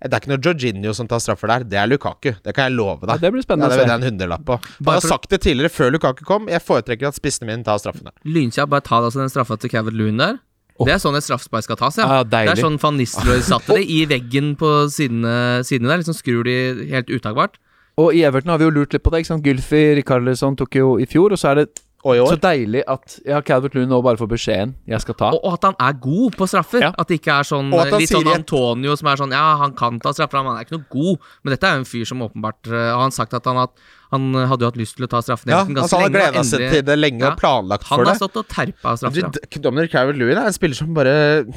Det 0.01 0.13
er 0.13 0.19
ikke 0.21 0.29
noe 0.31 0.37
Jorginho 0.39 0.93
som 0.95 1.07
tar 1.07 1.19
straffer 1.19 1.47
der, 1.47 1.63
det 1.63 1.75
er 1.79 1.87
Lukaku. 1.87 2.35
Det 2.43 2.53
kan 2.55 2.69
jeg 2.69 2.77
love 2.77 2.99
Ja, 3.01 3.15
deg. 3.17 3.21
det 3.21 3.31
blir 3.33 3.41
Ja, 3.41 3.47
spennende 3.47 3.69
det 3.75 3.89
er 3.89 3.95
en 3.95 4.01
hundrelapp 4.03 4.45
på. 4.45 4.55
Han 4.61 4.85
Jeg 4.85 5.01
har 5.01 5.01
sagt 5.01 5.29
det 5.29 5.41
tidligere, 5.41 5.69
før 5.71 5.91
Lukaku 5.91 6.23
kom. 6.23 6.47
Jeg 6.47 6.61
foretrekker 6.61 7.07
at 7.07 7.15
spissene 7.15 7.47
mine 7.47 7.63
tar 7.65 7.79
straffene. 7.79 8.11
Lynkjapt, 8.23 8.69
bare 8.69 8.81
ta 8.81 9.01
altså 9.01 9.19
den 9.19 9.29
straffa 9.29 9.57
til 9.59 9.69
Cavett 9.69 9.93
Loon 9.93 10.17
der. 10.17 10.39
Det 10.85 10.93
er 10.93 10.99
sånn 11.03 11.15
et 11.17 11.23
straffespark 11.25 11.63
skal 11.63 11.75
tas, 11.75 11.97
ja. 11.97 12.07
Ja, 12.07 12.23
det 12.23 12.47
er 12.49 12.55
sånn 12.55 12.77
Van 12.81 12.95
Nistelrooy 12.97 13.41
satte 13.41 13.75
det 13.75 13.85
i 13.89 14.05
veggen 14.05 14.55
på 14.55 14.87
sidene, 14.89 15.63
sidene 15.67 15.89
der. 15.91 15.97
Liksom 16.03 16.15
skrur 16.15 16.43
de 16.47 16.87
helt 16.91 17.09
utakbart. 17.09 17.57
Og 17.99 18.13
i 18.15 18.23
Everton 18.23 18.49
har 18.53 18.57
vi 18.61 18.65
jo 18.69 18.71
lurt 18.71 18.93
litt 18.93 19.03
på 19.03 19.11
det. 19.11 19.19
ikke 19.25 19.33
sant? 19.33 19.43
Gylfi 19.43 19.95
Rikarlison 19.99 20.55
tok 20.55 20.75
jo 20.79 20.97
i 20.99 21.05
fjor, 21.05 21.31
og 21.35 21.37
så 21.41 21.49
er 21.51 21.55
det 21.55 21.67
Og 22.05 22.15
i 22.15 22.19
år. 22.23 22.29
så 22.31 22.39
deilig 22.39 22.83
at 22.87 23.19
ja, 23.27 23.41
Calvert 23.41 23.75
Lund 23.75 23.89
nå 23.91 24.01
bare 24.01 24.15
får 24.15 24.29
beskjeden 24.31 24.75
'jeg 24.87 25.01
skal 25.01 25.15
ta'. 25.15 25.33
Og, 25.33 25.43
og 25.43 25.53
at 25.59 25.63
han 25.67 25.75
er 25.79 25.93
god 25.99 26.31
på 26.37 26.47
straffer. 26.47 26.79
Ja. 26.79 26.93
At 26.97 27.07
det 27.09 27.19
ikke 27.19 27.39
er 27.39 27.43
sånn 27.43 27.69
litt 27.99 28.07
sånn 28.09 28.27
Antonio 28.33 28.95
som 28.95 29.07
er 29.07 29.15
sånn 29.17 29.31
Ja, 29.35 29.57
han 29.57 29.73
kan 29.73 29.99
ta 29.99 30.13
straffer, 30.13 30.39
men 30.41 30.55
han 30.55 30.57
er 30.61 30.65
ikke 30.65 30.77
noe 30.79 30.85
god. 30.89 31.19
Men 31.43 31.51
dette 31.51 31.63
er 31.67 31.73
jo 31.75 31.79
en 31.79 31.85
fyr 31.91 32.05
som 32.05 32.21
åpenbart 32.21 32.67
uh, 32.71 32.93
Har 32.95 33.01
han 33.01 33.11
sagt 33.11 33.33
at 33.33 33.43
han, 33.43 33.57
har- 33.57 33.69
han 34.09 34.23
hadde 34.33 34.65
jo 34.65 34.69
hatt 34.71 34.79
lyst 34.79 34.95
til 34.97 35.05
å 35.05 35.09
ta 35.11 35.19
straffen 35.21 35.51
Ja, 35.53 35.59
Everton 35.61 35.81
altså, 35.83 35.99
han 35.99 36.05
har 36.07 36.13
lenge, 36.13 36.31
gleda 36.33 36.43
seg 36.49 36.63
til 36.73 36.85
det 36.87 36.97
lenge 36.99 37.23
Ja. 37.23 37.31
og 37.33 37.41
planlagt 37.41 37.87
Han 37.91 38.05
har 38.07 38.17
stått 38.17 38.39
og 38.41 38.47
terpa 38.49 38.95
straffer. 38.97 39.29
Du, 39.35 39.59
Dominic 39.61 39.91
Carver-Lewin 39.93 40.39
er 40.41 40.49
en 40.49 40.55
spiller 40.55 40.79
som 40.79 40.93
bare 40.97 41.13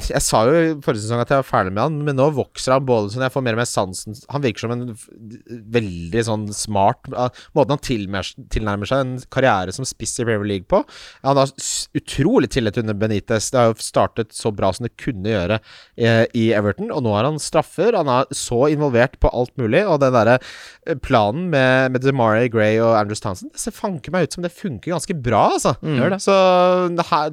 Jeg 0.09 0.21
sa 0.21 0.43
jo 0.49 0.53
i 0.59 0.73
forrige 0.85 1.05
sesong 1.07 1.23
at 1.23 1.33
jeg 1.33 1.41
var 1.41 1.47
ferdig 1.49 1.73
med 1.73 1.83
han, 1.83 1.97
men 2.05 2.19
nå 2.19 2.27
vokser 2.37 2.75
han 2.75 2.85
både 2.85 3.13
sånn 3.15 3.25
Jeg 3.25 3.33
får 3.33 3.45
mer 3.47 3.57
og 3.57 3.61
mer 3.63 3.69
sansen 3.69 4.17
Han 4.29 4.45
virker 4.45 4.65
som 4.67 4.75
en 4.75 4.85
veldig 5.73 6.23
sånn 6.27 6.45
smart 6.55 7.09
Måten 7.57 7.73
han 7.73 7.81
tilnærmer 7.83 8.89
seg 8.89 9.01
en 9.03 9.15
karriere 9.33 9.73
som 9.75 9.85
spiss 9.87 10.15
i 10.21 10.25
Premier 10.27 10.47
League 10.47 10.67
på. 10.69 10.79
Han 11.25 11.37
har 11.39 11.51
utrolig 11.97 12.49
tillit 12.53 12.77
under 12.81 12.95
Benitez. 12.97 13.49
Det 13.53 13.59
har 13.59 13.71
jo 13.71 13.77
startet 13.83 14.33
så 14.35 14.51
bra 14.55 14.69
som 14.75 14.85
det 14.87 14.93
kunne 15.01 15.31
gjøre 15.31 15.57
eh, 15.97 16.23
i 16.37 16.45
Everton, 16.55 16.91
og 16.93 17.03
nå 17.05 17.13
har 17.15 17.27
han 17.27 17.39
straffer. 17.41 17.95
Han 17.97 18.09
er 18.11 18.29
så 18.35 18.63
involvert 18.73 19.17
på 19.23 19.31
alt 19.33 19.53
mulig, 19.59 19.83
og 19.89 19.99
den 20.03 20.15
derre 20.15 20.37
eh, 20.39 20.97
planen 21.03 21.49
med, 21.53 21.93
med 21.95 22.05
DeMarie 22.05 22.42
Gray 22.51 22.79
og 22.83 22.95
Andrews 22.97 23.21
Townsend 23.23 23.53
Det 23.53 23.61
ser 23.61 23.75
fanker 23.75 24.13
meg 24.13 24.27
ut 24.27 24.35
som 24.35 24.45
det 24.45 24.53
funker 24.55 24.93
ganske 24.93 25.15
bra, 25.25 25.43
altså. 25.57 25.75
Mm. 25.83 26.17
Så 26.21 26.33
her, 27.11 27.29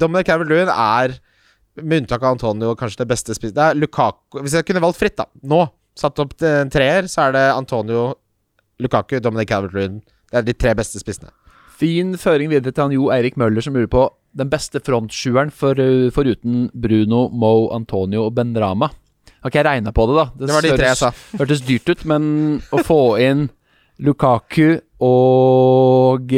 Dominic 0.00 0.28
Calvert-Lewin 0.28 0.72
er, 0.72 1.16
med 1.80 2.04
unntak 2.04 2.22
av 2.22 2.36
Antonio, 2.36 2.74
kanskje 2.78 3.02
det 3.04 3.10
beste 3.12 3.36
spiss... 3.36 3.54
Det 3.56 3.70
er 3.70 3.78
Lukaku 3.78 4.42
Hvis 4.42 4.56
jeg 4.58 4.66
kunne 4.68 4.82
valgt 4.84 5.00
fritt, 5.00 5.16
da, 5.20 5.28
nå, 5.48 5.64
satt 5.98 6.20
opp 6.22 6.36
en 6.44 6.72
treer, 6.72 7.08
så 7.10 7.28
er 7.28 7.38
det 7.38 7.46
Antonio, 7.54 8.10
Lukaku, 8.82 9.20
Dominic 9.22 9.52
Calvert-Lewin. 9.52 10.02
Det 10.30 10.40
er 10.40 10.46
de 10.46 10.56
tre 10.58 10.74
beste 10.78 11.00
spissene. 11.02 11.32
Fin 11.74 12.14
føring 12.20 12.52
videre 12.52 12.70
til 12.74 12.86
han 12.86 12.94
Jo 12.94 13.08
Eirik 13.14 13.38
Møller, 13.40 13.64
som 13.64 13.74
lurer 13.74 13.90
på 13.90 14.06
den 14.38 14.50
beste 14.50 14.80
frontsjueren 14.82 15.50
for, 15.54 15.78
uh, 15.78 16.10
foruten 16.14 16.68
Bruno, 16.74 17.28
Mo, 17.30 17.70
Antonio 17.74 18.26
og 18.28 18.34
Ben 18.36 18.54
Rama. 18.58 18.90
Har 19.44 19.52
ikke 19.52 19.60
jeg 19.60 19.68
regna 19.68 19.92
på 19.92 20.06
det, 20.08 20.14
da. 20.16 20.24
Det 20.40 20.54
var 20.54 20.64
de 20.64 20.72
tre 20.72 20.88
jeg 20.88 20.98
sa. 20.98 21.10
hørtes 21.36 21.62
dyrt 21.66 21.90
ut, 21.92 22.04
men 22.08 22.24
å 22.72 22.80
få 22.80 23.00
inn 23.20 23.48
Lukaku 24.02 24.80
og 25.04 26.32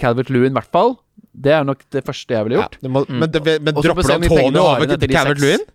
Calvert 0.00 0.32
Lewin, 0.32 0.52
i 0.52 0.58
hvert 0.58 0.72
fall, 0.72 0.96
det 1.32 1.52
er 1.56 1.66
nok 1.66 1.84
det 1.92 2.02
første 2.04 2.34
jeg 2.34 2.46
ville 2.46 2.58
gjort. 2.60 2.78
Ja, 2.82 2.90
må, 2.92 3.04
men 3.08 3.28
det, 3.32 3.42
men 3.44 3.76
får 3.76 3.86
dropper 3.86 4.08
du 4.08 4.14
Antonio 4.16 4.64
over 4.64 4.96
til 4.96 5.14
Calvert-Lewin? 5.14 5.68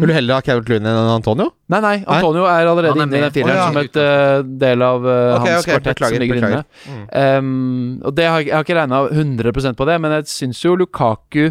Vil 0.00 0.08
du 0.08 0.14
heller 0.16 0.38
ha 0.38 0.44
Calvert-Lewin 0.44 0.88
enn 0.88 1.10
Antonio? 1.12 1.50
Nei, 1.72 1.80
nei, 1.84 1.94
Antonio 2.08 2.46
er 2.48 2.68
allerede 2.68 2.94
er 2.94 3.04
inne 3.04 3.18
i 3.18 3.24
den 3.26 3.34
fireren 3.34 3.52
oh, 3.52 3.60
ja. 3.60 3.66
som 3.68 3.80
et 3.80 3.98
uh, 4.00 4.52
del 4.62 4.84
av 4.84 5.04
uh, 5.04 5.12
okay, 5.12 5.40
hans 5.40 5.64
okay, 5.64 5.74
kvartett 5.74 5.98
beklager, 5.98 6.16
som 6.16 6.24
ligger 6.24 6.38
beklager. 6.40 6.68
inne. 6.88 7.26
Um, 7.38 7.98
og 8.08 8.16
det 8.16 8.28
har, 8.28 8.44
jeg 8.46 8.54
har 8.56 8.66
ikke 8.66 8.78
regna 8.80 9.02
100% 9.08 9.80
på 9.80 9.88
det, 9.90 9.98
men 10.04 10.16
jeg 10.16 10.30
syns 10.32 10.62
jo 10.64 10.74
Lukaku, 10.80 11.50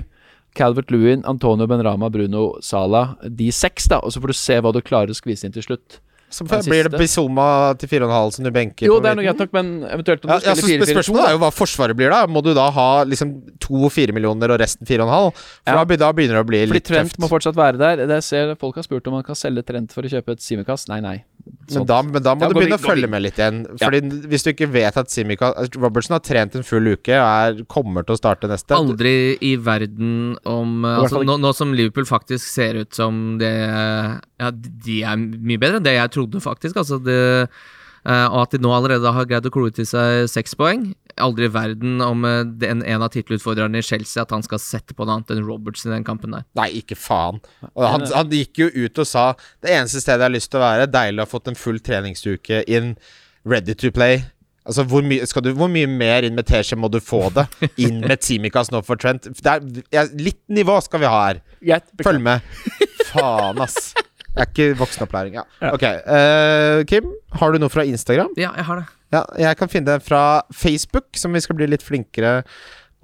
Calvert 0.57 0.93
Lewin, 0.93 1.21
Antonio 1.29 1.69
Benrama, 1.69 2.09
Bruno 2.09 2.55
Sala 2.65 3.03
De 3.23 3.51
seks, 3.53 3.85
da. 3.91 4.01
Og 4.01 4.13
så 4.13 4.21
får 4.21 4.33
du 4.33 4.39
se 4.39 4.57
hva 4.65 4.73
du 4.73 4.81
klarer 4.81 5.13
å 5.13 5.17
skvise 5.17 5.45
inn 5.45 5.53
til 5.55 5.67
slutt. 5.67 5.99
Så 6.29 6.45
Den 6.45 6.61
blir 6.67 6.89
det. 6.89 6.99
Bizoma 7.01 7.73
til 7.81 7.89
4,5 7.89 8.35
som 8.35 8.45
du 8.45 8.51
benker? 8.53 8.85
Jo, 8.85 8.99
det 9.01 9.11
er 9.11 9.17
noe 9.17 9.25
greit 9.25 9.39
nok, 9.41 9.53
men 9.57 9.71
eventuelt 9.89 10.25
om 10.25 10.29
du 10.29 10.35
ja, 10.35 10.53
spiller 10.53 10.83
4-4-2 10.85 10.93
Spørsmålet 10.93 11.25
er 11.25 11.33
jo 11.33 11.41
hva 11.41 11.49
Forsvaret 11.53 11.97
blir, 11.97 12.13
da. 12.13 12.19
Må 12.29 12.43
du 12.45 12.51
da 12.53 12.67
ha 12.75 12.87
liksom 13.09 13.33
to-fire 13.63 14.13
millioner 14.13 14.53
og 14.53 14.61
resten 14.61 14.85
4,5? 14.85 15.33
For 15.33 15.73
Ja. 15.73 15.81
da, 15.81 16.11
begynner 16.13 16.37
det 16.37 16.43
å 16.45 16.49
bli 16.51 16.61
Fordi 16.67 16.77
litt 16.77 16.89
Trent 16.89 17.17
må 17.17 17.31
fortsatt 17.31 17.57
være 17.57 17.81
der. 17.81 18.05
Det 18.05 18.21
jeg 18.21 18.27
ser 18.29 18.55
Folk 18.61 18.77
har 18.77 18.85
spurt 18.85 19.07
om 19.09 19.17
man 19.17 19.25
kan 19.25 19.35
selge 19.35 19.65
Trent 19.65 19.91
for 19.95 20.05
å 20.05 20.11
kjøpe 20.11 20.37
et 20.37 20.45
Simekast. 20.45 20.89
Nei, 20.93 20.99
nei. 21.01 21.17
Men 21.71 21.85
da, 21.85 22.01
men 22.01 22.23
da 22.23 22.33
må 22.35 22.41
Ja, 22.41 22.47
du 22.49 22.55
begynne 22.55 22.77
vi- 22.77 22.81
å 22.81 22.89
følge 22.89 23.05
vi- 23.05 23.11
med 23.13 23.21
litt 23.21 23.37
igjen. 23.37 23.59
Fordi 23.77 23.99
Hvis 24.29 24.43
du 24.43 24.49
ikke 24.53 24.69
vet 24.71 24.97
at 24.97 25.09
Simica 25.09 25.53
Robertson 25.77 26.13
har 26.15 26.19
trent 26.25 26.55
en 26.55 26.63
full 26.63 26.87
uke 26.87 27.13
og 27.13 27.27
er, 27.59 27.63
kommer 27.65 28.03
til 28.05 28.15
å 28.15 28.19
starte 28.19 28.49
neste 28.49 28.73
Aldri 28.75 29.37
i 29.41 29.55
verden 29.55 30.37
om 30.45 30.83
altså, 30.83 31.23
nå, 31.23 31.37
nå 31.39 31.53
som 31.55 31.73
Liverpool 31.73 32.05
faktisk 32.05 32.41
ser 32.45 32.73
ut 32.81 32.93
som 32.93 33.37
det 33.37 33.53
Ja, 34.39 34.51
de 34.51 35.01
er 35.03 35.17
mye 35.17 35.59
bedre 35.59 35.77
enn 35.77 35.83
det 35.83 35.95
jeg 35.97 36.11
trodde, 36.11 36.41
faktisk. 36.41 36.75
Altså 36.75 36.97
det, 37.03 37.49
og 38.31 38.41
at 38.45 38.55
de 38.55 38.61
nå 38.63 38.71
allerede 38.73 39.11
har 39.15 39.27
greid 39.29 39.47
å 39.47 39.51
klore 39.53 39.73
til 39.75 39.87
seg 39.89 40.29
seks 40.31 40.55
poeng. 40.59 40.89
Aldri 41.19 41.49
i 41.49 41.51
verden 41.51 41.99
om 42.03 42.23
eh, 42.27 42.41
den, 42.61 42.83
en 42.87 43.03
av 43.03 43.11
tittelutfordrerne 43.13 43.81
i 43.81 43.85
Chelsea 43.85 44.23
at 44.23 44.31
han 44.31 44.45
skal 44.45 44.61
sette 44.63 44.95
på 44.95 45.03
noe 45.05 45.19
annet 45.19 45.33
enn 45.35 45.43
Roberts 45.47 45.85
i 45.85 45.91
den 45.91 46.05
kampen 46.07 46.35
der. 46.35 46.47
Nei, 46.59 46.69
ikke 46.79 46.97
faen. 46.99 47.41
Og 47.73 47.85
han, 47.85 48.07
han 48.15 48.31
gikk 48.33 48.63
jo 48.63 48.69
ut 48.71 49.01
og 49.03 49.07
sa 49.07 49.25
Det 49.59 49.73
eneste 49.73 50.01
stedet 50.03 50.21
jeg 50.21 50.29
har 50.29 50.35
lyst 50.35 50.51
til 50.53 50.61
å 50.61 50.65
være, 50.65 50.89
deilig 50.91 51.23
å 51.23 51.27
ha 51.27 51.31
fått 51.31 51.51
en 51.51 51.59
full 51.59 51.79
treningsuke 51.83 52.63
inn, 52.71 52.93
ready 53.47 53.75
to 53.75 53.91
play. 53.95 54.23
Altså, 54.69 54.83
hvor, 54.85 55.01
skal 55.25 55.43
du, 55.43 55.53
hvor 55.57 55.69
mye 55.71 55.89
mer 55.89 56.27
inn 56.27 56.35
med 56.37 56.45
teskje 56.45 56.77
må 56.77 56.91
du 56.93 56.99
få 57.01 57.23
det? 57.33 57.47
Inn 57.85 58.03
med 58.03 58.21
Timikas 58.21 58.69
nå 58.69 58.83
for 58.85 59.01
Trent? 59.01 59.25
Det 59.25 59.49
er, 59.49 59.63
ja, 59.95 60.03
litt 60.13 60.43
nivå 60.51 60.75
skal 60.85 61.01
vi 61.01 61.09
ha 61.09 61.23
her. 61.23 61.41
Følg 62.05 62.21
med. 62.21 62.45
Faen, 63.09 63.63
ass. 63.65 63.89
Det 64.29 64.43
er 64.43 64.49
ikke 64.49 64.79
voksenopplæring. 64.79 65.39
Ja. 65.39 65.45
Ok. 65.73 65.85
Uh, 66.05 66.85
Kim, 66.89 67.09
har 67.39 67.53
du 67.53 67.61
noe 67.61 67.73
fra 67.73 67.85
Instagram? 67.87 68.31
Ja, 68.39 68.53
jeg 68.57 68.67
har 68.67 68.81
det. 68.81 68.89
Ja, 69.09 69.23
jeg 69.41 69.57
kan 69.57 69.71
finne 69.71 69.95
det 69.95 70.05
fra 70.05 70.43
Facebook, 70.53 71.09
som 71.17 71.33
vi 71.33 71.41
skal 71.41 71.57
bli 71.57 71.69
litt 71.71 71.85
flinkere. 71.85 72.43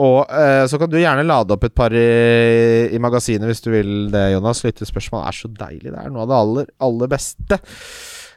Og 0.03 0.27
eh, 0.27 0.65
så 0.67 0.75
kan 0.79 0.91
du 0.91 0.97
gjerne 0.99 1.23
lade 1.23 1.55
opp 1.55 1.63
et 1.63 1.75
par 1.75 1.93
i, 1.95 2.03
i 2.91 2.99
magasinet 2.99 3.47
hvis 3.47 3.63
du 3.63 3.69
vil 3.71 3.93
det, 4.11 4.25
Jonas. 4.33 4.59
Lyttespørsmål 4.65 5.23
er 5.23 5.37
så 5.37 5.49
deilig. 5.49 5.93
Det 5.93 6.01
er 6.01 6.11
noe 6.11 6.25
av 6.25 6.31
det 6.31 6.39
aller, 6.41 6.69
aller 6.83 7.11
beste. 7.15 7.59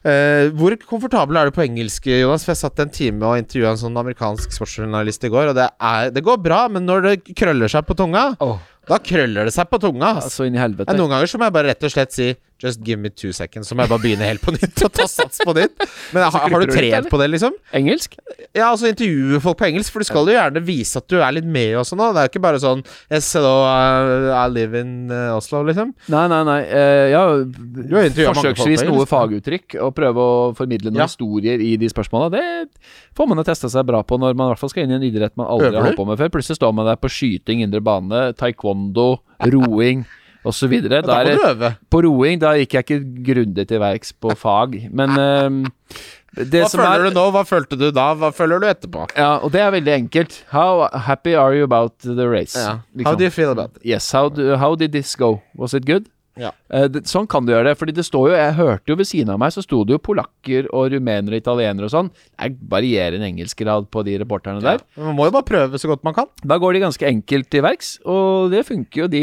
Eh, 0.06 0.52
hvor 0.54 0.76
komfortabel 0.86 1.40
er 1.40 1.48
du 1.48 1.56
på 1.56 1.64
engelsk, 1.66 2.06
Jonas? 2.12 2.46
For 2.46 2.54
jeg 2.54 2.62
satt 2.62 2.82
en 2.84 2.94
time 2.94 3.26
og 3.26 3.42
intervjua 3.42 3.74
en 3.74 3.82
sånn 3.82 3.98
amerikansk 3.98 4.54
sportsjournalist 4.54 5.26
i 5.26 5.32
går, 5.34 5.50
og 5.50 5.58
det, 5.58 5.66
er, 5.90 6.12
det 6.14 6.22
går 6.26 6.38
bra, 6.44 6.64
men 6.70 6.86
når 6.86 7.08
det 7.08 7.16
krøller 7.34 7.72
seg 7.72 7.88
på 7.88 7.98
tunga, 7.98 8.28
oh. 8.44 8.62
da 8.86 9.00
krøller 9.02 9.50
det 9.50 9.56
seg 9.56 9.66
på 9.72 9.82
tunga. 9.82 10.14
ass. 10.22 10.36
så 10.38 10.46
inn 10.46 10.54
i 10.54 10.62
helvete. 10.62 10.94
Ja, 10.94 11.00
noen 11.00 11.16
ganger 11.16 11.30
så 11.30 11.42
må 11.42 11.50
jeg 11.50 11.58
bare 11.58 11.72
rett 11.74 11.90
og 11.90 11.94
slett 11.96 12.14
si 12.14 12.30
Just 12.58 12.80
give 12.82 12.98
me 12.98 13.08
two 13.10 13.30
seconds. 13.30 13.68
Så 13.70 13.76
må 13.78 13.84
jeg 13.84 13.92
bare 13.92 14.02
begynne 14.02 14.26
helt 14.26 14.42
på 14.42 14.50
nytt 14.50 14.80
og 14.82 14.90
ta 14.96 15.04
sats 15.06 15.38
på 15.46 15.52
nytt. 15.54 15.78
Men 16.10 16.24
har, 16.26 16.48
har 16.50 16.64
du 16.64 16.72
trent 16.72 17.06
på 17.06 17.20
det, 17.20 17.28
liksom? 17.30 17.54
Engelsk? 17.78 18.16
Ja, 18.56 18.72
altså 18.72 18.88
intervjue 18.90 19.38
folk 19.44 19.60
på 19.60 19.68
engelsk, 19.68 19.92
for 19.94 20.02
du 20.02 20.08
skal 20.08 20.26
jo 20.26 20.34
gjerne 20.34 20.62
vise 20.66 20.98
at 20.98 21.06
du 21.06 21.20
er 21.22 21.36
litt 21.36 21.46
med 21.46 21.76
og 21.78 21.86
sånn. 21.86 22.02
Det 22.02 22.24
er 22.24 22.26
jo 22.26 22.32
ikke 22.32 22.42
bare 22.42 22.58
sånn 22.62 22.82
Yes, 23.12 23.28
hello, 23.36 23.52
I 23.62 24.42
live 24.50 24.82
in 24.82 24.92
uh, 25.12 25.36
Oslo, 25.36 25.62
liksom. 25.68 25.94
Nei, 26.10 26.24
nei, 26.34 26.40
nei. 26.48 26.58
Eh, 26.66 27.06
ja, 27.14 27.22
forsøksvis 28.34 28.82
noe 28.88 29.06
faguttrykk, 29.08 29.78
og 29.86 29.94
prøve 29.96 30.18
å 30.26 30.36
formidle 30.58 30.90
noen 30.90 31.04
Ja. 31.04 31.10
historier 31.10 31.62
i 31.62 31.76
de 31.78 31.88
spørsmåla. 31.94 32.30
Det 32.34 32.44
får 33.14 33.30
man 33.30 33.38
jo 33.38 33.46
testa 33.46 33.70
seg 33.70 33.86
bra 33.86 34.02
på 34.02 34.18
når 34.18 34.34
man 34.34 34.48
i 34.48 34.54
hvert 34.56 34.62
fall 34.66 34.74
skal 34.74 34.86
inn 34.88 34.96
i 34.96 34.98
en 34.98 35.06
idrett 35.06 35.36
man 35.38 35.46
aldri 35.46 35.70
Øver 35.70 35.78
har 35.78 35.90
holdt 35.92 36.00
på 36.02 36.08
med 36.10 36.18
før. 36.18 36.34
Plutselig 36.34 36.58
står 36.58 36.74
man 36.74 36.90
der 36.90 36.98
på 36.98 37.10
skyting, 37.12 37.62
indre 37.62 37.80
bane, 37.84 38.32
taekwondo, 38.38 39.12
roing 39.46 40.02
osv. 40.48 40.74
På 41.92 42.02
roing 42.04 42.40
da 42.42 42.54
gikk 42.58 42.78
jeg 42.78 42.86
ikke 42.86 43.00
grundig 43.30 43.68
til 43.70 43.82
verks 43.82 44.14
på 44.16 44.34
fag, 44.38 44.80
men 44.90 45.14
uh, 45.18 45.98
det 46.38 46.62
Hva 46.62 46.68
som 46.70 46.82
føler 46.82 47.08
er 47.08 47.08
du 47.08 47.16
nå? 47.16 47.24
Hva 47.34 47.42
følte 47.48 47.78
du 47.80 47.88
da? 47.94 48.10
Hva 48.18 48.30
føler 48.34 48.62
du 48.62 48.68
etterpå? 48.68 49.08
Ja, 49.16 49.38
og 49.42 49.52
det 49.54 49.62
er 49.64 49.72
veldig 49.74 49.94
enkelt. 49.94 50.36
How 50.52 50.86
happy 51.08 51.34
are 51.34 51.56
you 51.56 51.66
about 51.66 51.96
the 52.04 52.28
race? 52.28 52.58
Ja. 52.58 52.80
Liksom. 52.94 53.08
How 53.08 53.18
do 53.18 53.24
you 53.26 53.34
feel 53.34 53.50
about 53.54 53.76
it? 53.76 53.82
Yes, 53.86 54.10
how, 54.12 54.28
do, 54.28 54.56
how 54.56 54.74
did 54.76 54.92
this 54.92 55.16
go? 55.16 55.40
Was 55.56 55.74
it 55.74 55.86
good? 55.88 56.06
Ja. 56.38 56.52
Eh, 56.70 56.88
sånn 57.08 57.26
kan 57.30 57.46
du 57.46 57.52
gjøre 57.52 57.72
det. 57.72 57.78
Fordi 57.80 57.94
det 57.96 58.04
står 58.06 58.30
jo 58.30 58.36
Jeg 58.38 58.56
hørte 58.58 58.92
jo 58.92 58.96
ved 58.98 59.08
siden 59.08 59.32
av 59.34 59.40
meg, 59.42 59.52
så 59.54 59.64
sto 59.64 59.82
det 59.86 59.96
jo 59.96 60.02
polakker 60.02 60.68
og 60.72 60.92
rumenere 60.94 61.36
og 61.36 61.42
italienere 61.42 61.88
og 61.88 61.94
sånn. 61.94 62.10
Det 62.14 62.48
er 62.48 62.56
varierende 62.70 63.28
engelskgrad 63.28 63.88
på 63.92 64.04
de 64.06 64.16
reporterne 64.22 64.62
der. 64.64 64.82
Men 64.96 65.10
Man 65.10 65.18
må 65.18 65.28
jo 65.28 65.34
bare 65.38 65.48
prøve 65.48 65.80
så 65.80 65.90
godt 65.90 66.06
man 66.06 66.16
kan. 66.16 66.30
Da 66.44 66.58
går 66.60 66.76
de 66.76 66.84
ganske 66.86 67.08
enkelt 67.08 67.50
til 67.50 67.64
verks, 67.66 67.92
og 68.06 68.50
det 68.54 68.64
funker 68.68 69.04
jo. 69.04 69.10
De 69.12 69.22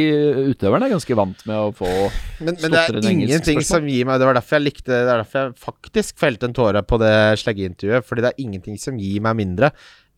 utøverne 0.52 0.90
er 0.90 0.96
ganske 0.96 1.18
vant 1.18 1.46
med 1.48 1.56
å 1.56 1.72
få 1.76 1.90
Men, 2.40 2.58
men 2.60 2.72
det 2.74 2.82
er 2.82 3.10
ingenting 3.10 3.62
som 3.64 3.86
gir 3.88 4.08
meg 4.08 4.20
Det 4.20 4.28
var 4.28 4.36
derfor 4.36 4.58
jeg 4.58 4.66
likte 4.66 4.92
Det 4.92 4.98
er 5.06 5.22
derfor 5.22 5.40
jeg 5.40 5.54
faktisk 5.62 6.18
felte 6.20 6.50
en 6.50 6.56
tåre 6.58 6.82
på 6.84 7.00
det 7.02 7.14
sleggeintervjuet. 7.42 8.06
Fordi 8.08 8.26
det 8.26 8.34
er 8.34 8.44
ingenting 8.44 8.80
som 8.82 9.00
gir 9.00 9.24
meg 9.24 9.38
mindre 9.40 9.72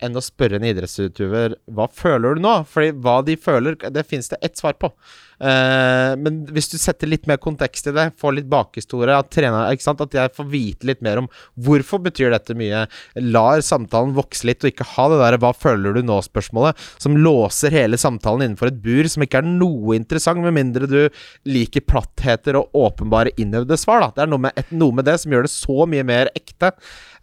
enn 0.03 0.17
å 0.17 0.23
spørre 0.23 0.59
en 0.59 0.67
idrettsutøver 0.67 1.57
hva 1.73 1.87
føler 1.93 2.37
du 2.37 2.43
nå? 2.43 2.53
Fordi 2.69 2.91
hva 3.03 3.19
de 3.25 3.37
føler, 3.39 3.77
det 3.93 4.05
fins 4.07 4.29
det 4.31 4.39
ett 4.45 4.59
svar 4.59 4.77
på. 4.79 4.91
Uh, 5.37 6.17
men 6.17 6.39
hvis 6.49 6.71
du 6.71 6.79
setter 6.81 7.09
litt 7.09 7.27
mer 7.29 7.37
kontekst 7.41 7.89
i 7.89 7.93
det, 7.93 8.07
får 8.17 8.33
litt 8.39 8.49
bakhistorie 8.49 9.13
at 9.13 9.29
trener? 9.33 9.69
At 9.69 10.17
jeg 10.17 10.33
får 10.33 10.47
vite 10.49 10.89
litt 10.89 11.03
mer 11.05 11.21
om 11.21 11.29
hvorfor 11.65 12.01
betyr 12.05 12.33
dette 12.33 12.55
mye, 12.57 12.85
lar 13.21 13.61
samtalen 13.65 14.15
vokse 14.17 14.47
litt, 14.49 14.63
og 14.65 14.71
ikke 14.71 14.89
ha 14.95 15.07
det 15.11 15.19
der 15.21 15.37
'hva 15.41 15.53
føler 15.53 15.93
du 15.93 16.01
nå?'-spørsmålet, 16.01 16.77
som 16.97 17.17
låser 17.17 17.73
hele 17.73 17.97
samtalen 17.97 18.45
innenfor 18.47 18.71
et 18.71 18.81
bur 18.81 19.07
som 19.07 19.23
ikke 19.23 19.41
er 19.41 19.49
noe 19.49 19.95
interessant, 19.95 20.41
med 20.41 20.53
mindre 20.53 20.89
du 20.89 21.09
liker 21.45 21.81
plattheter 21.81 22.57
og 22.57 22.73
åpenbare 22.73 23.33
innøvde 23.37 23.77
svar. 23.77 24.01
Da. 24.01 24.11
Det 24.15 24.23
er 24.25 24.31
noe 24.33 24.45
med, 24.47 24.53
et, 24.57 24.71
noe 24.71 24.93
med 24.93 25.05
det 25.05 25.19
som 25.21 25.31
gjør 25.31 25.47
det 25.47 25.53
så 25.53 25.85
mye 25.89 26.05
mer 26.05 26.29
ekte. 26.35 26.73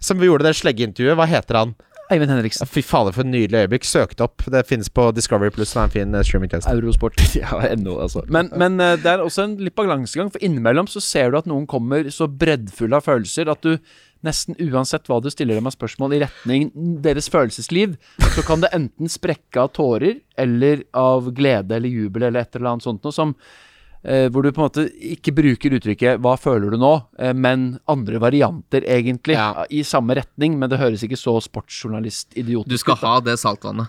Som 0.03 0.19
vi 0.19 0.29
gjorde 0.29 0.47
det 0.49 0.57
sleggeintervjuet. 0.59 1.17
Hva 1.19 1.27
heter 1.31 1.61
han? 1.61 1.75
Eivind 2.13 2.31
Ja, 2.31 2.37
Henriksen. 2.37 2.67
fy 2.69 2.83
fader, 2.85 3.13
for 3.17 3.25
et 3.25 3.31
nydelig 3.33 3.63
øyeblikk. 3.65 3.85
Søkt 3.89 4.21
opp. 4.21 4.43
Det 4.53 4.61
finnes 4.69 4.91
på 4.93 5.07
Discovery 5.17 5.51
Pluss, 5.55 5.73
det 5.73 5.81
er 5.81 5.85
en 5.89 5.95
fin 5.95 6.15
eh, 6.15 6.25
streamingtjeneste. 6.27 6.73
Eurosport. 6.77 7.17
Ja, 7.41 7.61
ennå, 7.71 7.97
altså. 8.05 8.23
Men, 8.29 8.51
men 8.61 8.77
eh, 8.81 8.97
det 9.01 9.09
er 9.15 9.23
også 9.25 9.47
en 9.49 9.57
litt 9.65 9.75
balansegang, 9.79 10.29
for 10.35 10.43
innimellom 10.45 10.87
så 10.91 11.01
ser 11.03 11.33
du 11.33 11.39
at 11.41 11.49
noen 11.51 11.65
kommer 11.71 12.11
så 12.13 12.29
breddfulle 12.29 13.01
av 13.01 13.07
følelser 13.09 13.49
at 13.51 13.65
du 13.65 13.79
nesten 14.25 14.57
uansett 14.73 15.09
hva 15.11 15.19
du 15.21 15.29
stiller 15.33 15.59
dem 15.59 15.67
av 15.69 15.75
spørsmål 15.75 16.15
i 16.17 16.21
retning 16.23 16.71
deres 17.05 17.27
følelsesliv, 17.33 17.97
så 18.37 18.45
kan 18.47 18.63
det 18.63 18.71
enten 18.73 19.11
sprekke 19.13 19.61
av 19.67 19.73
tårer 19.77 20.21
eller 20.41 20.85
av 20.97 21.29
glede 21.37 21.77
eller 21.77 21.93
jubel 21.93 22.25
eller 22.31 22.41
et 22.47 22.57
eller 22.57 22.71
annet 22.73 22.87
sånt 22.87 23.05
noe 23.05 23.13
som 23.13 23.35
hvor 24.29 24.43
du 24.45 24.51
på 24.53 24.61
en 24.61 24.69
måte 24.69 24.85
ikke 25.01 25.33
bruker 25.35 25.71
uttrykket 25.79 26.19
'hva 26.21 26.35
føler 26.39 26.71
du 26.71 26.77
nå', 26.77 27.05
eh, 27.19 27.33
men 27.33 27.79
andre 27.89 28.19
varianter, 28.21 28.83
egentlig, 28.85 29.35
Ja. 29.35 29.65
i 29.71 29.81
samme 29.83 30.15
retning. 30.15 30.59
Men 30.59 30.69
det 30.69 30.79
høres 30.79 31.03
ikke 31.03 31.17
så 31.17 31.41
sportsjournalist-idiotisk 31.41 32.69
Du 32.69 32.77
skal 32.79 32.95
ut. 32.95 33.01
ha 33.01 33.21
det 33.21 33.39
saltvannet. 33.39 33.89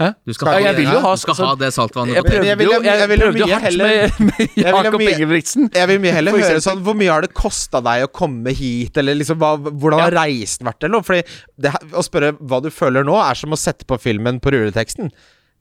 Hæ? 0.00 0.14
Du 0.26 0.32
skal, 0.32 0.46
Ja, 0.48 0.52
ha, 0.52 0.60
jeg 0.72 0.76
vil 0.76 0.84
jo 0.94 1.00
ha 1.00 1.10
du 1.14 1.18
skal 1.20 1.34
sånn- 1.34 1.46
ha 1.46 1.54
det 1.54 1.68
saltvannet. 1.74 2.14
Jeg 2.14 2.24
prøvde 2.24 2.44
jeg 2.46 2.58
vil- 2.58 2.66
jo, 2.66 2.72
jeg 2.80 2.98
jeg 2.98 3.08
vil 3.08 3.18
jo 3.20 3.46
hardt 3.46 3.76
med, 3.76 4.20
med 4.20 4.48
Jakob 4.56 5.00
Ingebrigtsen. 5.00 5.70
Jeg 5.74 5.86
vil 5.88 5.98
mye 6.00 6.12
heller 6.12 6.32
høre 6.32 6.60
sånn 6.64 6.82
Hvor 6.82 6.94
mye 6.96 7.10
har 7.12 7.20
det 7.20 7.34
kosta 7.34 7.82
deg 7.82 8.06
å 8.08 8.10
komme 8.10 8.54
hit, 8.54 8.96
eller 8.96 9.14
liksom 9.14 9.38
hva, 9.38 9.58
hvordan 9.58 10.00
har 10.00 10.10
reisen 10.12 10.64
vært, 10.66 10.82
eller 10.82 10.96
noe? 10.96 11.02
Fordi 11.02 11.22
det, 11.60 11.72
å 11.92 12.02
spørre 12.02 12.32
hva 12.40 12.62
du 12.62 12.70
føler 12.70 13.04
nå, 13.04 13.14
er 13.30 13.34
som 13.34 13.50
å 13.50 13.58
sette 13.58 13.84
på 13.84 13.98
filmen 14.00 14.40
på 14.40 14.50
rulleteksten. 14.50 15.10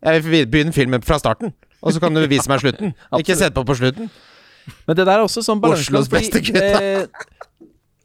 Jeg 0.02 0.24
vil 0.24 0.46
begynne 0.48 0.74
filmen 0.74 1.02
fra 1.04 1.20
starten, 1.20 1.54
og 1.82 1.96
så 1.96 2.02
kan 2.04 2.16
du 2.16 2.22
vise 2.30 2.50
meg 2.52 2.62
slutten. 2.64 2.94
Ikke 3.22 3.38
sett 3.38 3.56
på 3.56 3.66
på 3.68 3.78
slutten. 3.80 4.12
Men 4.86 4.98
det 4.98 5.06
der 5.08 5.18
er 5.18 5.26
også 5.26 5.44
sånn 5.46 5.62
balansegang. 5.62 6.04
Oslos 6.04 6.12
beste 6.12 6.42
gutt, 6.46 6.62
eh, 6.62 7.06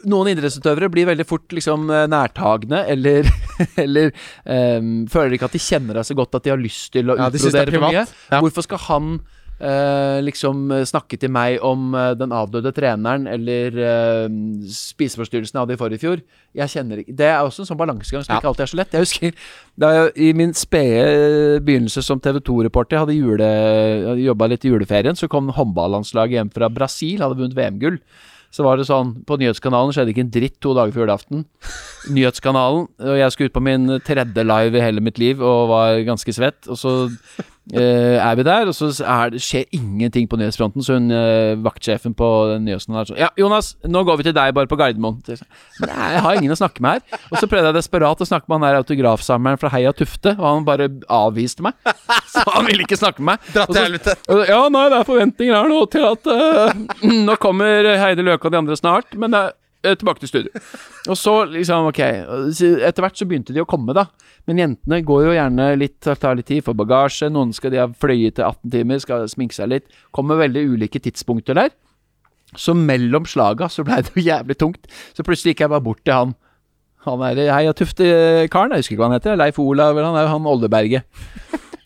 Noen 0.06 0.28
idrettsutøvere 0.30 0.90
blir 0.92 1.08
veldig 1.08 1.24
fort 1.26 1.52
liksom 1.56 1.88
eh, 1.90 2.04
nærtagende, 2.10 2.82
eller, 2.92 3.26
eller 3.84 4.12
um, 4.44 5.06
føler 5.10 5.34
ikke 5.34 5.48
at 5.48 5.56
de 5.56 5.62
kjenner 5.62 5.98
deg 5.98 6.06
så 6.06 6.16
godt 6.18 6.36
at 6.38 6.46
de 6.46 6.52
har 6.52 6.60
lyst 6.60 6.92
til 6.94 7.10
å 7.10 7.16
Ja, 7.18 7.26
er 7.26 7.34
utbrodere 7.34 7.74
for 7.74 7.86
mye. 7.88 8.04
Ja. 8.04 8.40
Hvorfor 8.44 8.66
skal 8.68 8.82
han 8.86 9.16
eh, 9.60 10.18
liksom 10.24 10.70
eh, 10.74 10.84
snakke 10.88 11.18
til 11.20 11.32
meg 11.32 11.62
om 11.64 11.94
eh, 11.96 12.12
den 12.18 12.34
avdøde 12.34 12.72
treneren 12.76 13.26
eller 13.30 13.78
uh, 13.80 14.26
spiseforstyrrelsen 14.72 15.56
jeg 15.56 15.62
hadde 15.64 15.76
i 15.76 15.80
forrige 15.80 16.02
fjor? 16.02 16.22
Jeg 16.56 16.72
kjenner 16.72 17.02
ikke 17.02 17.16
Det 17.16 17.28
er 17.30 17.40
også 17.40 17.64
en 17.64 17.70
sånn 17.70 17.80
balansegang 17.80 18.24
som 18.26 18.34
Ja. 18.34 18.38
ikke 18.40 18.52
alltid 18.52 18.66
er 18.66 18.72
så 18.72 18.80
lett. 18.80 18.94
Jeg 18.96 19.06
husker 19.06 19.50
da 19.76 19.92
jeg 19.92 20.14
i 20.28 20.30
min 20.36 20.54
spede 20.56 21.60
begynnelse 21.64 22.04
som 22.04 22.20
TV 22.20 22.40
2-reporter 22.40 23.02
hadde, 23.02 23.16
jule, 23.16 23.44
hadde 23.44 24.24
jobba 24.24 24.48
litt 24.48 24.64
i 24.64 24.72
juleferien, 24.72 25.16
så 25.16 25.28
kom 25.28 25.52
håndballandslaget 25.52 26.40
hjem 26.40 26.54
fra 26.54 26.70
Brasil, 26.72 27.20
hadde 27.20 27.36
vunnet 27.36 27.56
VM-gull. 27.56 28.00
Så 28.56 28.64
var 28.64 28.78
det 28.78 28.86
sånn, 28.88 29.12
På 29.26 29.36
Nyhetskanalen 29.36 29.92
skjedde 29.92 30.14
ikke 30.14 30.24
en 30.24 30.32
dritt 30.32 30.56
to 30.64 30.72
dager 30.76 30.94
før 30.94 31.04
julaften. 31.04 31.44
Nyhetskanalen, 32.14 32.86
og 33.02 33.18
jeg 33.18 33.34
skulle 33.34 33.50
ut 33.50 33.56
på 33.58 33.64
min 33.66 33.98
tredje 34.06 34.46
live 34.46 34.78
i 34.78 34.84
hele 34.84 35.02
mitt 35.04 35.20
liv 35.20 35.42
og 35.42 35.68
var 35.72 36.00
ganske 36.06 36.32
svett. 36.32 36.64
Og 36.70 36.78
så 36.80 36.94
eh, 37.72 38.16
er 38.20 38.36
vi 38.38 38.44
der, 38.46 38.68
og 38.70 38.74
så 38.76 38.88
er 39.02 39.32
det, 39.34 39.40
skjer 39.42 39.66
ingenting 39.74 40.28
på 40.30 40.38
nyhetsfronten. 40.38 40.84
Så 40.84 40.98
hun 40.98 41.10
uh, 41.10 41.56
vaktsjefen 41.64 42.14
på 42.16 42.28
den 42.52 42.68
der 42.68 42.78
er 42.78 42.82
sånn 42.82 43.18
Ja, 43.18 43.30
Jonas, 43.38 43.74
nå 43.86 44.04
går 44.06 44.20
vi 44.20 44.28
til 44.28 44.36
deg 44.36 44.54
bare 44.56 44.70
på 44.70 44.78
Gardermoen. 44.78 45.18
Nei, 45.26 46.08
jeg 46.14 46.22
har 46.26 46.38
ingen 46.38 46.54
å 46.54 46.58
snakke 46.58 46.84
med 46.84 46.98
her. 46.98 47.20
Og 47.32 47.40
så 47.40 47.50
prøvde 47.50 47.72
jeg 47.72 47.78
desperat 47.78 48.22
å 48.22 48.28
snakke 48.28 48.50
med 48.50 48.58
han 48.58 48.68
der 48.68 48.80
autografsamleren 48.82 49.60
fra 49.62 49.72
Heia 49.74 49.94
Tufte, 49.96 50.36
og 50.38 50.46
han 50.46 50.68
bare 50.68 50.88
avviste 51.12 51.66
meg. 51.66 51.76
Så 52.30 52.44
han 52.52 52.68
ville 52.68 52.86
ikke 52.86 52.98
snakke 53.00 53.22
med 53.22 53.34
meg. 53.34 53.52
Dra 53.54 53.66
til 53.70 53.82
helvete. 53.82 54.16
Ja, 54.46 54.62
nei, 54.72 54.86
det 54.92 55.00
er 55.00 55.08
forventninger 55.08 55.58
her 55.58 55.70
nå 55.72 55.82
til 55.92 56.06
at 56.08 56.30
uh, 56.30 56.74
Nå 57.26 57.38
kommer 57.42 57.86
Heidi 58.00 58.24
Løke 58.26 58.48
og 58.48 58.54
de 58.54 58.60
andre 58.60 58.76
snart, 58.78 59.14
men 59.18 59.34
det 59.34 59.46
eh, 59.48 59.54
tilbake 59.94 60.22
til 60.22 60.30
studio. 60.30 60.62
Og 61.06 61.18
så 61.18 61.34
liksom, 61.50 61.90
ok 61.92 62.00
Etter 62.02 63.04
hvert 63.04 63.18
så 63.18 63.26
begynte 63.28 63.54
de 63.54 63.62
å 63.62 63.68
komme, 63.68 63.94
da. 63.96 64.08
Men 64.46 64.62
jentene 64.62 65.02
går 65.06 65.26
jo 65.26 65.34
gjerne 65.36 65.68
litt 65.78 66.00
tar 66.06 66.38
litt 66.38 66.48
tid 66.50 66.64
for 66.66 66.78
bagasje. 66.78 67.30
Noen 67.32 67.54
skal 67.56 67.74
de 67.74 67.82
ha 67.82 67.88
fløyet 67.90 68.38
til 68.38 68.46
18 68.46 68.72
timer, 68.74 69.02
skal 69.02 69.28
sminke 69.30 69.56
seg 69.56 69.70
litt. 69.72 69.86
Kommer 70.14 70.40
veldig 70.42 70.64
ulike 70.74 71.02
tidspunkter 71.02 71.58
der. 71.58 71.70
Så 72.54 72.76
mellom 72.78 73.26
slaga 73.26 73.68
så 73.72 73.84
blei 73.86 74.02
det 74.06 74.14
jo 74.14 74.26
jævlig 74.26 74.58
tungt. 74.58 74.90
Så 75.16 75.26
plutselig 75.26 75.54
gikk 75.54 75.66
jeg 75.66 75.74
bare 75.74 75.86
bort 75.86 76.02
til 76.06 76.14
han. 76.14 76.34
Han 77.06 77.22
er 77.22 77.38
Heia 77.54 77.74
Tufte-karen, 77.76 78.72
jeg 78.74 78.82
husker 78.82 78.96
ikke 78.96 79.02
hva 79.04 79.10
han 79.12 79.18
heter. 79.20 79.38
Leif 79.38 79.60
Olav, 79.62 79.94
eller 79.94 80.08
han 80.10 80.18
er 80.18 80.26
jo 80.26 80.32
han 80.32 80.48
Oldeberget. 80.50 81.06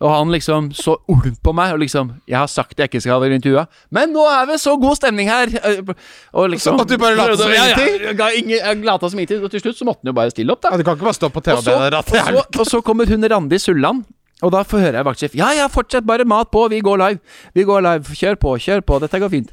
Og 0.00 0.08
han 0.08 0.30
liksom 0.32 0.70
så 0.72 0.94
ulm 1.12 1.34
på 1.44 1.52
meg, 1.52 1.74
og 1.74 1.82
liksom 1.82 2.12
'Jeg 2.26 2.38
har 2.38 2.46
sagt 2.48 2.78
jeg 2.78 2.88
ikke 2.88 3.00
skal 3.00 3.20
være 3.20 3.36
intervjua, 3.36 3.66
men 3.90 4.12
nå 4.12 4.24
er 4.24 4.46
vi 4.46 4.56
så 4.58 4.76
god 4.80 4.96
stemning 4.96 5.28
her!' 5.28 5.52
Og 6.32 6.50
liksom 6.50 6.78
Så 6.78 6.80
at 6.80 6.88
du 6.88 6.96
bare 6.96 7.16
lot 7.16 7.38
som 7.38 7.50
Ja, 7.50 7.66
ja. 7.68 7.76
Jeg, 7.76 8.48
jeg 8.48 8.84
lata 8.84 9.10
som 9.10 9.18
ingenting, 9.18 9.44
og 9.44 9.50
til 9.50 9.60
slutt 9.60 9.76
så 9.76 9.84
måtte 9.84 10.00
han 10.00 10.08
jo 10.08 10.16
bare 10.16 10.30
stille 10.30 10.52
opp, 10.52 10.62
da. 10.62 10.68
Ja, 10.72 10.78
du 10.78 10.84
kan 10.84 10.96
ikke 10.96 11.04
bare 11.04 11.20
stå 11.20 11.28
på 11.28 11.40
TV 11.44 11.56
Og 11.56 11.62
så, 11.62 11.72
og 11.72 11.92
og, 11.92 12.04
så, 12.08 12.60
og 12.60 12.66
så 12.66 12.80
kommer 12.80 13.06
hun 13.06 13.24
Randi 13.24 13.58
Sulland, 13.58 14.04
og 14.42 14.52
da 14.52 14.62
får 14.62 14.78
høre 14.78 14.96
jeg 14.96 15.04
vaktsjef 15.04 15.34
Ja, 15.36 15.52
ja, 15.52 15.66
fortsett, 15.68 16.06
bare 16.06 16.24
mat 16.24 16.48
på, 16.50 16.68
vi 16.68 16.80
går 16.80 16.96
live. 16.96 17.18
Vi 17.54 17.62
går 17.62 17.80
live, 17.84 18.04
kjør 18.16 18.40
på, 18.40 18.56
kjør 18.56 18.80
på, 18.80 19.00
dette 19.00 19.20
går 19.20 19.28
fint. 19.28 19.52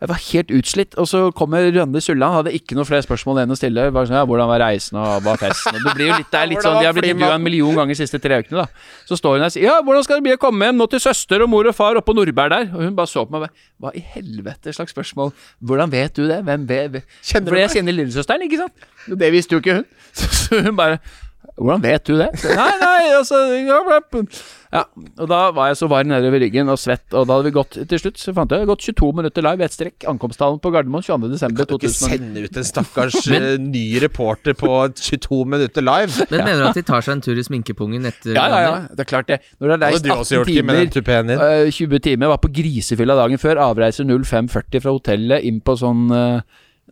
Jeg 0.00 0.08
var 0.10 0.18
helt 0.20 0.50
utslitt, 0.52 0.94
og 1.00 1.06
så 1.08 1.20
kommer 1.36 1.70
Rønne 1.72 2.00
Sulland, 2.04 2.34
hadde 2.34 2.52
ikke 2.52 2.76
noe 2.76 2.84
flere 2.84 3.04
spørsmål 3.04 3.40
enn 3.42 3.54
å 3.54 3.56
stille. 3.56 3.86
Bare 3.94 4.08
sånn, 4.10 4.18
ja, 4.18 4.26
'Hvordan 4.28 4.50
var 4.50 4.60
reisen, 4.60 4.98
og 5.00 5.22
hva 5.24 5.36
festen?' 5.40 5.72
Og 5.72 5.82
det 5.86 5.94
blir 5.96 6.10
jo 6.10 6.18
litt, 6.18 6.30
det 6.30 6.40
er 6.40 6.46
litt 6.46 6.62
sånn, 6.62 6.80
De 6.80 6.84
har 6.84 6.92
blitt 6.92 7.14
intervjua 7.16 7.34
en 7.34 7.42
million 7.42 7.74
ganger 7.74 7.94
de 7.96 8.00
siste 8.04 8.20
tre 8.20 8.42
ukene, 8.42 8.60
da. 8.60 8.66
Så 9.08 9.16
står 9.16 9.36
hun 9.36 9.40
der 9.40 9.46
og 9.46 9.52
sier 9.52 9.64
'Ja, 9.64 9.80
hvordan 9.80 10.04
skal 10.04 10.16
det 10.16 10.24
bli 10.24 10.36
å 10.36 10.38
komme 10.38 10.66
hjem 10.66 10.76
nå 10.76 10.86
til 10.90 11.00
søster 11.00 11.42
og 11.42 11.48
mor 11.48 11.66
og 11.66 11.74
far 11.74 11.94
oppå 11.96 12.12
Nordberg 12.14 12.50
der?' 12.50 12.76
Og 12.76 12.84
hun 12.84 12.94
bare 12.96 13.06
så 13.06 13.24
på 13.24 13.30
meg 13.30 13.42
og 13.42 13.48
bare 13.48 13.52
'Hva 13.80 13.96
i 13.96 14.04
helvete 14.04 14.74
slags 14.74 14.92
spørsmål? 14.92 15.32
Hvordan 15.64 15.90
vet 15.90 16.14
du 16.14 16.28
det? 16.28 16.44
Hvem 16.44 16.66
vet? 16.68 17.02
Kjenner 17.24 17.46
du 17.46 17.50
For 17.50 17.56
jeg 17.56 17.70
kjenner 17.70 17.92
lillesøsteren, 17.92 18.42
ikke 18.42 18.58
sant? 18.58 18.72
Det 19.18 19.32
visste 19.32 19.52
jo 19.52 19.60
ikke 19.60 19.76
hun. 19.76 19.84
Så, 20.12 20.28
så 20.48 20.62
hun 20.62 20.76
bare 20.76 20.98
hvordan 21.56 21.82
vet 21.82 22.06
du 22.06 22.18
det? 22.18 22.28
Så, 22.36 22.48
nei, 22.52 22.72
nei, 22.80 23.12
altså 23.16 23.38
Ja, 24.76 24.82
og 25.22 25.28
da 25.30 25.38
var 25.56 25.70
jeg 25.70 25.78
så 25.80 25.88
varm 25.90 26.10
nedover 26.12 26.42
ryggen 26.44 26.68
og 26.72 26.78
svett, 26.82 27.06
og 27.16 27.24
da 27.26 27.38
hadde 27.38 27.48
vi 27.48 27.52
gått 27.56 27.76
Til 27.88 28.00
slutt 28.02 28.20
så 28.20 28.34
fant 28.36 28.50
jeg 28.52 28.58
det 28.60 28.64
hadde 28.66 28.70
gått 28.74 28.84
22 28.86 29.08
minutter 29.16 29.44
live 29.46 29.64
ett 29.66 29.74
strekk. 29.76 30.06
Ankomsttalen 30.12 30.60
på 30.60 30.72
Gardermoen 30.74 31.04
22. 31.06 31.30
desember 31.32 31.64
Du 31.64 31.72
kan 31.72 31.80
ikke 31.80 31.92
2000. 31.94 32.12
sende 32.12 32.44
ut 32.44 32.60
en 32.60 32.68
stakkars 32.68 33.16
eh, 33.38 33.46
ny 33.62 33.84
reporter 34.04 34.56
på 34.58 34.70
22 35.00 35.40
minutter 35.56 35.86
live. 35.86 36.26
Men 36.30 36.44
mener 36.44 36.62
du 36.62 36.68
at 36.70 36.80
de 36.80 36.84
tar 36.92 37.06
seg 37.06 37.16
en 37.16 37.24
tur 37.26 37.40
i 37.40 37.46
sminkepungen 37.46 38.06
etter 38.12 38.36
Ja, 38.36 38.46
ja, 38.52 38.60
ja, 38.66 38.74
det 38.92 39.06
er 39.06 39.10
klart 39.14 39.30
det. 39.32 39.40
Når 39.58 39.72
det 39.72 39.78
er 39.78 39.82
reist 39.86 40.02
hadde 40.02 40.12
du 40.12 40.14
også 40.20 40.34
18 40.34 40.38
gjort, 40.42 40.52
Kim, 40.52 40.68
med 40.70 40.80
den 40.82 40.94
timer 40.98 41.26
din. 41.32 41.42
øh, 41.48 41.72
20 41.80 42.04
timer, 42.10 42.32
var 42.34 42.42
på 42.44 42.52
grisefylla 42.60 43.16
dagen 43.22 43.42
før, 43.42 43.62
avreise 43.70 44.04
05.40 44.04 44.80
fra 44.84 44.94
hotellet 45.00 45.46
inn 45.48 45.60
på 45.64 45.76
sånn 45.80 46.06
øh, 46.12 46.40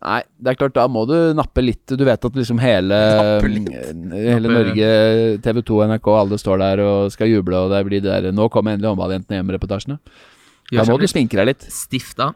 Nei, 0.03 0.21
det 0.43 0.51
er 0.51 0.57
klart, 0.59 0.73
da 0.75 0.85
må 0.91 1.05
du 1.07 1.15
nappe 1.37 1.63
litt. 1.63 1.87
Du 1.95 2.03
vet 2.03 2.27
at 2.27 2.35
liksom 2.35 2.59
hele 2.59 2.97
Hele 3.39 4.51
Norge, 4.51 4.89
TV 5.45 5.61
2, 5.63 5.77
NRK, 5.93 6.09
alle 6.19 6.39
står 6.41 6.59
der 6.61 6.81
og 6.83 7.13
skal 7.15 7.31
juble, 7.31 7.61
og 7.63 7.71
det 7.71 7.83
blir 7.87 8.03
det 8.03 8.11
der 8.11 8.35
Nå 8.35 8.49
kommer 8.53 8.75
endelig 8.75 8.91
håndballjentene 8.91 9.39
hjem-reportasjene. 9.39 9.99
Da 10.73 10.83
må 10.89 10.97
du 10.99 11.07
sminke 11.07 11.39
deg 11.39 11.53
litt. 11.53 11.67
stift 11.71 12.17
da. 12.19 12.33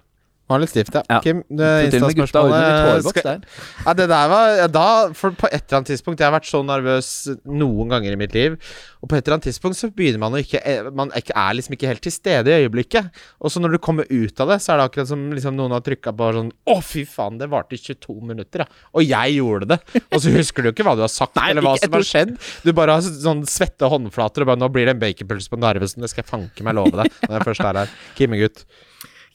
Var 0.50 0.60
litt 0.64 0.72
stift, 0.72 0.96
ja. 0.98 1.04
Ja. 1.10 1.20
Kim, 1.22 1.44
Insta-spørsmålet 1.46 3.04
skal- 3.06 3.42
Ja, 3.86 3.94
det 3.94 4.08
der 4.10 4.30
var 4.32 4.68
da, 4.68 4.86
For 5.14 5.30
på 5.38 5.46
et 5.52 5.62
eller 5.70 5.78
annet 5.80 5.90
tidspunkt 5.92 6.20
Jeg 6.20 6.26
har 6.32 6.34
vært 6.40 6.50
så 6.50 6.64
nervøs 6.66 7.10
noen 7.46 7.90
ganger 7.94 8.12
i 8.16 8.16
mitt 8.18 8.34
liv. 8.34 8.56
Og 9.04 9.10
på 9.10 9.16
et 9.16 9.28
eller 9.28 9.38
annet 9.38 9.46
tidspunkt 9.46 9.78
så 9.78 9.92
begynner 9.94 10.18
man 10.24 10.34
å 10.34 10.42
ikke 10.42 10.62
eh, 10.66 10.90
Man 10.90 11.12
er 11.14 11.54
liksom 11.54 11.76
ikke 11.78 11.88
helt 11.92 12.02
til 12.02 12.12
stede 12.16 12.50
i 12.50 12.64
øyeblikket. 12.66 13.12
Og 13.40 13.52
så 13.54 13.62
når 13.62 13.78
du 13.78 13.78
kommer 13.78 14.10
ut 14.10 14.42
av 14.42 14.50
det, 14.50 14.58
så 14.66 14.74
er 14.74 14.82
det 14.82 14.90
akkurat 14.90 15.08
som 15.12 15.28
liksom 15.38 15.56
noen 15.56 15.72
har 15.78 15.86
trykka 15.86 16.16
på 16.18 16.32
sånn 16.40 16.52
Å, 16.66 16.80
fy 16.84 17.06
faen, 17.06 17.38
det 17.38 17.50
varte 17.54 17.78
i 17.78 17.82
22 17.86 18.18
minutter, 18.34 18.66
ja. 18.66 18.66
Og 18.96 19.06
jeg 19.06 19.38
gjorde 19.38 19.70
det. 19.76 19.80
Og 20.12 20.18
så 20.26 20.34
husker 20.34 20.66
du 20.66 20.72
ikke 20.74 20.84
hva 20.90 20.98
du 20.98 21.06
har 21.06 21.14
sagt, 21.14 21.36
Nei, 21.38 21.52
eller 21.54 21.62
hva 21.62 21.78
som 21.78 21.94
har 21.94 22.02
skjedd. 22.10 22.36
Du 22.66 22.74
bare 22.74 22.98
har 22.98 23.02
sånn 23.06 23.46
svette 23.46 23.86
håndflater 23.90 24.42
og 24.42 24.48
bare 24.54 24.60
Nå 24.66 24.74
blir 24.74 24.90
det 24.90 24.98
en 24.98 25.02
baconpølse 25.06 25.50
på 25.54 25.62
Narvesen, 25.62 26.02
det 26.02 26.10
skal 26.10 26.24
jeg 26.26 26.32
fanke 26.34 26.66
meg 26.66 26.74
love 26.76 26.92
deg 27.04 27.14
når 27.30 27.38
jeg 27.38 27.48
først 27.54 27.66
er 27.70 27.84
her. 27.84 27.98
Kimmegutt. 28.18 28.66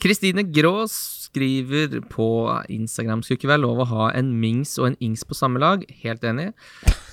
Kristine 0.04 0.42
Grå 0.52 0.84
skriver 0.90 1.94
på 2.12 2.26
Instagram 2.68 3.22
Skulle 3.24 3.38
ikke 3.40 3.48
være 3.54 3.62
lov 3.64 3.80
å 3.82 3.86
ha 3.88 4.08
en 4.14 4.34
Mings 4.40 4.76
og 4.78 4.90
en 4.90 4.98
Ings 5.02 5.24
på 5.24 5.34
samme 5.38 5.62
lag. 5.62 5.82
Helt 6.02 6.26
enig. 6.28 6.50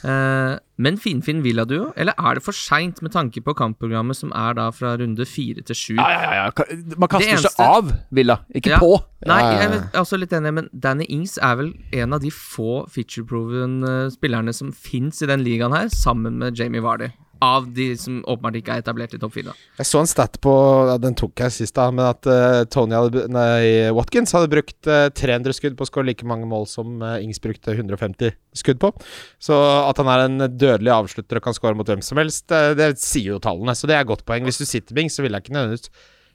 Eh, 0.03 0.57
men 0.81 0.97
finfin 0.99 1.39
Villa-duo, 1.45 1.91
eller 1.95 2.17
er 2.17 2.35
det 2.37 2.43
for 2.43 2.57
seint 2.57 2.99
med 3.05 3.13
tanke 3.13 3.39
på 3.45 3.53
kampprogrammet 3.57 4.17
som 4.17 4.33
er 4.35 4.57
da 4.57 4.67
fra 4.75 4.95
runde 4.99 5.25
fire 5.29 5.63
til 5.63 5.77
sju? 5.77 5.95
Ja, 6.01 6.09
ja, 6.09 6.31
ja. 6.41 6.67
Man 6.97 7.07
kaster 7.11 7.31
eneste- 7.35 7.53
seg 7.55 7.65
av 7.65 7.91
Villa, 8.11 8.39
ikke 8.53 8.73
Ja. 8.75 8.79
på. 8.81 8.91
Nei, 9.25 9.39
jeg 9.53 9.71
er 9.71 10.01
også 10.01 10.19
litt 10.19 10.33
enig, 10.33 10.53
men 10.53 10.69
Danny 10.73 11.05
Ings 11.09 11.37
er 11.37 11.55
vel 11.55 11.73
en 11.93 12.13
av 12.13 12.19
de 12.21 12.29
få 12.33 12.87
feature-proven 12.89 13.83
eh, 13.87 14.09
spillerne 14.09 14.53
som 14.53 14.71
fins 14.73 15.21
i 15.21 15.27
den 15.27 15.45
ligaen 15.45 15.71
her, 15.71 15.87
sammen 15.89 16.37
med 16.41 16.57
Jamie 16.57 16.81
Vardy. 16.81 17.11
Av 17.41 17.65
de 17.73 17.87
som 17.97 18.19
åpenbart 18.29 18.59
ikke 18.59 18.75
er 18.75 18.83
etablert 18.83 19.15
i 19.17 19.19
topp 19.21 19.33
fire. 19.33 19.55
Jeg 19.79 19.89
så 19.89 20.03
en 20.03 20.09
stat 20.09 20.37
på 20.45 20.53
Den 21.01 21.15
tok 21.17 21.41
jeg 21.41 21.55
sist, 21.55 21.73
da. 21.77 21.87
Men 21.89 22.11
at 22.11 22.29
eh, 22.29 22.61
Tony 22.69 22.93
hadde, 22.93 23.25
nei, 23.33 23.89
Watkins 23.97 24.35
hadde 24.37 24.51
brukt 24.51 24.89
eh, 24.89 25.07
300 25.17 25.57
skudd 25.57 25.77
på 25.79 25.87
å 25.87 25.89
skåre 25.89 26.11
like 26.11 26.27
mange 26.29 26.45
mål 26.49 26.69
som 26.69 27.01
eh, 27.01 27.17
Ings 27.25 27.41
brukte 27.41 27.73
150 27.73 28.35
skudd 28.61 28.81
på. 28.83 28.93
Så 29.41 29.57
at 29.57 29.97
han 30.01 30.13
er 30.13 30.27
en 30.27 30.47
dødelig 30.53 30.93
avslutter 30.93 31.41
og 31.41 31.47
kan 31.49 31.57
skåre 31.57 31.77
mot 31.79 31.89
hvem 31.89 32.05
som 32.05 32.21
helst, 32.21 32.45
eh, 32.53 32.75
det 32.77 32.93
sier 33.01 33.33
jo 33.35 33.43
tallene. 33.43 33.73
Så 33.77 33.89
det 33.89 33.97
er 33.97 34.05
et 34.05 34.13
godt 34.13 34.25
poeng. 34.27 34.45
Hvis 34.45 34.61
du 34.61 34.67
sitter 34.69 34.93
med 34.93 35.07
Ings, 35.07 35.17
så 35.17 35.25
ville 35.25 35.41
jeg 35.41 35.49
ikke 35.49 35.57
nødvendigvis 35.57 35.89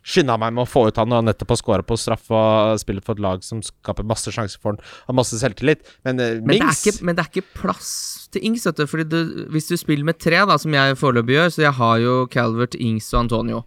skynda 0.07 0.37
meg 0.39 0.53
med 0.55 0.63
å 0.63 0.71
få 0.71 0.85
ut 0.87 0.99
han 1.01 1.15
og 1.17 1.25
nettopp 1.27 1.57
å 1.57 1.59
skåre 1.59 1.83
på 1.87 1.97
straff 1.99 2.29
og 2.31 2.79
spille 2.79 3.03
for 3.03 3.19
et 3.19 3.23
lag 3.25 3.43
som 3.43 3.59
skaper 3.65 4.07
masse 4.07 4.31
sjanser 4.31 4.61
for 4.63 4.77
han, 4.77 4.81
har 5.09 5.17
masse 5.19 5.39
selvtillit. 5.41 5.83
Men, 6.07 6.21
eh, 6.23 6.37
Men 6.41 6.61
det, 6.63 6.69
ikke, 6.77 6.93
men 7.03 7.17
det 7.19 7.25
er 7.25 7.33
ikke 7.33 7.59
plass 7.59 8.29
til 8.31 8.47
Ings, 8.47 8.67
vet 8.69 8.79
du. 8.79 8.87
Fordi 8.87 9.09
du, 9.11 9.19
hvis 9.51 9.67
du 9.67 9.75
spiller 9.81 10.07
med 10.07 10.21
tre, 10.23 10.39
da, 10.47 10.57
som 10.63 10.73
jeg 10.77 10.95
foreløpig 11.01 11.35
gjør, 11.41 11.51
så 11.57 11.67
jeg 11.67 11.75
har 11.81 11.99
jo 12.05 12.15
Calvert, 12.31 12.79
Ings 12.79 13.11
og 13.15 13.25
Antonio. 13.25 13.65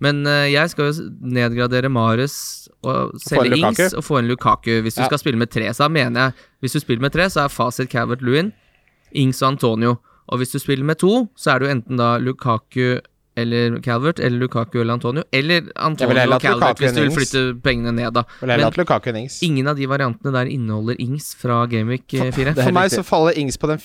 Men 0.00 0.22
uh, 0.24 0.46
jeg 0.48 0.70
skal 0.72 0.92
jo 0.92 1.08
nedgradere 1.20 1.90
Mares 1.92 2.68
og 2.86 3.18
selge. 3.20 3.58
Ings 3.58 3.92
og 3.92 4.04
få 4.06 4.20
en 4.22 4.30
Lukaku. 4.30 4.78
Hvis 4.86 4.94
du 4.96 5.02
Ja. 5.02 5.10
skal 5.10 5.18
spille 5.20 5.36
med 5.36 5.50
tre, 5.52 5.66
så 5.76 5.90
mener 5.90 6.30
jeg 6.30 6.32
Hvis 6.62 6.72
du 6.72 6.80
spiller 6.80 7.02
med 7.02 7.12
tre, 7.12 7.26
så 7.28 7.44
er 7.44 7.48
fasit 7.52 7.90
Calvert 7.90 8.22
Lewin, 8.22 8.52
Ings 9.12 9.42
og 9.42 9.52
Antonio. 9.58 9.98
Og 10.30 10.38
hvis 10.38 10.52
du 10.52 10.58
spiller 10.62 10.84
med 10.84 10.96
to, 11.02 11.28
så 11.36 11.52
er 11.52 11.58
det 11.58 11.66
jo 11.68 11.74
enten 11.74 11.96
da 11.98 12.16
Lukaku 12.18 13.00
eller 13.40 13.78
Calvert, 13.84 14.20
eller 14.20 14.42
Lukaku 14.42 14.80
eller 14.80 14.98
Antonio. 14.98 15.24
Eller 15.32 15.70
Antonio 15.76 16.14
og 16.14 16.40
Calvert, 16.40 16.80
Lukaku 16.80 16.84
hvis 16.84 16.96
du 16.96 17.00
vil 17.02 17.14
flytte 17.16 17.44
pengene 17.64 17.94
ned, 17.96 18.12
da. 18.16 18.24
Men 18.44 18.66
Lukaku 18.76 19.10
enn 19.12 19.22
Ings. 19.24 19.40
ingen 19.46 19.70
av 19.70 19.80
de 19.80 19.88
variantene 19.90 20.34
der 20.36 20.50
inneholder 20.52 21.00
Ings 21.02 21.32
fra 21.40 21.62
Gameweek 21.70 22.06
4. 22.10 22.30
Det 22.34 22.52
er 22.54 22.62
For 22.62 22.76
meg 22.76 22.92
så 22.92 23.06
faller 23.06 23.38
Ings 23.40 23.58
på 23.60 23.70
den 23.70 23.82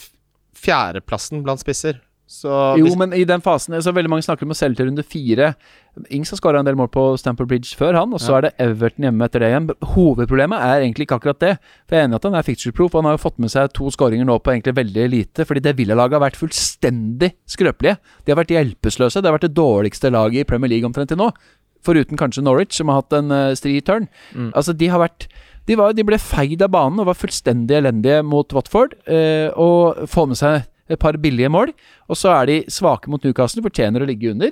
fjerdeplassen 0.56 1.43
blant 1.45 1.64
spisser. 1.64 2.01
Så 2.28 2.50
Jo, 2.80 2.88
hvis, 2.88 2.96
men 2.98 3.12
i 3.14 3.24
den 3.24 3.42
fasen 3.46 3.76
så 3.86 3.92
Veldig 3.94 4.10
mange 4.10 4.24
snakker 4.26 4.48
om 4.48 4.54
å 4.54 4.58
selge 4.58 4.80
til 4.80 4.88
runde 4.90 5.04
fire. 5.06 5.52
Ings 6.10 6.32
har 6.34 6.40
skåra 6.40 6.60
en 6.60 6.66
del 6.66 6.76
mål 6.76 6.90
på 6.90 7.04
Stamford 7.22 7.48
Bridge 7.52 7.76
før, 7.78 7.94
han. 8.00 8.14
Og 8.14 8.20
så 8.20 8.32
Ja. 8.34 8.38
er 8.38 8.42
det 8.48 8.54
Everton 8.60 9.06
hjemme 9.06 9.24
etter 9.28 9.40
det 9.40 9.52
igjen. 9.54 9.68
Hovedproblemet 9.94 10.58
er 10.60 10.82
egentlig 10.82 11.06
ikke 11.08 11.20
akkurat 11.22 11.40
det. 11.40 11.52
For 11.88 11.96
jeg 11.96 12.02
er 12.02 12.08
enig 12.08 12.14
i 12.14 12.16
at 12.16 12.24
han 12.24 12.36
er 12.36 12.48
fixture-proof. 12.48 12.96
og 12.96 13.04
Han 13.04 13.06
har 13.12 13.18
jo 13.18 13.30
fått 13.30 13.40
med 13.40 13.50
seg 13.54 13.72
to 13.74 13.86
skåringer 13.94 14.26
nå 14.26 14.40
på 14.42 14.52
egentlig 14.52 14.74
veldig 14.76 15.10
lite. 15.14 15.46
Fordi 15.46 15.62
det 15.62 15.76
Villa-laget 15.78 16.18
har 16.20 16.26
vært 16.26 16.42
fullstendig 16.42 17.32
skrøpelige. 17.48 17.98
De 18.26 18.32
har 18.34 18.44
vært 18.44 18.54
hjelpeløse. 18.58 19.22
Det 19.22 19.30
har 19.30 19.38
vært 19.38 19.48
det 19.50 19.54
dårligste 19.56 20.12
laget 20.12 20.42
i 20.42 20.50
Premier 20.50 20.70
League 20.70 20.86
omtrent 20.90 21.08
til 21.10 21.18
nå. 21.18 21.30
Foruten 21.86 22.18
kanskje 22.18 22.42
Norwich, 22.44 22.74
som 22.74 22.88
har 22.90 23.04
hatt 23.04 23.14
en 23.14 23.30
uh, 23.32 23.54
stri 23.54 23.80
turn. 23.86 24.08
Mm. 24.34 24.52
Altså, 24.56 24.74
de 24.76 24.88
har 24.88 25.00
vært 25.00 25.28
de, 25.68 25.76
var, 25.76 25.94
de 25.94 26.04
ble 26.04 26.18
feid 26.18 26.62
av 26.62 26.70
banen 26.74 27.00
og 27.02 27.08
var 27.08 27.18
fullstendig 27.18 27.74
elendige 27.78 28.24
mot 28.26 28.52
Watford. 28.54 28.94
eh, 29.08 29.50
og 29.58 30.08
får 30.10 30.28
med 30.28 30.38
seg 30.38 30.66
et 30.90 31.00
par 31.00 31.18
billige 31.18 31.50
mål. 31.50 31.72
Og 32.10 32.16
så 32.20 32.30
er 32.42 32.46
de 32.52 32.60
svake 32.70 33.10
mot 33.10 33.24
Newcastle, 33.24 33.64
fortjener 33.66 34.02
å 34.04 34.10
ligge 34.10 34.32
under. 34.32 34.52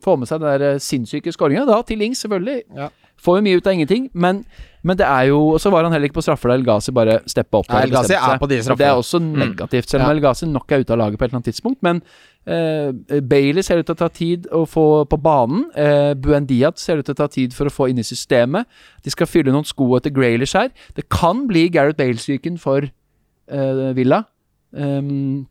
Få 0.00 0.16
med 0.18 0.28
seg 0.28 0.40
den 0.40 0.48
der 0.48 0.62
eh, 0.74 0.78
sinnssyke 0.80 1.32
skåringa, 1.32 1.66
da, 1.68 1.82
til 1.84 2.00
Ings, 2.02 2.22
selvfølgelig. 2.24 2.62
Ja. 2.76 2.88
Får 3.20 3.36
jo 3.36 3.42
mye 3.44 3.56
ut 3.60 3.66
av 3.68 3.74
ingenting, 3.76 4.06
men, 4.16 4.38
men 4.82 4.96
det 4.96 5.04
er 5.04 5.26
jo 5.28 5.50
Og 5.52 5.58
så 5.60 5.68
var 5.68 5.84
han 5.84 5.92
heller 5.92 6.08
ikke 6.08 6.16
på 6.16 6.22
straffer 6.24 6.48
da 6.48 6.54
El 6.56 6.62
Ghazi 6.64 6.92
bare 6.96 7.18
steppa 7.28 7.58
opp. 7.60 7.66
Nei, 7.68 7.82
El 7.84 7.90
Ghazi 7.92 8.14
er 8.16 8.38
på 8.40 8.48
de 8.48 8.56
straffene. 8.64 8.78
Det 8.80 8.86
er 8.88 8.96
også 8.96 9.20
Mm. 9.20 9.34
negativt, 9.42 9.90
selv 9.90 10.02
om 10.06 10.08
Ja. 10.08 10.14
El 10.14 10.20
Ghazi 10.24 10.46
nok 10.48 10.72
er 10.72 10.80
ute 10.80 10.90
av 10.94 10.98
laget 11.02 11.18
på 11.20 11.24
et 11.26 11.28
eller 11.28 11.36
annet 11.42 11.50
tidspunkt. 11.52 11.82
Men 11.84 12.00
eh, 12.46 13.20
Bailey 13.20 13.60
ser 13.62 13.76
ut 13.82 13.84
til 13.90 13.94
å 13.94 13.98
ta 13.98 14.08
tid 14.08 14.46
å 14.56 14.62
få 14.66 15.04
på 15.06 15.20
banen. 15.20 15.66
Eh, 15.76 16.14
Buendiat 16.14 16.78
ser 16.80 16.96
ut 16.96 17.04
til 17.04 17.12
å 17.12 17.20
ta 17.20 17.26
tid 17.28 17.52
for 17.52 17.66
å 17.68 17.74
få 17.76 17.90
inn 17.92 17.98
i 18.00 18.02
systemet. 18.08 18.64
De 19.04 19.10
skal 19.12 19.26
fylle 19.28 19.52
noen 19.52 19.68
sko 19.68 19.90
etter 19.98 20.08
Graylish 20.16 20.56
her. 20.56 20.70
Det 20.96 21.10
kan 21.10 21.46
bli 21.46 21.68
Gareth 21.68 21.98
Bale-syken 22.00 22.56
for 22.58 22.88
eh, 22.88 23.92
Villa. 23.92 24.24
Um, 24.72 25.46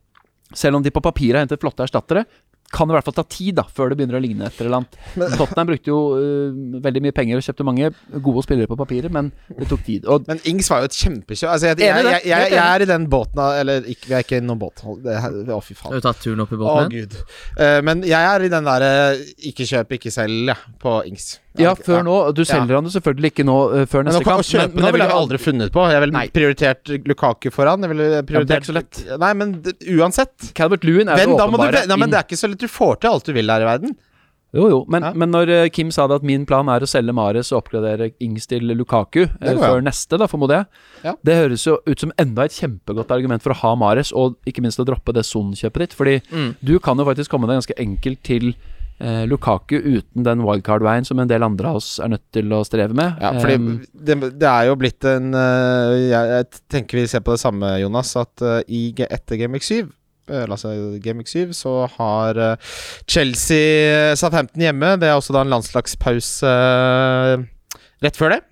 selv 0.56 0.78
om 0.78 0.84
de 0.84 0.92
på 0.94 1.02
papiret 1.04 1.38
har 1.38 1.46
hentet 1.46 1.62
flotte 1.62 1.86
erstattere, 1.86 2.26
kan 2.70 2.86
det 2.86 2.94
i 2.94 2.96
hvert 2.96 3.08
fall 3.08 3.16
ta 3.16 3.24
tid 3.26 3.56
da 3.58 3.64
før 3.66 3.90
det 3.90 3.98
begynner 3.98 4.18
å 4.18 4.22
ligne 4.22 4.46
et 4.46 4.60
eller 4.62 4.78
annet. 4.78 4.98
Tottenham 5.40 5.70
brukte 5.72 5.90
jo 5.90 5.98
uh, 6.14 6.60
veldig 6.84 7.02
mye 7.02 7.14
penger 7.16 7.40
og 7.40 7.46
kjøpte 7.46 7.66
mange 7.66 7.90
gode 8.22 8.44
spillere 8.46 8.70
på 8.70 8.78
papiret, 8.78 9.10
men 9.14 9.32
det 9.58 9.66
tok 9.70 9.82
tid. 9.86 10.06
Og 10.06 10.28
Men 10.30 10.42
Ings 10.48 10.70
var 10.70 10.84
jo 10.84 10.90
et 10.90 10.98
kjempekjøp. 11.00 11.50
Altså, 11.50 11.72
jeg, 11.72 11.80
jeg, 11.82 12.06
jeg, 12.06 12.22
jeg, 12.30 12.52
jeg 12.54 12.62
er 12.62 12.84
i 12.84 12.88
den 12.88 13.08
båten 13.10 13.42
Eller 13.42 13.90
ikke, 13.90 14.06
vi 14.06 14.16
er 14.16 14.26
ikke 14.26 14.38
i 14.38 14.44
noen 14.44 14.62
båt. 14.62 14.84
Å, 14.86 14.94
oh, 14.94 15.58
fy 15.64 15.74
Har 15.74 15.82
faen. 15.82 15.98
du 15.98 16.06
tatt 16.06 16.22
turen 16.22 16.44
opp 16.46 16.54
i 16.54 16.60
Å, 16.60 16.70
oh, 16.70 16.86
gud. 16.94 17.18
Uh, 17.58 17.80
men 17.86 18.06
jeg 18.06 18.30
er 18.34 18.46
i 18.46 18.52
den 18.52 18.70
derre 18.70 18.92
ikke 19.50 19.66
kjøp, 19.66 19.98
ikke 19.98 20.14
selg, 20.14 20.52
ja, 20.54 20.58
på 20.82 21.00
Ings. 21.10 21.32
Ja, 21.58 21.74
før 21.74 22.04
nå. 22.06 22.32
Du 22.34 22.44
selger 22.44 22.74
han 22.78 22.84
jo 22.86 22.90
selvfølgelig 22.94 23.30
ikke 23.32 23.44
nå 23.48 23.56
uh, 23.72 23.86
før 23.90 24.04
Men 24.04 24.12
neste 24.12 24.24
kamp. 24.24 24.44
kjøpe 24.46 24.74
men 24.74 24.84
det 24.84 24.92
ville 24.94 25.06
jeg 25.08 25.16
aldri 25.16 25.38
funnet 25.38 25.72
på. 25.72 25.86
Jeg 25.90 26.00
ville 26.00 26.12
Nei. 26.14 26.28
prioritert 26.28 26.92
Lukaku 27.10 27.50
foran. 27.50 27.80
Jeg 27.82 27.90
ville 27.90 28.22
det 28.22 28.50
er 28.50 28.60
ikke 28.60 28.70
så 28.70 28.76
lett. 28.78 29.02
Nei, 29.18 29.32
men 29.34 29.56
uansett. 29.98 30.52
Calvert 30.54 30.84
Lewin 30.84 31.08
er 31.08 31.16
da 31.26 31.46
må 31.50 31.58
du, 31.58 31.66
nei, 31.88 31.96
men 31.96 32.10
det 32.10 32.18
er 32.20 32.28
ikke 32.28 32.38
så 32.38 32.48
lett. 32.52 32.60
Du 32.62 32.68
får 32.70 33.00
til 33.02 33.10
alt 33.10 33.24
du 33.26 33.32
vil 33.34 33.50
her 33.50 33.60
i 33.62 33.68
verden. 33.68 33.96
Jo, 34.52 34.64
jo. 34.66 34.78
Men, 34.90 35.02
Ja. 35.04 35.12
men 35.14 35.30
når 35.30 35.48
øh, 35.54 35.68
Kim 35.70 35.92
sa 35.94 36.08
det 36.10 36.16
at 36.16 36.24
min 36.26 36.42
plan 36.44 36.66
er 36.68 36.82
å 36.82 36.86
selge 36.90 37.12
Mares 37.14 37.52
og 37.52 37.60
oppgradere 37.62 38.08
Ings 38.20 38.48
til 38.50 38.64
Lukaku 38.74 39.20
øh, 39.22 39.28
går 39.46 39.60
før 39.62 39.80
neste, 39.86 40.18
da, 40.18 40.26
formoder 40.26 40.56
jeg, 40.56 40.66
Ja. 41.04 41.12
det 41.22 41.36
høres 41.38 41.66
jo 41.68 41.76
ut 41.86 42.00
som 42.02 42.10
enda 42.18 42.42
et 42.48 42.56
kjempegodt 42.58 43.12
argument 43.14 43.42
for 43.44 43.54
å 43.54 43.60
ha 43.60 43.74
Mares, 43.78 44.10
og 44.10 44.34
ikke 44.50 44.60
minst 44.64 44.80
å 44.82 44.84
droppe 44.88 45.14
det 45.14 45.22
Son-kjøpet 45.24 45.78
ditt. 45.84 45.94
Fordi 45.94 46.16
Mm. 46.34 46.56
du 46.64 46.78
kan 46.80 46.98
jo 46.98 47.04
faktisk 47.06 47.30
komme 47.30 47.46
deg 47.46 47.60
ganske 47.62 47.78
enkelt 47.78 48.22
til 48.26 48.54
eh, 49.00 49.22
Lukaku 49.28 49.76
uten 49.78 50.24
den 50.26 50.42
wildcard-veien 50.44 51.06
som 51.08 51.20
en 51.22 51.30
del 51.30 51.44
andre 51.46 51.72
av 51.72 51.80
oss 51.80 51.94
er 52.02 52.12
nødt 52.12 52.26
til 52.34 52.52
å 52.54 52.62
streve 52.66 52.96
med. 52.96 53.16
Ja, 53.22 53.32
fordi 53.38 53.56
um, 53.60 53.70
det, 53.92 54.18
det 54.40 54.50
er 54.50 54.68
jo 54.68 54.76
blitt 54.80 55.06
en 55.08 55.32
uh, 55.36 55.96
jeg, 55.96 56.34
jeg 56.34 56.48
tenker 56.72 57.00
vi 57.00 57.06
ser 57.10 57.24
på 57.26 57.36
det 57.36 57.42
samme, 57.42 57.72
Jonas, 57.82 58.12
at 58.20 58.44
uh, 58.44 58.60
i, 58.68 58.90
etter 59.08 59.40
Game 59.40 59.56
Week 59.56 59.66
7 59.66 59.80
øh, 59.80 60.44
Altså 60.46 60.74
Game 61.02 61.24
7 61.26 61.54
så 61.56 61.74
har 61.96 62.38
Chelsea 63.08 63.08
Chelsea 63.10 64.16
Southampton 64.20 64.62
hjemme. 64.62 64.94
Det 65.00 65.08
er 65.08 65.18
også 65.18 65.34
da 65.34 65.44
en 65.44 65.52
landslagspause 65.52 66.52
rett 68.00 68.16
før 68.16 68.36
det. 68.36 68.42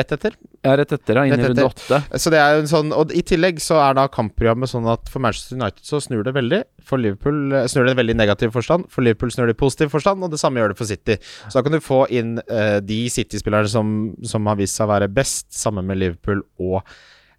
rett 0.00 0.16
etter. 0.16 0.34
Ja, 0.62 0.74
rett 0.76 0.90
etter, 0.92 1.14
da, 1.16 1.22
inn 1.24 1.40
i 1.40 1.48
runde 1.48 1.64
åtte. 1.64 2.00
Så 2.20 2.30
det 2.32 2.38
er 2.42 2.56
jo 2.56 2.60
en 2.64 2.68
sånn 2.68 2.90
Og 2.92 3.12
i 3.16 3.22
tillegg 3.24 3.60
så 3.64 3.78
er 3.80 3.94
da 3.96 4.04
kampprogrammet 4.12 4.68
sånn 4.68 4.84
at 4.92 5.08
for 5.08 5.22
Manchester 5.24 5.56
United 5.56 5.80
så 5.88 6.00
snur 6.04 6.22
det 6.26 6.34
veldig. 6.36 6.62
For 6.84 7.00
Liverpool 7.00 7.52
eh, 7.56 7.64
snur 7.72 7.86
det 7.88 7.96
veldig 7.96 8.12
i 8.16 8.20
negativ 8.20 8.52
forstand. 8.52 8.84
For 8.92 9.00
Liverpool 9.06 9.32
snur 9.32 9.48
det 9.48 9.56
i 9.56 9.60
positiv 9.62 9.88
forstand, 9.94 10.22
og 10.26 10.30
det 10.34 10.40
samme 10.42 10.60
gjør 10.60 10.74
det 10.74 10.80
for 10.82 10.90
City. 10.90 11.16
Så 11.48 11.56
da 11.56 11.62
kan 11.64 11.72
du 11.72 11.80
få 11.80 12.02
inn 12.12 12.36
eh, 12.44 12.80
de 12.84 13.00
City-spillerne 13.08 13.70
som, 13.72 13.94
som 14.22 14.46
har 14.52 14.60
vist 14.60 14.76
seg 14.76 14.84
å 14.88 14.92
være 14.92 15.08
best, 15.08 15.48
sammen 15.56 15.88
med 15.88 15.96
Liverpool 16.02 16.42
og 16.60 16.82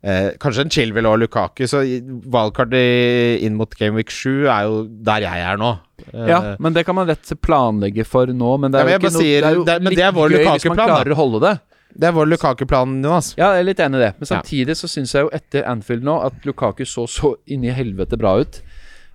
eh, 0.01 0.31
kanskje 0.41 0.65
en 0.65 0.73
Chilwell 0.73 1.05
og 1.11 1.19
Lukaku. 1.21 1.67
Så 1.69 1.83
valgkartet 1.85 2.25
wildcard 2.33 2.73
inn 3.45 3.57
mot 3.59 3.73
Game 3.77 3.97
Week 4.01 4.09
7 4.09 4.47
er 4.49 4.65
jo 4.65 4.83
der 4.89 5.27
jeg 5.27 5.45
er 5.51 5.61
nå. 5.61 5.75
Eh, 6.09 6.25
Ja, 6.31 6.39
men 6.57 6.73
det 6.73 6.87
kan 6.87 6.97
man 6.97 7.05
rett 7.09 7.29
planlegge 7.45 8.05
for 8.09 8.25
nå. 8.33 8.55
Men 8.65 8.73
det 8.73 8.81
Ja, 8.81 8.87
er 8.87 8.97
men 8.97 8.97
jo 8.97 9.09
ikke 9.11 9.13
noe 9.13 9.27
Det 9.27 9.43
er 9.51 9.59
jo 9.59 9.65
det 9.69 9.75
er- 9.75 9.83
men 9.85 9.93
det 9.93 10.05
er 10.07 10.15
vår 10.17 10.29
gøy 10.39 10.47
hvis 10.55 10.65
man 10.73 10.81
klarer 10.87 11.13
å 11.13 11.19
holde 11.21 11.43
det. 11.45 11.53
Det 11.97 12.07
er 12.07 12.15
vår 12.15 12.29
Lukaku-plan, 12.31 12.97
Jonas. 13.03 13.33
Ja, 13.37 13.51
jeg 13.55 13.61
er 13.63 13.67
litt 13.67 13.79
enig 13.83 13.99
i 13.99 14.03
det. 14.05 14.11
Men 14.19 14.27
Ja. 14.27 14.41
samtidig 14.41 14.75
så 14.79 14.87
syns 14.87 15.13
jeg 15.13 15.23
jo 15.25 15.29
etter 15.33 15.63
Anfield 15.67 16.03
nå 16.03 16.23
at 16.25 16.33
Lukaku 16.45 16.83
så 16.85 17.07
så 17.07 17.35
inn 17.47 17.63
i 17.65 17.71
helvete 17.75 18.17
bra 18.17 18.37
ut. 18.39 18.61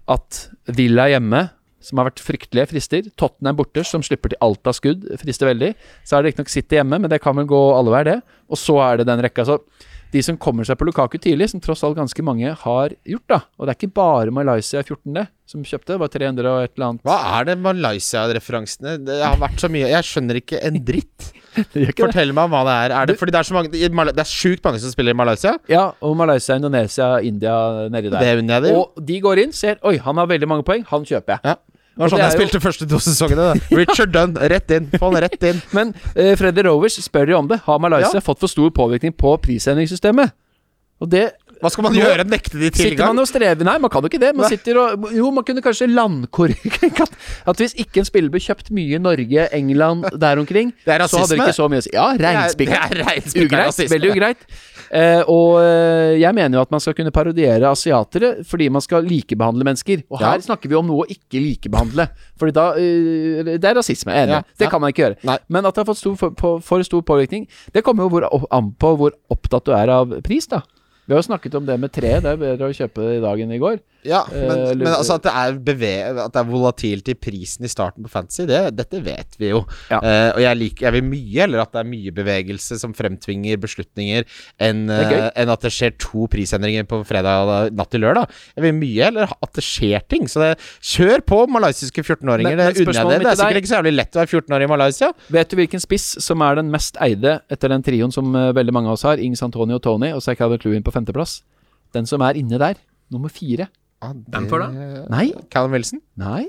At 0.09 0.49
Villa 0.69 1.09
hjemme, 1.09 1.51
som 1.81 1.99
har 1.99 2.11
vært 2.11 2.21
fryktelige, 2.23 2.69
frister. 2.69 3.03
Tottenham 3.17 3.57
borte, 3.57 3.85
som 3.87 4.03
slipper 4.03 4.31
til 4.31 4.39
alt 4.43 4.67
av 4.67 4.75
skudd, 4.75 5.05
frister 5.19 5.47
veldig. 5.55 5.75
Så 6.05 6.17
er 6.19 6.23
det 6.23 6.35
riktignok 6.35 6.49
City 6.51 6.77
hjemme, 6.77 7.01
men 7.01 7.09
det 7.11 7.21
kan 7.23 7.35
vel 7.37 7.47
gå 7.47 7.61
alle 7.79 7.91
veier, 7.95 8.05
det. 8.05 8.23
Og 8.51 8.57
så 8.57 8.79
er 8.93 8.97
det 8.99 9.07
den 9.07 9.23
rekka. 9.23 9.45
Så 9.47 9.61
de 10.13 10.23
som 10.23 10.37
kommer 10.39 10.65
seg 10.65 10.79
på 10.79 10.87
Lukaku 10.87 11.19
tidlig, 11.19 11.51
som 11.51 11.61
tross 11.61 11.83
alt 11.85 11.97
ganske 11.97 12.23
mange 12.23 12.53
har 12.55 12.91
gjort, 13.05 13.27
da. 13.29 13.41
Og 13.59 13.67
det 13.67 13.75
er 13.75 13.81
ikke 13.87 13.95
bare 13.95 14.31
Malaysia 14.35 14.83
14, 14.83 15.13
det, 15.15 15.27
som 15.47 15.63
kjøpte. 15.67 15.95
Det 15.95 15.99
var 15.99 16.09
300 16.09 16.47
og 16.47 16.63
et 16.65 16.73
eller 16.77 16.87
annet. 16.91 17.03
Hva 17.07 17.19
er 17.41 17.45
det 17.51 17.59
Malaysia-referansene? 17.63 19.05
Det 19.05 19.19
har 19.23 19.37
vært 19.41 19.59
så 19.63 19.71
mye 19.71 19.89
Jeg 19.91 20.07
skjønner 20.07 20.41
ikke 20.41 20.63
en 20.63 20.79
dritt. 20.87 21.33
Det 21.57 21.87
det. 21.87 21.95
Fortell 21.99 22.33
meg 22.37 22.45
om 22.49 22.51
hva 22.57 22.63
det 22.69 22.75
er. 22.85 22.95
Er 23.01 23.07
det 23.11 23.17
fordi 23.21 23.33
det 23.35 23.39
er 23.41 23.49
så 23.49 23.55
mange 23.57 23.71
Det 23.73 24.23
er 24.25 24.29
sjukt 24.31 24.65
mange 24.65 24.81
som 24.83 24.91
spiller 24.93 25.15
i 25.15 25.19
Malaysia? 25.19 25.55
Ja, 25.73 25.87
og 26.01 26.17
Malaysia, 26.17 26.57
Indonesia, 26.61 27.09
India 27.21 27.55
nedi 27.93 28.11
der. 28.13 28.21
Det 28.21 28.35
unner 28.43 28.55
jeg 28.61 28.63
dem. 28.69 28.77
Og 28.83 29.07
de 29.09 29.21
går 29.25 29.43
inn, 29.47 29.53
ser 29.57 29.79
Oi, 29.83 29.97
han 30.05 30.17
har 30.21 30.27
veldig 30.31 30.49
mange 30.49 30.67
poeng, 30.69 30.85
han 30.91 31.05
kjøper 31.09 31.37
jeg. 31.37 31.41
Ja. 31.45 31.57
Det 31.97 32.03
var 32.05 32.11
sånn 32.13 32.21
det 32.21 32.25
jeg 32.29 32.37
spilte 32.37 32.59
jo- 32.59 32.65
første 32.67 32.87
to 32.91 32.99
sesongene. 33.01 33.45
Richard 33.73 34.11
Dunn, 34.13 34.35
rett 34.53 34.71
inn. 34.77 34.91
Få 35.01 35.09
han 35.13 35.23
rett 35.25 35.43
inn. 35.49 35.63
Men 35.77 35.95
uh, 36.13 36.35
Freddy 36.37 36.67
Rovers 36.67 36.99
spør 37.01 37.33
jo 37.33 37.39
om 37.39 37.49
det. 37.49 37.63
Har 37.65 37.79
Malaysia 37.81 38.19
Ja. 38.19 38.21
fått 38.21 38.43
for 38.45 38.53
stor 38.53 38.69
påvirkning 38.77 39.15
på 39.17 39.33
prissendingssystemet? 39.41 40.35
Og 41.01 41.09
det 41.13 41.31
Hva 41.63 41.71
skal 41.73 41.87
man 41.87 41.95
Nå 41.97 42.03
gjøre? 42.03 42.27
Nekte 42.29 42.59
de 42.61 42.71
Sitter 42.75 43.01
man 43.01 43.23
og 43.23 43.29
strever 43.31 43.67
Nei, 43.67 43.77
man 43.83 43.93
kan 43.93 44.05
jo 44.05 44.11
ikke 44.11 44.21
det. 44.23 44.33
Man 44.37 44.51
sitter 44.53 44.81
og 44.83 45.07
Jo, 45.17 45.31
man 45.35 45.47
kunne 45.47 45.63
kanskje 45.65 45.89
landkorrigere 45.91 47.07
at, 47.49 47.57
hvis 47.61 47.75
ikke 47.81 48.03
en 48.03 48.09
spiller 48.09 48.33
ble 48.33 48.43
kjøpt 48.43 48.71
mye 48.77 48.99
i 48.99 49.03
Norge, 49.03 49.49
England, 49.57 50.07
der 50.21 50.41
omkring, 50.41 50.73
så 50.85 50.97
hadde 50.97 51.29
det 51.33 51.39
ikke 51.41 51.57
så 51.57 51.69
mye 51.73 51.83
å 51.83 51.87
si. 51.87 51.93
Ja, 51.95 52.07
reinspikka. 52.21 52.81
Ugreit. 53.47 53.79
Veldig 53.91 54.13
ugreit. 54.15 54.45
Uh, 54.87 55.23
og 55.33 55.49
uh, 55.59 56.13
jeg 56.15 56.31
mener 56.37 56.61
jo 56.61 56.63
at 56.63 56.71
man 56.71 56.83
skal 56.83 56.95
kunne 56.95 57.11
parodiere 57.15 57.67
asiatere 57.73 58.45
fordi 58.47 58.69
man 58.71 58.85
skal 58.85 59.07
likebehandle 59.07 59.67
mennesker. 59.67 60.05
Og 60.13 60.21
her 60.23 60.37
Ja. 60.39 60.45
snakker 60.47 60.71
vi 60.71 60.79
om 60.79 60.87
noe 60.87 61.07
å 61.07 61.11
ikke 61.11 61.41
likebehandle. 61.43 62.09
Fordi 62.39 62.55
da 62.55 62.69
uh, 62.77 63.51
Det 63.57 63.65
er 63.65 63.79
rasisme, 63.81 64.15
jeg 64.15 64.27
er 64.27 64.29
enig. 64.29 64.39
Ja, 64.39 64.59
Det 64.63 64.71
kan 64.71 64.83
man 64.83 64.95
ikke 64.95 65.07
gjøre. 65.07 65.19
Nei. 65.27 65.39
Men 65.49 65.67
at 65.67 65.75
det 65.75 65.83
har 65.83 65.91
fått 65.91 66.03
stor, 66.03 66.17
for, 66.21 66.61
for 66.63 66.87
stor 66.87 67.03
påvirkning, 67.07 67.49
det 67.75 67.83
kommer 67.87 68.07
jo 68.07 68.15
hvor, 68.15 68.29
an 68.55 68.73
på 68.79 68.95
hvor 69.01 69.17
opptatt 69.33 69.67
du 69.67 69.75
er 69.75 69.91
av 69.97 70.15
pris, 70.27 70.47
da. 70.51 70.63
Vi 71.07 71.15
har 71.15 71.23
jo 71.23 71.29
snakket 71.29 71.55
om 71.55 71.67
det 71.67 71.77
med 71.79 71.93
tre. 71.95 72.17
Det 72.19 72.33
er 72.33 72.41
bedre 72.41 72.69
å 72.69 72.75
kjøpe 72.75 73.05
det 73.07 73.19
i 73.21 73.23
dag 73.23 73.43
enn 73.43 73.55
i 73.55 73.61
går. 73.63 73.79
Ja, 74.07 74.23
men, 74.31 74.63
uh, 74.63 74.73
men 74.79 74.93
altså 74.93 75.19
at 75.19 75.27
det 75.27 75.33
At 75.35 76.35
det 76.35 76.41
er 76.41 76.49
volatilt 76.49 77.09
i 77.11 77.17
prisen 77.19 77.67
i 77.67 77.71
starten 77.71 78.07
på 78.07 78.13
Fantasy, 78.13 78.47
det, 78.49 78.61
dette 78.79 79.01
vet 79.05 79.37
vi 79.41 79.51
jo. 79.51 79.65
Ja. 79.91 80.01
Uh, 80.01 80.31
og 80.37 80.43
jeg, 80.45 80.61
liker, 80.63 80.89
jeg 80.89 80.97
vil 80.99 81.07
mye 81.09 81.43
heller 81.43 81.65
at 81.65 81.75
det 81.75 81.83
er 81.83 81.91
mye 81.91 82.15
bevegelse 82.17 82.79
som 82.81 82.95
fremtvinger 82.97 83.61
beslutninger, 83.63 84.27
enn 84.63 84.87
uh, 84.93 85.03
eh, 85.03 85.29
enn 85.43 85.53
at 85.53 85.65
det 85.65 85.73
skjer 85.75 85.97
to 86.03 86.27
prisendringer 86.33 86.87
på 86.89 87.01
fredag 87.09 87.73
natt 87.77 87.93
til 87.93 88.05
lørdag. 88.05 88.33
Jeg 88.57 88.67
vil 88.67 88.77
mye 88.79 89.11
heller 89.11 89.33
at 89.35 89.53
det 89.57 89.65
skjer 89.65 90.05
ting. 90.11 90.27
Så 90.31 90.43
det, 90.43 90.53
kjør 90.85 91.25
på, 91.27 91.43
malaysiske 91.53 92.05
14-åringer. 92.05 92.57
Det 92.57 92.87
unner 92.87 93.01
jeg 93.01 93.11
dere. 93.11 93.23
Det 93.23 93.33
er 93.33 93.41
sikkert 93.41 93.63
ikke 93.63 93.73
så 93.73 93.79
jævlig 93.81 93.95
lett 93.97 94.17
å 94.17 94.23
være 94.23 94.33
14 94.33 94.57
år 94.57 94.67
i 94.67 94.71
Malaysia. 94.71 95.11
Vet 95.37 95.51
du 95.51 95.59
hvilken 95.61 95.83
spiss 95.83 96.09
som 96.25 96.45
er 96.47 96.61
den 96.61 96.71
mest 96.73 97.01
eide 97.03 97.39
etter 97.53 97.73
den 97.73 97.85
trioen 97.87 98.15
som 98.15 98.35
eh, 98.37 98.53
veldig 98.57 98.75
mange 98.77 98.93
av 98.93 98.99
oss 98.99 99.07
har? 99.09 99.23
Ings 99.23 99.43
Antonio 99.47 99.81
og 99.81 99.85
Tony, 99.85 100.13
og 100.15 100.23
så 100.25 100.33
er 100.33 100.41
Calvin 100.41 100.63
Cluin 100.63 100.87
på 100.87 100.95
femteplass. 100.95 101.41
Den 101.97 102.09
som 102.09 102.25
er 102.27 102.39
inne 102.39 102.61
der, 102.61 102.81
nummer 103.13 103.33
fire. 103.33 103.69
Ja, 104.03 104.13
Bamford, 104.29 104.61
da? 104.61 104.69
Nei. 105.11 105.33
Callum 105.51 105.73
Wilson? 105.73 106.01
Nei. 106.21 106.45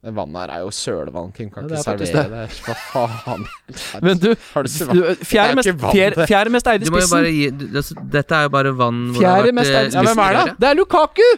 Det 0.00 0.14
vannet 0.16 0.40
her 0.46 0.50
er 0.54 0.60
jo 0.64 0.70
sølevann, 0.72 1.32
Kim. 1.36 1.50
Kan 1.52 1.66
Ja, 1.68 1.76
ikke 1.76 1.92
er 1.92 2.06
servere 2.08 2.46
det. 2.46 2.60
Hva 2.64 2.76
faen? 3.20 3.42
Men 4.06 4.18
du, 4.22 4.30
Har 4.54 4.64
du 4.64 4.68
du 4.70 5.24
fjerde 5.28 5.50
er 5.50 5.58
mest, 5.58 5.68
fjerde, 5.92 6.26
fjerde 6.30 6.52
mest 6.54 6.70
eide 6.72 6.86
Du 6.88 6.92
må 6.94 7.02
jo 7.02 7.10
bare 7.12 7.28
spissen. 7.28 7.36
gi 7.36 7.50
du- 7.66 7.76
altså, 7.82 7.96
Dette 8.14 8.38
er 8.38 8.46
jo 8.48 8.52
bare 8.54 8.72
vann 8.78 9.02
Fjerde 9.18 9.52
mest 9.58 9.68
vært, 9.68 9.76
eide 9.82 9.90
spissen. 9.92 10.00
Ja, 10.00 10.14
hvem 10.14 10.22
er 10.24 10.38
det? 10.38 10.54
Det 10.64 10.68
er 10.70 10.78
Lukaku! 10.80 11.28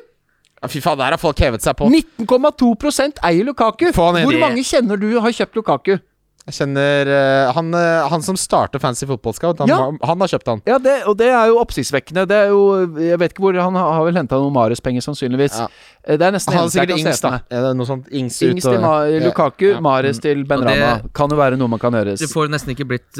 Ja, 0.62 0.68
fy 0.70 0.78
faen, 0.84 0.99
der 1.03 1.11
har 1.16 1.18
folk 1.18 1.38
hevet 1.43 1.64
seg 1.66 1.74
på. 1.80 1.88
19,2% 1.90 3.18
eier 3.26 3.45
Lukaku. 3.51 3.88
Hvor 3.99 4.38
mange 4.38 4.62
kjenner 4.62 5.01
du 5.03 5.09
har 5.18 5.34
kjøpt 5.34 5.59
Lukaku? 5.59 5.97
Jeg 6.43 6.55
kjenner 6.57 7.07
uh, 7.07 7.53
han, 7.55 7.68
uh, 7.70 8.09
han 8.11 8.22
som 8.26 8.34
starter 8.34 8.80
Fancy 8.82 9.07
Football 9.07 9.34
Scout, 9.36 9.61
han, 9.62 9.68
Ja. 9.70 9.76
han 10.09 10.18
har 10.24 10.26
kjøpt 10.32 10.49
han. 10.51 10.62
Ja, 10.66 10.78
det, 10.82 10.95
og 11.07 11.14
det 11.20 11.28
er 11.30 11.47
jo 11.53 11.61
oppsiktsvekkende. 11.62 12.24
Det 12.26 12.34
er 12.34 12.49
jo 12.51 12.62
Jeg 12.99 13.18
vet 13.22 13.30
ikke 13.36 13.45
hvor 13.45 13.55
Han 13.62 13.76
har 13.78 13.93
har 13.95 14.05
vel 14.09 14.18
henta 14.18 14.40
noen 14.43 14.53
Mares-penger, 14.57 15.05
sannsynligvis. 15.07 15.61
Ja. 15.61 15.68
Eh, 16.03 16.16
Det 16.18 16.26
er 16.26 16.32
nesten 16.34 16.51
Han 16.53 16.64
har 16.64 16.72
sikkert 16.74 16.97
kan 16.97 16.99
Ings, 17.07 17.20
da. 17.22 17.30
Er 17.49 17.74
noe 17.78 17.86
sånt 17.86 18.09
Ings, 18.11 18.40
Ings 18.43 18.59
ut 18.66 18.72
til 18.72 18.74
og- 18.74 18.82
Ma 18.82 18.95
Lukaku, 19.22 19.68
Ja. 19.70 19.80
Mares 19.80 20.18
til 20.18 20.43
Ben 20.45 20.61
det- 20.66 20.80
Rama. 20.82 21.09
Kan 21.14 21.30
jo 21.30 21.36
være 21.36 21.57
noe 21.57 21.68
man 21.68 21.78
kan 21.78 21.93
gjøre. 21.93 22.18
Det 22.18 22.28
får 22.28 22.51
nesten 22.51 22.74
ikke 22.74 22.88
blitt 22.90 23.12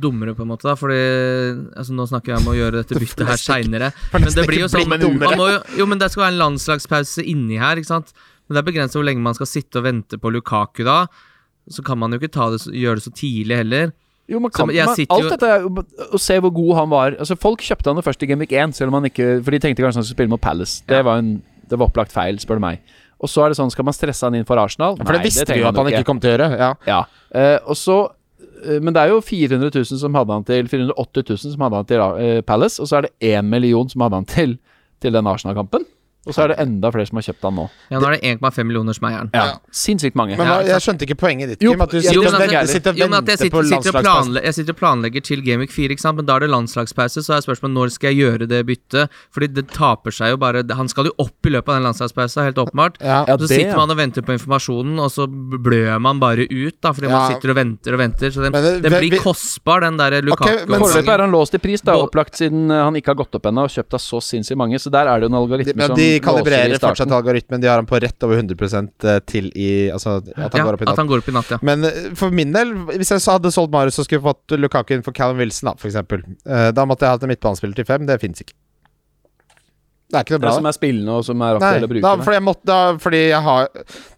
dummere, 0.00 0.36
på 0.36 0.42
en 0.42 0.48
måte. 0.54 0.62
da 0.62 0.76
Fordi 0.76 1.74
altså, 1.76 1.90
Nå 1.90 2.06
snakker 2.06 2.36
jeg 2.36 2.46
om 2.46 2.52
å 2.54 2.54
gjøre 2.54 2.84
dette 2.84 2.94
byttet 3.02 3.26
her 3.26 3.36
seinere. 3.36 3.92
Men 4.12 4.22
det 4.30 4.46
blir 4.46 4.60
jo 4.60 4.66
sånn 4.70 4.86
dummere. 5.00 5.34
jo, 5.36 5.58
jo, 5.82 5.86
men 5.86 5.98
det 5.98 6.12
skal 6.12 6.22
være 6.30 6.34
en 6.38 6.38
landslagspause 6.54 7.26
inni 7.26 7.58
her, 7.58 7.74
ikke 7.82 7.86
sant. 7.98 8.12
Men 8.48 8.54
det 8.54 8.62
er 8.62 8.72
begrenset 8.72 8.94
hvor 8.94 9.04
lenge 9.04 9.20
man 9.22 9.34
skal 9.34 9.46
sitte 9.46 9.78
og 9.78 9.84
vente 9.90 10.18
på 10.22 10.30
Lukaku 10.30 10.84
da. 10.84 11.06
Så 11.70 11.84
kan 11.86 11.98
man 11.98 12.10
jo 12.12 12.18
ikke 12.20 12.32
ta 12.34 12.48
det, 12.50 12.60
gjøre 12.74 12.98
det 12.98 13.04
så 13.06 13.12
tidlig 13.14 13.56
heller. 13.62 13.92
Jo, 14.30 14.38
man 14.42 14.50
kan, 14.54 14.70
sitter 14.94 15.10
alt 15.14 15.24
jo- 15.24 15.30
dette 15.32 15.48
er 15.50 15.64
å 16.14 16.18
se 16.22 16.36
hvor 16.38 16.52
god 16.54 16.76
han 16.78 16.90
var. 16.92 17.16
Altså 17.18 17.34
Folk 17.38 17.62
kjøpte 17.66 17.90
han 17.90 17.98
jo 17.98 18.04
først 18.06 18.22
i 18.22 18.28
Gameweek 18.30 18.52
1, 18.54 18.74
selv 18.78 18.92
om 18.92 19.00
han 19.00 19.08
ikke 19.10 19.42
For 19.42 19.50
de 19.50 19.58
tenkte 19.58 19.82
kanskje 19.82 19.98
han 20.02 20.06
skulle 20.06 20.18
spille 20.18 20.30
mot 20.34 20.40
Palace. 20.42 20.82
Det, 20.86 21.00
Ja. 21.00 21.02
var, 21.06 21.18
en, 21.18 21.42
det 21.68 21.78
var 21.78 21.88
opplagt 21.90 22.12
feil, 22.14 22.38
spør 22.38 22.60
du 22.60 22.64
meg. 22.66 22.78
Og 23.20 23.28
så 23.28 23.42
er 23.44 23.50
det 23.52 23.58
sånn, 23.58 23.70
skal 23.74 23.84
man 23.84 23.94
stresse 23.96 24.22
han 24.24 24.34
inn 24.38 24.46
for 24.48 24.56
Arsenal? 24.56 24.96
For 24.96 25.12
det 25.12 25.24
visste 25.26 25.44
vi 25.52 25.60
jo 25.60 25.68
at 25.68 25.76
han 25.76 25.90
ikke 25.90 26.06
kom 26.08 26.20
til 26.22 26.30
å 26.30 26.36
gjøre. 26.38 26.48
Ja. 26.58 26.70
Ja. 26.86 27.00
Uh, 27.34 27.58
og 27.70 27.76
så 27.76 27.96
eh, 28.64 28.78
Men 28.80 28.94
det 28.94 29.02
er 29.02 29.08
jo 29.12 29.20
400 29.20 29.70
000 29.74 29.98
som 30.00 30.14
hadde 30.14 30.32
han 30.32 30.44
til 30.44 30.66
480 30.70 31.26
000 31.28 31.38
som 31.54 31.60
hadde 31.66 31.76
han 31.82 31.90
til 31.90 32.00
eh, 32.00 32.40
Palace, 32.42 32.80
og 32.80 32.88
så 32.88 32.96
er 33.00 33.08
det 33.08 33.12
1 33.34 33.44
million 33.50 33.88
som 33.90 34.00
hadde 34.06 34.14
han 34.22 34.24
til 34.30 34.58
Til 35.00 35.12
den 35.12 35.26
Arsenal-kampen. 35.26 35.84
Og 36.28 36.34
så 36.36 36.42
er 36.44 36.48
det 36.52 36.56
enda 36.60 36.90
flere 36.92 37.06
som 37.08 37.16
har 37.16 37.24
kjøpt 37.24 37.40
den 37.46 37.54
nå. 37.56 37.62
Ja, 37.90 37.98
Nå 37.98 38.06
er 38.10 38.16
det 38.18 38.40
1,5 38.40 38.64
millioner 38.68 38.92
som 38.92 39.06
eier 39.08 39.22
den. 39.24 39.30
Ja, 39.32 39.54
Sinnssykt 39.72 40.14
mange. 40.20 40.36
Men 40.36 40.46
hva, 40.50 40.58
jeg 40.68 40.82
skjønte 40.84 41.06
ikke 41.06 41.16
poenget 41.16 41.48
ditt, 41.54 41.62
Jo, 41.64 41.72
Kim. 41.72 41.80
At 41.80 41.90
du 41.90 41.96
jo, 41.96 42.02
sitter, 42.02 42.20
men 42.36 42.40
venter- 42.44 42.66
sitter 42.68 42.92
Jo, 43.00 43.06
men 43.08 43.16
at 43.22 43.26
jeg 43.32 43.38
på 43.38 43.44
sitter, 43.44 43.62
sitter, 43.64 43.88
og 43.96 44.04
landslagspausen. 44.04 44.42
jeg 44.44 44.54
sitter 44.58 44.72
og 44.76 44.78
planlegger 44.82 45.22
til 45.24 45.40
Gamic 45.46 45.70
4, 45.72 45.90
ikke 45.96 46.04
sant? 46.04 46.16
men 46.20 46.26
da 46.28 46.36
er 46.36 46.40
det 46.44 46.50
landslagspause. 46.52 47.24
Så 47.24 47.32
er 47.32 47.40
spørsmålet 47.40 47.72
når 47.78 47.88
skal 47.96 48.12
jeg 48.12 48.18
gjøre 48.20 48.48
det 48.52 48.60
byttet? 48.68 49.08
Fordi 49.32 49.46
det 49.48 49.64
taper 49.72 50.10
seg 50.12 50.30
jo 50.34 50.36
bare 50.36 50.62
Han 50.76 50.88
skal 50.92 51.08
jo 51.08 51.14
opp 51.18 51.46
i 51.46 51.50
løpet 51.56 51.68
av 51.72 51.74
den 51.80 51.88
landslagspausen, 51.88 52.44
helt 52.44 52.60
åpenbart. 52.60 53.00
Ja. 53.00 53.24
Ja, 53.26 53.36
så 53.40 53.48
det, 53.48 53.56
sitter 53.56 53.76
man 53.80 53.90
og 53.90 53.96
venter 53.96 54.20
på 54.22 54.36
informasjonen, 54.36 55.00
og 55.00 55.08
så 55.10 55.24
blør 55.26 55.98
man 56.00 56.20
bare 56.20 56.44
ut, 56.50 56.76
da, 56.82 56.92
fordi 56.92 57.08
Ja. 57.08 57.16
man 57.16 57.32
sitter 57.32 57.50
og 57.50 57.56
venter 57.56 57.92
og 57.96 57.98
venter. 57.98 58.28
Så 58.30 58.42
den, 58.44 58.52
det- 58.52 58.82
den 58.82 58.92
blir 58.92 59.10
vi- 59.10 59.18
kostbar, 59.24 59.80
den 59.80 59.96
der 59.96 60.20
Lukaku. 60.20 60.52
Okay, 60.52 60.66
Foreløpig 60.66 61.08
er 61.08 61.18
han 61.24 61.32
låst 61.32 61.54
i 61.54 61.58
pris, 61.58 61.80
da, 61.80 61.96
opplagt 61.96 62.36
siden 62.36 62.70
eh, 62.70 62.84
han 62.84 62.94
ikke 62.94 63.06
har 63.08 63.14
gått 63.24 63.34
opp 63.34 63.42
ennå 63.48 63.64
og 63.64 63.70
kjøpt 63.72 63.94
av 63.94 64.00
så 64.04 64.20
sinnssykt 64.20 64.56
mange. 64.58 64.76
Så 64.78 64.90
der 64.92 65.06
er 65.08 65.20
det 65.20 65.30
jo 65.30 65.34
en 65.34 65.40
algoritme 65.42 65.86
som 65.86 65.96
kalibrerer 66.24 66.80
fortsatt 66.82 67.12
algoritmen. 67.14 67.60
De 67.62 67.68
har 67.70 67.78
han 67.80 67.88
på 67.88 68.00
rett 68.02 68.26
over 68.26 68.40
100 68.40 69.20
til 69.30 69.50
i 69.54 69.68
Altså 69.90 70.16
at 70.20 70.32
han 70.36 70.60
ja, 70.60 70.64
går 70.66 70.78
opp 70.78 70.82
i 70.82 70.86
at 70.86 70.90
natt. 70.90 71.02
han 71.02 71.10
går 71.10 71.22
opp 71.22 71.30
i 71.30 71.36
natt, 71.36 71.52
ja. 71.54 71.58
Men 71.66 71.86
eh, 71.88 72.10
for 72.18 72.34
min 72.34 72.52
del, 72.56 72.74
hvis 72.90 73.12
jeg 73.14 73.22
hadde 73.26 73.52
solgt 73.54 73.72
Marius 73.74 74.00
og 74.02 74.08
skulle 74.08 74.24
fått 74.24 74.56
Lukaku 74.58 74.96
inn 74.96 75.06
for 75.06 75.16
Callum 75.16 75.40
Wilson, 75.42 75.70
da, 75.70 75.76
eksempel, 75.90 76.24
eh, 76.46 76.70
da 76.74 76.86
måtte 76.88 77.06
jeg 77.06 77.18
hatt 77.18 77.28
en 77.28 77.32
midtbanespiller 77.32 77.78
til 77.78 77.88
fem. 77.88 78.08
Det 78.08 78.18
fins 78.22 78.42
ikke. 78.44 78.56
Det 80.10 80.18
er 80.18 80.24
ikke 80.26 80.34
noe 80.34 80.40
Det 80.40 80.46
bra. 80.48 80.52
som 80.56 80.66
er 80.66 80.74
spillende 80.74 81.12
og 81.14 81.24
som 81.24 81.42
er 81.46 81.58
aktuelle 81.60 81.86
å 81.86 81.90
bruke. 81.92 82.02
da, 82.02 82.12
fordi 82.26 82.34
jeg 82.34 82.42
måtte 82.42 82.66
da, 82.66 82.78
Fordi 82.98 83.20
jeg 83.30 83.42
har 83.46 83.68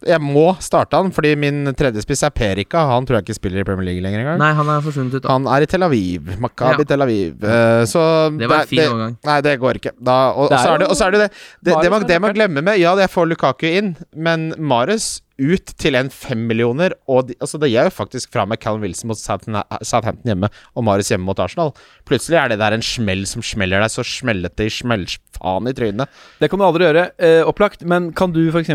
Jeg 0.09 0.20
må 0.24 0.45
starte 0.64 0.97
han, 0.97 1.11
fordi 1.12 1.34
min 1.36 1.59
tredjespiss 1.76 2.22
er 2.24 2.30
Perika. 2.32 2.86
Han 2.88 3.05
tror 3.07 3.18
jeg 3.20 3.26
ikke 3.26 3.36
spiller 3.36 3.61
i 3.61 3.64
Premier 3.68 3.84
League 3.90 4.03
lenger 4.03 4.22
engang. 4.24 4.38
Nei, 4.40 4.53
han 4.57 4.68
er 4.72 4.80
forsvunnet 4.80 5.14
ut. 5.20 5.28
Han 5.28 5.47
er 5.47 5.62
i 5.62 5.66
Tel 5.66 5.82
Aviv. 5.84 6.32
Makabi 6.40 6.80
Ja. 6.86 6.88
Tel 6.95 7.03
Aviv. 7.05 7.36
Uh, 7.45 7.84
så 7.84 8.03
Det 8.38 8.49
var 8.49 8.61
en 8.64 8.66
fin 8.72 8.78
det, 8.80 8.88
overgang. 8.88 9.16
Nei, 9.28 9.40
det 9.43 9.59
går 9.61 9.80
ikke. 9.82 9.93
Da, 10.03 10.16
og, 10.32 10.49
Det 10.49 10.59
og 10.59 10.64
så 10.64 10.72
er 10.74 10.78
det, 10.78 10.88
og 10.88 10.97
så 10.97 11.05
er 11.07 11.11
det 11.11 11.20
det 11.20 11.30
Det, 11.64 11.76
det, 11.82 11.90
man, 11.90 12.07
det 12.09 12.20
man 12.20 12.32
glemmer 12.34 12.62
med 12.62 12.80
Ja, 12.80 12.95
jeg 12.97 13.11
får 13.12 13.28
Lukaku 13.28 13.66
inn, 13.68 13.97
men 14.16 14.55
Mares 14.59 15.20
ut 15.43 15.72
til 15.82 15.99
en 15.99 16.11
fem 16.12 16.47
millioner, 16.49 16.95
og 17.11 17.28
de, 17.28 17.36
altså 17.43 17.59
det 17.61 17.72
gir 17.72 17.88
jo 17.88 17.95
faktisk 17.95 18.32
fra 18.34 18.45
meg 18.49 18.62
Callum 18.62 18.84
Wilson 18.86 19.11
mot 19.11 19.18
Southampton, 19.18 20.28
hjemme 20.28 20.51
og 20.78 20.86
Mares 20.86 21.11
hjemme 21.12 21.26
mot 21.26 21.43
Arsenal. 21.43 21.72
Plutselig 22.09 22.38
er 22.40 22.53
det 22.53 22.61
der 22.62 22.76
en 22.76 22.84
smell 22.86 23.24
som 23.28 23.45
smeller 23.45 23.82
deg 23.82 23.93
så 23.93 24.05
smellete 24.07 24.68
i 24.68 24.72
smellfaen 24.72 25.70
i 25.70 25.74
trynet. 25.76 26.20
Det 26.40 26.51
kan 26.51 26.61
du 26.62 26.66
aldri 26.66 26.88
gjøre, 26.88 27.07
eh, 27.18 27.40
opplagt. 27.49 27.82
Men 27.88 28.12
kan 28.16 28.34
du 28.34 28.45
f.eks. 28.51 28.70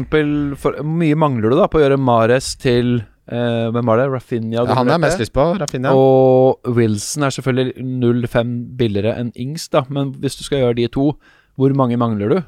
Hvor 0.62 0.82
mye 0.84 1.18
mangler 1.20 1.54
du 1.54 1.60
da 1.60 1.70
på 1.72 1.80
å 1.80 1.86
gjøre 1.86 2.00
Mares 2.02 2.54
til 2.60 3.00
eh, 3.00 3.68
Hvem 3.74 3.90
var 3.90 4.02
det? 4.02 4.10
Rafinha? 4.14 4.60
Ja, 4.60 4.68
han 4.78 4.92
har 4.92 5.02
mest 5.04 5.22
lyst 5.22 5.36
på. 5.36 5.46
Rafinha. 5.62 5.94
Og 5.96 6.68
Wilson 6.78 7.28
er 7.28 7.36
selvfølgelig 7.36 7.88
0,5 8.04 8.54
billigere 8.80 9.16
enn 9.20 9.34
Ings, 9.40 9.70
da. 9.74 9.86
Men 9.94 10.14
hvis 10.22 10.40
du 10.40 10.46
skal 10.48 10.66
gjøre 10.66 10.80
de 10.82 10.90
to, 10.94 11.12
hvor 11.58 11.78
mange 11.78 11.98
mangler 12.00 12.36
du? 12.36 12.42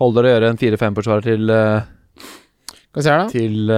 Holder 0.00 0.24
det 0.24 0.30
å 0.30 0.36
gjøre 0.36 0.52
en 0.54 0.62
4-5-forsvarer 0.62 1.26
til, 1.26 1.50
eh, 1.52 1.90
Skal 2.92 3.00
vi 3.00 3.04
se 3.06 3.12
her, 3.12 3.22
da. 3.22 3.32
til 3.32 3.70
uh, 3.72 3.76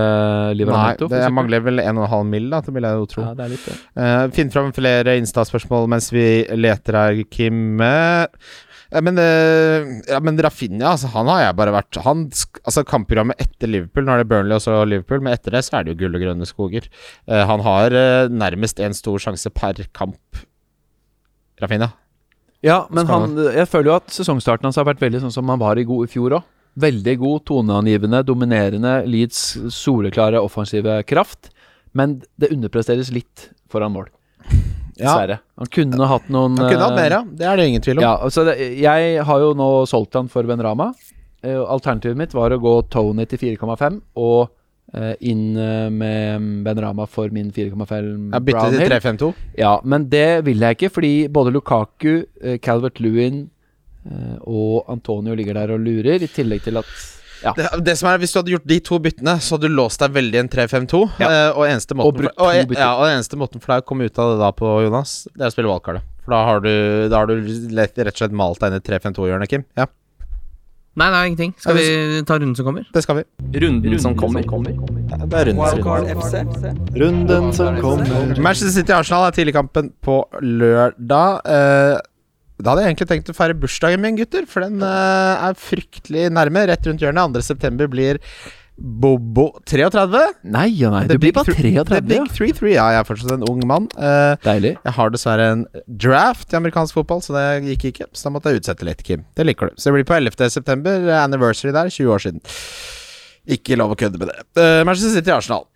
Nei, 0.51 0.55
Liverhamento? 0.59 1.07
det 1.12 1.23
mangler 1.31 1.61
vel 1.62 1.79
1,5 1.85 2.31
mill., 2.33 2.49
da, 2.51 2.59
det 2.67 2.73
vil 2.75 2.87
jeg 2.89 2.99
jo 2.99 3.05
tro. 3.12 3.23
Ja, 3.23 3.35
det 3.39 3.45
er 3.45 3.53
litt 3.53 3.67
det. 3.69 3.75
Uh, 3.95 4.23
finn 4.35 4.49
fram 4.51 4.73
flere 4.75 5.15
Insta-spørsmål 5.21 5.87
mens 5.93 6.09
vi 6.11 6.25
leter 6.59 6.99
her, 6.99 7.21
Kim. 7.31 7.79
Eh, 7.79 8.49
ja, 8.91 9.03
men, 9.07 9.21
eh, 9.23 9.87
ja, 10.11 10.19
men 10.19 10.41
Rafinha, 10.43 10.97
altså, 10.97 11.12
han 11.15 11.31
har 11.31 11.45
jeg 11.45 11.57
bare 11.61 11.75
vært 11.75 11.99
han, 12.03 12.25
Altså 12.62 12.83
Kampprogrammet 12.87 13.39
etter 13.43 13.71
Liverpool, 13.71 14.07
nå 14.07 14.17
er 14.17 14.25
det 14.25 14.31
Burnley 14.33 14.59
og 14.59 14.65
så 14.67 14.81
Liverpool, 14.87 15.23
men 15.23 15.37
etter 15.37 15.55
det 15.55 15.62
så 15.67 15.79
er 15.79 15.87
det 15.87 15.95
jo 15.95 16.01
gull 16.03 16.19
og 16.19 16.25
grønne 16.27 16.49
skoger. 16.51 16.91
Uh, 17.31 17.45
han 17.47 17.62
har 17.62 17.95
uh, 17.95 18.31
nærmest 18.31 18.83
en 18.83 18.99
stor 18.99 19.23
sjanse 19.23 19.51
per 19.55 19.79
kamp, 19.95 20.43
Rafinha. 21.62 21.93
Ja, 22.65 22.85
men 22.91 23.07
han, 23.07 23.39
jeg 23.53 23.69
føler 23.69 23.93
jo 23.93 23.97
at 24.01 24.11
sesongstarten 24.11 24.67
hans 24.67 24.79
har 24.81 24.87
vært 24.89 25.03
veldig 25.03 25.23
sånn 25.23 25.35
som 25.35 25.51
han 25.53 25.61
var 25.61 25.79
i, 25.79 25.87
god, 25.87 26.07
i 26.07 26.11
fjor 26.11 26.39
òg. 26.41 26.51
Veldig 26.75 27.18
god, 27.20 27.45
toneangivende, 27.47 28.22
dominerende, 28.27 28.95
Leeds 29.07 29.43
soleklare 29.75 30.41
offensive 30.43 31.03
kraft. 31.07 31.51
Men 31.95 32.18
det 32.41 32.51
underpresteres 32.51 33.12
litt 33.14 33.51
foran 33.70 33.95
mål, 33.95 34.11
Ja. 34.97 35.14
Han 35.59 35.66
kunne 35.75 36.07
hatt 36.07 36.29
noen 36.31 36.59
han 36.59 36.68
kunne 36.70 36.85
hatt 36.85 36.93
eh, 36.95 37.01
mer, 37.01 37.14
ja. 37.16 37.22
Det 37.27 37.47
er 37.51 37.59
det 37.59 37.64
ingen 37.66 37.83
tvil 37.83 37.99
om. 37.99 38.05
Ja, 38.07 38.12
altså 38.22 38.45
det, 38.47 38.55
jeg 38.79 39.25
har 39.27 39.41
jo 39.43 39.49
nå 39.59 39.70
solgt 39.91 40.14
han 40.14 40.29
for 40.31 40.47
Benrama. 40.47 40.93
Eh, 41.43 41.59
alternativet 41.59 42.18
mitt 42.18 42.35
var 42.37 42.55
å 42.55 42.61
gå 42.62 42.75
Tony 42.95 43.27
til 43.27 43.41
4,5 43.43 43.99
og 44.22 44.53
eh, 44.95 45.16
inn 45.27 45.57
eh, 45.59 45.89
med 45.91 46.47
Benrama 46.66 47.09
for 47.11 47.35
min 47.35 47.51
4,5 47.51 47.75
Jeg 47.75 48.47
Bytte 48.47 48.68
til 48.70 48.95
Brownhill. 48.95 49.35
Ja, 49.59 49.75
men 49.83 50.07
det 50.14 50.45
vil 50.47 50.62
jeg 50.62 50.79
ikke, 50.79 50.93
fordi 50.95 51.12
både 51.27 51.57
Lukaku, 51.57 52.12
eh, 52.43 52.61
Calvert 52.62 53.03
Lewin 53.03 53.43
eh, 53.43 53.54
og 54.45 54.85
Antonio 54.93 55.35
ligger 55.35 55.55
der 55.57 55.73
og 55.75 55.81
lurer, 55.81 56.23
i 56.23 56.29
tillegg 56.29 56.63
til 56.67 56.77
at 56.83 56.89
Det, 57.57 57.67
det 57.85 57.95
som 57.99 58.09
er, 58.09 58.19
Hvis 58.23 58.33
du 58.33 58.39
hadde 58.39 58.53
gjort 58.55 58.67
de 58.69 58.79
to 58.81 58.99
byttene, 59.05 59.35
så 59.41 59.57
hadde 59.57 59.69
du 59.69 59.75
låst 59.77 60.01
deg 60.01 60.15
veldig 60.15 60.39
i 60.39 60.43
en 60.45 60.49
3-5-2. 60.49 61.01
Ja. 61.21 61.29
eh, 61.29 61.51
og 61.59 61.67
eneste 61.69 61.97
måten 61.99 62.23
for, 62.25 62.31
og, 62.39 62.69
bytter. 62.71 62.81
ja, 62.81 62.93
og 62.97 63.09
eneste 63.11 63.37
måten 63.41 63.61
for 63.61 63.75
deg 63.75 63.85
å 63.85 63.89
komme 63.89 64.07
ut 64.09 64.19
av 64.23 64.33
det 64.33 64.39
da 64.41 64.53
på, 64.57 64.71
Jonas, 64.87 65.17
det 65.35 65.45
er 65.45 65.51
å 65.53 65.57
spille 65.57 65.69
wildcardet. 65.69 66.07
For 66.25 66.33
da 66.33 66.45
har 66.49 66.63
du, 66.65 66.73
da 67.13 67.21
har 67.21 67.29
du 67.29 67.35
lett, 67.77 67.99
rett 67.99 68.15
og 68.17 68.23
slett 68.23 68.33
malt 68.41 68.61
deg 68.65 68.73
inn 68.73 68.81
i 68.81 68.87
3-5-2-hjørnet, 68.89 69.53
Kim. 69.53 69.67
Ja, 69.77 69.91
Nei, 70.95 71.09
nei, 71.11 71.20
ingenting. 71.27 71.51
Skal 71.59 71.74
vi 71.74 72.23
ta 72.23 72.37
runden 72.39 72.55
som 72.55 72.69
kommer? 72.69 72.85
det 72.95 73.01
skal 73.03 73.16
vi. 73.19 73.23
Runden 73.59 73.99
som 73.99 74.12
kommer. 74.15 74.45
Ja, 74.47 75.16
det 75.27 75.41
er 75.41 75.49
runden. 75.51 76.53
Runden 76.95 77.49
som 77.53 77.81
kommer. 77.83 78.39
Manchester 78.39 78.70
City-Arsenal 78.77 79.27
er 79.27 79.35
tidligkampen 79.35 79.91
på 80.07 80.20
lørdag. 80.39 81.41
Eh, 81.51 81.97
da 82.62 82.70
hadde 82.70 82.85
jeg 82.85 82.93
egentlig 82.93 83.09
tenkt 83.10 83.31
å 83.32 83.36
feire 83.36 83.56
bursdagen 83.59 84.02
min, 84.02 84.18
gutter, 84.18 84.44
for 84.47 84.62
den 84.62 84.82
uh, 84.85 85.48
er 85.48 85.56
fryktelig 85.59 86.28
nærme. 86.31 86.66
Rett 86.70 86.86
rundt 86.86 87.02
hjørnet. 87.02 87.35
2. 87.35 87.43
september 87.43 87.89
blir 87.90 88.20
Bobo 88.74 89.48
33. 89.70 90.20
Nei 90.51 90.66
ja, 90.74 90.90
nei. 90.90 91.05
The 91.06 91.14
Du 91.14 91.22
blir 91.22 91.35
bare 91.35 91.47
33. 91.55 91.85
The. 91.90 92.01
Big 92.10 92.31
3-3. 92.35 92.72
Ja, 92.74 92.89
jeg 92.94 93.02
er 93.02 93.06
fortsatt 93.06 93.35
en 93.36 93.47
ung 93.47 93.62
mann. 93.70 93.86
Uh, 93.94 94.35
Deilig. 94.43 94.74
jeg 94.82 94.97
har 94.97 95.12
dessverre 95.14 95.47
en 95.52 95.64
draft 95.86 96.51
i 96.55 96.59
amerikansk 96.59 96.98
fotball, 96.98 97.22
så 97.22 97.36
det 97.36 97.44
gikk 97.72 97.89
ikke. 97.93 98.09
Så 98.10 98.26
da 98.28 98.35
måtte 98.35 98.51
jeg 98.51 98.62
utsette 98.62 98.86
litt, 98.86 99.02
Kim. 99.06 99.22
Det 99.39 99.47
liker 99.47 99.70
du. 99.70 99.78
Så 99.78 99.90
det 99.90 100.01
blir 100.01 100.09
på 100.10 100.18
11. 100.18 100.51
september. 100.51 101.06
eh, 101.06 101.22
Anniversary 101.22 101.74
der. 101.74 101.90
20 101.90 102.14
år 102.16 102.24
siden. 102.26 102.43
Ikke 103.55 103.78
lov 103.78 103.94
å 103.94 103.98
kødde 104.01 104.18
med 104.18 104.32
det. 104.32 104.40
Uh, 104.59 104.82
Manchester 104.89 105.14
City-Arsenal. 105.20 105.68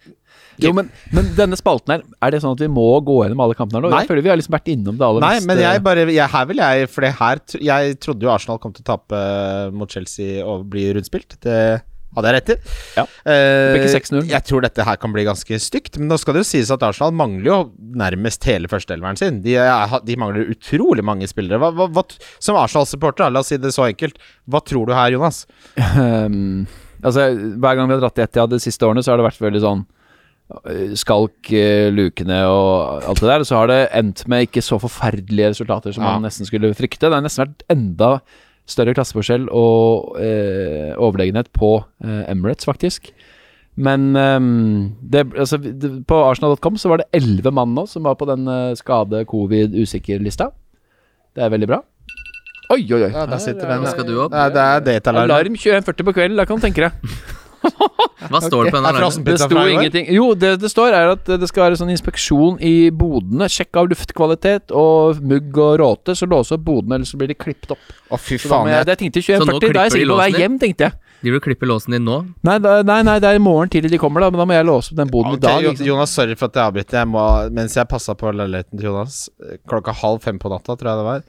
Jo, 0.62 0.72
men, 0.76 0.88
men 1.14 1.28
denne 1.38 1.58
spalten 1.58 1.94
her, 1.94 2.06
er 2.24 2.34
det 2.34 2.40
sånn 2.42 2.56
at 2.56 2.62
vi 2.64 2.70
må 2.72 2.86
gå 3.06 3.20
gjennom 3.22 3.44
alle 3.44 3.56
kampene 3.58 3.78
her 3.78 3.86
nå? 3.86 3.92
Nei. 3.92 4.02
Jeg 4.04 4.10
føler 4.10 4.26
vi 4.26 4.32
har 4.32 4.40
liksom 4.40 4.56
vært 4.56 4.72
innom 4.72 4.98
det 4.98 5.06
aller 5.06 5.24
Nei, 5.24 5.34
mest, 5.36 5.50
men 5.50 5.62
jeg 5.62 5.84
bare 5.84 6.06
jeg, 6.08 6.30
Her 6.32 6.48
vil 6.50 6.62
jeg 6.62 6.88
For 6.92 7.06
det 7.06 7.12
her 7.18 7.42
Jeg 7.70 8.00
trodde 8.04 8.26
jo 8.26 8.32
Arsenal 8.32 8.58
kom 8.62 8.74
til 8.74 8.84
å 8.84 8.88
tape 8.90 9.20
eh, 9.20 9.68
mot 9.74 9.92
Chelsea 9.92 10.42
og 10.42 10.66
bli 10.72 10.88
rundspilt. 10.96 11.38
Det 11.44 11.60
hadde 12.16 12.30
jeg 12.30 12.36
rett 12.38 12.50
i. 12.52 12.56
Ja. 12.96 13.04
Eh, 13.30 13.86
6-0. 13.92 14.22
jeg 14.30 14.46
tror 14.48 14.64
dette 14.64 14.86
her 14.86 14.98
kan 15.00 15.12
bli 15.14 15.24
ganske 15.28 15.60
stygt. 15.62 15.98
Men 16.00 16.10
nå 16.12 16.18
skal 16.20 16.36
det 16.36 16.42
jo 16.44 16.48
sies 16.50 16.72
at 16.74 16.84
Arsenal 16.86 17.14
mangler 17.16 17.50
jo 17.50 17.58
nærmest 18.00 18.46
hele 18.48 18.70
førsteelveren 18.70 19.20
sin. 19.20 19.42
De, 19.44 19.54
er, 19.60 19.94
de 20.04 20.18
mangler 20.20 20.50
utrolig 20.54 21.04
mange 21.06 21.28
spillere. 21.30 21.60
Hva, 21.60 21.70
hva, 21.76 21.88
hva, 21.92 22.06
som 22.42 22.58
Arsenal-supporter, 22.60 23.30
la 23.32 23.44
oss 23.44 23.52
si 23.52 23.60
det 23.60 23.74
så 23.76 23.86
enkelt. 23.88 24.18
Hva 24.48 24.62
tror 24.64 24.88
du 24.88 24.96
her, 24.96 25.12
Jonas? 25.14 25.44
Um, 25.76 26.66
altså, 27.06 27.28
hver 27.30 27.78
gang 27.78 27.90
vi 27.90 27.98
har 27.98 28.02
dratt 28.06 28.20
i 28.20 28.26
Etihad 28.26 28.56
de 28.56 28.62
siste 28.62 28.88
årene, 28.88 29.04
så 29.04 29.12
har 29.12 29.20
det 29.20 29.28
vært 29.28 29.44
veldig 29.44 29.64
sånn 29.64 29.86
Skalk, 30.96 31.50
øh, 31.52 31.90
lukene 31.92 32.38
og 32.48 33.02
alt 33.04 33.20
det 33.20 33.28
der. 33.28 33.44
Så 33.44 33.56
har 33.58 33.68
det 33.68 33.80
endt 33.96 34.22
med 34.28 34.46
ikke 34.46 34.62
så 34.64 34.78
forferdelige 34.80 35.50
resultater 35.52 35.92
som 35.92 36.04
Ja. 36.04 36.14
man 36.16 36.24
nesten 36.28 36.48
skulle 36.48 36.70
frykte. 36.74 37.06
Det 37.08 37.12
har 37.12 37.24
nesten 37.24 37.44
vært 37.46 37.64
enda 37.68 38.20
større 38.68 38.94
klasseforskjell 38.96 39.48
og 39.52 40.16
eh, 40.20 40.94
overlegenhet 40.96 41.50
på 41.52 41.84
eh, 42.04 42.24
Emirates, 42.32 42.64
faktisk. 42.68 43.12
Men 43.78 44.16
um, 44.16 44.96
det, 45.00 45.28
altså, 45.38 45.56
det, 45.56 46.04
på 46.08 46.16
arsenal.com 46.30 46.76
så 46.76 46.88
var 46.90 46.98
det 46.98 47.06
elleve 47.14 47.52
mann 47.54 47.76
nå 47.76 47.84
som 47.86 48.02
var 48.08 48.16
på 48.18 48.26
den 48.26 48.48
øh, 48.48 48.74
skade, 48.76 49.24
covid, 49.30 49.76
usikker-lista. 49.78 50.50
Det 51.36 51.44
er 51.44 51.52
veldig 51.54 51.68
bra. 51.70 51.78
Oi, 52.74 52.82
oi, 52.92 53.02
oi. 53.06 53.12
Ja, 53.14 53.24
der 53.30 53.38
sitter 53.38 53.68
den. 53.70 53.86
Skal 53.86 54.04
du 54.08 54.16
opp? 54.24 54.32
Det 54.32 54.40
er, 54.40 54.50
det 54.50 54.64
er 54.64 54.80
datalarm. 55.00 55.30
Alarm 55.30 55.54
21.40 55.54 56.04
på 56.04 56.12
kvelden, 56.12 56.36
da 56.40 56.44
kan 56.44 56.58
du 56.58 56.66
tenke 56.66 56.88
deg. 56.88 57.12
Hva 58.28 58.40
står 58.42 58.66
det 58.66 58.72
på 58.72 58.78
den 58.78 58.86
alarmen? 58.88 59.24
Det 59.24 59.36
sto 59.40 59.62
ingenting 59.70 60.08
Jo, 60.14 60.30
det 60.38 60.56
det 60.62 60.70
står 60.72 60.94
er 60.96 61.12
at 61.14 61.28
det 61.40 61.48
skal 61.50 61.68
være 61.68 61.78
sånn 61.80 61.92
inspeksjon 61.94 62.58
i 62.64 62.90
bodene. 62.94 63.48
Sjekk 63.52 63.78
av 63.80 63.90
luftkvalitet 63.92 64.74
og 64.74 65.20
mugg 65.22 65.58
og 65.62 65.76
råte, 65.82 66.16
så 66.18 66.28
låse 66.30 66.56
opp 66.58 66.64
bodene, 66.66 66.98
ellers 66.98 67.14
så 67.14 67.20
blir 67.20 67.30
de 67.32 67.38
klippet 67.38 67.74
opp. 67.76 67.92
Å, 68.08 68.18
fy 68.20 68.38
faen. 68.42 68.70
jeg, 68.72 68.88
det 68.88 68.98
tenkte 69.02 69.22
Så 69.24 69.38
nå 69.44 69.58
21.40, 69.58 69.74
da 69.76 69.84
er 69.84 69.90
jeg 69.90 69.94
de 69.94 70.00
på 70.00 70.08
å 70.08 70.16
låsen 70.16 70.32
din? 70.34 70.42
hjem, 70.42 70.58
tenkte 70.64 70.88
jeg. 70.88 70.98
De 71.20 71.32
vil 71.34 71.42
klippe 71.42 71.66
låsen 71.66 71.96
din 71.96 72.04
nå? 72.06 72.18
Nei, 72.46 72.58
da, 72.62 72.76
nei, 72.86 73.00
nei, 73.06 73.16
det 73.22 73.32
er 73.32 73.40
i 73.40 73.42
morgen 73.42 73.70
tidlig 73.72 73.90
de 73.90 73.98
kommer, 73.98 74.22
da, 74.22 74.30
men 74.30 74.38
da 74.42 74.46
må 74.46 74.54
jeg 74.54 74.66
låse 74.68 74.92
opp 74.92 75.00
den 75.00 75.10
boden 75.10 75.34
i 75.34 75.42
dag. 75.42 75.64
Liksom. 75.66 75.86
Jonas, 75.88 76.14
sorry 76.14 76.36
for 76.38 76.46
at 76.50 76.58
jeg 76.60 76.70
avbryter. 76.70 77.00
Jeg 77.02 77.10
må, 77.10 77.24
mens 77.56 77.74
jeg 77.78 77.90
passa 77.90 78.14
på 78.18 78.30
leiligheten 78.30 78.78
til 78.78 78.90
Jonas 78.92 79.24
eh, 79.42 79.58
klokka 79.68 79.94
halv 79.98 80.22
fem 80.22 80.38
på 80.38 80.52
natta, 80.52 80.76
tror 80.78 80.92
jeg 80.92 81.00
det 81.02 81.08
var, 81.08 81.24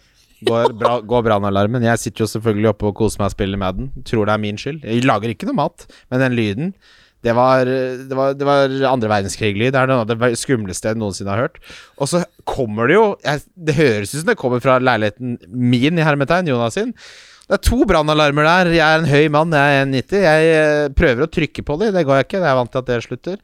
går, 0.47 0.73
bra, 0.79 0.93
går 1.01 1.25
brannalarmen. 1.27 1.85
Jeg 1.87 2.01
sitter 2.01 2.25
jo 2.25 2.31
selvfølgelig 2.33 2.71
oppe 2.71 2.89
og 2.89 2.97
koser 2.99 3.21
meg 3.21 3.31
og 3.31 3.35
spiller 3.35 3.59
med 3.61 3.79
den. 3.79 3.91
Tror 4.07 4.29
det 4.29 4.35
er 4.35 4.43
min 4.45 4.59
skyld. 4.61 4.81
Jeg 4.87 5.05
lager 5.07 5.33
ikke 5.33 5.49
noe 5.49 5.59
mat, 5.59 5.85
men 6.11 6.23
den 6.23 6.37
lyden 6.39 6.73
det 7.19 7.33
var, 7.35 7.67
det 7.67 8.15
var, 8.15 8.35
det 8.37 8.45
var 8.47 8.73
andre 8.87 9.09
verdenskrig-lyd. 9.11 9.73
Det 9.75 9.79
er 9.81 9.89
noe 9.91 10.05
av 10.05 10.11
det 10.11 10.29
skumleste 10.39 10.93
jeg 10.93 10.99
noensinne 11.01 11.33
har 11.33 11.49
hørt. 11.49 11.57
Og 11.99 12.07
så 12.07 12.21
kommer 12.47 12.87
det 12.87 12.95
jo 12.95 13.07
jeg, 13.25 13.43
Det 13.67 13.75
høres 13.75 14.13
ut 14.13 14.21
som 14.21 14.29
det 14.31 14.37
kommer 14.39 14.63
fra 14.63 14.77
leiligheten 14.79 15.35
min 15.51 15.99
i 15.99 16.05
hermetegn, 16.05 16.47
Jonas 16.47 16.79
sin. 16.79 16.93
Det 17.49 17.57
er 17.57 17.61
to 17.65 17.79
brannalarmer 17.89 18.45
der. 18.45 18.67
Jeg 18.77 18.85
er 18.85 19.01
en 19.01 19.09
høy 19.09 19.29
mann, 19.33 19.53
jeg 19.57 19.77
er 19.79 19.87
1,90. 19.87 20.19
Jeg 20.21 20.49
eh, 20.53 20.89
prøver 20.93 21.25
å 21.25 21.29
trykke 21.33 21.63
på 21.65 21.77
dem, 21.81 21.95
det 21.95 22.03
går 22.05 22.19
jeg 22.19 22.27
ikke. 22.27 22.41
Jeg 22.43 22.45
er 22.51 22.57
vant 22.59 22.69
til 22.69 22.81
at 22.83 22.91
det 22.91 22.97
slutter. 23.07 23.39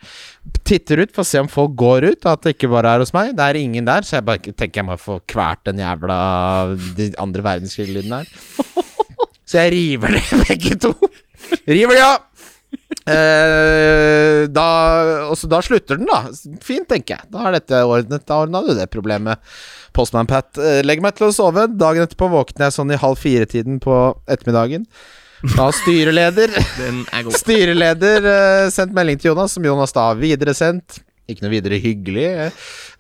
Titter 0.61 1.01
ut 1.01 1.15
for 1.15 1.23
å 1.23 1.29
se 1.31 1.41
om 1.41 1.49
folk 1.49 1.73
går 1.81 2.05
ut, 2.11 2.27
at 2.29 2.43
det 2.45 2.53
ikke 2.53 2.69
bare 2.69 2.91
er 2.93 3.01
hos 3.01 3.15
meg. 3.15 3.31
Det 3.33 3.47
er 3.47 3.57
ingen 3.57 3.89
der, 3.89 4.05
så 4.05 4.19
jeg 4.19 4.27
bare 4.27 4.53
tenker 4.53 4.83
jeg 4.83 4.87
må 4.91 4.99
få 5.01 5.17
kvært 5.25 5.63
den 5.71 5.81
jævla 5.81 6.19
de 6.99 7.09
andre 7.25 7.47
verdenskrig-lyden 7.49 8.13
her. 8.19 8.29
Så 9.45 9.61
jeg 9.61 9.75
river 9.75 10.15
ned 10.15 10.29
begge 10.49 10.77
to. 10.81 10.93
River 11.69 11.97
de, 11.97 11.99
ja! 12.01 12.13
Eh, 13.05 14.45
da, 14.49 14.67
også, 15.29 15.49
da 15.51 15.59
slutter 15.65 15.99
den, 15.99 16.09
da. 16.09 16.23
Fint, 16.65 16.87
tenker 16.89 17.19
jeg. 17.19 17.29
Da 17.33 17.47
er 17.47 17.59
dette 17.59 17.81
ordnet. 17.85 18.25
Da 18.25 18.39
ordna 18.45 18.63
du 18.65 18.73
det 18.77 18.87
problemet. 18.93 19.41
Postman 19.95 20.29
Pat 20.29 20.57
eh, 20.59 20.81
legger 20.85 21.05
meg 21.05 21.17
til 21.17 21.29
å 21.29 21.35
sove. 21.35 21.67
Dagen 21.77 22.05
etterpå 22.05 22.31
våkner 22.33 22.67
jeg 22.67 22.77
sånn 22.77 22.95
i 22.95 22.99
halv 23.01 23.21
fire-tiden 23.21 23.77
på 23.83 23.99
ettermiddagen. 24.25 24.87
Da 25.45 25.67
har 25.67 25.75
styreleder 25.77 26.55
er. 26.55 27.29
Styreleder 27.37 28.29
eh, 28.31 28.69
sendt 28.73 28.95
melding 28.97 29.19
til 29.21 29.33
Jonas, 29.33 29.53
som 29.53 29.67
Jonas 29.67 29.93
da 29.93 30.09
har 30.09 30.17
videresendt. 30.19 31.03
Ikke 31.25 31.41
noe 31.41 31.53
videre 31.55 31.79
hyggelig. 31.81 32.25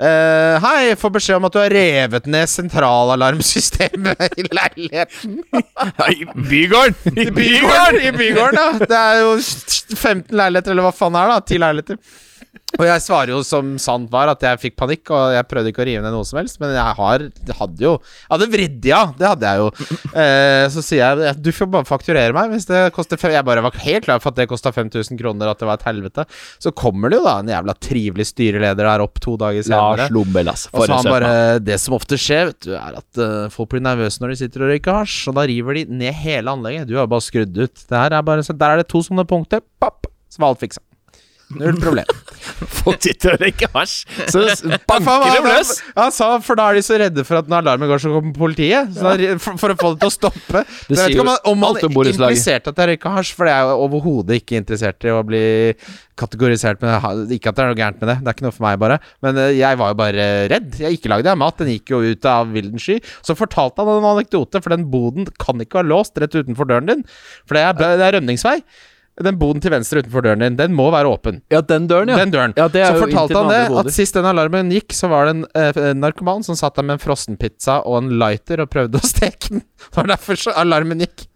Uh, 0.01 0.55
hei, 0.63 0.95
får 0.97 1.11
beskjed 1.13 1.37
om 1.37 1.45
at 1.45 1.53
du 1.53 1.59
har 1.61 1.73
revet 1.75 2.29
ned 2.33 2.49
sentralalarmsystemet 2.49 4.39
i 4.41 4.45
leiligheten. 4.49 5.43
I 6.15 6.25
bygården! 6.33 7.19
I 7.21 7.29
bygården! 7.29 8.57
Ja. 8.57 8.69
Det 8.81 8.97
er 9.01 9.19
jo 9.21 9.35
15 9.37 10.33
leiligheter, 10.33 10.73
eller 10.73 10.87
hva 10.87 10.95
faen 10.97 11.19
er 11.21 11.29
det? 11.29 11.35
da? 11.35 11.53
10 11.53 11.61
leiligheter. 11.67 12.01
Og 12.75 12.85
jeg 12.87 13.03
svarer 13.03 13.31
jo 13.33 13.41
som 13.45 13.75
sant 13.81 14.09
var, 14.11 14.29
at 14.31 14.43
jeg 14.43 14.61
fikk 14.61 14.75
panikk, 14.79 15.11
og 15.13 15.35
jeg 15.35 15.47
prøvde 15.49 15.71
ikke 15.71 15.83
å 15.83 15.87
rive 15.87 16.03
ned 16.03 16.13
noe 16.15 16.27
som 16.27 16.39
helst, 16.41 16.59
men 16.61 16.73
jeg 16.75 16.97
har 16.99 17.25
hadde 17.55 17.83
jo 17.83 17.93
Jeg 18.01 18.31
hadde 18.33 18.47
vridd, 18.51 18.87
ja. 18.89 19.01
Det 19.15 19.27
hadde 19.29 19.51
jeg 19.51 19.61
jo. 19.61 19.69
Eh, 20.15 20.65
så 20.71 20.83
sier 20.85 21.21
jeg 21.23 21.39
du 21.45 21.51
får 21.55 21.69
bare 21.71 21.87
fakturere 21.87 22.35
meg 22.35 22.53
hvis 22.53 22.67
det 22.69 22.81
koster 22.95 23.19
fem 23.19 23.33
Jeg 23.35 23.45
bare 23.47 23.63
var 23.65 23.75
helt 23.83 24.05
klar 24.07 24.21
for 24.23 24.31
at 24.31 24.39
det 24.39 24.47
kosta 24.51 24.71
5000 24.75 25.19
kroner, 25.19 25.51
at 25.51 25.61
det 25.61 25.69
var 25.69 25.79
et 25.79 25.87
helvete. 25.87 26.25
Så 26.61 26.73
kommer 26.75 27.11
det 27.11 27.19
jo 27.19 27.25
da 27.25 27.37
en 27.41 27.51
jævla 27.51 27.75
trivelig 27.79 28.27
styreleder 28.31 28.89
der 28.89 29.03
opp 29.05 29.21
to 29.23 29.35
dager 29.39 29.65
senere. 29.65 30.07
Lars 30.09 30.13
ass. 30.55 30.67
Og 30.71 30.85
så 30.85 30.99
han 30.99 31.11
bare. 31.11 31.33
Det 31.65 31.77
som 31.81 31.97
ofte 31.97 32.19
skjer, 32.19 32.51
vet 32.51 32.67
du, 32.67 32.73
er 32.77 32.99
at 32.99 33.21
uh, 33.21 33.51
folk 33.53 33.71
blir 33.73 33.83
nervøse 33.85 34.23
når 34.23 34.33
de 34.33 34.39
sitter 34.43 34.65
og 34.65 34.73
røyker 34.73 34.99
hasj, 35.01 35.19
og 35.31 35.39
da 35.39 35.45
river 35.49 35.79
de 35.79 35.85
ned 36.01 36.19
hele 36.23 36.51
anlegget. 36.51 36.89
Du 36.89 36.97
har 36.99 37.09
bare 37.11 37.25
skrudd 37.25 37.55
ut. 37.55 37.75
Det 37.75 38.01
her 38.01 38.15
er 38.15 38.25
bare 38.25 38.45
så 38.45 38.55
Der 38.55 38.75
er 38.75 38.83
det 38.83 38.89
to 38.91 39.03
sånne 39.05 39.27
punkter. 39.27 39.63
Papp! 39.81 40.09
Så 40.31 40.41
var 40.41 40.53
alt 40.53 40.63
fiksa. 40.63 40.83
Null 41.59 41.77
problem. 41.81 42.09
Folk 42.81 43.01
sitter 43.03 43.35
og 43.35 43.41
røyker 43.41 43.71
hasj, 43.73 43.95
så 44.31 44.43
banker 44.87 45.25
de 45.25 45.43
løs! 45.47 45.71
Ja, 45.95 46.07
sa, 46.13 46.29
for 46.45 46.59
da 46.59 46.67
er 46.69 46.79
de 46.79 46.83
så 46.85 46.99
redde 47.01 47.25
for 47.27 47.39
at 47.39 47.49
når 47.51 47.63
alarmen 47.63 47.89
går, 47.89 48.01
så 48.03 48.11
kommer 48.13 48.35
politiet. 48.37 48.91
Så 48.95 49.05
da, 49.05 49.29
for, 49.41 49.59
for 49.61 49.73
å 49.73 49.77
få 49.79 49.93
det 49.95 50.03
til 50.03 50.11
å 50.11 50.13
stoppe. 50.13 50.63
Det 50.89 50.99
sier 50.99 51.15
jo 51.17 51.25
han 51.25 51.65
alt 51.69 51.87
om 51.87 51.95
borettslaget. 51.95 52.69
at 52.71 52.83
jeg 52.83 52.91
røyka 52.91 53.15
hasj, 53.17 53.33
for 53.37 53.49
det 53.49 53.55
er 53.55 53.69
jo 53.69 53.79
overhodet 53.87 54.41
ikke 54.41 54.59
interessert 54.61 55.07
i 55.07 55.13
å 55.13 55.23
bli 55.25 55.43
kategorisert 56.19 56.79
med 56.83 57.33
Ikke 57.35 57.51
at 57.51 57.57
det 57.57 57.63
er 57.65 57.71
noe 57.71 57.79
gærent 57.79 57.99
med 57.99 58.09
det, 58.11 58.17
det 58.21 58.31
er 58.31 58.37
ikke 58.37 58.47
noe 58.47 58.55
for 58.55 58.65
meg, 58.67 58.79
bare. 58.81 58.99
Men 59.25 59.41
eh, 59.41 59.53
jeg 59.57 59.79
var 59.81 59.91
jo 59.91 59.99
bare 59.99 60.27
redd. 60.51 60.79
Jeg 60.79 60.99
ikke 60.99 61.11
lagde 61.11 61.31
jeg 61.31 61.41
mat, 61.41 61.59
den 61.61 61.73
gikk 61.75 61.95
jo 61.95 62.01
ut 62.05 62.29
av 62.31 62.51
vilden 62.55 62.81
sky. 62.81 62.99
Så 63.25 63.37
fortalte 63.37 63.83
han 63.83 63.99
en 63.99 64.11
anekdote, 64.15 64.61
for 64.63 64.75
den 64.75 64.87
boden 64.91 65.27
kan 65.41 65.59
ikke 65.61 65.81
være 65.81 65.91
låst 65.91 66.19
rett 66.21 66.37
utenfor 66.37 66.69
døren 66.69 66.91
din. 66.91 67.07
For 67.45 67.57
det 67.57 67.65
er, 67.67 67.79
det 67.99 68.07
er 68.07 68.19
rømningsvei. 68.19 68.59
Den 69.23 69.37
boden 69.39 69.61
til 69.63 69.71
venstre 69.71 70.01
utenfor 70.03 70.25
døren 70.25 70.41
din, 70.43 70.57
den 70.59 70.73
må 70.75 70.89
være 70.91 71.07
åpen. 71.07 71.37
Ja, 71.53 71.61
den 71.63 71.85
døren, 71.87 72.09
ja. 72.11 72.17
Den 72.19 72.33
døren. 72.33 72.55
Ja, 72.59 72.65
det 72.67 72.83
så 72.83 72.99
fortalte 73.05 73.37
han 73.39 73.51
det, 73.53 73.61
at 73.79 73.91
sist 73.95 74.17
den 74.17 74.27
alarmen 74.27 74.73
gikk, 74.75 74.91
så 74.95 75.07
var 75.11 75.29
det 75.29 75.37
en 75.37 75.45
eh, 75.55 75.93
narkoman 75.95 76.43
som 76.43 76.57
satt 76.59 76.75
der 76.75 76.83
med 76.83 76.97
en 76.97 77.03
frossenpizza 77.05 77.77
og 77.87 78.01
en 78.01 78.11
lighter 78.19 78.65
og 78.65 78.73
prøvde 78.73 78.99
å 78.99 79.07
steke 79.07 79.53
den. 79.53 79.63
Det 79.85 80.01
var 80.01 80.11
derfor 80.11 80.41
så 80.41 80.55
alarmen 80.59 81.05
gikk. 81.05 81.29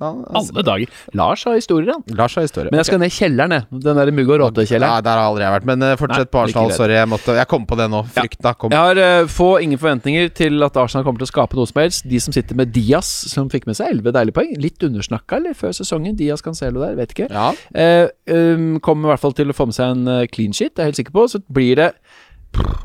Så 0.00 0.08
altså. 0.08 0.54
Alle 0.54 0.62
dager. 0.64 1.00
Lars 1.12 1.42
har 1.44 1.56
historier, 1.58 1.92
han. 1.92 2.16
Lars 2.16 2.34
har 2.38 2.46
historier 2.46 2.72
Men 2.72 2.80
jeg 2.80 2.88
skal 2.88 3.00
ned 3.02 3.10
i 3.10 3.16
kjelleren, 3.18 3.52
jeg. 3.52 3.80
Den 3.84 3.98
der 4.00 4.12
mugg- 4.16 4.30
og 4.30 4.38
Ja, 4.38 4.46
råtekjelleren. 4.46 5.04
der 5.04 5.18
har 5.18 5.24
aldri 5.28 5.44
jeg 5.44 5.54
vært. 5.54 5.66
Men 5.68 5.82
eh, 5.82 5.96
fortsett 6.00 6.30
på 6.32 6.40
Arsenal. 6.40 6.72
Sorry, 6.72 6.96
jeg, 6.96 7.08
måtte, 7.12 7.34
jeg 7.36 7.48
kom 7.50 7.66
på 7.68 7.76
det 7.76 7.88
nå. 7.92 8.00
Frykta 8.14 8.54
kom. 8.56 8.72
Jeg 8.72 8.80
har 8.80 9.20
uh, 9.20 9.28
få 9.28 9.50
ingen 9.60 9.80
forventninger 9.82 10.32
til 10.40 10.64
at 10.64 10.78
Arsenal 10.80 11.04
kommer 11.04 11.20
til 11.20 11.28
å 11.28 11.32
skape 11.34 11.58
noe 11.58 11.68
som 11.68 11.82
helst. 11.82 12.08
De 12.08 12.22
som 12.24 12.32
sitter 12.32 12.56
med 12.56 12.72
Diaz, 12.72 13.10
som 13.28 13.52
fikk 13.52 13.68
med 13.68 13.76
seg 13.76 13.92
11 13.92 14.16
deilige 14.16 14.38
poeng. 14.40 14.56
Litt 14.64 14.88
undersnakka, 14.88 15.36
eller, 15.36 15.58
før 15.58 15.76
sesongen. 15.76 16.16
Diaz 16.16 16.40
Cancelo 16.40 16.80
der, 16.80 16.96
vet 16.96 17.12
ikke. 17.12 17.28
Ja. 17.28 17.52
Uh, 17.76 18.08
um, 18.32 18.70
kommer 18.80 19.10
i 19.10 19.14
hvert 19.14 19.24
fall 19.26 19.36
til 19.36 19.52
å 19.52 19.56
få 19.56 19.68
med 19.68 19.76
seg 19.76 19.98
en 19.98 20.28
clean 20.32 20.56
sheet, 20.56 20.72
det 20.72 20.80
er 20.80 20.88
jeg 20.88 20.94
helt 20.94 21.04
sikker 21.04 21.18
på. 21.20 21.28
Så 21.28 21.44
blir 21.52 21.76
det 21.76 21.92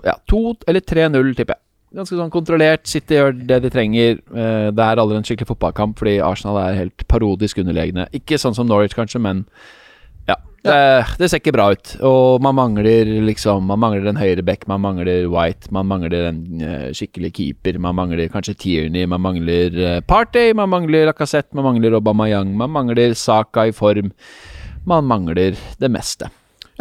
ja, 0.03 0.19
2 0.29 0.41
eller 0.67 0.83
3-0, 0.83 1.31
tipper 1.37 1.55
jeg. 1.55 1.64
Ganske 1.95 2.17
sånn 2.17 2.33
kontrollert. 2.33 2.83
City 2.91 3.15
gjør 3.15 3.33
det 3.47 3.61
de 3.63 3.71
trenger. 3.71 4.19
Eh, 4.35 4.67
det 4.75 4.83
er 4.83 4.99
aldri 4.99 5.19
en 5.19 5.25
skikkelig 5.27 5.53
fotballkamp, 5.53 5.95
fordi 6.01 6.17
Arsenal 6.23 6.59
er 6.59 6.79
helt 6.81 7.05
parodisk 7.11 7.61
underlegne. 7.63 8.09
Ikke 8.15 8.39
sånn 8.41 8.55
som 8.57 8.67
Norwich, 8.67 8.97
kanskje, 8.97 9.21
men 9.23 9.45
ja. 10.27 10.35
Det, 10.65 10.75
det 11.21 11.29
ser 11.29 11.39
ikke 11.39 11.53
bra 11.55 11.69
ut. 11.71 11.93
Og 12.09 12.43
man 12.43 12.57
mangler 12.57 13.11
liksom 13.23 13.67
Man 13.69 13.79
mangler 13.79 14.09
en 14.09 14.19
høyreback, 14.19 14.65
man 14.67 14.81
mangler 14.83 15.29
White, 15.31 15.71
man 15.75 15.87
mangler 15.87 16.31
en 16.31 16.39
eh, 16.59 16.87
skikkelig 16.97 17.31
keeper, 17.37 17.79
man 17.79 17.95
mangler 17.99 18.31
kanskje 18.33 18.57
Tierney, 18.65 19.05
man 19.07 19.23
mangler 19.23 19.77
uh, 19.77 19.99
Partey, 20.09 20.55
man 20.57 20.73
mangler 20.73 21.07
Lacassette, 21.07 21.55
man 21.55 21.69
mangler 21.69 21.95
Aubameyang, 21.95 22.57
man 22.57 22.73
mangler 22.75 23.13
Saka 23.15 23.69
i 23.69 23.75
form. 23.75 24.11
Man 24.89 25.07
mangler 25.07 25.55
det 25.79 25.91
meste. 25.93 26.27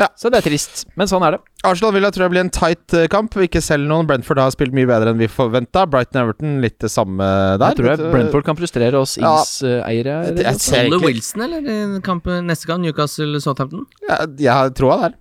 Ja. 0.01 0.09
Så 0.19 0.31
det 0.33 0.41
er 0.41 0.47
trist, 0.49 0.85
men 0.99 1.11
sånn 1.11 1.23
er 1.27 1.37
det. 1.37 1.41
Arsenal 1.65 1.95
vil 1.97 2.05
jeg 2.05 2.15
tror 2.17 2.25
jeg 2.27 2.33
blir 2.35 2.43
en 2.45 2.53
tight 2.53 2.95
eh, 2.99 3.07
kamp. 3.13 3.37
Ikke 3.45 3.63
selv 3.65 3.89
noen. 3.89 4.09
Brentford 4.09 4.41
har 4.43 4.53
spilt 4.55 4.75
mye 4.77 4.89
bedre 4.91 5.13
enn 5.15 5.21
vi 5.21 5.29
forventa. 5.31 5.87
Brighton 5.91 6.23
Everton 6.23 6.57
litt 6.65 6.79
det 6.83 6.91
samme 6.93 7.25
der. 7.61 7.73
Jeg 7.73 7.81
tror 7.81 7.91
jeg 7.93 8.13
Brentford 8.15 8.47
kan 8.47 8.59
frustrere 8.59 9.01
oss 9.01 9.17
Ja. 9.21 9.37
Ings-eiere. 9.41 10.19
Jeg 10.41 10.63
Holder 10.75 11.07
Wilson, 11.07 11.47
eller? 11.47 11.65
i 11.65 12.01
Kampen 12.05 12.51
neste 12.51 12.69
gang, 12.71 12.83
Newcastle-Southampton? 12.85 13.87
Jeg, 14.09 14.35
jeg 14.45 14.75
tror 14.79 14.85
troa 14.85 15.03
der. 15.07 15.21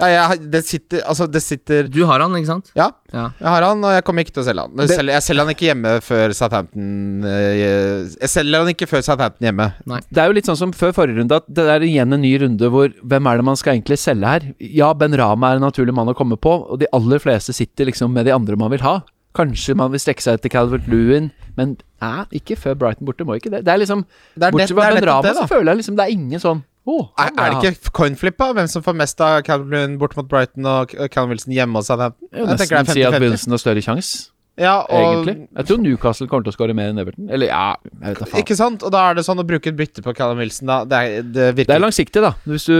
Ja. 0.00 0.06
Jeg, 0.30 0.50
det 0.50 0.60
sitter 0.66 1.02
Altså, 1.06 1.26
det 1.30 1.42
sitter 1.42 1.88
Du 1.90 2.04
har 2.06 2.20
han, 2.20 2.32
ikke 2.38 2.46
sant? 2.50 2.70
Ja, 2.76 2.90
Ja. 3.12 3.30
jeg 3.40 3.48
har 3.48 3.62
han, 3.66 3.84
og 3.84 3.90
jeg 3.96 4.04
kommer 4.06 4.24
ikke 4.24 4.34
til 4.36 4.42
å 4.42 4.46
selge 4.46 4.60
han. 4.66 4.76
Jeg 4.78 4.88
Det- 4.88 4.96
selger, 4.98 5.12
jeg 5.12 5.22
selger 5.26 5.44
han 5.44 5.54
ikke 5.54 5.68
hjemme 5.70 5.92
før 6.06 6.34
Southampton 6.34 7.24
eh, 7.24 8.08
Jeg 8.20 8.28
selger 8.30 8.58
han 8.64 8.68
ikke 8.74 8.88
før 8.90 9.02
Southampton 9.02 9.46
hjemme. 9.48 9.72
Det 10.10 10.18
er 10.22 10.26
jo 10.26 10.32
litt 10.38 10.46
sånn 10.46 10.56
som 10.60 10.72
før 10.72 10.92
forrige 10.92 11.18
runde, 11.18 11.32
at 11.40 11.46
det 11.52 11.66
er 11.66 11.80
igjen 11.80 12.12
en 12.12 12.20
ny 12.22 12.32
runde 12.38 12.70
hvor 12.70 12.88
hvem 13.02 13.26
er 13.32 13.36
det 13.36 13.44
man 13.44 13.56
skal 13.56 13.74
egentlig 13.78 13.98
selge 13.98 14.26
her? 14.26 14.54
Ja, 14.60 14.92
Ben 14.94 15.12
Rama 15.16 15.52
er 15.52 15.56
en 15.56 15.62
naturlig 15.68 15.94
mann 15.94 16.08
å 16.08 16.14
komme 16.16 16.36
på, 16.38 16.52
og 16.70 16.78
de 16.78 16.86
aller 16.92 17.18
fleste 17.18 17.52
sitter 17.54 17.86
liksom 17.86 18.12
med 18.12 18.26
de 18.26 18.32
andre 18.32 18.56
man 18.56 18.70
vil 18.70 18.80
ha. 18.86 19.00
Kanskje 19.32 19.76
man 19.78 19.92
vil 19.92 20.00
strekke 20.02 20.22
seg 20.24 20.34
etter 20.40 20.50
Calvert 20.50 20.88
Lewin, 20.90 21.30
men 21.56 21.76
eh, 22.02 22.24
ikke 22.34 22.56
før 22.58 22.74
Brighton 22.80 23.06
borte, 23.06 23.22
må 23.24 23.36
ikke 23.38 23.50
det. 23.52 23.64
Det 23.64 23.70
er 23.74 23.78
liksom 23.78 24.04
Det 24.34 24.48
er, 24.48 24.50
Bortsett 24.50 24.74
fra 24.74 24.90
Ben 24.94 25.04
Rama, 25.06 25.34
så 25.34 25.46
føler 25.48 25.70
jeg 25.70 25.78
liksom 25.84 25.96
det 25.96 26.06
er 26.08 26.10
ingen 26.16 26.40
sånn 26.42 26.64
Å, 26.88 26.96
Er, 27.20 27.30
er 27.36 27.54
det 27.60 27.70
ikke 27.74 27.90
coinflippa? 27.98 28.50
Hvem 28.56 28.68
som 28.72 28.82
får 28.84 28.96
mest 28.96 29.20
av 29.20 29.42
Calvin 29.44 29.98
bort 30.00 30.14
mot 30.16 30.26
Brighton 30.30 30.64
og 30.66 30.94
Callum 31.12 31.34
Wilson 31.34 31.52
hjemme 31.52 31.76
hos 31.80 31.90
Southampton? 31.92 32.28
Jeg 32.32 32.46
Jeg 32.46 32.60
tenker 32.62 32.80
nesten 32.80 32.86
det 32.88 32.94
si 32.96 33.02
er 33.04 33.08
at 33.10 33.18
50-50. 33.20 33.26
Wilson 33.28 33.56
har 33.56 33.62
større 33.64 33.82
sjanse, 33.84 34.20
Ja, 34.60 34.72
og 34.88 35.04
egentlig. 35.04 35.36
Jeg 35.56 35.68
tror 35.68 35.78
Newcastle 35.84 36.26
kommer 36.28 36.44
til 36.48 36.52
å 36.52 36.56
skåre 36.56 36.74
mer 36.76 36.90
enn 36.92 36.98
Everton. 37.00 37.28
Eller 37.32 37.48
ja, 37.52 37.66
jeg 38.00 38.00
vet 38.14 38.18
da 38.20 38.26
faen. 38.32 38.42
Ikke 38.42 38.56
sant? 38.58 38.82
Og 38.84 38.92
da 38.92 39.04
er 39.10 39.14
det 39.20 39.24
sånn 39.28 39.40
å 39.40 39.46
bruke 39.48 39.70
et 39.72 39.76
bytte 39.78 40.02
på 40.04 40.12
Callum 40.16 40.40
Wilson, 40.42 40.68
da. 40.72 40.80
Det, 40.88 40.96
er, 41.20 41.22
det 41.36 41.46
virker 41.54 41.70
Det 41.70 41.76
er 41.78 41.84
langsiktig, 41.84 42.24
da. 42.24 42.32
Hvis 42.48 42.66
du 42.68 42.76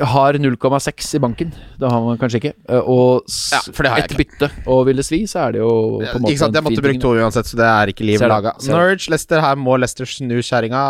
har 0.00 0.32
0,6 0.40 1.14
i 1.14 1.18
banken, 1.22 1.52
det 1.78 1.90
har 1.90 2.00
man 2.04 2.18
kanskje 2.18 2.40
ikke, 2.40 2.52
eh, 2.68 2.80
og 2.80 3.24
s- 3.28 3.52
Ja, 3.52 3.60
for 3.72 3.82
det 3.82 3.90
har 3.92 3.98
jeg 4.02 4.10
et 4.10 4.16
bytte, 4.16 4.50
og 4.66 4.86
vil 4.86 4.96
det 4.96 5.04
svi, 5.04 5.22
så 5.28 5.46
er 5.48 5.52
det 5.52 5.60
jo 5.60 5.70
på 6.00 6.16
en 6.16 6.22
måte 6.22 6.30
Ikke 6.32 6.38
sant, 6.38 6.54
Jeg 6.54 6.62
måtte 6.64 6.82
bruke 6.86 7.00
to 7.00 7.14
uansett, 7.14 7.46
så 7.46 7.56
det 7.56 7.66
er 7.70 7.86
ikke 7.94 8.06
liv 8.06 8.18
laga. 8.28 8.52
Norwich, 8.72 9.08
Leicester, 9.10 9.40
her 9.40 9.54
må 9.56 9.78
Leicester 9.78 10.04
snu 10.06 10.38
kjerringa. 10.40 10.82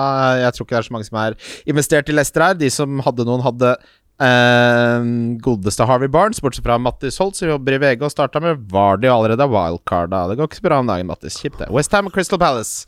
Jeg 0.42 0.52
tror 0.54 0.64
ikke 0.66 0.76
det 0.76 0.82
er 0.84 0.88
så 0.88 0.92
mange 0.96 1.04
som 1.10 1.18
er 1.18 1.34
investert 1.66 2.08
i 2.08 2.12
Leicester 2.12 2.42
her. 2.42 2.54
De 2.54 2.68
som 2.70 2.98
hadde 3.00 3.24
noen, 3.26 3.42
hadde 3.42 3.76
eh, 4.18 5.36
godeste 5.44 5.86
Harvey 5.86 6.08
Barnes, 6.08 6.40
bortsett 6.40 6.64
fra 6.66 6.78
Mattis 6.80 7.18
Holt, 7.18 7.36
som 7.38 7.48
jobber 7.50 7.76
i 7.76 7.78
VG 7.82 8.02
og 8.06 8.12
starta 8.14 8.40
med 8.42 8.64
Vardy 8.72 9.08
og 9.10 9.18
allerede 9.24 9.44
er 9.44 9.52
wildcarda. 9.52 10.28
Det 10.30 10.38
går 10.38 10.48
ikke 10.50 10.60
så 10.62 10.66
bra 10.68 10.78
om 10.82 10.86
dagen, 10.90 11.06
Mattis. 11.10 11.36
Kjipt, 11.42 11.58
det. 11.62 11.68
Westham 11.74 12.06
og 12.10 12.12
Crystal 12.16 12.38
Palace. 12.40 12.86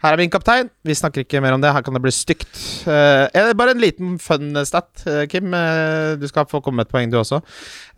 Her 0.00 0.14
er 0.16 0.20
min 0.22 0.32
kaptein. 0.32 0.70
Vi 0.86 0.96
snakker 0.96 1.24
ikke 1.26 1.42
mer 1.44 1.56
om 1.56 1.60
det. 1.60 1.72
Her 1.74 1.84
kan 1.84 1.96
det 1.96 2.02
bli 2.04 2.12
stygt. 2.14 2.48
Uh, 2.88 3.28
bare 3.58 3.74
en 3.74 3.82
liten 3.82 4.16
fun 4.22 4.54
stat, 4.64 5.04
eh, 5.06 5.26
Kim. 5.28 5.52
Uh, 5.52 6.16
du 6.20 6.24
skal 6.30 6.48
få 6.48 6.62
komme 6.64 6.80
med 6.80 6.88
et 6.88 6.94
poeng, 6.94 7.12
du 7.12 7.18
også. 7.20 7.42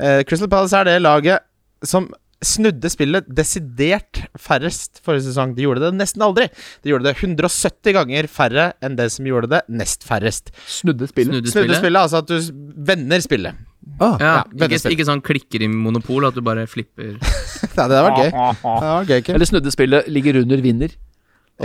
Eh, 0.03 0.23
Crystal 0.27 0.51
Palace 0.51 0.75
er 0.81 0.91
det 0.91 0.99
laget 1.03 1.47
som 1.87 2.09
snudde 2.43 2.91
spillet 2.91 3.29
desidert 3.31 4.25
færrest 4.35 4.99
forrige 5.07 5.29
sesong. 5.29 5.55
De 5.55 5.63
gjorde 5.63 5.85
det 5.85 5.93
nesten 5.95 6.25
aldri. 6.27 6.49
De 6.83 6.91
gjorde 6.91 7.07
det 7.07 7.15
170 7.21 7.95
ganger 7.95 8.27
færre 8.31 8.73
enn 8.83 8.99
det 8.99 9.07
som 9.15 9.29
gjorde 9.29 9.53
det 9.53 9.63
nest 9.71 10.03
færrest. 10.07 10.51
Snudde 10.67 11.07
spillet. 11.11 11.37
Snudde 11.39 11.53
Snudde 11.53 11.69
spillet? 11.71 11.83
spillet, 11.85 12.03
altså 12.03 12.23
at 12.23 12.33
du 12.33 12.83
vender 12.91 13.23
spillet. 13.23 13.63
Ah, 14.03 14.19
Ja, 14.19 14.35
Ja, 14.59 14.67
ikke, 14.67 14.91
ikke 14.95 15.07
sånn 15.07 15.23
klikker 15.23 15.63
i 15.63 15.71
monopol, 15.71 16.27
at 16.27 16.35
du 16.35 16.43
bare 16.43 16.67
flipper 16.71 17.15
Nei, 17.79 17.87
det 17.91 18.03
var 18.03 18.19
gøy. 18.19 18.31
Det 18.63 18.91
var 18.91 19.09
gøy. 19.09 19.23
Eller 19.37 19.49
snudde 19.49 19.75
spillet, 19.75 20.11
ligger 20.11 20.43
under, 20.43 20.63
vinner. 20.63 20.99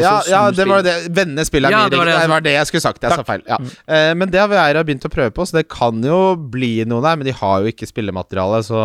Ja, 0.01 0.21
ja, 0.29 0.41
det 0.51 0.65
var 0.69 0.83
det. 0.85 0.95
Vende 1.15 1.45
spillet 1.47 1.69
er 1.69 1.75
Ja, 1.75 1.89
det 1.89 1.97
var 1.97 2.05
det 2.05 2.15
Det 2.21 2.29
var 2.29 2.41
det 2.45 2.53
jeg 2.53 2.67
skulle 2.69 2.81
sagt. 2.85 3.01
Jeg 3.01 3.11
sa 3.11 3.23
feil. 3.27 3.41
Ja. 3.47 3.57
Eh, 3.87 4.13
men 4.13 4.29
det 4.33 4.39
har 4.39 4.47
Veira 4.51 4.83
begynt 4.83 5.05
å 5.07 5.11
prøve 5.13 5.31
på, 5.33 5.45
så 5.47 5.57
det 5.57 5.67
kan 5.69 6.01
jo 6.03 6.35
bli 6.35 6.83
noe 6.85 7.01
der. 7.01 7.15
Men 7.17 7.25
de 7.25 7.33
har 7.33 7.61
jo 7.65 7.71
ikke 7.71 7.87
spillemateriale, 7.89 8.61
så 8.67 8.83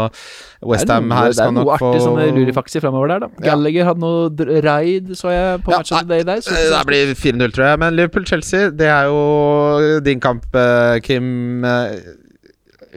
Westham 0.63 1.11
her 1.11 1.33
skal 1.33 1.33
nok 1.33 1.33
her 1.33 1.33
det 1.33 1.47
er 1.47 1.53
noe 1.59 1.79
få 1.79 1.91
artig 1.93 2.03
sånne 2.07 2.27
lurifaksi 2.39 2.81
framover 2.85 3.09
der, 3.15 3.19
da. 3.27 3.31
Ja. 3.39 3.51
Gallagher 3.53 3.85
hadde 3.91 4.01
noe 4.07 4.61
raid, 4.69 5.13
så 5.19 5.33
jeg 5.35 5.63
på 5.67 5.75
Ja, 5.75 5.83
matchen 5.83 6.09
Day 6.09 6.23
der. 6.23 6.41
Så, 6.41 6.53
Eh, 6.53 6.71
Det 6.73 6.87
blir 6.87 7.15
4-0, 7.15 7.53
tror 7.53 7.67
jeg. 7.71 7.79
Men 7.79 7.97
Liverpool-Chelsea, 7.97 8.71
det 8.71 8.87
er 8.89 9.05
jo 9.11 10.01
din 10.01 10.21
kamp, 10.21 10.45
eh, 10.55 11.01
Kim. 11.01 11.63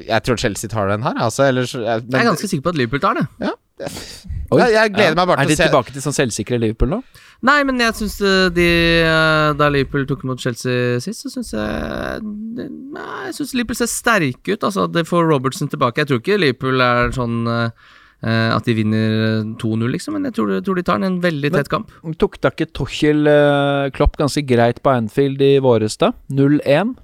Jeg 0.06 0.24
tror 0.28 0.38
Chelsea 0.38 0.70
tar 0.70 0.88
den 0.92 1.04
her, 1.04 1.14
altså. 1.18 1.48
Ellers, 1.48 1.72
jeg, 1.74 1.84
Jeg 1.84 2.20
er 2.20 2.30
ganske 2.32 2.48
sikker 2.52 2.64
på 2.68 2.70
at 2.70 2.76
Liverpool 2.80 3.00
tar 3.00 3.14
det. 3.22 3.28
Oi. 3.76 4.60
jeg, 4.62 4.72
jeg 4.72 4.92
gleder 4.94 5.18
meg 5.18 5.28
bare 5.28 5.44
til 5.44 5.52
å 5.52 5.56
se 5.58 5.64
Er 5.64 5.68
de 5.68 5.68
tilbake 5.68 5.94
til 5.96 6.04
sånn 6.06 6.16
selvsikre 6.16 6.60
Liverpool 6.62 6.94
nå? 6.94 7.00
Nei, 7.46 7.58
men 7.68 7.82
jeg 7.84 7.98
syns 7.98 8.16
de 8.56 8.68
eh, 9.04 9.50
Da 9.60 9.68
Liverpool 9.74 10.06
tok 10.08 10.24
mot 10.30 10.40
Chelsea 10.40 11.02
sist, 11.04 11.26
så 11.26 11.34
syns 11.34 11.52
jeg 11.58 12.24
Nei, 12.24 13.10
jeg 13.28 13.36
syns 13.40 13.52
Liverpool 13.58 13.80
ser 13.82 13.92
sterke 13.92 14.56
ut. 14.56 14.64
Altså, 14.64 14.88
det 14.88 15.04
får 15.10 15.28
Robertson 15.28 15.68
tilbake. 15.72 16.04
Jeg 16.04 16.12
tror 16.12 16.22
ikke 16.22 16.40
Liverpool 16.40 16.84
er 16.86 17.12
sånn 17.16 17.42
eh, 17.52 17.92
eh, 18.24 18.50
at 18.56 18.68
de 18.70 18.76
vinner 18.78 19.16
2-0, 19.62 19.86
liksom, 19.98 20.16
men 20.16 20.30
jeg 20.30 20.38
tror, 20.40 20.54
tror 20.66 20.80
de 20.80 20.86
tar 20.88 21.04
en 21.04 21.20
veldig 21.24 21.52
tett 21.58 21.72
kamp. 21.72 21.92
Men 22.06 22.16
Tok 22.22 22.40
da 22.44 22.54
ikke 22.54 22.70
Tochil 22.76 23.28
eh, 23.30 23.90
Klopp 23.96 24.16
ganske 24.22 24.46
greit 24.48 24.80
på 24.86 24.94
Anfield 24.94 25.44
i 25.44 25.58
våres, 25.64 26.00
da? 26.02 26.14
0-1. 26.32 26.96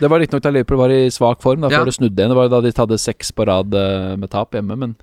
Det 0.00 0.10
var 0.12 0.20
riktignok 0.20 0.44
da 0.44 0.52
Liverpool 0.52 0.78
var 0.78 0.92
i 0.92 1.06
svak 1.12 1.40
form, 1.44 1.62
da 1.64 1.70
Ja. 1.72 1.80
før 1.80 1.88
det 1.88 1.94
snudde 1.96 2.20
igjen. 2.20 2.32
Det 2.32 2.36
var 2.36 2.48
da 2.52 2.60
de 2.60 2.72
hadde 2.76 2.98
seks 3.00 3.32
på 3.32 3.46
rad 3.48 3.74
eh, 3.74 4.16
med 4.16 4.30
tap 4.30 4.52
hjemme, 4.52 4.76
men 4.76 4.96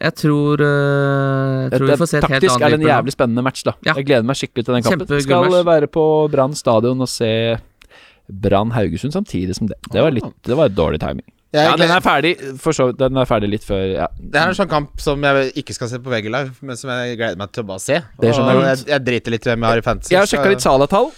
Jeg 0.00 0.14
tror, 0.16 0.60
uh, 0.60 1.68
jeg 1.68 1.78
tror 1.78 1.86
det, 1.86 1.98
vi 1.98 2.00
får 2.00 2.08
se 2.08 2.18
et 2.18 2.24
helt 2.24 2.32
taktisk 2.40 2.54
annet 2.56 2.66
er 2.66 2.76
det 2.76 2.80
en 2.80 2.88
jævlig 2.88 3.12
spennende 3.12 3.42
match, 3.42 3.64
da. 3.64 3.74
Ja. 3.84 3.94
Jeg 3.94 4.06
gleder 4.06 4.24
meg 4.24 4.36
skikkelig 4.36 4.64
til 4.64 4.74
den 4.74 4.82
kampen. 4.82 5.20
Skal 5.20 5.44
match. 5.44 5.66
være 5.66 5.86
på 5.88 6.30
Brann 6.30 6.54
stadion 6.54 7.00
og 7.00 7.08
se 7.08 7.58
Brann 8.30 8.70
Haugesund 8.70 9.12
samtidig 9.12 9.56
som 9.56 9.68
det. 9.68 9.76
Det 9.92 10.00
var 10.00 10.10
litt 10.10 10.24
Det 10.46 10.56
var 10.56 10.68
dårlig 10.68 11.00
timing. 11.00 11.26
Jeg 11.52 11.66
Ja, 11.66 11.74
den 11.74 11.90
er 11.90 11.98
ferdig 11.98 12.36
for 12.62 12.70
så. 12.70 12.92
Den 12.96 13.16
er 13.16 13.26
ferdig 13.26 13.48
litt 13.50 13.64
før 13.66 13.82
ja. 13.90 14.06
Det 14.14 14.38
er 14.38 14.52
en 14.52 14.54
sånn 14.54 14.70
kamp 14.70 15.00
som 15.02 15.20
jeg 15.26 15.50
ikke 15.58 15.74
skal 15.74 15.88
se 15.90 15.98
på 15.98 16.12
VG 16.12 16.30
Live, 16.30 16.54
men 16.62 16.78
som 16.78 16.92
jeg 16.94 17.16
gleder 17.18 17.36
meg 17.40 17.50
til 17.50 17.64
å 17.64 17.66
bare 17.72 17.82
se. 17.82 17.98
Og 18.18 18.24
jeg 18.24 18.36
jeg, 18.38 18.84
jeg 18.86 19.04
driter 19.08 19.34
litt 19.34 19.46
i 19.48 19.50
hvem 19.50 19.66
jeg 19.66 19.74
har 19.74 19.82
i 19.82 19.82
fantasy. 19.82 20.14
Jeg 20.14 20.20
har 20.22 20.30
sjekka 20.30 20.52
litt 20.52 20.62
Salah-tall. 20.62 21.10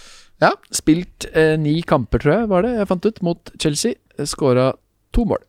Ja. 0.43 0.51
Spilt 0.75 1.27
eh, 1.31 1.55
ni 1.59 1.77
kamper, 1.87 2.19
tror 2.19 2.33
jeg, 2.35 2.51
var 2.51 2.65
det 2.65 2.75
jeg 2.75 2.89
fant 2.89 3.07
ut, 3.07 3.23
mot 3.23 3.53
Chelsea. 3.61 3.95
Skåra 4.27 4.73
to 5.15 5.25
mål. 5.29 5.43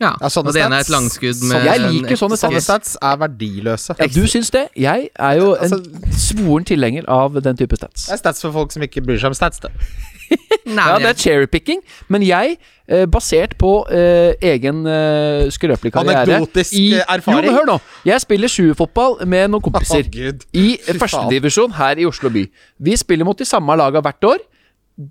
Ja, 0.00 0.14
Ja, 0.20 0.28
og 0.40 0.52
det 0.54 0.62
ene 0.64 0.76
er 0.78 0.80
et 0.80 0.86
stats- 0.86 0.94
langskudd 0.94 1.42
med 1.44 1.64
Jeg 1.66 1.80
liker 1.92 2.16
sånne 2.16 2.36
Sånne 2.40 2.60
stats 2.64 2.96
er 3.02 3.16
verdiløse. 3.20 3.94
Ja, 3.98 4.06
du 4.06 4.22
syns 4.26 4.50
det? 4.50 4.68
Jeg 4.76 5.10
er 5.14 5.34
jo 5.36 5.54
en 5.54 5.72
Altså- 5.72 6.12
svoren 6.16 6.64
tilhenger 6.64 7.04
av 7.08 7.34
den 7.42 7.56
type 7.56 7.76
stats. 7.76 8.06
Det 8.06 8.14
er 8.14 8.16
stats 8.22 8.40
for 8.40 8.52
folk 8.52 8.72
som 8.72 8.82
ikke 8.82 9.02
bryr 9.04 9.18
seg 9.20 9.26
om 9.26 9.34
stats. 9.34 9.60
Det. 9.60 9.70
Nei, 10.66 10.86
Ja, 10.86 10.96
det 10.98 11.06
er 11.10 11.14
cherrypicking, 11.18 11.80
men 12.08 12.22
jeg, 12.22 12.56
eh, 12.88 13.04
basert 13.06 13.58
på 13.58 13.84
eh, 13.90 14.32
egen 14.40 14.86
eh, 14.86 15.48
skrøpelig 15.50 15.92
karriere 15.92 16.22
Anekdotisk, 16.24 16.72
i- 16.72 16.94
erfaring. 17.02 17.44
Jo, 17.44 17.50
men 17.50 17.58
hør 17.58 17.66
nå. 17.66 17.80
Jeg 18.06 18.20
spiller 18.22 18.48
sjuerfotball 18.48 19.26
med 19.26 19.50
noen 19.50 19.60
kompiser 19.60 20.08
Gud. 20.10 20.46
i 20.54 20.78
førstedivisjon 20.86 21.72
her 21.76 21.98
i 21.98 22.06
Oslo 22.06 22.30
by. 22.30 22.46
Vi 22.80 22.96
spiller 22.96 23.24
mot 23.26 23.36
de 23.36 23.44
samme 23.44 23.76
laga 23.76 24.00
hvert 24.00 24.22
år. 24.24 24.38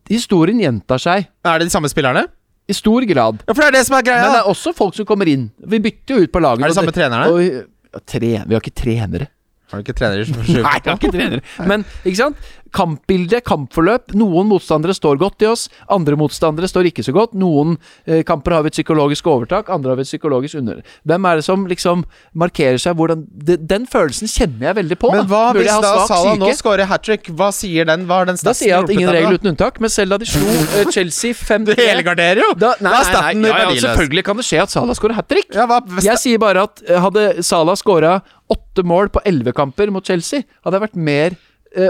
Historien 0.10 0.58
gjentar 0.60 0.98
seg 1.02 1.28
Er 1.46 1.60
det 1.60 1.68
de 1.68 1.74
samme 1.74 1.90
spillerne? 1.90 2.26
I 2.70 2.76
stor 2.78 3.06
grad. 3.10 3.42
Ja, 3.48 3.54
for 3.56 3.64
det 3.66 3.72
er 3.72 3.78
det 3.80 3.84
som 3.88 3.98
er 3.98 4.06
greia. 4.06 4.22
Men 4.28 4.36
det 4.38 4.44
er 4.44 4.50
også 4.54 4.74
folk 4.78 4.96
som 5.00 5.08
kommer 5.10 5.28
inn. 5.32 5.50
Vi 5.74 5.80
bytter 5.82 6.16
jo 6.20 6.28
ut 6.28 6.32
på 6.36 6.42
laget. 6.46 6.64
Er 6.64 6.72
det 6.74 6.78
samme 6.78 6.94
trenerne? 6.96 7.28
og- 7.34 7.42
ja, 7.90 8.00
tre, 8.06 8.20
vi 8.46 8.54
har 8.54 8.62
ikke 8.62 8.76
trenere. 8.78 9.28
Har 9.72 9.82
du 9.82 9.86
ikke 9.86 9.98
trenere 9.98 10.26
som 10.26 10.36
Nei, 10.42 10.46
vi 10.54 10.90
har 10.90 10.98
ikke 10.98 11.12
trenere. 11.14 11.42
Men 11.70 11.84
ikke 12.06 12.18
sant? 12.18 12.38
Kampbilde, 12.76 13.42
kampforløp. 13.46 14.14
Noen 14.20 14.50
motstandere 14.52 14.96
står 14.96 15.20
godt 15.22 15.46
i 15.46 15.50
oss, 15.50 15.68
andre 15.92 16.18
motstandere 16.20 16.70
står 16.70 16.90
ikke 16.92 17.06
så 17.06 17.14
godt. 17.16 17.36
Noen 17.40 17.78
eh, 18.06 18.22
kamper 18.28 18.58
har 18.58 18.66
vi 18.66 18.72
et 18.74 18.78
psykologisk 18.78 19.28
overtak, 19.30 19.72
andre 19.74 19.94
har 19.94 20.00
vi 20.00 20.06
et 20.08 20.12
psykologisk 20.12 20.60
under. 20.62 20.82
Hvem 21.10 21.30
er 21.30 21.40
det 21.40 21.46
som 21.48 21.66
liksom 21.70 22.06
markerer 22.38 22.80
seg 22.82 22.98
hvordan 23.00 23.26
det, 23.30 23.60
Den 23.70 23.86
følelsen 23.90 24.30
kjenner 24.32 24.70
jeg 24.70 24.80
veldig 24.82 25.00
på. 25.02 25.12
Men 25.14 25.28
hva 25.30 25.44
hvis 25.58 25.70
da 25.70 25.94
Salah 26.10 26.38
nå 26.40 26.52
scorer 26.58 26.90
hat 26.90 27.06
trick? 27.06 27.30
Hva 27.36 27.52
sier 27.56 27.88
den? 27.90 28.06
Hva 28.10 28.22
den 28.30 28.40
Da 28.42 28.54
sier 28.58 28.76
jeg 28.76 28.88
at 28.88 28.94
ingen 28.94 29.12
regel 29.14 29.40
uten 29.40 29.54
unntak, 29.54 29.80
men 29.84 29.94
selv 29.94 30.16
da 30.16 30.22
de 30.22 30.30
slo 30.30 30.46
uh, 30.48 30.90
Chelsea 30.96 31.36
5 31.38 31.70
Du 31.70 31.74
hele 31.78 32.04
garderer 32.06 32.44
jo! 32.44 32.54
da, 32.60 32.74
nei, 32.80 32.90
nei, 32.90 32.96
nei, 32.96 33.06
staten 33.10 33.48
ja, 33.50 33.60
ja, 33.66 33.76
selvfølgelig 33.88 34.26
kan 34.30 34.40
det 34.40 34.48
skje 34.48 34.64
at 34.64 34.74
Salah 34.74 34.98
scorer 34.98 35.18
hat 35.20 35.30
trick. 35.32 35.50
Ja, 35.56 35.68
hva, 35.70 35.82
Jeg 36.04 36.22
sier 36.22 36.42
bare 36.42 36.68
at 36.70 36.84
eh, 36.88 37.00
hadde 37.02 37.28
Salah 37.46 37.78
scora 37.80 38.20
åtte 38.50 38.86
mål 38.88 39.12
på 39.14 39.22
elleve 39.30 39.54
kamper 39.56 39.92
mot 39.94 40.06
Chelsea, 40.06 40.46
hadde 40.66 40.80
jeg 40.80 40.88
vært 40.88 41.00
mer 41.10 41.38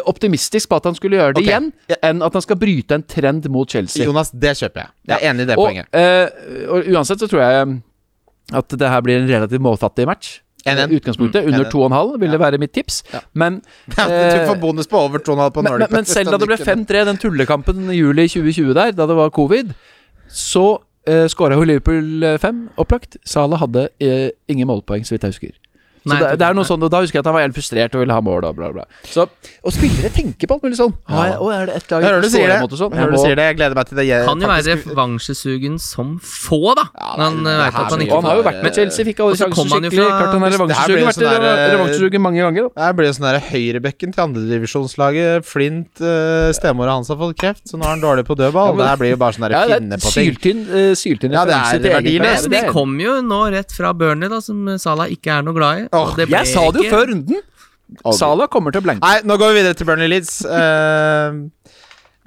optimistisk 0.10 0.68
på 0.70 0.76
at 0.76 0.90
han 0.90 0.96
skulle 0.98 1.16
gjøre 1.16 1.38
det 1.38 1.44
okay. 1.44 1.52
igjen, 1.54 1.70
enn 2.04 2.24
at 2.26 2.34
han 2.36 2.44
skal 2.44 2.58
bryte 2.60 2.98
en 2.98 3.06
trend 3.08 3.46
mot 3.54 3.70
Chelsea. 3.70 4.04
Jonas, 4.04 4.34
det 4.36 4.58
kjøper 4.60 4.82
jeg. 4.82 4.92
Jeg 5.08 5.16
er 5.16 5.32
enig 5.32 5.46
i 5.46 5.50
det 5.50 5.56
og, 5.56 5.64
poenget. 5.64 5.88
Uh, 5.96 6.74
og 6.76 6.90
uansett 6.92 7.24
så 7.24 7.30
tror 7.32 7.46
jeg 7.46 7.78
at 8.60 8.78
det 8.82 8.92
her 8.92 9.04
blir 9.06 9.22
en 9.22 9.30
relativt 9.30 9.64
målfattig 9.64 10.08
match. 10.10 10.40
1-1. 10.66 10.92
i 10.92 10.96
utgangspunktet. 11.00 11.46
Under 11.46 11.64
2,5 11.72 12.18
vil 12.20 12.28
ja. 12.28 12.32
det 12.34 12.40
være 12.40 12.58
mitt 12.60 12.74
tips. 12.76 13.04
Men 13.34 13.62
Ja, 13.98 14.08
du 14.08 14.16
eh, 14.42 14.48
får 14.48 14.60
bonus 14.60 14.88
på 14.88 15.00
over 15.00 15.20
2,5 15.24 15.50
på 15.56 15.62
Nordic. 15.62 15.88
men, 15.88 15.96
men 15.96 16.06
selv 16.06 16.34
da 16.34 16.38
det 16.42 16.50
ble 16.50 16.58
5-3, 16.60 17.06
den 17.08 17.22
tullekampen 17.22 17.88
i 17.94 18.02
juli 18.02 18.28
2020 18.28 18.76
der, 18.76 18.92
da 18.98 19.08
det 19.08 19.16
var 19.16 19.32
covid, 19.36 19.72
så 20.28 20.66
uh, 21.10 21.26
skåra 21.32 21.56
jo 21.56 21.64
Liverpool 21.64 22.28
5, 22.42 22.62
opplagt. 22.78 23.18
Salah 23.26 23.62
hadde 23.64 23.88
uh, 24.04 24.30
ingen 24.52 24.68
målpoeng, 24.68 25.08
så 25.08 25.16
vidt 25.16 25.30
jeg 25.30 25.38
husker. 25.38 25.56
Så 26.00 26.10
Nei, 26.14 26.20
det, 26.22 26.40
det 26.40 26.46
er 26.48 26.54
noe 26.56 26.64
sånn, 26.64 26.82
og 26.82 26.90
Da 26.90 27.02
husker 27.04 27.20
jeg 27.20 27.24
at 27.26 27.28
han 27.28 27.34
var 27.36 27.42
helt 27.44 27.54
frustrert 27.58 27.94
og 27.96 28.00
ville 28.02 28.14
ha 28.16 28.22
mål. 28.24 28.46
Og 28.50 28.56
bla 28.56 28.70
bla 28.72 28.84
Så, 29.04 29.28
og 29.64 29.72
spillere 29.76 30.10
tenker 30.16 30.48
på 30.48 30.56
alt 30.56 30.64
mulig 30.64 30.78
sånn. 30.80 30.94
Ja. 31.10 31.26
Ja, 31.30 31.38
å, 31.44 31.50
er 31.52 31.66
det 31.68 31.76
et 31.76 31.92
lag 31.92 32.02
Jeg 32.02 32.10
hører 32.10 32.22
du 32.24 32.30
sier 32.30 32.48
det. 32.48 32.60
mot 32.64 32.72
sånn? 32.72 32.92
Jeg 32.96 33.00
hører 33.04 33.12
du 33.12 33.20
sier 33.20 33.36
det. 33.36 33.46
Jeg 33.50 33.58
gleder 33.60 33.76
meg 33.76 33.86
til 33.90 33.98
det. 34.00 34.06
Jeg, 34.08 34.26
Kan 34.30 34.40
jo 34.40 34.48
være 34.48 34.76
revansjesugen 34.80 35.76
som 35.80 36.16
få, 36.24 36.74
da. 36.80 36.86
Ja, 36.96 37.10
Når 37.20 37.24
han 37.26 37.38
det- 37.44 37.44
det 37.44 37.60
her 37.60 37.68
at 37.84 37.92
han 37.92 38.00
ikke 38.06 38.16
han 38.16 38.24
har 38.30 38.36
jo 38.40 38.44
vært 38.48 38.64
med 38.64 38.74
Chelsea, 38.80 39.06
fikk 39.06 39.20
alle 39.20 39.36
sjanser 39.36 39.60
han 39.60 39.84
skikkelig. 39.84 40.00
fra- 40.00 40.20
Klart 40.20 40.34
han 40.34 40.44
er 40.44 40.50
Det 40.50 40.56
her 40.56 40.58
revansjesugen. 40.60 41.06
Vært 41.10 41.20
sånn 41.20 41.30
der, 41.30 41.44
eh, 41.50 41.76
revansjesugen 41.76 42.22
mange 42.22 42.40
ganger. 42.40 42.70
Da. 42.76 42.88
Det 42.88 42.96
blir 42.96 43.06
jo 43.10 43.14
sånn 43.20 43.42
høyrebekken 43.50 44.14
til 44.16 44.24
andredivisjonslaget. 44.24 45.46
Flint, 45.46 46.02
uh, 46.02 46.52
stemora 46.56 46.96
hans 46.96 47.08
har 47.10 47.18
fått 47.20 47.36
kreft, 47.40 47.64
så 47.70 47.78
nå 47.80 47.84
er 47.86 47.94
han 47.96 48.02
dårlig 48.02 48.26
på 48.28 48.36
dødball. 48.38 48.72
Ja, 48.72 48.74
men- 48.74 48.78
det 48.86 48.90
her 48.90 48.98
blir 48.98 49.10
jo 49.12 49.18
bare 49.18 49.34
sånn 49.34 49.50
Ja, 49.52 49.66
det 49.68 49.82
finne 49.82 49.98
på 50.00 50.14
ting. 50.14 50.36
syltynn 50.36 50.62
uh, 50.70 50.94
syltynn 50.96 51.32
Ja, 51.34 51.46
det 51.46 51.54
er 51.54 51.60
referanse 51.60 51.82
til 51.82 51.92
egen 51.92 52.04
verdiløst. 52.22 52.50
det 52.50 52.62
de 52.66 52.72
kom 52.72 53.00
jo 53.00 53.22
nå 53.22 53.52
rett 53.52 53.72
fra 53.72 53.94
Burnley, 53.94 54.30
da, 54.30 54.40
som 54.40 54.78
Salah 54.78 55.08
ikke 55.08 55.28
er 55.40 55.42
noe 55.44 55.54
glad 55.54 55.78
i. 55.80 55.89
Åh, 55.92 56.16
det 56.18 56.30
Jeg 56.30 56.52
sa 56.52 56.66
det 56.72 56.86
jo 56.86 56.92
før 56.94 57.08
runden! 57.14 57.42
Salah 58.14 58.48
kommer 58.54 58.74
til 58.74 58.84
å 58.84 58.86
blanke. 58.86 59.02
Nei, 59.02 59.22
nå 59.26 59.38
går 59.42 59.54
vi 59.54 59.62
videre 59.64 59.78
til 59.78 59.88
Burnley 59.90 60.12
Leeds. 60.12 60.44
Uh, 60.46 61.50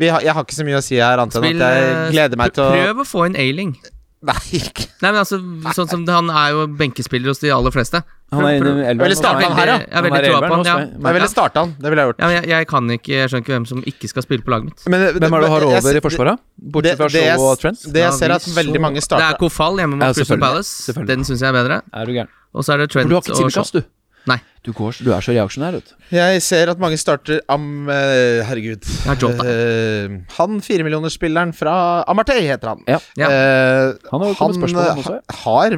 vi 0.03 0.09
har, 0.11 0.25
jeg 0.25 0.35
har 0.35 0.43
ikke 0.47 0.57
så 0.57 0.67
mye 0.67 0.79
å 0.81 0.85
si 0.85 0.99
her, 0.99 1.21
annet 1.23 1.37
enn 1.39 1.45
at 1.47 1.63
jeg 1.63 1.91
eh, 1.91 2.07
gleder 2.17 2.41
meg 2.41 2.55
til 2.57 2.65
å 2.65 2.71
Prøv 2.75 3.03
å 3.05 3.07
få 3.07 3.27
inn 3.29 3.37
Ailing. 3.39 3.77
Nei, 4.23 4.39
ikke 4.55 4.87
Nei, 5.03 5.11
men 5.11 5.19
altså, 5.19 5.39
sånn 5.75 5.89
som 5.91 6.03
Han 6.07 6.29
er 6.31 6.53
jo 6.55 6.67
benkespiller 6.79 7.33
hos 7.33 7.41
de 7.43 7.51
aller 7.55 7.75
fleste. 7.75 8.03
Han 8.33 8.45
er 8.47 8.61
inne 8.61 8.73
i 8.79 8.85
elven. 8.93 9.03
Eller 9.05 9.19
starte 9.19 9.43
han 9.45 9.57
her, 9.59 9.71
ja? 9.73 9.79
Jeg 9.83 10.07
veldig 10.07 10.21
troa 10.25 10.41
på 10.47 10.53
han. 10.55 10.69
Ja. 10.69 10.77
Jeg 10.87 11.17
ville 11.19 11.31
starte 11.31 11.65
han. 11.65 11.73
Det 11.77 11.91
ville 11.93 12.05
jeg 12.05 12.11
gjort. 12.13 12.23
Ja, 12.23 12.29
men 12.31 12.37
jeg, 12.39 12.51
jeg 12.53 12.69
kan 12.71 12.93
ikke 12.97 13.13
Jeg 13.13 13.33
skjønner 13.33 13.45
ikke 13.45 13.55
hvem 13.57 13.67
som 13.73 13.83
ikke 13.93 14.11
skal 14.13 14.27
spille 14.27 14.47
på 14.47 14.55
laget 14.55 14.71
mitt. 14.71 14.85
Men, 14.87 15.05
Hvem 15.19 15.27
er 15.27 15.45
det 15.45 15.51
du 15.51 15.55
har 15.55 15.67
jeg- 15.67 15.83
over 15.83 15.99
i 15.99 16.05
forsvaret? 16.07 16.45
Bortsett 16.77 17.03
fra 17.03 17.11
Shaw 17.17 17.49
og 17.49 17.59
Trent? 17.65 17.83
Det 17.99 18.07
jeg 18.07 18.13
ser 18.21 18.37
at 18.39 18.47
veldig 18.63 18.85
mange 18.87 19.03
starter 19.05 19.27
Det 19.27 19.35
er 19.35 19.43
Kofal 19.43 19.83
hjemme 19.83 19.99
mot 19.99 20.07
Ja, 20.07 20.15
Crystal. 20.17 20.41
Palace. 20.47 20.95
Den 21.13 21.27
syns 21.29 21.43
jeg 21.43 21.51
er 21.51 21.59
bedre. 21.59 21.83
Er 21.93 22.07
du 22.07 22.15
gæren? 22.17 22.33
Og 22.53 22.65
så 22.65 22.75
er 22.77 22.85
det 22.85 22.93
Trent 22.93 23.11
og 23.11 23.19
Shaw. 23.19 23.21
du 23.23 23.33
har 23.33 23.49
ikke. 23.49 23.53
Simikast, 23.53 23.81
du. 23.81 23.83
Nei. 24.31 24.37
Du, 24.63 24.71
går, 24.71 24.95
du 25.03 25.09
er 25.11 25.25
så 25.25 25.33
reaksjonær, 25.35 25.75
vet 25.75 25.89
du. 25.91 25.95
Jeg 26.15 26.43
ser 26.47 26.71
at 26.71 26.79
mange 26.79 26.95
starter 27.01 27.41
Am... 27.51 27.89
eh, 27.91 28.43
herregud. 28.47 28.87
Ja, 29.09 29.17
Jota. 29.19 29.43
Uh, 29.43 30.21
han 30.37 30.61
firemillionersspilleren 30.63 31.51
fra 31.59 31.73
Amartey, 32.11 32.45
heter 32.47 32.71
han. 32.71 32.85
Ja. 32.87 33.01
Ja. 33.19 33.31
Eh, 33.35 33.97
Han 34.13 34.23
har 34.23 34.37
eh, 34.37 35.11
har 35.43 35.77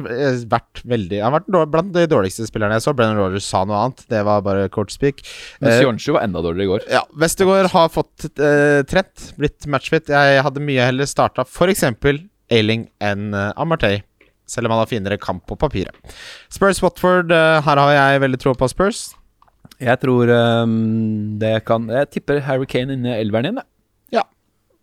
vært 0.53 0.83
veldig 0.85 1.23
Han 1.23 1.33
har 1.33 1.39
vært 1.39 1.73
blant 1.73 1.91
de 1.97 2.05
dårligste 2.11 2.45
spillerne 2.45 2.77
jeg 2.77 2.85
så. 2.85 2.93
Brennan 2.93 3.17
Rogers 3.17 3.49
sa 3.49 3.63
noe 3.65 3.81
annet. 3.87 4.05
Det 4.13 4.21
var 4.27 4.45
bare 4.45 4.69
court 4.69 4.93
speak. 4.93 5.25
Men 5.63 5.79
Sjonsju 5.81 6.13
var 6.19 6.27
enda 6.27 6.45
dårligere 6.45 6.69
i 6.69 6.73
går. 6.75 6.89
ja, 6.99 7.01
Westergård 7.17 7.71
har 7.73 7.89
fått 7.93 8.29
uh, 8.37 8.83
trent, 8.85 9.31
blitt 9.41 9.65
matchfit. 9.65 10.13
Jeg 10.13 10.45
hadde 10.45 10.61
mye 10.61 10.85
heller 10.91 11.09
starta 11.09 11.47
f.eks. 11.49 11.87
Ailing 12.53 12.91
enn 13.01 13.31
uh, 13.33 13.49
Amartey. 13.57 14.03
Selv 14.45 14.69
om 14.69 14.75
han 14.75 14.83
har 14.83 14.89
finere 14.89 15.17
kamp 15.21 15.45
på 15.49 15.57
papiret. 15.57 16.15
Spurs 16.53 16.81
Watford, 16.83 17.31
eh, 17.33 17.61
her 17.65 17.81
har 17.81 17.93
jeg 17.95 18.21
veldig 18.25 18.41
tro 18.41 18.53
på 18.57 18.69
Spurs. 18.69 19.07
Jeg 19.81 19.99
tror 19.99 20.29
um, 20.31 21.37
det 21.41 21.57
kan 21.67 21.87
Jeg 21.91 22.07
tipper 22.13 22.37
Harry 22.45 22.67
Kane 22.69 22.95
inne 22.95 23.17
elveren 23.19 23.49
igjen, 23.49 23.57
jeg. 23.59 24.19
Ja. 24.19 24.23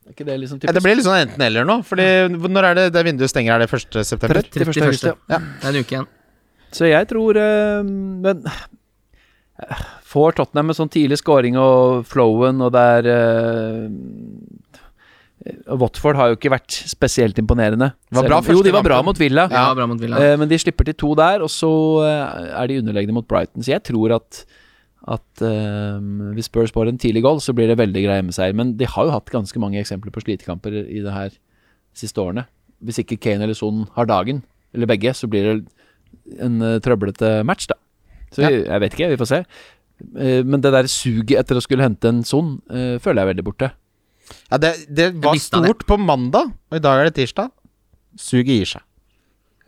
Er 0.04 0.16
ikke 0.16 0.26
det 0.26 0.36
liksom 0.42 0.60
Ja, 0.66 0.74
det 0.74 0.82
blir 0.84 0.98
litt 0.98 1.06
sånn 1.06 1.22
enten-eller 1.22 1.64
nå. 1.68 1.78
Fordi 1.86 2.08
Når 2.34 2.68
er 2.68 2.78
det 2.80 2.86
det 2.96 3.04
vinduet 3.06 3.32
stenger? 3.32 3.54
Er 3.54 3.64
det 3.64 3.70
1. 3.70 4.02
september? 4.04 4.42
31. 4.42 4.82
august, 4.82 5.08
ja. 5.08 5.14
Ja. 5.30 5.38
Det 5.38 5.70
er 5.70 5.72
en 5.72 5.86
uke 5.86 5.96
igjen. 5.96 6.10
Så 6.72 6.88
jeg 6.90 7.08
tror 7.08 7.38
um, 7.38 7.94
Men 8.26 8.44
eh, 8.50 9.86
Får 10.12 10.36
Tottenham 10.36 10.72
med 10.72 10.76
sånn 10.76 10.92
tidlig 10.92 11.22
scoring 11.22 11.56
og 11.60 12.02
flowen, 12.10 12.60
og 12.66 12.74
det 12.74 12.82
er 12.98 13.06
og 13.88 14.71
Watford 15.66 16.18
har 16.18 16.30
jo 16.30 16.36
ikke 16.38 16.52
vært 16.52 16.76
spesielt 16.90 17.38
imponerende. 17.40 17.92
Var 18.14 18.26
bra 18.28 18.40
jo, 18.46 18.62
de 18.62 18.74
var 18.74 18.84
bra 18.86 19.00
mot 19.02 19.18
Villa. 19.18 19.48
Ja, 19.50 19.64
bra 19.74 19.88
mot 19.90 20.00
Villa. 20.00 20.20
Eh, 20.22 20.34
men 20.38 20.50
de 20.50 20.58
slipper 20.60 20.86
til 20.86 20.96
to 20.98 21.14
der, 21.18 21.42
og 21.42 21.50
så 21.50 21.70
eh, 22.06 22.50
er 22.60 22.70
de 22.70 22.78
underlegne 22.82 23.16
mot 23.16 23.26
Brighton. 23.26 23.64
Så 23.64 23.74
jeg 23.74 23.82
tror 23.90 24.18
at 24.20 24.44
at 25.02 25.42
eh, 25.42 25.98
hvis 26.36 26.46
Spurs 26.46 26.70
får 26.70 26.92
en 26.92 26.98
tidlig 27.02 27.24
goal, 27.24 27.40
så 27.42 27.50
blir 27.56 27.66
det 27.66 27.78
veldig 27.80 28.04
grei 28.04 28.20
hjemmeseier. 28.20 28.54
Men 28.54 28.76
de 28.78 28.86
har 28.86 29.08
jo 29.08 29.14
hatt 29.16 29.32
ganske 29.34 29.58
mange 29.58 29.80
eksempler 29.80 30.14
på 30.14 30.22
slitekamper 30.22 30.76
i 30.84 31.02
det 31.02 31.14
her 31.14 31.34
siste 31.98 32.22
årene. 32.22 32.46
Hvis 32.86 33.00
ikke 33.02 33.18
Kane 33.18 33.42
eller 33.42 33.58
Son 33.58 33.88
har 33.96 34.06
dagen, 34.06 34.44
eller 34.72 34.86
begge, 34.86 35.10
så 35.14 35.26
blir 35.30 35.48
det 35.48 35.56
en 36.42 36.62
uh, 36.62 36.78
trøblete 36.82 37.40
match, 37.46 37.66
da. 37.70 37.74
Så 38.32 38.44
Ja. 38.46 38.50
jeg, 38.50 38.80
vet 38.80 38.94
ikke, 38.94 39.10
vi 39.10 39.20
får 39.20 39.30
se. 39.32 39.40
Eh, 40.16 40.42
men 40.44 40.62
det 40.62 40.72
der 40.74 40.88
suget 40.90 41.38
etter 41.38 41.58
å 41.58 41.62
skulle 41.62 41.84
hente 41.84 42.08
en 42.08 42.22
Son, 42.24 42.56
eh, 42.70 42.98
føler 43.02 43.20
jeg 43.20 43.26
er 43.26 43.32
veldig 43.34 43.44
borte. 43.46 43.70
Ja, 44.50 44.58
det, 44.62 44.72
det 44.88 45.10
var 45.22 45.38
stort 45.42 45.82
det. 45.84 45.88
på 45.88 45.98
mandag, 46.00 46.52
og 46.70 46.78
i 46.78 46.82
dag 46.82 47.00
er 47.00 47.10
det 47.10 47.16
tirsdag. 47.20 47.50
Suget 48.20 48.52
gir 48.52 48.72
seg. 48.76 48.84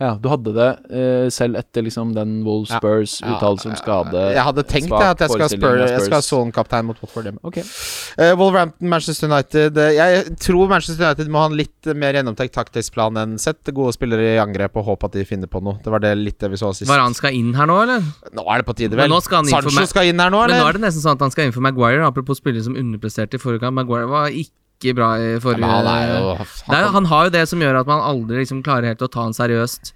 Ja, 0.03 0.15
du 0.19 0.27
hadde 0.27 0.51
det 0.57 0.69
uh, 0.91 1.27
selv 1.31 1.59
etter 1.61 1.85
liksom 1.87 2.15
den 2.17 2.41
Wolves 2.47 2.73
Ja. 2.73 2.81
Spurs-uttalelse 2.81 3.69
om 3.71 3.77
skade. 3.79 4.25
Jeg 4.35 4.43
hadde 4.49 4.65
tenkt 4.67 4.91
svak 4.91 5.05
det, 5.05 5.11
at 5.13 5.23
jeg 5.23 5.31
skal, 5.35 5.53
spør, 5.53 5.83
jeg 5.85 6.03
skal 6.03 6.17
ha. 6.19 6.25
Son-kaptein 6.27 6.89
mot 6.89 6.99
Watford 7.03 7.29
hjemme. 7.29 7.43
Ok. 7.47 7.61
Eh, 7.63 8.33
Wolverhampton, 8.39 8.89
Manchester 8.91 9.31
United 9.31 9.79
uh, 9.79 9.91
Jeg 9.95 10.35
tror 10.43 10.71
Manchester 10.71 11.07
United 11.07 11.31
må 11.31 11.45
ha 11.45 11.51
en 11.51 11.59
litt 11.59 11.91
mer 11.95 12.19
gjennomtenkt 12.19 12.57
taktisk 12.57 12.97
plan 12.97 13.15
enn 13.21 13.37
sett 13.43 13.71
gode 13.75 13.95
spillere 13.95 14.35
i 14.35 14.41
angrep 14.43 14.81
og 14.81 14.89
håpe 14.91 15.11
at 15.11 15.21
de 15.21 15.27
finner 15.29 15.51
på 15.51 15.63
noe. 15.63 15.79
Det 15.85 15.95
var 15.95 16.03
det 16.03 16.15
litt 16.19 16.41
det 16.43 16.51
vi 16.51 16.59
så 16.59 16.73
sist. 16.75 16.91
Varan 16.91 17.15
skal 17.15 17.39
inn 17.39 17.55
her 17.55 17.71
nå, 17.71 17.79
eller? 17.87 18.03
Nå 18.35 18.49
er 18.51 18.65
det 18.65 18.69
på 18.69 18.77
tide, 18.83 18.99
vel? 18.99 19.15
skal 19.25 19.47
Sancho 19.47 19.87
skal 19.87 20.11
inn 20.11 20.21
her 20.21 20.35
nå, 20.35 20.43
eller? 20.43 20.59
Men 20.59 20.65
nå 20.67 20.73
er 20.73 20.81
det 20.81 20.85
nesten 20.89 21.07
sånn 21.07 21.21
at 21.21 21.25
han 21.29 21.35
skal 21.35 21.49
inn 21.49 21.55
for 21.55 21.65
Maguire. 21.65 22.03
Apropos 22.03 22.43
spillere 22.43 22.67
som 22.67 22.75
underpresterte 22.79 23.39
i 23.39 23.43
forrige 23.43 23.63
gang. 23.63 23.79
Maguire 23.79 24.11
var 24.11 24.35
ikke 24.35 24.64
bra 24.93 25.15
i 25.17 25.41
forrige 25.41 25.65
ja, 25.65 25.81
han 25.81 25.87
er 25.89 26.09
jo 26.13 26.37
Det 26.45 26.77
er, 26.79 26.89
han 26.93 27.05
har 27.07 27.25
jo 27.25 27.31
det 27.31 27.49
som 27.49 27.61
gjør 27.65 27.81
at 27.81 27.87
man 27.87 28.01
aldri 28.05 28.43
liksom 28.43 28.63
klarer 28.63 28.93
helt 28.93 29.01
å 29.01 29.09
ta 29.09 29.23
han 29.25 29.33
seriøst 29.33 29.95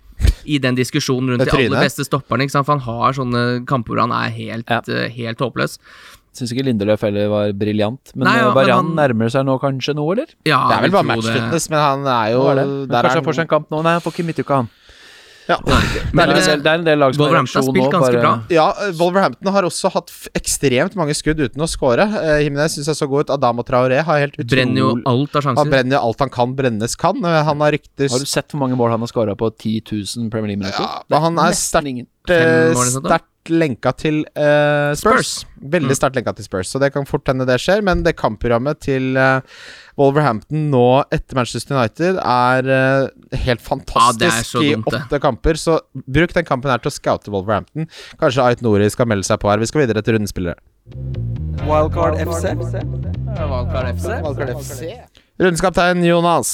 i 0.49 0.59
den 0.59 0.75
diskusjonen 0.75 1.31
rundt 1.35 1.45
de 1.45 1.51
aller 1.55 1.83
beste 1.85 2.03
stopperne. 2.07 2.43
Ikke 2.47 2.57
sant? 2.57 2.67
For 2.67 2.79
han 2.79 2.87
har 2.87 3.13
sånne 3.19 3.43
kamper 3.69 3.95
hvor 3.95 4.01
han 4.07 4.15
er 4.17 4.33
helt, 4.35 4.71
Ja. 4.71 4.81
uh, 4.89 5.09
helt 5.15 5.39
håpløs. 5.39 5.79
Syns 6.35 6.53
ikke 6.55 6.65
Lindeløf 6.67 7.03
heller 7.03 7.29
var 7.29 7.53
briljant. 7.53 8.13
Men 8.15 8.29
Nei, 8.29 8.37
ja, 8.39 8.51
eh, 8.51 8.75
han- 8.75 8.95
nærmer 8.95 9.31
seg 9.31 9.45
nå 9.47 9.59
kanskje 9.61 9.95
noe, 9.95 10.13
eller? 10.13 10.27
Ja, 10.45 10.69
Det 10.69 10.77
er 10.77 10.83
vel 10.83 10.91
bare 10.91 11.05
match 11.05 11.25
fitness 11.25 11.35
matchfitness, 11.35 11.71
men 11.71 11.79
han 11.79 12.07
er 12.07 12.33
jo 12.33 12.43
er 12.49 12.55
det. 12.55 12.89
Der 12.89 12.99
er 12.99 13.03
kanskje 13.03 13.15
han 13.15 13.25
får 13.25 13.35
seg 13.35 13.41
en 13.41 13.49
kamp 13.49 13.71
nå? 13.71 13.83
Nei, 13.83 13.93
han 13.93 14.01
får 14.01 14.13
ikke 14.13 14.27
midtuka, 14.27 14.55
han. 14.57 14.69
Ja. 15.49 15.57
Det 15.65 16.13
Men, 16.13 16.29
er, 16.31 16.37
eh, 16.37 16.47
del- 16.47 16.63
det 16.63 16.71
er 16.71 16.75
en 16.79 16.85
del 16.85 16.99
lag 17.01 17.15
som 17.17 17.25
har 17.25 17.33
reaksjon 17.39 17.69
nå. 17.73 17.91
Bare, 17.93 18.21
bra. 18.21 18.33
Ja, 18.53 18.67
eh, 18.85 18.91
Wolverhampton 18.99 19.53
har 19.55 19.63
også 19.69 19.91
hatt 19.95 20.11
ekstremt 20.37 20.95
mange 20.99 21.15
skudd 21.17 21.41
uten 21.41 21.63
å 21.65 21.69
score. 21.69 22.05
Uh, 22.05 22.39
Jimenez 22.45 22.77
syns 22.77 22.91
jeg 22.93 22.99
så 23.01 23.09
god 23.09 23.25
ut. 23.27 23.31
Adamo 23.39 23.63
Traoré 23.65 24.03
har 24.05 24.19
helt 24.27 24.37
utrolig 24.37 24.51
Brenner 24.51 24.83
jo 24.83 24.91
alt 25.09 25.35
av 25.41 25.43
sjanser. 25.47 25.63
Han 25.63 25.71
brenner 25.73 25.97
jo 25.97 26.03
alt 26.11 26.19
han 26.27 26.31
kan 26.31 26.55
brennes 26.59 26.95
kan. 27.01 27.17
Eh, 27.25 27.43
Han 27.49 27.61
har 27.65 27.73
rykter 27.73 28.11
har 28.13 28.19
du 28.19 28.27
sett 28.29 28.53
hvor 28.53 28.61
mange 28.61 28.77
mål 28.77 28.91
han 28.91 29.01
har 29.01 29.09
skåra 29.09 29.35
på 29.41 29.49
10 29.57 29.81
000 29.89 30.31
Premier 30.31 30.53
League-minutter? 30.53 30.85
Ja, 30.85 31.03
men 31.09 31.23
han 31.23 31.39
er 31.39 31.57
eh, 32.29 32.75
sterkt 32.77 33.25
lenka 33.49 33.93
til 33.97 34.25
uh, 34.37 34.93
Spurs. 34.99 35.45
Veldig 35.59 35.89
Mm. 35.89 35.97
sterkt 35.97 36.17
lenka 36.21 36.35
til 36.37 36.45
Spurs, 36.45 36.69
så 36.69 36.79
det 36.83 36.93
kan 36.93 37.07
fort 37.09 37.25
hende 37.31 37.47
det 37.49 37.57
skjer. 37.63 37.81
Men 37.83 38.03
det 38.05 38.17
kampprogrammet 38.21 38.79
til 38.85 39.17
eh, 39.17 39.41
Wolverhampton 39.99 40.69
nå 40.73 40.85
etter 41.15 41.39
Manchester 41.39 41.75
United 41.75 42.21
er 42.23 42.69
uh, 42.71 43.39
helt 43.45 43.63
fantastisk 43.65 44.53
så 44.53 44.63
i 44.63 44.73
åtte 44.79 45.19
kamper. 45.23 45.59
Så 45.59 45.81
bruk 46.07 46.35
den 46.37 46.47
kampen 46.47 46.71
her 46.71 46.83
til 46.83 46.93
å 46.93 46.95
scoute 46.95 47.33
Wolverhampton. 47.35 47.89
Kanskje 48.21 48.47
Ait 48.47 48.63
Nori 48.65 48.87
skal 48.95 49.11
melde 49.11 49.27
seg 49.27 49.41
på 49.43 49.51
her. 49.51 49.59
Vi 49.59 49.71
skal 49.71 49.83
videre 49.85 50.05
til 50.07 50.19
rundespillere. 50.19 50.59
Wildcard 51.67 52.21
FC. 52.23 52.55
Wildcard 53.43 54.55
FC. 54.63 54.95
Rundeskaptein 55.39 56.07
Jonas. 56.07 56.53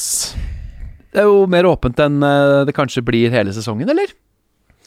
Det 1.14 1.22
er 1.22 1.28
jo 1.30 1.44
mer 1.46 1.68
åpent 1.68 2.00
enn 2.02 2.24
eh, 2.26 2.64
det 2.66 2.74
kanskje 2.74 3.04
blir 3.06 3.30
hele 3.32 3.52
sesongen, 3.54 3.88
eller? 3.92 4.10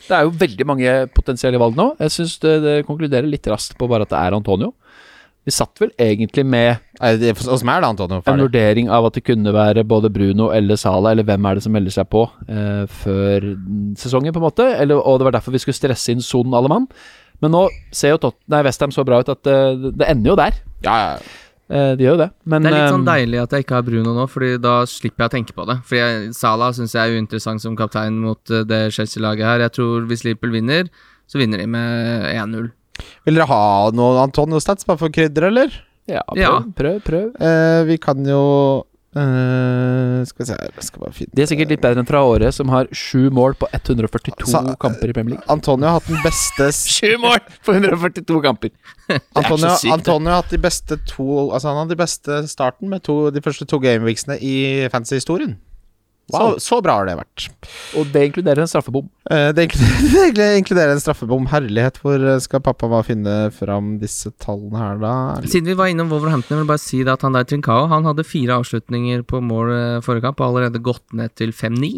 Det 0.07 0.15
er 0.15 0.25
jo 0.25 0.33
veldig 0.39 0.65
mange 0.67 0.91
potensielle 1.15 1.59
valg 1.61 1.77
nå. 1.77 1.91
Jeg 2.03 2.13
syns 2.15 2.35
det, 2.43 2.53
det 2.63 2.75
konkluderer 2.87 3.27
litt 3.27 3.47
raskt 3.51 3.77
på 3.79 3.87
bare 3.91 4.07
at 4.07 4.11
det 4.11 4.19
er 4.19 4.35
Antonio. 4.35 4.73
Vi 5.47 5.53
satt 5.55 5.79
vel 5.79 5.93
egentlig 6.01 6.43
med 6.43 6.81
Hos 6.99 7.61
meg 7.63 7.77
er 7.77 7.85
det 7.85 7.89
Antonio 7.93 8.17
en 8.19 8.41
vurdering 8.43 8.89
av 8.91 9.05
at 9.07 9.15
det 9.15 9.23
kunne 9.23 9.53
være 9.55 9.85
både 9.87 10.11
Bruno 10.11 10.49
eller 10.51 10.75
Sala, 10.79 11.13
eller 11.13 11.23
hvem 11.27 11.47
er 11.47 11.55
det 11.55 11.63
som 11.63 11.71
melder 11.71 11.93
seg 11.93 12.09
på, 12.11 12.25
eh, 12.51 12.83
før 13.03 13.45
sesongen, 13.95 14.35
på 14.35 14.41
en 14.41 14.47
måte. 14.49 14.65
Eller, 14.75 14.99
og 14.99 15.21
det 15.21 15.29
var 15.29 15.37
derfor 15.37 15.55
vi 15.55 15.61
skulle 15.63 15.77
stresse 15.77 16.11
inn 16.11 16.25
Son 16.25 16.51
alle 16.57 16.71
mann. 16.73 16.89
Men 17.39 17.53
nå 17.53 17.67
ser 17.95 18.15
jo 18.15 18.21
Tot 18.27 18.37
nei, 18.51 18.63
Westham 18.65 18.91
så 18.91 19.05
bra 19.07 19.21
ut 19.21 19.31
at 19.31 19.47
eh, 19.47 19.87
det 19.87 20.09
ender 20.09 20.33
jo 20.33 20.39
der. 20.39 20.57
Ja, 20.83 20.97
ja. 21.05 21.43
Eh, 21.67 21.93
de 21.99 22.05
gjør 22.05 22.15
jo 22.15 22.21
det. 22.21 22.29
Men 22.47 22.63
Det 22.63 22.71
er 22.71 22.77
litt 22.77 22.93
sånn 22.95 23.03
eh, 23.03 23.11
deilig 23.11 23.39
at 23.43 23.53
jeg 23.55 23.65
ikke 23.65 23.75
har 23.75 23.85
Bruno 23.87 24.13
nå, 24.15 24.25
Fordi 24.31 24.53
da 24.63 24.77
slipper 24.87 25.25
jeg 25.25 25.31
å 25.31 25.35
tenke 25.35 25.55
på 25.57 25.65
det. 25.67 25.77
Fordi 25.87 25.99
jeg, 25.99 26.31
Salah 26.37 26.71
syns 26.75 26.95
jeg 26.95 27.03
er 27.03 27.19
uinteressant 27.19 27.63
som 27.63 27.75
kaptein 27.79 28.19
mot 28.23 28.53
eh, 28.55 28.63
det 28.67 28.81
Chelsea-laget 28.95 29.47
her. 29.47 29.63
Jeg 29.67 29.75
tror 29.79 30.07
hvis 30.07 30.23
Liverpool 30.27 30.55
vinner, 30.55 30.87
så 31.27 31.41
vinner 31.41 31.59
de 31.59 31.67
med 31.71 32.27
1-0. 32.31 32.69
Vil 33.25 33.35
dere 33.35 33.47
ha 33.47 33.61
noen 33.91 34.21
Antonio 34.23 34.59
Stats 34.63 34.85
bare 34.87 34.97
for 34.97 35.09
krydder, 35.09 35.47
eller? 35.51 35.71
ja, 36.07 36.21
prøv, 36.31 36.39
Ja. 36.39 36.59
prøv, 36.75 37.01
prøv. 37.03 37.31
Eh, 37.41 37.83
vi 37.89 37.97
kan 37.97 38.23
jo 38.25 38.85
Eh, 39.17 40.23
skal 40.29 40.43
vi 40.43 40.45
se 40.45 40.55
her 40.59 40.83
skal 40.83 41.01
bare 41.01 41.13
finne 41.15 41.33
De 41.33 41.41
er 41.41 41.47
sikkert 41.49 41.71
litt 41.71 41.81
bedre 41.81 42.03
enn 42.03 42.07
fra 42.09 42.19
året, 42.27 42.53
som 42.53 42.69
har 42.69 42.85
sju 42.93 43.31
mål 43.33 43.55
på 43.57 43.65
142 43.73 44.45
Så- 44.51 44.75
kamper 44.77 45.09
i 45.09 45.13
Premier 45.15 45.33
League. 45.35 45.45
Antonio 45.49 45.87
har 45.87 45.99
hatt 45.99 46.07
den 46.11 46.21
beste 46.21 46.67
Sju 46.97 47.17
mål 47.23 47.39
på 47.65 47.73
142 47.73 48.41
kamper! 48.43 48.69
Antonio, 49.35 49.71
så 49.71 49.79
sykt. 49.81 49.93
Antonio 49.95 50.29
har 50.29 50.41
hatt 50.43 50.51
de 50.53 50.59
beste 50.61 50.99
to 51.07 51.49
Altså 51.49 51.71
Han 51.71 51.79
hadde 51.81 51.95
de 51.95 52.01
beste 52.03 52.41
starten 52.51 52.89
med 52.91 53.01
to, 53.07 53.31
de 53.31 53.41
første 53.41 53.65
to 53.65 53.79
gameweeksene 53.79 54.37
i 54.41 54.87
fantasy-historien. 54.93 55.55
Wow. 56.33 56.57
Så, 56.57 56.65
så 56.65 56.77
bra 56.83 56.97
har 56.99 57.05
det 57.07 57.13
vært. 57.15 57.45
Og 57.95 58.09
det 58.11 58.25
inkluderer 58.27 58.59
en 58.59 58.67
straffebom. 58.67 59.05
Eh, 59.31 59.53
det 59.55 59.63
inkluderer, 59.69 60.33
det 60.39 60.47
inkluderer 60.59 60.91
en 60.91 60.99
straffebom. 60.99 61.45
Herlighet, 61.53 62.01
hvor 62.03 62.25
skal 62.43 62.63
pappa 62.65 62.89
bare 62.91 63.05
finne 63.07 63.35
fram 63.55 63.93
disse 64.01 64.33
tallene 64.43 64.81
her, 64.81 64.99
da? 64.99 65.13
Siden 65.47 65.69
vi 65.71 65.77
var 65.79 65.87
innom 65.93 66.11
Wolverhampton, 66.11 66.57
jeg 66.57 66.65
vil 66.65 66.71
bare 66.73 66.83
si 66.83 66.99
det 67.07 67.13
at 67.15 67.23
han 67.23 67.37
der 67.37 67.47
Trincao 67.47 67.87
Han 67.87 68.03
hadde 68.09 68.25
fire 68.27 68.57
avslutninger 68.59 69.23
på 69.29 69.39
mål 69.39 69.71
eh, 69.71 70.01
forrige 70.03 70.27
kamp, 70.27 70.43
og 70.43 70.51
allerede 70.51 70.83
gått 70.83 71.05
ned 71.15 71.31
til 71.39 71.55
5-9. 71.55 71.93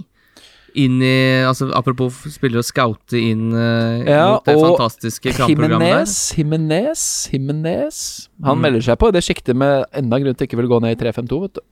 Inn 0.78 1.00
i 1.02 1.42
altså 1.50 1.72
Apropos 1.74 2.14
spillere 2.30 2.62
å 2.62 2.66
scoute 2.68 3.18
inn 3.18 3.48
uh, 3.56 4.04
Ja, 4.06 4.26
mot 4.36 4.46
det 4.46 4.54
og 4.54 4.68
fantastiske 4.68 5.34
kampprogrammet 5.34 5.82
der. 5.82 6.06
Jimenez, 6.38 6.38
Jimenez, 6.38 7.04
Jimenez 7.34 8.02
Han 8.46 8.60
Mm. 8.60 8.62
melder 8.68 8.86
seg 8.92 9.00
på. 9.02 9.10
Det 9.12 9.24
sjiktet 9.26 9.58
med 9.58 9.90
enda 9.98 10.20
grunn 10.22 10.38
til 10.38 10.46
ikke 10.46 10.60
vil 10.62 10.70
gå 10.70 10.78
ned 10.86 10.94
i 10.94 11.00
3-5-2, 11.02 11.42
vet 11.48 11.58
du. 11.58 11.64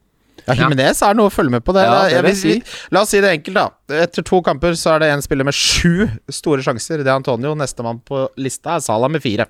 Ja, 0.48 0.56
Jimenez 0.62 1.02
er 1.04 1.18
noe 1.18 1.28
å 1.28 1.34
følge 1.34 1.52
med 1.58 1.64
på. 1.68 1.74
Det. 1.76 1.84
Ja, 1.88 2.04
det 2.08 2.14
Jeg 2.16 2.24
vil 2.28 2.36
si. 2.40 2.54
La 2.96 3.02
oss 3.04 3.12
si 3.14 3.20
det 3.24 3.34
enkelt, 3.40 3.58
da. 3.60 3.98
Etter 4.04 4.24
to 4.28 4.42
kamper 4.46 4.76
så 4.80 4.96
er 4.96 5.04
det 5.04 5.10
en 5.14 5.22
spiller 5.26 5.48
med 5.48 5.54
sju 5.58 6.08
store 6.32 6.64
sjanser. 6.64 7.04
Det 7.04 7.12
er 7.12 7.16
Antonio. 7.18 7.54
Nestemann 7.60 8.00
på 8.08 8.28
lista 8.40 8.78
er 8.78 8.86
Salah 8.86 9.12
med 9.12 9.22
fire. 9.24 9.46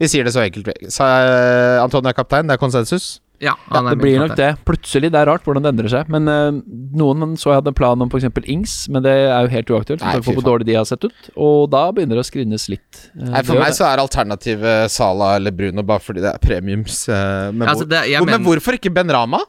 Vi 0.00 0.08
sier 0.08 0.24
det 0.24 0.32
så 0.36 0.44
enkelt. 0.46 0.70
Så, 0.88 1.02
uh, 1.04 1.82
Antonio 1.82 2.08
er 2.12 2.16
kaptein, 2.16 2.46
det 2.48 2.54
er 2.56 2.62
konsensus. 2.62 3.18
Ja, 3.40 3.54
Ja, 3.72 3.80
er 3.80 3.94
det 3.94 4.02
blir 4.02 4.18
nok 4.20 4.34
det. 4.36 4.50
Plutselig. 4.68 5.08
Det 5.14 5.16
er 5.16 5.24
rart 5.30 5.46
hvordan 5.48 5.64
det 5.64 5.70
endrer 5.72 5.88
seg. 5.88 6.08
Men 6.12 6.28
uh, 6.28 6.58
noen 7.00 7.38
så 7.40 7.54
jeg 7.54 7.60
hadde 7.62 7.72
en 7.72 7.78
plan 7.78 8.02
om 8.04 8.10
f.eks. 8.12 8.26
Ings, 8.52 8.74
men 8.92 9.00
det 9.06 9.14
er 9.16 9.46
jo 9.46 9.52
helt 9.54 9.72
uaktuelt. 9.72 10.02
Nei, 10.04 10.18
fy 10.20 10.34
hvor 10.36 10.44
dårlig 10.44 10.66
de 10.68 10.76
har 10.76 10.84
sett 10.88 11.06
ut. 11.08 11.30
Og 11.40 11.64
da 11.72 11.86
begynner 11.96 12.20
det 12.20 12.24
å 12.26 12.28
skrinnes 12.28 12.68
litt. 12.68 13.06
Uh, 13.16 13.30
Nei, 13.32 13.42
For 13.48 13.56
meg 13.56 13.72
det. 13.72 13.78
så 13.80 13.86
er 13.88 14.02
alternativet 14.04 14.92
Salah 14.92 15.38
eller 15.40 15.56
Bruno 15.56 15.82
bare 15.88 16.04
fordi 16.04 16.20
det 16.26 16.34
er 16.34 16.42
premiums. 16.44 17.06
Uh, 17.08 17.48
Men, 17.50 17.64
Altså, 17.72 17.86
hvor, 17.88 17.94
det- 17.96 18.04
hvor, 18.18 18.28
men 18.28 18.44
hvorfor 18.44 18.76
ikke 18.76 18.92
Ben 18.92 19.08
Rama? 19.16 19.40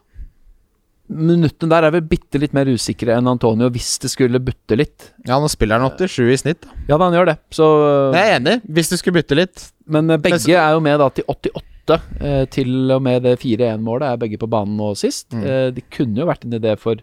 Minuttene 1.11 1.69
der 1.73 1.87
er 1.89 1.91
vel 1.97 2.05
bitte 2.07 2.39
litt 2.39 2.53
mer 2.55 2.69
usikre 2.71 3.17
enn 3.17 3.27
Antonio 3.27 3.67
hvis 3.73 3.97
det 4.03 4.11
skulle 4.13 4.39
butte 4.43 4.77
litt. 4.79 5.09
Ja, 5.27 5.37
nå 5.43 5.49
spiller 5.51 5.79
han 5.81 5.91
87 5.91 6.31
i 6.31 6.37
snitt. 6.39 6.61
da. 6.63 6.69
Ja 6.87 6.97
da, 6.97 7.09
han 7.09 7.17
gjør 7.17 7.31
det. 7.33 7.37
Så 7.51 7.67
Jeg 8.15 8.29
er 8.29 8.39
enig, 8.39 8.55
hvis 8.71 8.89
det 8.93 8.99
skulle 9.01 9.19
bytte 9.21 9.35
litt. 9.37 9.65
Men 9.91 10.09
eh, 10.09 10.17
begge 10.23 10.39
så- 10.39 10.55
er 10.55 10.71
jo 10.77 10.79
med 10.79 10.99
da 11.03 11.09
til 11.09 11.23
88. 11.27 11.99
Eh, 12.21 12.45
til 12.45 12.91
og 12.95 13.01
med 13.03 13.23
det 13.23 13.39
4-1-målet 13.41 14.07
er 14.13 14.17
begge 14.21 14.37
på 14.39 14.47
banen 14.49 14.77
nå 14.79 14.93
sist. 14.95 15.27
Mm. 15.33 15.43
Eh, 15.43 15.71
det 15.75 15.83
kunne 15.91 16.15
jo 16.21 16.25
vært 16.29 16.45
en 16.45 16.55
idé 16.59 16.77
for 16.79 16.95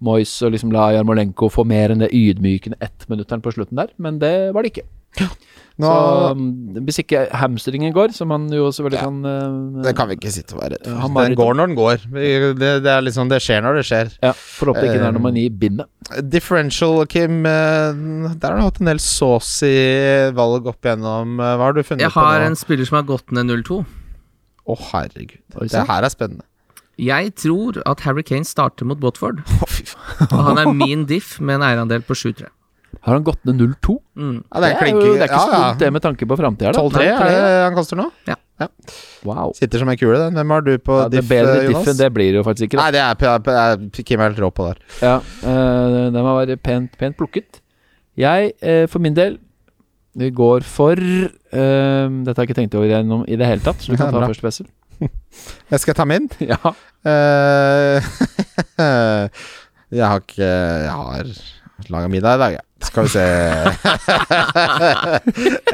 Moyes 0.00 0.32
å 0.42 0.48
liksom 0.50 0.72
la 0.72 0.92
Jarmolenko 0.94 1.50
få 1.52 1.66
mer 1.68 1.90
enn 1.92 2.00
det 2.00 2.12
ydmykende 2.16 2.78
ettminutteren 2.80 3.42
på 3.44 3.52
slutten 3.52 3.76
der, 3.76 3.90
men 3.98 4.18
det 4.18 4.52
var 4.54 4.62
det 4.62 4.72
ikke. 4.72 4.86
Nå, 5.80 5.88
Så 5.88 6.32
um, 6.36 6.40
hvis 6.84 6.98
ikke 7.00 7.22
hamstringen 7.40 7.92
går, 7.96 8.12
som 8.12 8.28
han 8.34 8.42
jo 8.52 8.66
selvfølgelig 8.68 8.98
Ja. 9.00 9.04
kan 9.06 9.24
uh, 9.24 9.82
det 9.86 9.94
kan 9.96 10.10
vi 10.10 10.16
ikke 10.18 10.32
sitte 10.34 10.52
og 10.52 10.60
være 10.60 10.76
redd 10.76 10.90
for. 10.90 11.22
Den 11.24 11.36
går 11.38 11.54
når 11.56 11.70
den 11.70 11.76
går. 11.78 12.02
Det, 12.60 12.68
det 12.84 12.90
er 12.92 13.00
liksom 13.06 13.30
Det 13.32 13.38
skjer 13.40 13.62
når 13.64 13.78
det 13.80 13.84
skjer. 13.88 14.10
Ja, 14.22 14.32
Får 14.36 14.74
ikke 14.76 14.98
uh, 15.00 15.08
nummer 15.16 15.32
ni 15.32 15.46
i 15.48 15.52
bindet. 15.62 15.88
Differential, 16.28 17.06
Kim. 17.08 17.40
Uh, 17.48 18.28
Der 18.36 18.50
har 18.52 18.60
du 18.60 18.66
hatt 18.66 18.80
en 18.84 18.90
del 18.92 19.00
saucy 19.00 19.72
valg 20.36 20.68
opp 20.68 20.84
igjennom. 20.84 21.38
Hva 21.40 21.56
har 21.64 21.72
du 21.72 21.82
funnet 21.82 22.04
Jeg 22.04 22.12
på 22.12 22.20
har 22.28 22.44
nå? 22.44 22.50
en 22.52 22.60
spiller 22.60 22.84
som 22.90 23.00
har 23.00 23.08
gått 23.08 23.32
ned 23.32 23.48
0-2. 23.48 23.80
Å, 24.68 24.76
herregud. 24.92 25.40
Det 25.64 25.86
her 25.88 26.04
er 26.04 26.12
spennende. 26.12 26.44
Jeg 27.00 27.32
tror 27.40 27.80
at 27.88 28.02
Harry 28.04 28.20
Kane 28.22 28.44
starter 28.44 28.84
mot 28.84 29.00
Botford. 29.00 29.40
Oh, 29.62 29.64
fy 29.78 29.86
faen. 29.88 30.28
Og 30.28 30.40
han 30.50 30.58
er 30.60 30.74
min 30.76 31.06
diff 31.08 31.38
med 31.40 31.56
en 31.56 31.64
eierandel 31.70 32.04
på 32.04 32.12
7-3. 32.12 32.50
Har 33.06 33.16
han 33.16 33.24
gått 33.24 33.40
ned 33.48 33.60
0-2? 33.62 33.96
Mm. 34.20 34.36
Ja, 34.44 34.60
Det 34.60 34.70
er, 34.70 34.90
jo, 34.92 35.00
det 35.14 35.24
er 35.24 35.30
ikke 35.30 35.40
så 35.40 35.50
ja, 35.50 35.56
ja. 35.56 35.66
dumt, 35.70 35.80
det 35.80 35.90
med 35.96 36.04
tanke 36.04 36.28
på 36.28 36.36
framtida. 36.36 36.72
12-3 36.76 37.06
er 37.08 37.30
det 37.32 37.50
han 37.64 37.76
koster 37.78 38.00
nå? 38.00 38.10
Ja 38.28 38.36
Wow. 39.24 39.52
Sitter 39.56 39.80
som 39.80 39.88
en 39.88 39.96
kule, 39.96 40.18
den. 40.18 40.34
Hvem 40.36 40.50
har 40.50 40.60
du 40.60 40.72
på 40.78 40.96
Ja, 40.98 41.08
det 41.08 41.20
diff, 41.20 41.28
bedre 41.30 41.62
Jonas? 41.64 41.84
diff 41.84 41.92
enn 41.92 42.00
det 42.00 42.08
blir 42.12 42.32
det 42.32 42.40
jo 42.40 42.44
faktisk 42.44 42.68
ikke. 42.68 42.76
Da. 42.76 42.82
Nei, 42.82 42.90
det 42.92 43.00
er, 43.00 43.52
er 43.62 44.04
Kim 44.04 44.20
er 44.20 44.28
helt 44.28 44.42
rå 44.42 44.50
på 44.52 44.66
der. 44.68 44.82
Ja, 45.00 45.14
eh, 45.20 46.10
den 46.12 46.26
var 46.26 46.52
pent, 46.62 46.98
pent 47.00 47.16
plukket. 47.16 47.60
Jeg, 48.20 48.52
eh, 48.60 48.86
for 48.90 49.00
min 49.00 49.16
del, 49.16 49.38
vi 50.18 50.30
går 50.34 50.64
for 50.66 50.98
eh, 50.98 51.30
Dette 51.54 52.34
har 52.34 52.42
jeg 52.42 52.50
ikke 52.50 52.58
tenkt 52.58 52.74
over 52.74 52.90
gjennom 52.90 53.24
i 53.30 53.38
det 53.38 53.46
hele 53.46 53.64
tatt, 53.64 53.80
så 53.80 53.92
du 53.92 53.96
kan 54.00 54.12
ta 54.12 54.26
først, 54.26 54.44
Wessel. 54.44 54.68
Jeg 55.70 55.80
skal 55.80 55.96
ta 55.96 56.04
min. 56.08 56.28
Ja. 56.50 56.74
Uh, 57.00 57.96
jeg 59.90 60.04
har 60.04 60.18
ikke 60.20 60.44
Jeg 60.44 60.90
har 60.92 61.30
laga 61.88 62.08
middag 62.12 62.36
i 62.36 62.42
dag, 62.44 62.52
ja. 62.58 62.62
Skal 62.80 63.04
vi 63.04 63.08
se 63.12 63.24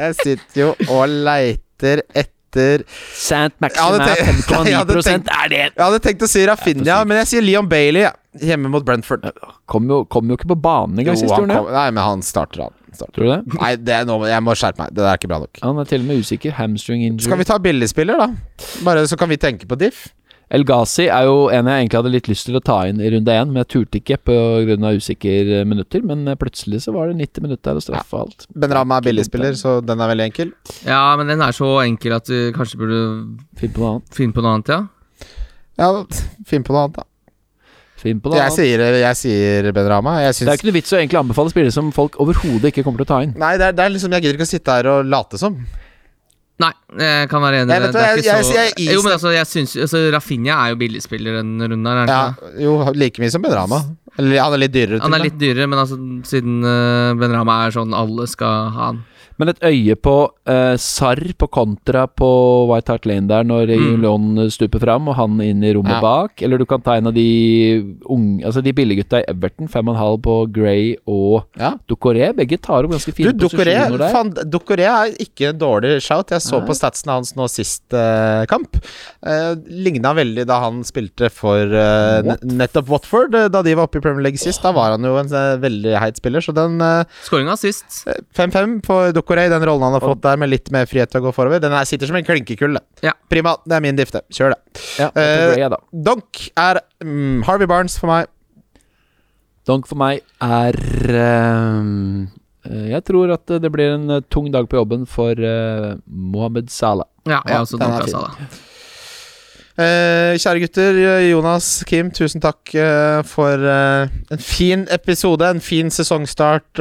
Jeg 0.01 0.15
sitter 0.21 0.61
jo 0.61 0.69
og 0.91 1.03
leiter 1.27 2.01
etter 2.11 2.83
Sant 3.13 3.53
Ja, 3.59 3.63
Maxim 3.63 3.97
det 4.01 4.07
tenk- 4.07 4.47
5,9 4.47 4.71
Ja, 4.71 4.81
Er 4.81 4.85
det 5.51 5.59
Jeg 5.59 5.83
hadde 5.83 5.99
tenkt 6.03 6.23
å 6.25 6.29
si 6.31 6.45
Rafinha, 6.47 6.97
men 7.05 7.15
jeg 7.21 7.27
sier 7.33 7.43
Leon 7.45 7.67
Bailey 7.69 8.01
ja. 8.07 8.11
hjemme 8.41 8.67
mot 8.73 8.83
Brentford. 8.87 9.21
Kom 9.69 9.83
jo, 9.91 9.97
kom 10.09 10.29
jo 10.31 10.35
ikke 10.39 10.49
på 10.53 10.57
banen 10.63 10.97
engang 10.99 11.17
sist, 11.19 11.33
det? 11.35 11.47
nei, 11.53 11.89
men 11.91 12.01
han 12.03 12.21
starter, 12.25 12.59
han. 12.67 12.73
Starter. 12.95 13.13
Tror 13.13 13.25
du 13.27 13.31
det? 13.35 13.41
Nei, 13.59 13.71
det 13.77 13.93
er 13.93 14.05
noe, 14.09 14.25
jeg 14.31 14.41
må 14.45 14.51
skjerpe 14.57 14.79
meg. 14.81 14.89
Det 14.95 15.01
der 15.03 15.09
er 15.11 15.17
ikke 15.19 15.29
bra 15.29 15.39
nok. 15.43 15.53
Han 15.61 15.77
er 15.83 15.87
til 15.91 16.01
og 16.01 16.07
med 16.09 16.15
usikker. 16.23 16.51
Hamstring 16.57 17.01
injury. 17.05 17.25
Skal 17.27 17.37
vi 17.43 17.47
ta 17.49 17.55
billigspiller, 17.61 18.15
da? 18.23 18.27
Bare 18.87 19.03
så 19.11 19.15
kan 19.19 19.29
vi 19.29 19.37
tenke 19.41 19.65
på 19.69 19.75
diff. 19.77 19.99
El 20.47 20.63
Ghazi 20.63 21.09
er 21.11 21.25
jo 21.27 21.49
en 21.51 21.67
jeg 21.67 21.81
egentlig 21.83 21.99
hadde 21.99 22.11
litt 22.13 22.27
lyst 22.31 22.45
til 22.47 22.55
å 22.55 22.61
ta 22.63 22.77
inn 22.87 23.01
i 23.03 23.09
runde 23.11 23.33
én, 23.35 23.49
men 23.51 23.59
jeg 23.65 23.67
turte 23.73 23.99
ikke 23.99 24.15
pga. 24.29 24.93
usikker 24.95 25.49
eh, 25.59 25.65
minutter. 25.67 26.05
Men 26.07 26.21
eh, 26.31 26.37
plutselig 26.39 26.85
så 26.85 26.93
var 26.95 27.09
det 27.11 27.17
90 27.19 27.43
minutter 27.43 27.75
og 27.75 27.83
straff 27.83 28.13
og 28.15 28.21
alt. 28.21 28.45
Ben 28.55 28.71
Rama 28.71 29.01
er 29.01 29.07
billigspiller, 29.09 29.57
så 29.59 29.81
den 29.83 29.99
er 29.99 30.07
veldig 30.13 30.27
enkel. 30.29 30.53
Ja, 30.87 31.01
men 31.19 31.27
den 31.27 31.43
er 31.43 31.51
så 31.51 31.73
enkel 31.83 32.15
at 32.15 32.31
du 32.31 32.53
kanskje 32.55 32.79
burde 32.79 33.01
Finn 33.59 33.73
på 33.75 33.83
noe 33.83 33.97
annet. 33.97 34.15
finne 34.15 34.33
på 34.37 34.45
noe 34.45 34.53
annet, 34.55 34.71
ja. 34.71 34.79
Ja, 35.77 35.89
finn 36.47 36.63
på 36.63 36.73
noe 36.73 36.85
annet, 36.87 37.01
da. 37.01 37.03
Finn 37.97 38.21
på 38.21 38.29
noe 38.31 38.37
Jeg 38.37 38.45
annet. 38.47 38.55
sier, 38.55 38.85
jeg 39.01 39.17
sier 39.19 39.67
Ben 39.75 39.89
Rama. 39.91 40.15
Jeg 40.21 40.37
Det 40.39 40.47
er 40.47 40.61
ikke 40.61 40.69
noe 40.69 40.77
vits 40.79 40.93
å 40.93 41.01
egentlig 41.01 41.19
anbefale 41.19 41.51
spillere 41.51 41.75
som 41.75 41.91
folk 41.91 42.15
overhodet 42.23 42.71
ikke 42.71 42.85
kommer 42.87 43.03
til 43.03 43.09
å 43.09 43.11
ta 43.11 43.19
inn. 43.25 43.35
Nei, 43.35 43.57
det 43.59 43.73
er, 43.73 43.75
det 43.75 43.83
er 43.83 43.93
liksom 43.97 44.15
Jeg 44.15 44.23
gidder 44.23 44.39
ikke 44.39 44.47
å 44.47 44.53
sitte 44.53 44.79
her 44.79 44.89
og 44.93 45.11
late 45.11 45.41
som. 45.41 45.59
Nei, 46.59 46.71
jeg 46.97 47.29
kan 47.29 47.41
være 47.43 47.59
enig. 47.61 47.69
I 47.69 47.79
det. 47.83 47.91
det 47.93 48.01
er 48.01 48.15
jeg- 48.15 48.25
jeg- 48.25 48.45
så 48.45 48.53
jeg 48.57 48.93
Jo, 48.95 49.01
men 49.03 49.11
altså, 49.13 49.29
jeg 49.35 49.45
synes, 49.45 49.75
altså, 49.77 49.99
Rafinha 50.11 50.55
er 50.65 50.69
jo 50.73 50.75
billigspiller 50.75 51.37
denne 51.37 51.67
runden 51.69 51.85
her. 51.85 51.97
er 52.01 52.07
Ja, 52.07 52.33
jo, 52.63 52.91
like 52.93 53.19
mye 53.21 53.29
som 53.29 53.41
Ben 53.43 53.53
Rama. 53.53 53.83
Eller 54.17 54.41
han 54.41 54.53
er 54.53 54.57
litt 54.57 54.71
dyrere. 54.73 54.99
Han 55.01 55.13
er 55.13 55.19
litt 55.27 55.37
dyrere, 55.37 55.67
men 55.69 55.77
altså, 55.77 55.97
siden 56.25 56.63
uh, 56.65 57.13
Ben 57.13 57.31
Rama 57.31 57.67
er 57.67 57.71
sånn 57.71 57.93
alle 57.93 58.25
skal 58.25 58.71
ha 58.73 58.85
han. 58.87 59.03
Men 59.39 59.49
et 59.51 59.59
øye 59.61 59.95
på 60.01 60.13
uh, 60.49 60.75
Sarr 60.81 61.19
på 61.37 61.47
kontra 61.53 62.07
på 62.09 62.27
White 62.71 62.89
Hart 62.93 63.05
Lane 63.05 63.27
der 63.29 63.43
når 63.45 63.67
Mm. 63.67 63.69
Regulon 63.73 64.49
stuper 64.53 64.79
fram, 64.81 65.07
og 65.11 65.15
han 65.17 65.39
inn 65.41 65.63
i 65.63 65.73
rommet 65.75 65.91
Ja. 65.97 66.01
bak. 66.01 66.41
Eller 66.41 66.57
du 66.57 66.65
kan 66.65 66.81
ta 66.81 66.95
en 66.97 67.07
av 67.07 67.13
de 67.13 67.25
unge 68.09 68.45
Altså 68.45 68.61
de 68.63 68.71
billiggutta 68.73 69.19
i 69.21 69.25
Everton, 69.29 69.67
5,5 69.67 70.21
på 70.23 70.35
Gray 70.53 70.95
og 71.07 71.45
Ja. 71.59 71.73
Ducoré. 71.89 72.31
Begge 72.35 72.57
tar 72.61 72.83
opp 72.85 72.91
ganske 72.91 73.11
Du, 73.11 73.17
fine 73.17 73.33
Ducoré 73.33 73.75
posisjoner 73.75 73.97
der. 73.97 74.09
fan, 74.11 74.31
Ducoré 74.49 74.85
er 74.87 75.13
ikke 75.19 75.49
en 75.49 75.59
dårlig 75.59 76.01
shout. 76.01 76.29
Jeg 76.31 76.41
så 76.41 76.59
Nei. 76.59 76.67
på 76.67 76.75
statsene 76.77 77.13
hans 77.17 77.33
nå 77.35 77.47
sist 77.49 77.83
uh, 77.93 78.45
kamp. 78.49 78.77
Uh, 79.25 79.53
Ligna 79.69 80.13
veldig 80.17 80.45
da 80.47 80.59
han 80.63 80.81
spilte 80.87 81.29
for 81.29 81.61
uh, 81.67 82.21
What? 82.23 82.41
nettopp 82.43 82.87
Watford, 82.89 83.35
eh, 83.35 83.47
da 83.49 83.61
de 83.61 83.73
var 83.75 83.83
oppe 83.87 83.97
i 83.99 84.01
Premier 84.01 84.23
League 84.23 84.37
sist. 84.41 84.61
Da 84.63 84.71
var 84.71 84.91
han 84.95 85.03
jo 85.03 85.17
en 85.19 85.27
eh, 85.27 85.57
veldig 85.61 85.97
heit 85.99 86.17
spiller, 86.17 86.39
så 86.41 86.53
den 86.55 86.79
uh, 86.81 87.03
Skåringa 87.27 87.57
sist. 87.59 88.05
5-5 88.37 88.81
på 88.81 89.11
Ducoré, 89.11 89.26
den 89.35 89.65
rollen 89.67 89.83
han 89.83 89.93
har 89.93 89.99
fått 89.99 90.21
der 90.23 90.37
med 90.37 90.49
litt 90.49 90.71
mer 90.71 90.85
frihet 90.85 91.09
til 91.11 91.19
å 91.19 91.25
gå 91.27 91.33
forover, 91.35 91.59
den 91.59 91.71
her 91.71 91.83
sitter 91.85 92.07
som 92.07 92.15
en 92.15 92.23
klinkekull. 92.23 92.73
det. 92.73 92.83
Ja. 93.03 93.11
Prima, 93.29 93.57
det 93.65 93.75
er 93.75 93.81
min 93.81 93.95
difte. 93.95 94.21
Kjør 94.31 94.53
det. 94.55 94.81
Ja, 94.99 95.09
Eh, 95.15 95.51
Ducoré, 95.51 95.69
da. 95.69 95.77
Donk 95.91 96.49
er 96.55 96.79
um, 97.03 97.43
Harvey 97.43 97.67
Barnes 97.67 97.97
for 97.99 98.07
meg. 98.07 98.27
Donk 99.67 99.85
for 99.87 99.97
meg 99.99 100.21
er 100.41 100.73
ehm, 101.11 102.29
eh, 102.65 102.87
Jeg 102.93 103.03
tror 103.03 103.33
at 103.33 103.45
det 103.59 103.69
blir 103.73 103.95
en 103.97 104.21
tung 104.31 104.49
dag 104.51 104.69
på 104.69 104.77
jobben 104.79 105.05
for 105.05 105.33
uh, 105.35 105.97
Mohammed 106.07 106.69
Salah. 106.71 107.05
Ja, 107.27 107.41
jeg 107.43 107.51
Ja, 107.51 107.53
har 107.57 107.65
også 107.65 107.77
den 107.77 107.91
er 107.91 107.99
Donka 107.99 108.05
fin. 108.05 108.13
Sala. 108.15 108.63
Eh, 109.77 110.33
kjære 110.41 110.59
gutter, 110.63 110.95
Jonas, 111.29 111.83
Kim, 111.85 112.07
tusen 112.09 112.41
takk 112.41 112.71
uh, 112.73 113.21
for 113.29 113.61
uh, 113.61 114.07
en 114.33 114.39
fin 114.41 114.87
episode, 114.89 115.45
en 115.45 115.59
fin 115.61 115.91
sesongstart. 115.93 116.79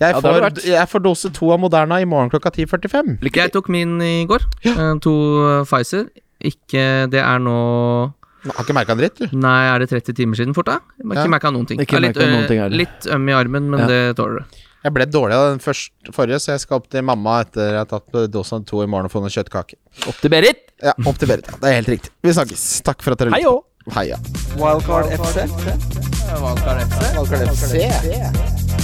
Eh. 0.00 0.06
jeg, 0.06 0.14
Ja, 0.14 0.20
får, 0.20 0.40
vært. 0.42 0.64
jeg 0.64 0.88
får 0.90 1.02
dose 1.04 1.30
to 1.32 1.50
av 1.54 1.60
Moderna 1.60 2.00
i 2.00 2.04
morgen 2.04 2.30
klokka 2.30 2.50
10.45. 2.50 3.18
Jeg 3.34 3.52
tok 3.52 3.68
min 3.68 4.00
i 4.02 4.26
går. 4.26 4.42
Ja. 4.64 4.92
To 5.00 5.14
eh, 5.60 5.64
Pfizer. 5.64 6.08
Ikke 6.44 7.08
Det 7.08 7.20
er 7.22 7.38
nå 7.40 7.54
Har 8.44 8.64
ikke 8.66 8.74
merka 8.76 8.92
en 8.92 8.98
dritt, 9.00 9.16
du. 9.16 9.30
Nei, 9.38 9.62
er 9.72 9.78
det 9.80 9.88
30 9.88 10.12
timer 10.18 10.36
siden 10.36 10.52
fort, 10.54 10.66
da? 10.66 10.80
Jeg 10.98 11.06
har 11.08 11.14
Ja. 11.16 11.22
ikke 11.24 11.30
merka 11.32 11.50
noen 11.54 11.66
ting. 11.66 11.80
Ikke 11.80 12.00
litt, 12.02 12.16
noen 12.20 12.46
ting 12.46 12.60
litt 12.76 13.06
øm 13.08 13.28
i 13.30 13.32
armen, 13.32 13.70
men 13.70 13.80
Ja. 13.80 13.86
det 13.86 14.16
tåler 14.16 14.40
du. 14.42 14.44
Jeg 14.84 14.92
ble 14.92 15.06
dårlig 15.06 15.32
av 15.32 15.44
den 15.54 15.58
første, 15.64 16.12
forrige, 16.12 16.36
så 16.44 16.52
jeg 16.52 16.60
skal 16.60 16.76
opp 16.76 16.90
til 16.92 17.00
mamma 17.00 17.38
etter 17.40 17.70
jeg 17.72 17.78
har 17.80 17.86
tatt 17.88 18.30
dose 18.30 18.52
av 18.52 18.66
to 18.66 18.82
i 18.82 18.86
morgen 18.86 19.06
og 19.06 19.12
få 19.14 19.22
noen 19.24 19.32
kjøttkaker. 19.32 19.78
Opp 20.08 20.20
til 20.20 20.28
Berit! 20.28 20.60
Ja, 20.82 20.92
opp 21.06 21.16
til 21.16 21.26
Berit. 21.28 21.48
Ja, 21.48 21.56
det 21.62 21.70
er 21.70 21.74
helt 21.80 21.88
riktig. 21.88 22.10
Vi 22.22 22.34
snakkes. 22.36 22.82
Takk 22.84 23.00
for 23.00 23.12
at 23.16 23.18
dere 23.24 23.30
lyttet. 23.32 23.64
Heia. 23.96 24.18
Wildcard 24.60 25.08
FC. 25.16 25.48
Wildcard 26.36 26.84
FC. 26.84 27.16
Wildcard 27.16 27.48
FC. 27.56 28.63